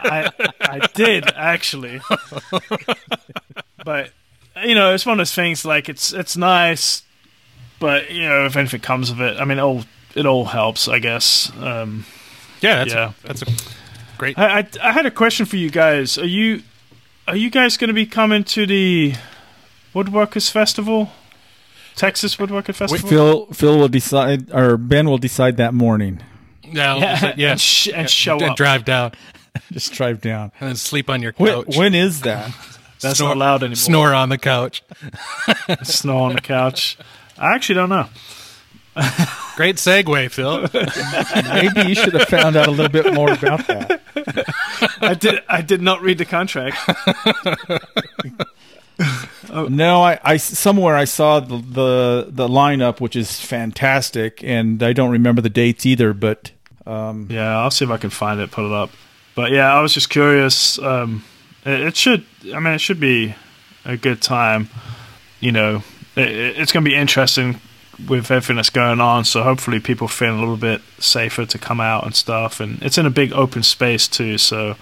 I, 0.00 0.30
I 0.60 0.88
did 0.94 1.30
actually, 1.34 2.00
but 3.84 4.10
you 4.64 4.74
know, 4.74 4.94
it's 4.94 5.04
one 5.06 5.14
of 5.14 5.18
those 5.18 5.34
things. 5.34 5.64
Like 5.64 5.88
it's 5.88 6.12
it's 6.12 6.36
nice, 6.36 7.02
but 7.78 8.10
you 8.10 8.22
know, 8.22 8.46
if 8.46 8.56
anything 8.56 8.80
comes 8.80 9.10
of 9.10 9.20
it, 9.20 9.38
I 9.40 9.44
mean, 9.44 9.58
it 9.58 9.62
all 9.62 9.84
it 10.14 10.26
all 10.26 10.44
helps, 10.46 10.88
I 10.88 10.98
guess. 10.98 11.52
Um, 11.60 12.04
Yeah, 12.60 12.76
that's 12.76 12.92
Yeah. 12.94 13.12
A, 13.24 13.26
that's 13.26 13.42
a 13.42 13.46
great. 14.16 14.38
I, 14.38 14.60
I 14.60 14.66
I 14.82 14.92
had 14.92 15.06
a 15.06 15.10
question 15.10 15.46
for 15.46 15.56
you 15.56 15.70
guys. 15.70 16.18
Are 16.18 16.26
you 16.26 16.62
are 17.28 17.36
you 17.36 17.50
guys 17.50 17.76
going 17.76 17.88
to 17.88 17.94
be 17.94 18.06
coming 18.06 18.44
to 18.44 18.66
the 18.66 19.14
Woodworkers 19.94 20.50
Festival? 20.50 21.10
Texas 21.96 22.36
Woodworker 22.36 22.74
Festival. 22.74 23.08
Phil 23.08 23.46
Phil 23.52 23.78
will 23.78 23.88
decide, 23.88 24.50
or 24.52 24.76
Ben 24.76 25.08
will 25.08 25.18
decide 25.18 25.56
that 25.58 25.72
morning. 25.74 26.20
No, 26.66 26.96
yeah, 26.98 27.34
yeah. 27.36 27.50
and, 27.52 27.60
sh- 27.60 27.88
and 27.94 28.10
show 28.10 28.36
up. 28.36 28.42
And 28.42 28.50
up. 28.52 28.56
drive 28.56 28.84
down 28.84 29.12
Just 29.72 29.92
drive 29.92 30.20
down. 30.20 30.50
and 30.58 30.70
then 30.70 30.76
sleep 30.76 31.08
on 31.08 31.22
your 31.22 31.32
When, 31.36 31.64
couch. 31.64 31.76
when 31.76 31.94
is 31.94 32.22
that? 32.22 32.50
That's 33.00 33.18
snore- 33.18 33.28
not 33.30 33.36
allowed 33.36 33.62
anymore. 33.62 33.76
Snore 33.76 34.14
on 34.14 34.28
the 34.30 34.38
couch. 34.38 34.82
Snore 35.82 36.30
on 36.30 36.34
the 36.34 36.40
couch. 36.40 36.96
I 37.38 37.54
actually 37.54 37.74
don't 37.76 37.90
know. 37.90 38.08
Great 39.56 39.76
segue, 39.76 40.30
Phil. 40.30 40.68
Maybe 41.52 41.88
you 41.88 41.94
should 41.96 42.14
have 42.14 42.28
found 42.28 42.56
out 42.56 42.66
a 42.68 42.70
little 42.70 42.88
bit 42.88 43.12
more 43.12 43.30
about 43.32 43.66
that. 43.66 44.00
I 45.00 45.14
did. 45.14 45.40
I 45.48 45.60
did 45.62 45.82
not 45.82 46.00
read 46.00 46.18
the 46.18 46.24
contract. 46.24 46.76
No, 49.54 50.02
I, 50.02 50.18
I 50.24 50.36
somewhere 50.36 50.96
I 50.96 51.04
saw 51.04 51.40
the, 51.40 51.56
the 51.58 52.26
the 52.28 52.48
lineup, 52.48 53.00
which 53.00 53.14
is 53.16 53.40
fantastic, 53.40 54.42
and 54.42 54.82
I 54.82 54.92
don't 54.92 55.10
remember 55.10 55.40
the 55.40 55.48
dates 55.50 55.86
either. 55.86 56.12
But 56.12 56.50
um, 56.86 57.28
Yeah, 57.30 57.58
I'll 57.58 57.70
see 57.70 57.84
if 57.84 57.90
I 57.90 57.96
can 57.96 58.10
find 58.10 58.40
it, 58.40 58.50
put 58.50 58.66
it 58.66 58.72
up. 58.72 58.90
But 59.34 59.50
yeah, 59.52 59.72
I 59.74 59.80
was 59.80 59.94
just 59.94 60.10
curious. 60.10 60.78
Um, 60.78 61.24
it, 61.64 61.80
it 61.80 61.96
should, 61.96 62.24
I 62.54 62.58
mean, 62.60 62.74
it 62.74 62.80
should 62.80 63.00
be 63.00 63.34
a 63.84 63.96
good 63.96 64.20
time. 64.22 64.68
You 65.40 65.52
know, 65.52 65.82
it- 66.16 66.58
it's 66.58 66.72
going 66.72 66.84
to 66.84 66.90
be 66.90 66.96
interesting 66.96 67.60
with 68.08 68.30
everything 68.30 68.56
that's 68.56 68.70
going 68.70 69.00
on. 69.00 69.24
So 69.24 69.42
hopefully, 69.44 69.78
people 69.80 70.08
feel 70.08 70.34
a 70.34 70.38
little 70.38 70.56
bit 70.56 70.82
safer 70.98 71.46
to 71.46 71.58
come 71.58 71.80
out 71.80 72.04
and 72.04 72.14
stuff. 72.14 72.60
And 72.60 72.82
it's 72.82 72.98
in 72.98 73.06
a 73.06 73.10
big 73.10 73.32
open 73.32 73.62
space 73.62 74.08
too, 74.08 74.36
so 74.38 74.74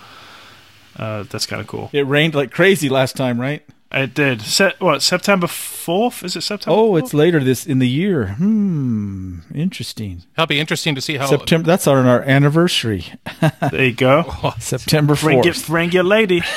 uh, 0.97 1.25
that's 1.25 1.47
kind 1.47 1.61
of 1.61 1.67
cool. 1.67 1.91
it 1.93 2.07
rained 2.07 2.35
like 2.35 2.51
crazy 2.51 2.89
last 2.89 3.17
time, 3.17 3.41
right? 3.41 3.63
It 3.95 4.15
did. 4.15 4.41
Se- 4.41 4.75
what 4.79 5.03
September 5.03 5.47
fourth? 5.47 6.25
Is 6.25 6.35
it 6.35 6.41
September? 6.43 6.79
Oh, 6.79 6.93
4th? 6.93 6.99
it's 7.01 7.15
later 7.15 7.45
this 7.45 7.67
in 7.67 7.79
the 7.79 7.89
year. 7.89 8.29
Hmm, 8.29 9.41
interesting. 9.55 10.25
That'll 10.35 10.47
be 10.49 10.61
interesting 10.61 10.95
to 10.95 11.01
see 11.03 11.17
how. 11.17 11.27
September. 11.27 11.67
That's 11.67 11.87
on 11.87 12.07
our 12.07 12.23
anniversary, 12.23 13.05
there 13.71 13.85
you 13.85 13.93
go. 13.93 14.25
September 14.59 15.15
Bring 15.15 15.45
your, 15.45 15.53
fourth. 15.55 15.67
bring 15.67 15.93
your 15.93 16.05
lady. 16.05 16.43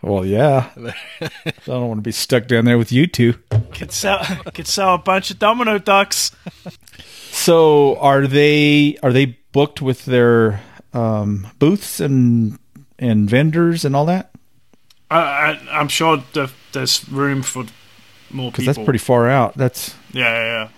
Well, 0.00 0.24
yeah. 0.24 0.70
I 1.20 1.52
don't 1.66 1.88
want 1.88 1.98
to 1.98 2.02
be 2.02 2.12
stuck 2.12 2.46
down 2.46 2.64
there 2.66 2.78
with 2.78 2.92
you 2.92 3.08
two. 3.08 3.34
Could 3.74 3.90
sell, 3.90 4.24
could 4.54 4.68
sell 4.68 4.94
a 4.94 4.98
bunch 4.98 5.32
of 5.32 5.40
domino 5.40 5.78
ducks. 5.78 6.30
So, 7.32 7.96
are 7.98 8.28
they 8.28 8.96
are 9.02 9.12
they 9.12 9.38
booked 9.50 9.82
with 9.82 10.04
their 10.04 10.60
um, 10.94 11.48
booths 11.58 11.98
and 11.98 12.60
and 12.98 13.28
vendors 13.28 13.84
and 13.84 13.96
all 13.96 14.06
that? 14.06 14.30
I, 15.10 15.18
I, 15.18 15.60
I'm 15.70 15.88
sure 15.88 16.22
the, 16.32 16.50
there's 16.72 17.08
room 17.08 17.42
for 17.42 17.64
more 18.30 18.50
Because 18.50 18.66
that's 18.66 18.78
pretty 18.78 18.98
far 18.98 19.28
out. 19.28 19.56
That's. 19.56 19.94
Yeah, 20.12 20.34
yeah, 20.34 20.68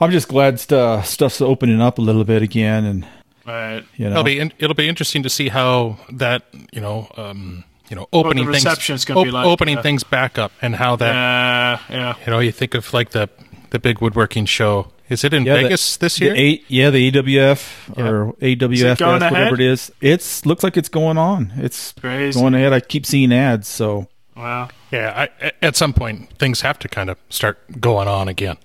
I'm 0.00 0.10
just 0.10 0.28
glad 0.28 0.60
st- 0.60 1.04
stuff's 1.04 1.40
opening 1.40 1.80
up 1.80 1.98
a 1.98 2.02
little 2.02 2.24
bit 2.24 2.42
again, 2.42 2.84
and. 2.84 3.06
Right. 3.46 3.82
you 3.96 4.04
know, 4.04 4.10
It'll 4.10 4.24
be 4.24 4.38
in, 4.40 4.52
it'll 4.58 4.74
be 4.74 4.90
interesting 4.90 5.22
to 5.22 5.30
see 5.30 5.48
how 5.48 5.96
that 6.12 6.42
you 6.70 6.82
know 6.82 7.10
um, 7.16 7.64
you 7.88 7.96
know 7.96 8.06
opening 8.12 8.44
things 8.44 8.56
reception's 8.56 9.06
gonna 9.06 9.24
be 9.24 9.30
like, 9.30 9.46
opening 9.46 9.76
yeah. 9.76 9.82
things 9.82 10.04
back 10.04 10.36
up 10.36 10.52
and 10.60 10.76
how 10.76 10.96
that 10.96 11.14
Yeah, 11.14 11.96
yeah. 11.96 12.14
you 12.26 12.30
know 12.30 12.40
you 12.40 12.52
think 12.52 12.74
of 12.74 12.92
like 12.92 13.10
the 13.10 13.30
the 13.70 13.78
big 13.78 14.02
woodworking 14.02 14.44
show. 14.44 14.88
Is 15.08 15.24
it 15.24 15.32
in 15.32 15.44
Yeah, 15.46 15.54
the- 15.56 15.62
Vegas 15.62 15.96
this 15.96 16.16
the 16.18 16.24
year? 16.26 16.34
A, 16.36 16.62
yeah, 16.68 16.90
the 16.90 17.10
AWF 17.10 17.96
or 17.98 18.34
AWF, 18.40 18.98
going 18.98 19.12
whatever 19.14 19.34
ahead? 19.36 19.52
it 19.54 19.60
is. 19.60 19.90
It's 20.00 20.44
looks 20.44 20.62
like 20.62 20.76
it's 20.76 20.88
going 20.90 21.16
on. 21.18 21.52
It's 21.56 21.92
Crazy. 21.92 22.38
going 22.38 22.54
ahead. 22.54 22.72
I 22.72 22.80
keep 22.80 23.06
seeing 23.06 23.32
ads, 23.32 23.68
so 23.68 24.08
Wow. 24.36 24.68
yeah, 24.92 25.26
I, 25.42 25.52
at 25.62 25.76
some 25.76 25.92
point 25.94 26.30
things 26.38 26.60
have 26.60 26.78
to 26.80 26.88
kind 26.88 27.08
of 27.10 27.16
start 27.30 27.80
going 27.80 28.06
on 28.08 28.28
again. 28.28 28.56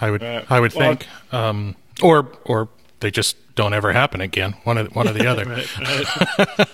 I 0.00 0.10
would 0.10 0.22
Right. 0.22 0.44
I 0.50 0.60
would 0.60 0.74
Well, 0.74 0.88
think, 0.90 1.06
um, 1.32 1.74
or 2.02 2.30
or 2.44 2.68
they 3.00 3.10
just 3.10 3.36
don't 3.56 3.72
ever 3.74 3.92
happen 3.92 4.20
again. 4.20 4.54
One 4.64 4.78
of 4.78 4.94
one 4.94 5.08
or 5.08 5.12
the 5.12 5.26
other. 5.30 5.44
Right, 5.46 5.78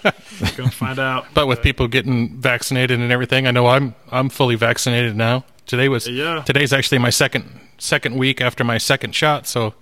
right. 0.04 0.56
Go 0.56 0.66
find 0.68 0.98
out. 0.98 1.26
But 1.34 1.46
with 1.46 1.62
people 1.62 1.88
getting 1.88 2.40
vaccinated 2.40 3.00
and 3.00 3.10
everything, 3.12 3.46
I 3.46 3.50
know 3.52 3.66
I'm 3.68 3.94
I'm 4.10 4.28
fully 4.28 4.54
vaccinated 4.56 5.16
now. 5.16 5.44
Today 5.66 5.88
was 5.88 6.06
Yeah. 6.08 6.42
today's 6.42 6.72
actually 6.72 6.98
my 6.98 7.10
second 7.10 7.58
second 7.82 8.16
week 8.16 8.40
after 8.40 8.64
my 8.64 8.78
second 8.78 9.14
shot, 9.14 9.46
so 9.46 9.74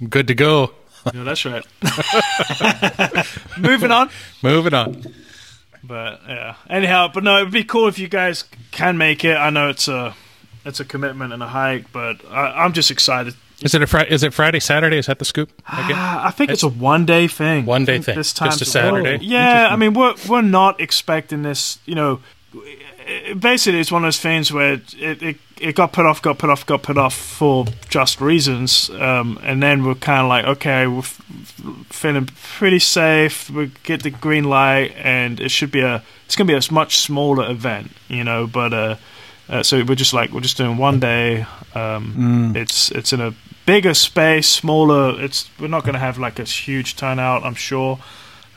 I'm 0.00 0.08
good 0.08 0.26
to 0.28 0.34
go. 0.34 0.72
Yeah, 1.12 1.24
that's 1.24 1.44
right. 1.44 1.64
Moving 3.58 3.90
on. 3.90 4.10
Moving 4.42 4.74
on. 4.74 5.04
But 5.82 6.20
yeah. 6.26 6.54
Anyhow, 6.70 7.10
but 7.12 7.24
no, 7.24 7.38
it'd 7.40 7.52
be 7.52 7.64
cool 7.64 7.88
if 7.88 7.98
you 7.98 8.08
guys 8.08 8.44
can 8.70 8.96
make 8.96 9.24
it. 9.24 9.36
I 9.36 9.50
know 9.50 9.68
it's 9.68 9.88
a 9.88 10.14
it's 10.64 10.80
a 10.80 10.84
commitment 10.84 11.32
and 11.32 11.42
a 11.42 11.48
hike, 11.48 11.92
but 11.92 12.24
I, 12.30 12.64
I'm 12.64 12.72
just 12.72 12.90
excited. 12.90 13.34
Is 13.60 13.74
it 13.74 13.82
a 13.82 13.86
Friday? 13.86 14.10
Is 14.10 14.22
it 14.22 14.32
Friday 14.32 14.60
Saturday? 14.60 14.98
Is 14.98 15.06
that 15.06 15.18
the 15.18 15.24
scoop? 15.24 15.50
Again? 15.68 15.92
Ah, 15.94 16.26
I 16.26 16.30
think 16.30 16.50
it's 16.50 16.62
a 16.62 16.68
one 16.68 17.04
day 17.04 17.28
thing. 17.28 17.66
One 17.66 17.84
day 17.84 17.96
I 17.96 18.00
thing. 18.00 18.16
This 18.16 18.32
Just 18.32 18.36
time 18.36 18.48
a 18.48 18.52
Saturday? 18.52 19.18
Yeah, 19.24 19.68
I 19.70 19.76
mean 19.76 19.92
we're 19.92 20.14
we're 20.28 20.42
not 20.42 20.80
expecting 20.80 21.42
this. 21.42 21.78
You 21.84 21.94
know, 21.94 22.20
it- 23.06 23.40
basically 23.40 23.80
it's 23.80 23.92
one 23.92 24.02
of 24.04 24.06
those 24.06 24.20
things 24.20 24.52
where 24.52 24.74
it, 24.74 24.94
it 25.22 25.36
it 25.60 25.74
got 25.76 25.92
put 25.92 26.04
off, 26.06 26.20
got 26.20 26.38
put 26.38 26.50
off, 26.50 26.66
got 26.66 26.82
put 26.82 26.98
off 26.98 27.14
for 27.14 27.64
just 27.88 28.20
reasons, 28.20 28.90
um, 28.90 29.38
and 29.42 29.62
then 29.62 29.84
we're 29.84 29.94
kind 29.94 30.22
of 30.22 30.28
like, 30.28 30.44
okay, 30.56 30.86
we're 30.86 30.98
f- 30.98 31.20
feeling 31.90 32.28
pretty 32.58 32.78
safe. 32.80 33.48
We 33.50 33.70
get 33.84 34.02
the 34.02 34.10
green 34.10 34.44
light, 34.44 34.92
and 34.96 35.40
it 35.40 35.50
should 35.50 35.70
be 35.70 35.80
a 35.80 36.02
it's 36.26 36.36
gonna 36.36 36.48
be 36.48 36.54
a 36.66 36.72
much 36.72 36.98
smaller 36.98 37.50
event, 37.50 37.90
you 38.08 38.24
know, 38.24 38.46
but. 38.46 38.72
uh 38.72 38.96
uh, 39.46 39.62
so 39.62 39.84
we're 39.84 39.94
just 39.94 40.14
like 40.14 40.32
we're 40.32 40.40
just 40.40 40.56
doing 40.56 40.78
one 40.78 40.98
day. 41.00 41.44
Um, 41.74 42.54
It's 42.56 42.90
it's 42.90 43.12
in 43.12 43.20
a 43.20 43.34
bigger 43.66 43.92
space, 43.92 44.48
smaller. 44.48 45.22
It's 45.22 45.50
we're 45.60 45.68
not 45.68 45.82
going 45.82 45.92
to 45.92 45.98
have 46.00 46.16
like 46.16 46.38
a 46.38 46.44
huge 46.44 46.96
turnout, 46.96 47.44
I'm 47.44 47.54
sure. 47.54 47.98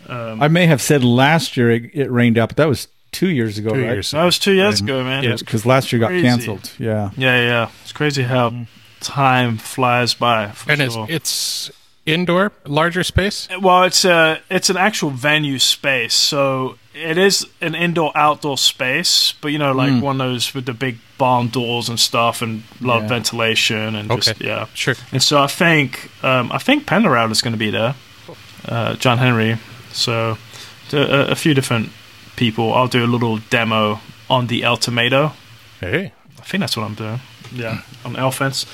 Um, 0.08 0.41
I 0.41 0.48
may 0.48 0.66
have 0.66 0.82
said 0.82 1.04
last 1.04 1.58
year 1.58 1.72
it, 1.72 1.91
it 1.93 2.10
rained 2.10 2.38
out, 2.38 2.48
but 2.48 2.56
that 2.58 2.70
was 2.70 2.88
two 3.12 3.30
years 3.30 3.58
ago, 3.58 3.70
Two 3.72 3.82
right? 3.82 3.93
years. 3.93 4.12
that 4.12 4.24
was 4.24 4.38
two 4.39 4.53
years 4.53 4.82
ago, 4.82 5.03
man. 5.03 5.24
Yeah. 5.24 5.36
Because 5.38 5.66
last 5.66 5.91
year 5.91 5.99
got 5.99 6.08
Crazy. 6.10 6.28
canceled. 6.28 6.72
Yeah. 6.78 7.12
yeah, 7.18 7.39
yeah. 7.41 7.70
It's 7.84 7.91
crazy 7.93 8.24
how 8.24 8.66
time 8.99 9.58
flies 9.58 10.14
by. 10.14 10.49
For 10.51 10.72
And 10.72 10.82
it's 10.82 10.93
sure. 10.93 11.08
it's 11.10 11.72
indoor, 12.05 12.51
larger 12.66 13.03
space. 13.03 13.47
Well, 13.62 13.84
it's 13.84 14.05
a 14.05 14.39
it's 14.49 14.70
an 14.70 14.78
actual 14.78 15.10
venue 15.10 15.60
space, 15.60 16.14
so 16.14 16.78
it 16.93 17.18
is 17.18 17.45
an 17.62 17.76
indoor 17.76 18.12
outdoor 18.16 18.58
space, 18.58 19.34
but 19.41 19.49
you 19.51 19.60
know, 19.60 19.72
like 19.72 20.01
one 20.01 20.20
of 20.20 20.28
those 20.32 20.53
with 20.55 20.66
the 20.66 20.74
big 20.74 20.97
barn 21.18 21.47
doors 21.49 21.89
and 21.89 21.99
stuff, 21.99 22.41
and 22.41 22.64
a 22.82 22.88
lot 22.88 22.97
Yeah. 22.97 23.03
of 23.03 23.10
ventilation 23.10 23.95
and 23.95 24.12
Okay. 24.12 24.22
just 24.32 24.41
yeah. 24.41 24.66
Sure. 24.74 24.95
And 25.12 25.22
so 25.22 25.41
I 25.41 25.47
think 25.47 26.10
um, 26.24 26.51
I 26.51 26.58
think 26.58 26.86
Panto 26.88 27.10
Router 27.10 27.32
is 27.32 27.41
going 27.41 27.53
to 27.53 27.58
be 27.60 27.70
there, 27.72 27.95
uh, 28.68 28.95
John 28.95 29.18
Henry. 29.20 29.58
So 29.91 30.38
a, 30.93 31.32
a 31.32 31.36
few 31.36 31.53
different 31.53 31.89
people. 32.38 32.74
I'll 32.74 32.88
do 32.88 33.04
a 33.04 33.08
little 33.08 33.40
demo 33.50 34.00
on 34.30 34.48
the 34.48 34.64
El 34.64 34.78
Tomato. 34.78 35.34
Hey. 35.82 36.14
I 36.40 36.44
think 36.44 36.62
that's 36.62 36.78
what 36.78 36.84
I'm 36.84 36.96
doing. 36.96 37.20
Yeah, 37.54 37.82
hmm. 37.82 38.08
on 38.08 38.16
El 38.16 38.32
Fence, 38.32 38.66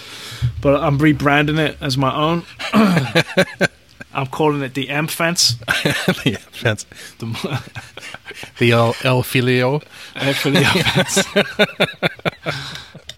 but 0.62 0.82
I'm 0.82 1.00
rebranding 1.00 1.60
it 1.60 1.78
as 1.82 1.98
my 1.98 2.16
own. 2.16 2.44
I'm 4.14 4.28
calling 4.28 4.62
it 4.62 4.74
the 4.76 4.90
M 4.90 5.08
Fence. 5.08 5.54
the 6.24 6.40
fence. 6.52 6.86
The, 7.18 7.64
The 8.58 8.72
El, 8.72 8.96
El 9.04 9.24
Filio. 9.24 9.80
for 9.80 10.50
the 10.50 10.62
offense. 10.62 11.24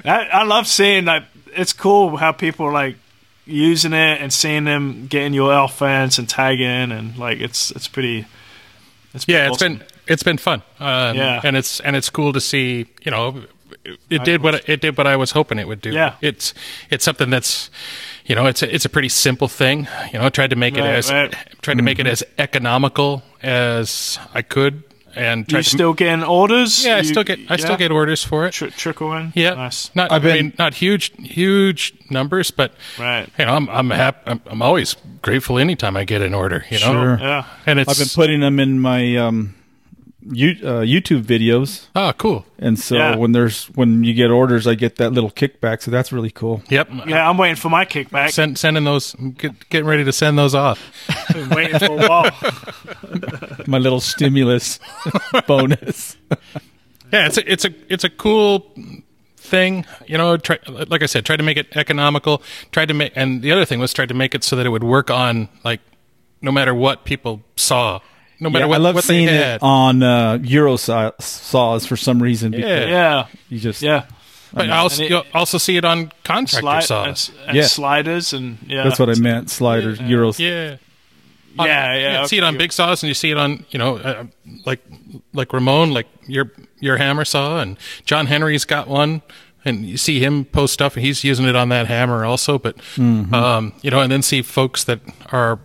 I, 0.06 0.24
I 0.26 0.44
love 0.44 0.68
seeing 0.68 1.06
like 1.06 1.24
it's 1.48 1.74
cool 1.74 2.16
how 2.18 2.32
people 2.32 2.68
are 2.68 2.72
like 2.72 2.98
using 3.46 3.94
it 3.94 4.22
and 4.22 4.32
seeing 4.32 4.64
them 4.66 5.08
getting 5.08 5.34
your 5.34 5.54
elf 5.54 5.78
fence 5.78 6.18
and 6.18 6.28
tagging 6.28 6.92
and 6.92 7.18
like 7.18 7.40
it's 7.40 7.72
it's 7.72 7.88
pretty. 7.88 8.26
It's 9.14 9.26
yeah, 9.28 9.48
pretty 9.50 9.54
it's 9.54 9.62
awesome. 9.62 9.78
been 9.78 9.88
it's 10.08 10.24
been 10.24 10.38
fun. 10.38 10.62
Um, 10.80 11.16
Yeah. 11.18 11.42
and 11.44 11.56
it's 11.58 11.80
and 11.82 11.96
it's 11.96 12.10
cool 12.10 12.34
to 12.34 12.40
see. 12.42 12.86
You 13.04 13.12
know, 13.12 13.44
it, 13.84 14.00
it 14.10 14.24
did 14.24 14.42
what 14.44 14.68
it 14.70 14.82
did 14.82 14.98
what 14.98 15.08
I 15.08 15.16
was 15.16 15.32
hoping 15.32 15.60
it 15.60 15.68
would 15.68 15.82
do. 15.82 15.92
Yeah. 15.92 16.16
it's 16.22 16.54
it's 16.90 17.04
something 17.06 17.30
that's. 17.30 17.70
You 18.28 18.34
know, 18.34 18.48
it's 18.48 18.64
a, 18.64 18.74
it's 18.74 18.86
a 18.86 18.90
pretty 18.90 19.10
simple 19.10 19.48
thing. 19.48 19.88
You 20.12 20.18
know, 20.18 20.26
I 20.26 20.30
tried 20.30 20.50
to 20.50 20.56
make 20.56 20.76
it 20.78 20.84
as 20.84 21.12
right. 21.12 21.32
tried 21.62 21.78
to 21.78 21.84
make 21.84 22.00
it 22.00 22.08
as 22.08 22.24
economical 22.40 23.22
as 23.44 24.18
I 24.34 24.42
could, 24.42 24.82
and 25.16 25.42
You 25.42 25.46
tried 25.46 25.64
to 25.66 25.70
still 25.70 25.94
getting 25.94 26.24
orders? 26.24 26.84
yeah, 26.84 26.96
I 26.96 26.98
You- 26.98 27.04
still 27.04 27.24
get 27.24 27.38
I 27.52 27.58
still 27.58 27.78
get 27.78 27.92
orders 27.92 28.24
for 28.24 28.48
it. 28.48 28.54
Tr- 28.54 28.68
trickle 28.76 29.14
in. 29.14 29.32
Yeah, 29.36 29.54
nice. 29.54 29.92
Not 29.94 30.12
I've 30.12 30.26
I 30.26 30.28
been- 30.28 30.46
mean, 30.48 30.54
not 30.58 30.74
huge 30.74 31.12
huge 31.20 31.94
numbers, 32.10 32.50
but 32.50 32.74
Right. 32.98 33.30
you 33.38 33.46
know, 33.46 33.54
I'm 33.54 33.70
I'm 33.70 33.90
happy. 33.92 34.20
I'm, 34.26 34.42
I'm 34.48 34.62
always 34.64 34.96
grateful 35.22 35.60
anytime 35.60 35.96
I 35.96 36.04
get 36.04 36.24
an 36.24 36.34
order. 36.34 36.66
You 36.72 36.80
know, 36.80 36.94
Sure. 36.94 37.20
Yeah. 37.20 37.44
and 37.68 37.80
it's 37.80 37.90
I've 37.92 37.98
been 38.00 38.14
putting 38.16 38.40
them 38.40 38.60
in 38.60 38.80
my 38.80 39.18
um, 39.18 39.55
you, 40.32 40.52
uh, 40.64 40.82
YouTube 40.82 41.24
videos, 41.24 41.88
oh 41.96 42.12
cool. 42.18 42.46
and 42.58 42.80
so 42.80 42.96
Yeah. 42.96 43.16
when 43.16 43.32
there's 43.32 43.66
when 43.76 44.04
you 44.04 44.14
get 44.14 44.32
orders, 44.32 44.66
I 44.68 44.76
get 44.76 44.96
that 44.96 45.12
little 45.12 45.30
kickback. 45.32 45.82
So 45.84 45.92
that's 45.92 46.12
really 46.12 46.32
cool. 46.32 46.64
Yep. 46.70 46.90
Yeah, 47.08 47.30
I'm 47.30 47.38
waiting 47.38 47.56
for 47.58 47.70
my 47.70 47.86
kickback. 47.86 48.32
Send, 48.32 48.58
sending 48.58 48.84
those, 48.86 49.14
get, 49.38 49.70
getting 49.70 49.86
ready 49.88 50.04
to 50.04 50.12
send 50.12 50.38
those 50.38 50.56
off. 50.56 50.80
Been 51.34 51.50
waiting 51.50 51.78
for 51.80 51.86
a 52.00 52.08
while. 52.08 52.32
My 53.68 53.78
little 53.78 54.00
stimulus 54.02 54.80
bonus. 55.48 56.18
Yeah, 57.14 57.28
it's 57.28 57.38
a, 57.38 57.52
it's 57.52 57.66
a, 57.66 57.74
it's 57.88 58.04
a 58.04 58.10
cool 58.10 58.72
thing. 59.38 59.86
You 60.08 60.18
know, 60.18 60.38
try, 60.38 60.58
like 60.68 61.04
I 61.04 61.06
said, 61.06 61.26
tried 61.26 61.38
to 61.38 61.44
make 61.44 61.58
it 61.58 61.76
economical. 61.76 62.42
Tried 62.72 62.88
to 62.88 62.94
make, 62.94 63.14
and 63.16 63.42
the 63.42 63.52
other 63.52 63.66
thing 63.66 63.80
was 63.80 63.94
tried 63.94 64.10
to 64.10 64.16
make 64.16 64.34
it 64.36 64.44
so 64.44 64.56
that 64.56 64.66
it 64.66 64.70
would 64.70 64.84
work 64.84 65.10
on 65.12 65.50
like 65.64 65.82
no 66.42 66.52
matter 66.52 66.74
what 66.74 67.06
people 67.06 67.42
saw, 67.56 68.00
no 68.40 68.50
matter 68.50 68.66
Yeah, 68.66 68.70
what, 68.70 68.76
I 68.76 68.84
love 68.84 68.96
what 68.96 69.04
seeing 69.04 69.28
they 69.28 69.34
it 69.38 69.44
had. 69.44 69.60
on 69.62 70.04
uh, 70.04 70.40
Euro 70.44 70.76
saws 70.78 71.86
for 71.86 71.96
some 71.98 72.22
reason. 72.22 72.52
because 72.52 72.70
Yeah. 72.70 72.86
Yeah. 72.90 73.26
you 73.50 73.60
just 73.60 73.82
Yeah. 73.82 74.06
but 74.54 74.70
I 74.70 74.78
also, 74.78 75.04
it- 75.04 75.10
you'll 75.10 75.26
also 75.34 75.58
see 75.58 75.78
it 75.78 75.86
on 75.86 76.12
contractor 76.24 76.62
Slide, 76.62 76.84
saws. 76.84 77.30
and, 77.30 77.48
and 77.50 77.58
Yeah. 77.58 77.64
sliders 77.68 78.34
and 78.34 78.58
yeah. 78.68 78.84
that's 78.84 79.00
what 79.00 79.10
I 79.10 79.16
meant. 79.20 79.50
Sliders, 79.50 80.00
Euros. 80.00 80.40
Yeah. 80.40 80.78
Yeah, 81.58 81.96
yeah. 81.96 82.22
You 82.22 82.28
see 82.28 82.38
it 82.38 82.44
on 82.44 82.58
big 82.58 82.74
saws, 82.74 83.02
and 83.02 83.08
you 83.08 83.14
see 83.14 83.32
it 83.32 83.38
on 83.38 83.66
you 83.70 83.80
know, 83.80 83.96
uh, 83.98 84.26
like 84.66 84.82
like 85.34 85.54
Ramon, 85.54 85.92
like 85.94 86.08
your 86.28 86.52
your 86.82 86.98
hammer 86.98 87.24
saw, 87.24 87.60
and 87.62 87.78
John 88.04 88.26
Henry's 88.28 88.66
got 88.66 88.90
one, 88.90 89.22
and 89.64 89.86
you 89.86 89.96
see 89.96 90.20
him 90.20 90.44
post 90.44 90.74
stuff, 90.74 90.98
and 90.98 91.06
he's 91.06 91.24
using 91.24 91.46
it 91.48 91.56
on 91.56 91.70
that 91.70 91.88
hammer 91.88 92.26
also. 92.26 92.60
But 92.60 92.76
Mm-hmm. 92.98 93.34
um, 93.34 93.72
you 93.82 93.90
know, 93.90 94.02
and 94.02 94.12
then 94.12 94.22
see 94.22 94.42
folks 94.42 94.84
that 94.84 95.00
are 95.32 95.60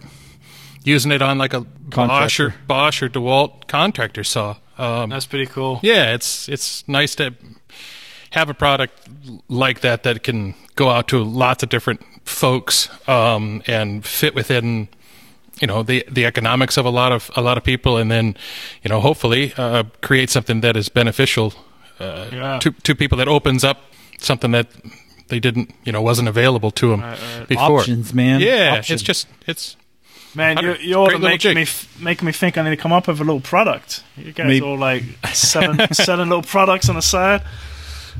using 0.84 1.12
it 1.12 1.22
on 1.22 1.38
like 1.38 1.52
a 1.54 1.60
Bosch 1.60 2.40
or 2.40 2.50
Contractor. 2.50 2.54
Bosch 2.66 3.02
or 3.02 3.08
Dewalt 3.08 3.66
contractor 3.66 4.24
saw. 4.24 4.56
Um, 4.78 5.10
That's 5.10 5.26
pretty 5.26 5.46
cool. 5.46 5.80
yeah, 5.82 6.14
it's 6.14 6.48
it's 6.48 6.86
nice 6.88 7.14
to 7.16 7.34
have 8.30 8.48
a 8.48 8.54
product 8.54 9.08
like 9.48 9.80
that 9.80 10.02
that 10.04 10.22
can 10.22 10.54
go 10.76 10.88
out 10.88 11.08
to 11.08 11.22
lots 11.22 11.62
of 11.62 11.68
different 11.68 12.00
folks 12.24 12.88
um, 13.08 13.62
and 13.66 14.04
fit 14.06 14.34
within 14.34 14.88
you 15.60 15.66
know 15.66 15.82
the 15.82 16.04
the 16.10 16.24
economics 16.24 16.78
of 16.78 16.86
a 16.86 16.90
lot 16.90 17.12
of 17.12 17.30
a 17.36 17.42
lot 17.42 17.58
of 17.58 17.64
people, 17.64 17.96
and 17.98 18.10
then 18.10 18.36
you 18.82 18.88
know 18.88 19.00
hopefully 19.00 19.52
uh, 19.58 19.82
create 20.00 20.30
something 20.30 20.60
that 20.62 20.76
is 20.76 20.88
beneficial 20.88 21.52
uh, 21.98 22.26
Yeah. 22.32 22.58
to 22.60 22.70
to 22.70 22.94
people 22.94 23.18
that 23.18 23.28
opens 23.28 23.64
up 23.64 23.78
something 24.18 24.52
that 24.52 24.68
they 25.28 25.40
didn't 25.40 25.74
you 25.84 25.92
know 25.92 26.00
wasn't 26.00 26.28
available 26.28 26.70
to 26.70 26.88
them 26.88 27.00
right. 27.02 27.46
before. 27.48 27.80
Options, 27.80 28.14
man. 28.14 28.40
Yeah, 28.40 28.76
Options. 28.78 29.00
it's 29.00 29.06
just 29.06 29.26
it's 29.46 29.76
Man, 30.34 30.58
you, 30.58 30.68
Hundred. 30.68 30.80
you 30.82 30.94
ought 30.94 31.10
to 31.10 31.18
make 31.18 31.40
jig. 31.40 31.56
me 31.56 31.62
f- 31.62 32.00
make 32.00 32.22
me 32.22 32.30
think 32.32 32.56
I 32.56 32.62
need 32.62 32.70
to 32.70 32.76
come 32.76 32.92
up 32.92 33.08
with 33.08 33.20
a 33.20 33.24
little 33.24 33.40
product. 33.40 34.04
You 34.16 34.32
guys 34.32 34.46
Maybe- 34.46 34.64
all 34.64 34.78
like 34.78 35.02
selling 35.32 35.78
selling 35.92 36.28
little 36.28 36.42
products 36.42 36.88
on 36.88 36.94
the 36.96 37.02
side. 37.02 37.42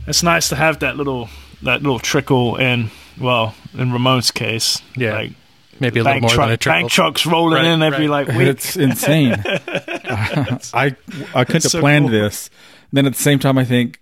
It's 0.06 0.22
nice 0.22 0.48
to 0.48 0.56
have 0.56 0.80
that 0.80 0.96
little 0.96 1.28
that 1.62 1.82
little 1.82 1.98
trickle 2.00 2.56
in. 2.56 2.90
Well, 3.20 3.54
in 3.74 3.92
Ramon's 3.92 4.30
case, 4.30 4.80
Yeah. 4.96 5.12
like 5.14 5.32
maybe 5.78 6.00
a 6.00 6.04
bank, 6.04 6.22
little 6.22 6.28
more 6.28 6.34
truck, 6.34 6.46
than 6.48 6.54
a 6.54 6.56
trickle. 6.56 6.80
bank 6.80 6.90
trucks 6.90 7.26
rolling 7.26 7.54
Right, 7.62 7.66
in 7.66 7.82
every 7.82 8.08
right. 8.08 8.26
like 8.26 8.36
week. 8.36 8.48
It's 8.54 8.76
insane. 8.76 9.34
I 9.44 10.96
I 11.34 11.44
couldn't 11.44 11.60
so 11.62 11.78
have 11.78 11.82
planned 11.82 12.06
cool. 12.10 12.12
this. 12.20 12.50
Then 12.92 13.06
at 13.06 13.14
the 13.14 13.22
same 13.22 13.38
time, 13.38 13.56
I 13.58 13.64
think, 13.64 14.00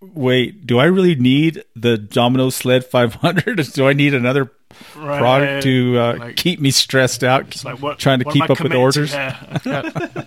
wait, 0.00 0.66
do 0.66 0.78
I 0.78 0.84
really 0.84 1.14
need 1.16 1.64
the 1.76 1.98
Domino 1.98 2.50
Sled 2.50 2.84
500? 2.84 3.56
do 3.74 3.86
I 3.86 3.92
need 3.92 4.14
another 4.14 4.50
Right. 4.96 5.18
product 5.18 5.62
to 5.64 5.98
uh, 5.98 6.16
Like- 6.18 6.36
keep 6.36 6.60
me 6.60 6.70
stressed 6.70 7.22
out, 7.24 7.64
like, 7.64 7.80
what- 7.80 7.98
trying 7.98 8.18
to 8.20 8.24
what 8.24 8.32
keep 8.34 8.48
up 8.50 8.60
with 8.60 8.72
orders? 8.74 9.12
Yeah. 9.12 9.36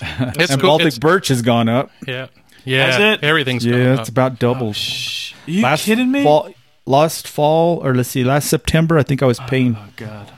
It's 0.00 0.50
and 0.52 0.60
cool. 0.60 0.70
Baltic 0.70 0.86
It's- 0.88 0.98
Birch 0.98 1.28
has 1.28 1.42
gone 1.42 1.68
up. 1.68 1.90
yeah, 2.06 2.26
yeah, 2.64 3.12
it? 3.14 3.24
everything's 3.24 3.64
going 3.64 3.82
Yeah, 3.82 3.94
up. 3.94 4.00
it's 4.00 4.08
about 4.08 4.38
doubled. 4.38 4.76
Shh. 4.76 5.32
Are 5.46 5.50
you 5.50 5.62
last 5.62 5.84
kidding 5.84 6.10
me? 6.12 6.22
Fall, 6.22 6.52
last 6.86 7.26
fall, 7.26 7.78
or 7.84 7.94
let's 7.94 8.10
see, 8.10 8.22
last 8.24 8.48
September, 8.48 8.96
I 8.98 9.02
think 9.02 9.22
I 9.22 9.26
was 9.26 9.40
paying 9.40 9.76
Oh 9.76 9.88
god. 9.96 10.30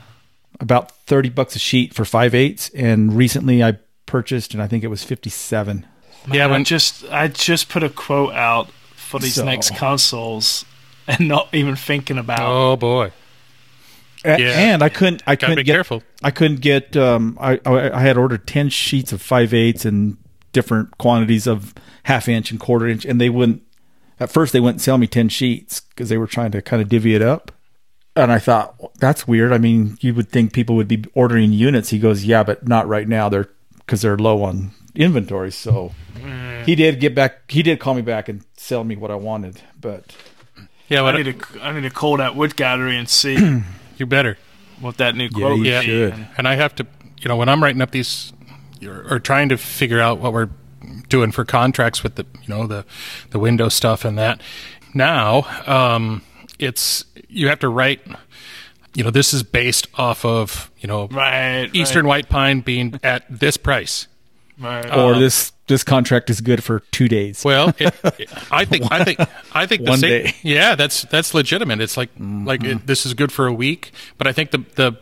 about 0.59 0.91
30 1.07 1.29
bucks 1.29 1.55
a 1.55 1.59
sheet 1.59 1.93
for 1.93 2.05
five 2.05 2.33
eighths, 2.33 2.69
and 2.69 3.13
recently 3.15 3.63
I 3.63 3.77
purchased, 4.07 4.53
and 4.53 4.63
I 4.63 4.67
think 4.67 4.83
it 4.83 4.87
was 4.89 5.03
57. 5.03 5.85
yeah, 6.31 6.45
I 6.45 6.47
when 6.47 6.63
just 6.63 7.05
I 7.11 7.27
just 7.27 7.69
put 7.69 7.83
a 7.83 7.89
quote 7.89 8.33
out 8.33 8.71
for 8.95 9.19
these 9.19 9.35
So- 9.35 9.45
next 9.45 9.75
consoles 9.75 10.65
and 11.07 11.27
not 11.27 11.49
even 11.53 11.75
thinking 11.75 12.17
about 12.17 12.39
oh 12.41 12.75
boy, 12.77 13.07
A- 13.07 13.11
Yeah. 14.23 14.35
And 14.35 14.83
I 14.83 14.89
couldn't, 14.89 15.23
I 15.25 15.35
gotta 15.35 15.51
couldn't 15.51 15.55
be 15.57 15.63
get, 15.63 15.73
careful. 15.73 16.03
I 16.23 16.31
couldn't 16.31 16.61
get. 16.61 16.95
Um, 16.95 17.37
I, 17.41 17.59
I 17.65 17.99
I 17.99 18.01
had 18.01 18.17
ordered 18.17 18.47
ten 18.47 18.69
sheets 18.69 19.11
of 19.11 19.21
five 19.21 19.53
eighths 19.53 19.85
and 19.85 20.17
different 20.53 20.97
quantities 20.97 21.47
of 21.47 21.73
half 22.03 22.27
inch 22.27 22.51
and 22.51 22.59
quarter 22.59 22.87
inch, 22.87 23.05
and 23.05 23.19
they 23.19 23.29
wouldn't. 23.29 23.63
At 24.19 24.31
first, 24.31 24.53
they 24.53 24.59
wouldn't 24.59 24.81
sell 24.81 24.97
me 24.97 25.07
ten 25.07 25.29
sheets 25.29 25.79
because 25.81 26.09
they 26.09 26.17
were 26.17 26.27
trying 26.27 26.51
to 26.51 26.61
kind 26.61 26.81
of 26.81 26.89
divvy 26.89 27.15
it 27.15 27.21
up. 27.21 27.51
And 28.15 28.31
I 28.31 28.39
thought 28.39 28.75
well, 28.79 28.91
that's 28.99 29.27
weird. 29.27 29.53
I 29.53 29.57
mean, 29.57 29.97
you 30.01 30.13
would 30.13 30.29
think 30.29 30.53
people 30.53 30.75
would 30.75 30.87
be 30.87 31.03
ordering 31.13 31.53
units. 31.53 31.89
He 31.89 31.97
goes, 31.97 32.25
yeah, 32.25 32.43
but 32.43 32.67
not 32.67 32.87
right 32.87 33.07
now. 33.07 33.29
They're 33.29 33.49
because 33.77 34.01
they're 34.01 34.17
low 34.17 34.43
on 34.43 34.71
inventory. 34.93 35.51
So 35.51 35.93
he 36.65 36.75
did 36.75 36.99
get 36.99 37.15
back. 37.15 37.49
He 37.49 37.63
did 37.63 37.79
call 37.79 37.93
me 37.95 38.01
back 38.01 38.29
and 38.29 38.43
sell 38.57 38.83
me 38.83 38.95
what 38.95 39.09
I 39.11 39.15
wanted, 39.15 39.61
but 39.79 40.13
Yeah, 40.89 41.03
I 41.03 41.21
need 41.21 41.39
to 41.39 41.61
I 41.63 41.71
need 41.73 41.83
to 41.83 41.89
call 41.89 42.17
that 42.17 42.35
wood 42.35 42.55
gallery 42.55 42.97
and 42.97 43.07
see 43.09 43.37
you 44.01 44.05
better. 44.05 44.37
what 44.81 44.97
that 44.97 45.15
new 45.15 45.29
quote 45.29 45.57
you 45.57 45.73
would 45.73 45.81
be. 45.81 45.85
should. 45.85 46.13
And- 46.13 46.27
And 46.37 46.47
I 46.47 46.55
have 46.55 46.73
to, 46.75 46.87
you 47.21 47.29
know, 47.29 47.37
when 47.37 47.47
I'm 47.47 47.61
writing 47.63 47.81
up 47.81 47.91
these 47.91 48.33
or, 48.85 49.05
or 49.09 49.19
trying 49.19 49.47
to 49.49 49.57
figure 49.57 49.99
out 50.01 50.19
what 50.19 50.33
we're 50.33 50.49
doing 51.07 51.31
for 51.31 51.45
contracts 51.45 52.01
with 52.03 52.15
the, 52.15 52.25
you 52.41 52.47
know, 52.49 52.65
the 52.67 52.83
the 53.29 53.37
window 53.39 53.69
stuff 53.69 54.03
and 54.03 54.17
that. 54.17 54.41
Now, 54.95 55.45
um, 55.67 56.23
it's 56.59 57.05
you 57.29 57.47
have 57.47 57.59
to 57.59 57.69
write. 57.69 58.01
You 58.93 59.03
know, 59.05 59.09
this 59.11 59.33
is 59.33 59.41
based 59.43 59.87
off 59.95 60.25
of 60.25 60.69
you 60.79 60.87
know 60.87 61.07
Right. 61.11 61.69
Eastern 61.73 62.07
white 62.07 62.27
pine 62.27 62.59
being 62.61 62.99
at 63.03 63.23
this 63.29 63.55
price. 63.55 64.07
Right. 64.61 64.95
or 64.95 65.17
this 65.17 65.51
this 65.67 65.83
contract 65.83 66.29
is 66.29 66.39
good 66.41 66.63
for 66.63 66.81
two 66.91 67.07
days. 67.07 67.43
Well, 67.43 67.69
it, 67.79 67.93
it- 68.19 68.29
I 68.51 68.65
think 68.65 68.91
I 68.91 69.03
think 69.03 69.19
I 69.53 69.65
think 69.65 69.83
the 69.85 69.89
One 69.91 69.99
sa- 69.99 70.07
day. 70.07 70.35
Yeah, 70.43 70.75
that's 70.75 71.03
that's 71.03 71.33
legitimate. 71.33 71.81
It's 71.81 71.97
like 71.97 72.09
like 72.19 72.63
it, 72.63 72.85
this 72.87 73.05
is 73.05 73.13
good 73.13 73.31
for 73.31 73.47
a 73.47 73.53
week, 73.53 73.91
but 74.17 74.27
I 74.27 74.33
think 74.33 74.51
the 74.51 74.59
the 74.75 74.93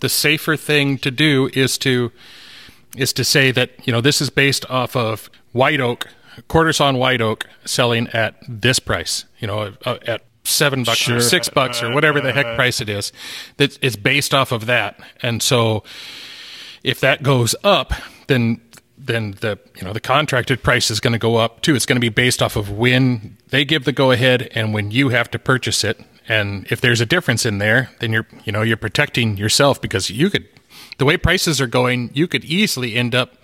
the 0.00 0.08
safer 0.08 0.56
thing 0.56 0.98
to 0.98 1.10
do 1.10 1.48
is 1.54 1.78
to 1.78 2.10
is 2.96 3.12
to 3.14 3.24
say 3.24 3.50
that 3.52 3.70
you 3.86 3.92
know 3.92 4.00
this 4.00 4.20
is 4.20 4.30
based 4.30 4.68
off 4.70 4.96
of 4.96 5.30
white 5.52 5.80
oak 5.80 6.08
quarters 6.48 6.80
on 6.80 6.96
white 6.98 7.20
oak 7.20 7.46
selling 7.64 8.08
at 8.08 8.34
this 8.48 8.78
price. 8.78 9.24
You 9.38 9.46
know, 9.46 9.74
uh, 9.84 9.98
at 10.06 10.22
seven 10.44 10.84
bucks 10.84 11.08
or 11.08 11.20
six 11.20 11.48
bucks 11.48 11.82
or 11.82 11.92
whatever 11.92 12.20
the 12.20 12.32
heck 12.32 12.56
price 12.56 12.80
it 12.80 12.88
is. 12.88 13.12
That 13.58 13.78
it's 13.80 13.96
based 13.96 14.34
off 14.34 14.52
of 14.52 14.66
that, 14.66 14.98
and 15.22 15.42
so 15.42 15.84
if 16.82 17.00
that 17.00 17.22
goes 17.22 17.54
up, 17.64 17.92
then 18.26 18.60
then 19.06 19.32
the 19.40 19.58
you 19.76 19.82
know 19.82 19.92
the 19.92 20.00
contracted 20.00 20.62
price 20.62 20.90
is 20.90 21.00
going 21.00 21.12
to 21.12 21.18
go 21.18 21.36
up 21.36 21.62
too. 21.62 21.74
It's 21.74 21.86
going 21.86 21.96
to 21.96 22.00
be 22.00 22.08
based 22.08 22.42
off 22.42 22.56
of 22.56 22.70
when 22.70 23.36
they 23.48 23.64
give 23.64 23.84
the 23.84 23.92
go 23.92 24.10
ahead 24.10 24.50
and 24.54 24.72
when 24.74 24.90
you 24.90 25.10
have 25.10 25.30
to 25.32 25.38
purchase 25.38 25.84
it. 25.84 26.00
And 26.26 26.66
if 26.70 26.80
there's 26.80 27.00
a 27.02 27.06
difference 27.06 27.44
in 27.44 27.58
there, 27.58 27.90
then 28.00 28.12
you're 28.12 28.26
you 28.44 28.52
know 28.52 28.62
you're 28.62 28.76
protecting 28.76 29.36
yourself 29.36 29.80
because 29.80 30.10
you 30.10 30.30
could 30.30 30.48
the 30.98 31.04
way 31.04 31.16
prices 31.16 31.60
are 31.60 31.66
going, 31.66 32.10
you 32.14 32.26
could 32.26 32.44
easily 32.44 32.94
end 32.94 33.14
up 33.14 33.34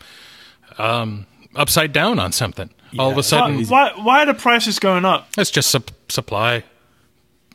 um, 0.78 1.26
upside 1.54 1.92
down 1.92 2.18
on 2.18 2.32
something. 2.32 2.70
All 2.98 3.10
of 3.10 3.18
a 3.18 3.22
sudden, 3.22 3.64
why 3.66 3.92
why 3.96 4.22
are 4.22 4.26
the 4.26 4.34
prices 4.34 4.78
going 4.78 5.04
up? 5.04 5.28
it's 5.38 5.50
just 5.50 5.70
sup- 5.70 5.92
supply. 6.10 6.64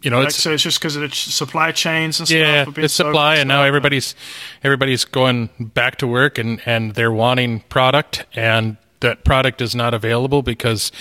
You 0.05 0.11
know, 0.11 0.19
Like, 0.19 0.27
it's 0.29 0.37
so 0.37 0.53
it's 0.53 0.61
just 0.63 0.79
because 0.79 0.95
of 0.95 1.01
the 1.01 1.09
ch- 1.09 1.33
supply 1.33 1.71
chains 1.71 2.19
and 2.19 2.29
yeah, 2.29 2.61
stuff. 2.61 2.67
are 2.67 2.71
being 2.75 2.85
it's 2.85 2.93
so- 2.93 3.05
supply, 3.05 3.35
and 3.37 3.47
now 3.47 3.63
everybody's 3.63 4.13
everybody's 4.63 5.03
going 5.03 5.49
back 5.59 5.95
to 5.97 6.05
work, 6.07 6.37
and 6.37 6.61
and 6.65 6.93
they're 6.93 7.11
wanting 7.11 7.61
product, 7.69 8.23
and 8.35 8.77
that 8.99 9.23
product 9.23 9.61
is 9.61 9.73
not 9.75 9.93
available 9.95 10.41
because 10.43 10.91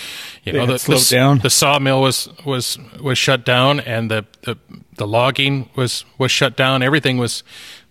you 0.42 0.52
They 0.52 0.58
know 0.58 0.66
the, 0.66 0.78
the, 0.78 1.06
down. 1.10 1.38
the 1.40 1.50
sawmill 1.50 2.00
was 2.00 2.28
was 2.46 2.78
was 3.00 3.18
shut 3.18 3.44
down 3.44 3.80
and 3.80 4.10
the, 4.10 4.24
the 4.42 4.56
the 4.96 5.06
logging 5.06 5.68
was 5.76 6.04
was 6.18 6.30
shut 6.32 6.56
down. 6.56 6.82
Everything 6.82 7.18
was 7.18 7.42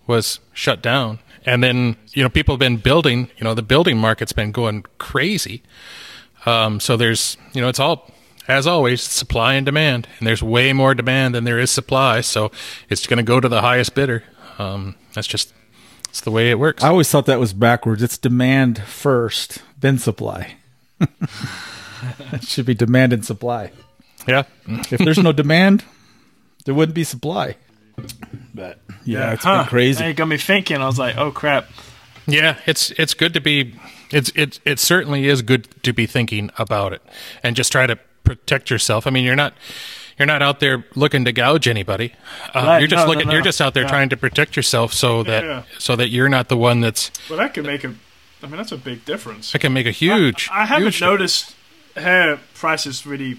was 0.08 0.40
shut 0.52 0.82
down. 0.82 1.20
And 1.46 1.62
then 1.62 1.96
you 2.12 2.22
know 2.24 2.28
people 2.28 2.54
have 2.54 2.60
been 2.60 2.76
building. 2.78 3.30
You 3.38 3.44
know 3.44 3.54
the 3.54 3.62
building 3.62 3.98
market's 3.98 4.32
been 4.32 4.52
going 4.52 4.84
crazy. 4.98 5.62
Um, 6.46 6.80
so 6.80 6.96
there's 6.96 7.36
you 7.54 7.60
know 7.62 7.68
it's 7.68 7.80
all 7.80 8.10
as 8.48 8.66
always 8.66 9.02
supply 9.02 9.54
and 9.54 9.64
demand, 9.66 10.06
and 10.18 10.26
there's 10.26 10.42
way 10.42 10.72
more 10.72 10.94
demand 10.94 11.34
than 11.34 11.44
there 11.44 11.58
is 11.58 11.70
supply. 11.70 12.20
So 12.20 12.50
it's 12.88 13.06
going 13.06 13.18
to 13.18 13.22
go 13.22 13.40
to 13.40 13.48
the 13.48 13.60
highest 13.62 13.94
bidder. 13.94 14.24
Um, 14.58 14.94
that's 15.14 15.26
just 15.26 15.52
it's 16.08 16.20
the 16.20 16.30
way 16.30 16.50
it 16.50 16.58
works. 16.58 16.82
I 16.84 16.88
always 16.88 17.10
thought 17.10 17.26
that 17.26 17.40
was 17.40 17.52
backwards. 17.52 18.02
It's 18.02 18.18
demand 18.18 18.78
first, 18.82 19.62
then 19.80 19.98
supply. 19.98 20.54
it 22.32 22.44
should 22.44 22.66
be 22.66 22.74
demand 22.74 23.12
and 23.12 23.24
supply. 23.24 23.72
yeah. 24.26 24.44
If 24.66 24.98
there's 25.00 25.18
no 25.18 25.32
demand, 25.32 25.84
there 26.64 26.74
wouldn't 26.74 26.94
be 26.94 27.04
supply. 27.04 27.56
But 28.54 28.78
yeah, 29.04 29.32
it's 29.32 29.44
Huh. 29.44 29.62
been 29.62 29.68
crazy. 29.68 30.02
And 30.02 30.10
it 30.10 30.16
got 30.16 30.28
me 30.28 30.36
thinking. 30.36 30.78
I 30.78 30.86
was 30.86 30.98
like, 30.98 31.16
oh 31.16 31.30
crap. 31.30 31.68
Yeah, 32.26 32.56
it's 32.66 32.90
it's 32.92 33.14
good 33.14 33.34
to 33.34 33.40
be 33.40 33.74
it's 34.10 34.30
it 34.34 34.58
it 34.64 34.78
certainly 34.78 35.28
is 35.28 35.42
good 35.42 35.68
to 35.82 35.92
be 35.92 36.06
thinking 36.06 36.50
about 36.58 36.92
it 36.92 37.02
and 37.42 37.54
just 37.54 37.70
try 37.72 37.86
to 37.86 37.98
protect 38.24 38.70
yourself. 38.70 39.06
I 39.06 39.10
mean, 39.10 39.24
you're 39.24 39.36
not 39.36 39.54
you're 40.18 40.26
not 40.26 40.42
out 40.42 40.60
there 40.60 40.84
looking 40.94 41.24
to 41.24 41.32
gouge 41.32 41.66
anybody. 41.68 42.12
Uh, 42.54 42.62
Right, 42.64 42.78
you're 42.78 42.88
just 42.88 43.00
no, 43.00 43.04
no, 43.06 43.10
looking 43.12 43.26
no. 43.28 43.32
you're 43.34 43.42
just 43.42 43.60
out 43.60 43.74
there 43.74 43.82
Yeah. 43.84 43.88
trying 43.88 44.08
to 44.10 44.16
protect 44.16 44.56
yourself 44.56 44.92
so 44.92 45.22
that 45.24 45.44
Yeah. 45.44 45.62
so 45.78 45.96
that 45.96 46.08
you're 46.08 46.28
not 46.28 46.48
the 46.48 46.56
one 46.56 46.80
that's 46.80 47.10
Well, 47.28 47.38
that 47.38 47.54
can 47.54 47.64
make 47.66 47.84
a. 47.84 47.94
I 48.42 48.46
mean, 48.46 48.56
that's 48.58 48.72
a 48.72 48.76
big 48.76 49.04
difference. 49.04 49.52
that 49.52 49.60
can 49.60 49.72
make 49.72 49.86
a 49.86 49.90
huge 49.90 50.48
I, 50.52 50.62
I 50.62 50.64
haven't 50.66 50.84
huge- 50.94 51.00
noticed 51.00 51.54
hair 51.96 52.38
prices 52.54 53.06
really 53.06 53.38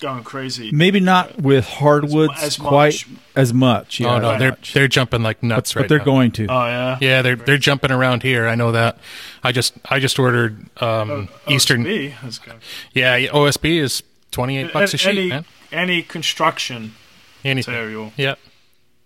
going 0.00 0.22
crazy. 0.22 0.70
Maybe 0.70 1.00
not 1.00 1.40
with 1.40 1.66
hardwoods 1.66 2.42
As 2.42 2.58
much. 2.58 2.68
quite 2.68 3.04
as 3.34 3.54
much. 3.54 4.00
Yeah, 4.00 4.14
Oh 4.14 4.18
no, 4.18 4.30
as 4.32 4.38
they're 4.38 4.50
much. 4.50 4.72
they're 4.74 4.88
jumping 4.88 5.22
like 5.22 5.40
but, 5.40 5.46
nuts 5.46 5.72
but 5.72 5.80
right 5.80 5.88
they're 5.88 5.98
now. 5.98 6.04
going 6.04 6.30
to. 6.32 6.46
Oh 6.48 6.66
yeah. 6.66 6.98
Yeah, 7.00 7.22
they're 7.22 7.36
they're 7.36 7.58
jumping 7.58 7.90
around 7.90 8.22
here. 8.22 8.46
I 8.46 8.54
know 8.54 8.72
that. 8.72 8.98
I 9.42 9.50
just 9.52 9.74
I 9.88 9.98
just 10.00 10.18
ordered 10.18 10.66
um, 10.82 11.28
Eastern. 11.48 11.84
OSB 11.84 12.26
is 12.26 12.38
good. 12.38 12.54
Yeah, 12.92 13.16
yeah, 13.16 13.30
OSB 13.30 13.78
is 13.80 14.02
twenty 14.34 14.58
eight 14.58 14.72
bucks 14.72 14.92
a 14.94 14.98
sheet, 14.98 15.08
any, 15.10 15.28
man. 15.28 15.44
any 15.72 16.02
construction 16.02 16.94
Anything. 17.44 17.72
material. 17.74 18.12
Yeah, 18.16 18.34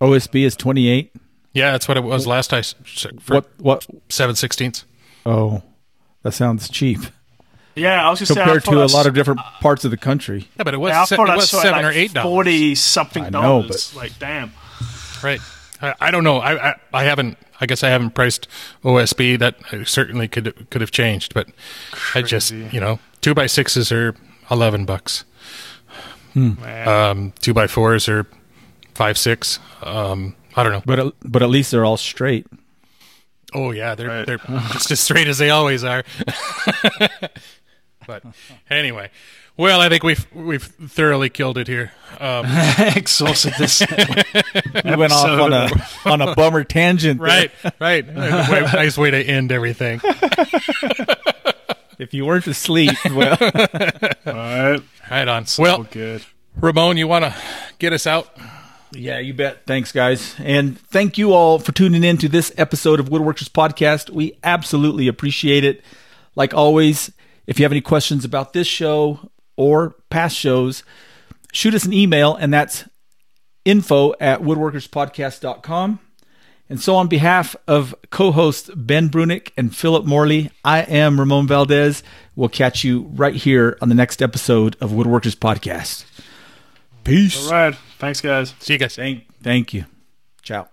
OSB 0.01 0.43
is 0.45 0.57
28. 0.57 1.13
yeah, 1.53 1.73
that's 1.73 1.87
what 1.89 1.97
it 1.97 2.05
was 2.05 2.27
last 2.27 2.53
I 2.53 2.59
s- 2.61 2.75
for 3.21 3.35
What? 3.35 3.51
What? 3.59 3.87
seven 4.09 4.35
sixteenths. 4.35 4.85
Oh, 5.27 5.63
that 6.23 6.33
sounds 6.33 6.69
cheap 6.71 7.01
Yeah, 7.75 8.07
I 8.07 8.11
was 8.11 8.21
gonna 8.21 8.41
compared 8.41 8.65
say 8.65 8.73
to 8.73 8.83
a 8.85 8.87
lot 8.87 9.07
of 9.07 9.15
different 9.15 9.41
parts 9.61 9.85
of 9.85 9.91
the 9.91 9.97
country. 9.97 10.49
Yeah, 10.57 10.65
but 10.65 10.75
it 10.75 10.79
was 10.79 10.91
Yeah, 10.91 11.03
I 11.03 11.05
se- 11.05 11.15
it 11.17 11.21
I 11.21 11.37
was 11.37 11.51
saw 11.51 11.63
seven 11.63 11.83
like 11.83 11.85
or 11.85 11.91
eight 11.99 12.15
dollars. 12.15 12.29
forty 12.31 12.75
something 12.75 13.25
I 13.25 13.29
know, 13.31 13.63
dollars. 13.63 13.95
Like 13.95 14.19
damn. 14.19 14.53
Right. 15.23 15.41
I, 15.83 15.95
I 16.01 16.11
don't 16.11 16.25
know. 16.25 16.39
I, 16.39 16.71
I 16.71 16.75
I 16.93 17.05
haven't. 17.05 17.39
I 17.61 17.67
guess 17.67 17.83
I 17.85 17.89
haven't 17.89 18.11
priced 18.15 18.47
OSB. 18.85 19.39
That 19.39 19.57
uh, 19.73 19.85
certainly 19.85 20.27
could 20.29 20.71
could 20.71 20.81
have 20.81 20.91
changed, 20.93 21.35
but 21.35 21.49
I 22.15 22.23
just 22.23 22.51
you 22.53 22.81
know 22.81 22.99
two 23.21 23.35
by 23.35 23.47
sixes 23.47 23.91
are 23.93 24.15
eleven 24.51 24.85
bucks. 24.85 25.25
Man. 26.35 26.87
Um, 26.89 27.33
two 27.41 27.53
by 27.55 27.67
fours 27.67 28.09
are 28.09 28.27
five 28.95 29.19
six. 29.19 29.59
Um, 29.83 30.37
I 30.55 30.63
don't 30.63 30.73
know. 30.73 30.83
But 30.87 30.99
at, 30.99 31.13
but 31.25 31.43
at 31.43 31.49
least 31.51 31.71
they're 31.73 31.85
all 31.85 31.97
straight. 31.97 32.47
Oh 33.55 33.71
yeah, 33.73 33.95
they're 33.95 34.09
Right. 34.09 34.27
they're 34.27 34.39
just 34.73 34.91
as 34.91 35.01
straight 35.01 35.27
as 35.27 35.39
they 35.39 35.51
always 35.51 35.83
are. 35.83 36.05
but 38.07 38.23
anyway, 38.71 39.11
well, 39.57 39.81
I 39.81 39.89
think 39.89 40.03
we've 40.05 40.27
we've 40.35 40.63
thoroughly 40.65 41.29
killed 41.31 41.59
it 41.59 41.67
here. 41.67 41.93
Um, 42.21 42.45
Exhausted 42.79 43.55
this. 43.59 43.83
We 44.85 44.97
went 44.97 45.13
off 45.13 45.27
on 45.29 45.53
a 45.53 45.69
on 46.05 46.21
a 46.21 46.35
bummer 46.35 46.63
tangent. 46.65 47.21
there. 47.21 47.27
right, 47.29 47.51
right. 47.81 48.07
nice 48.73 48.97
way 48.97 49.11
to 49.11 49.19
end 49.21 49.51
everything. 49.51 50.01
If 51.99 52.15
you 52.15 52.25
weren't 52.27 52.47
asleep, 52.47 52.93
well, 53.11 53.37
All 53.41 54.33
right. 54.33 54.81
Right 55.11 55.29
on. 55.29 55.47
Well, 55.59 55.83
good. 55.91 56.25
Ramon, 56.57 56.97
you 56.97 57.09
want 57.09 57.25
to 57.25 57.35
get 57.79 57.93
us 57.93 58.07
out? 58.07 58.29
yeah, 58.93 59.19
you 59.19 59.35
bet. 59.35 59.67
Thanks, 59.67 59.93
guys, 59.93 60.35
and 60.39 60.79
thank 60.79 61.19
you 61.19 61.33
all 61.33 61.59
for 61.59 61.73
tuning 61.73 62.05
in 62.05 62.17
to 62.19 62.29
this 62.29 62.53
episode 62.57 63.01
of 63.01 63.09
Woodworkers 63.11 63.49
Podcast. 63.51 64.11
We 64.11 64.39
absolutely 64.43 65.09
appreciate 65.09 65.65
it. 65.65 65.83
Like 66.35 66.55
always, 66.55 67.13
if 67.47 67.59
you 67.59 67.65
have 67.65 67.73
any 67.73 67.81
questions 67.81 68.25
about 68.25 68.53
this 68.53 68.67
show 68.67 69.31
or 69.57 69.97
past 70.11 70.37
shows, 70.37 70.85
shoot 71.53 71.75
us 71.75 71.85
an 71.85 71.93
email, 71.93 72.35
and 72.35 72.53
that's 72.53 72.85
info 73.65 74.15
at 74.21 74.41
woodworkerspodcast.com. 74.41 76.01
And 76.71 76.81
so, 76.81 76.97
on 76.97 77.09
behalf 77.09 77.57
of 77.67 77.95
co 78.11 78.31
hosts 78.31 78.71
Ben 78.77 79.09
Brunick 79.09 79.53
and 79.57 79.75
Philip 79.75 80.05
Morley, 80.05 80.51
I 80.65 80.81
am 80.81 81.19
Ramon 81.19 81.47
Valdez. 81.47 82.03
We'll 82.37 82.51
catch 82.51 82.85
you 82.85 83.11
right 83.15 83.35
here 83.35 83.79
on 83.81 83.89
the 83.89 83.95
next 83.95 84.21
episode 84.21 84.77
of 84.81 84.91
Woodworkers 84.91 85.35
Podcast. 85.35 86.05
Peace. 87.05 87.47
All 87.47 87.53
right. 87.53 87.75
Thanks, 87.99 88.21
guys. 88.21 88.55
See 88.59 88.75
you 88.75 88.79
guys. 88.79 88.95
Thank, 88.95 89.25
thank 89.43 89.73
you. 89.73 89.87
Ciao. 90.43 90.69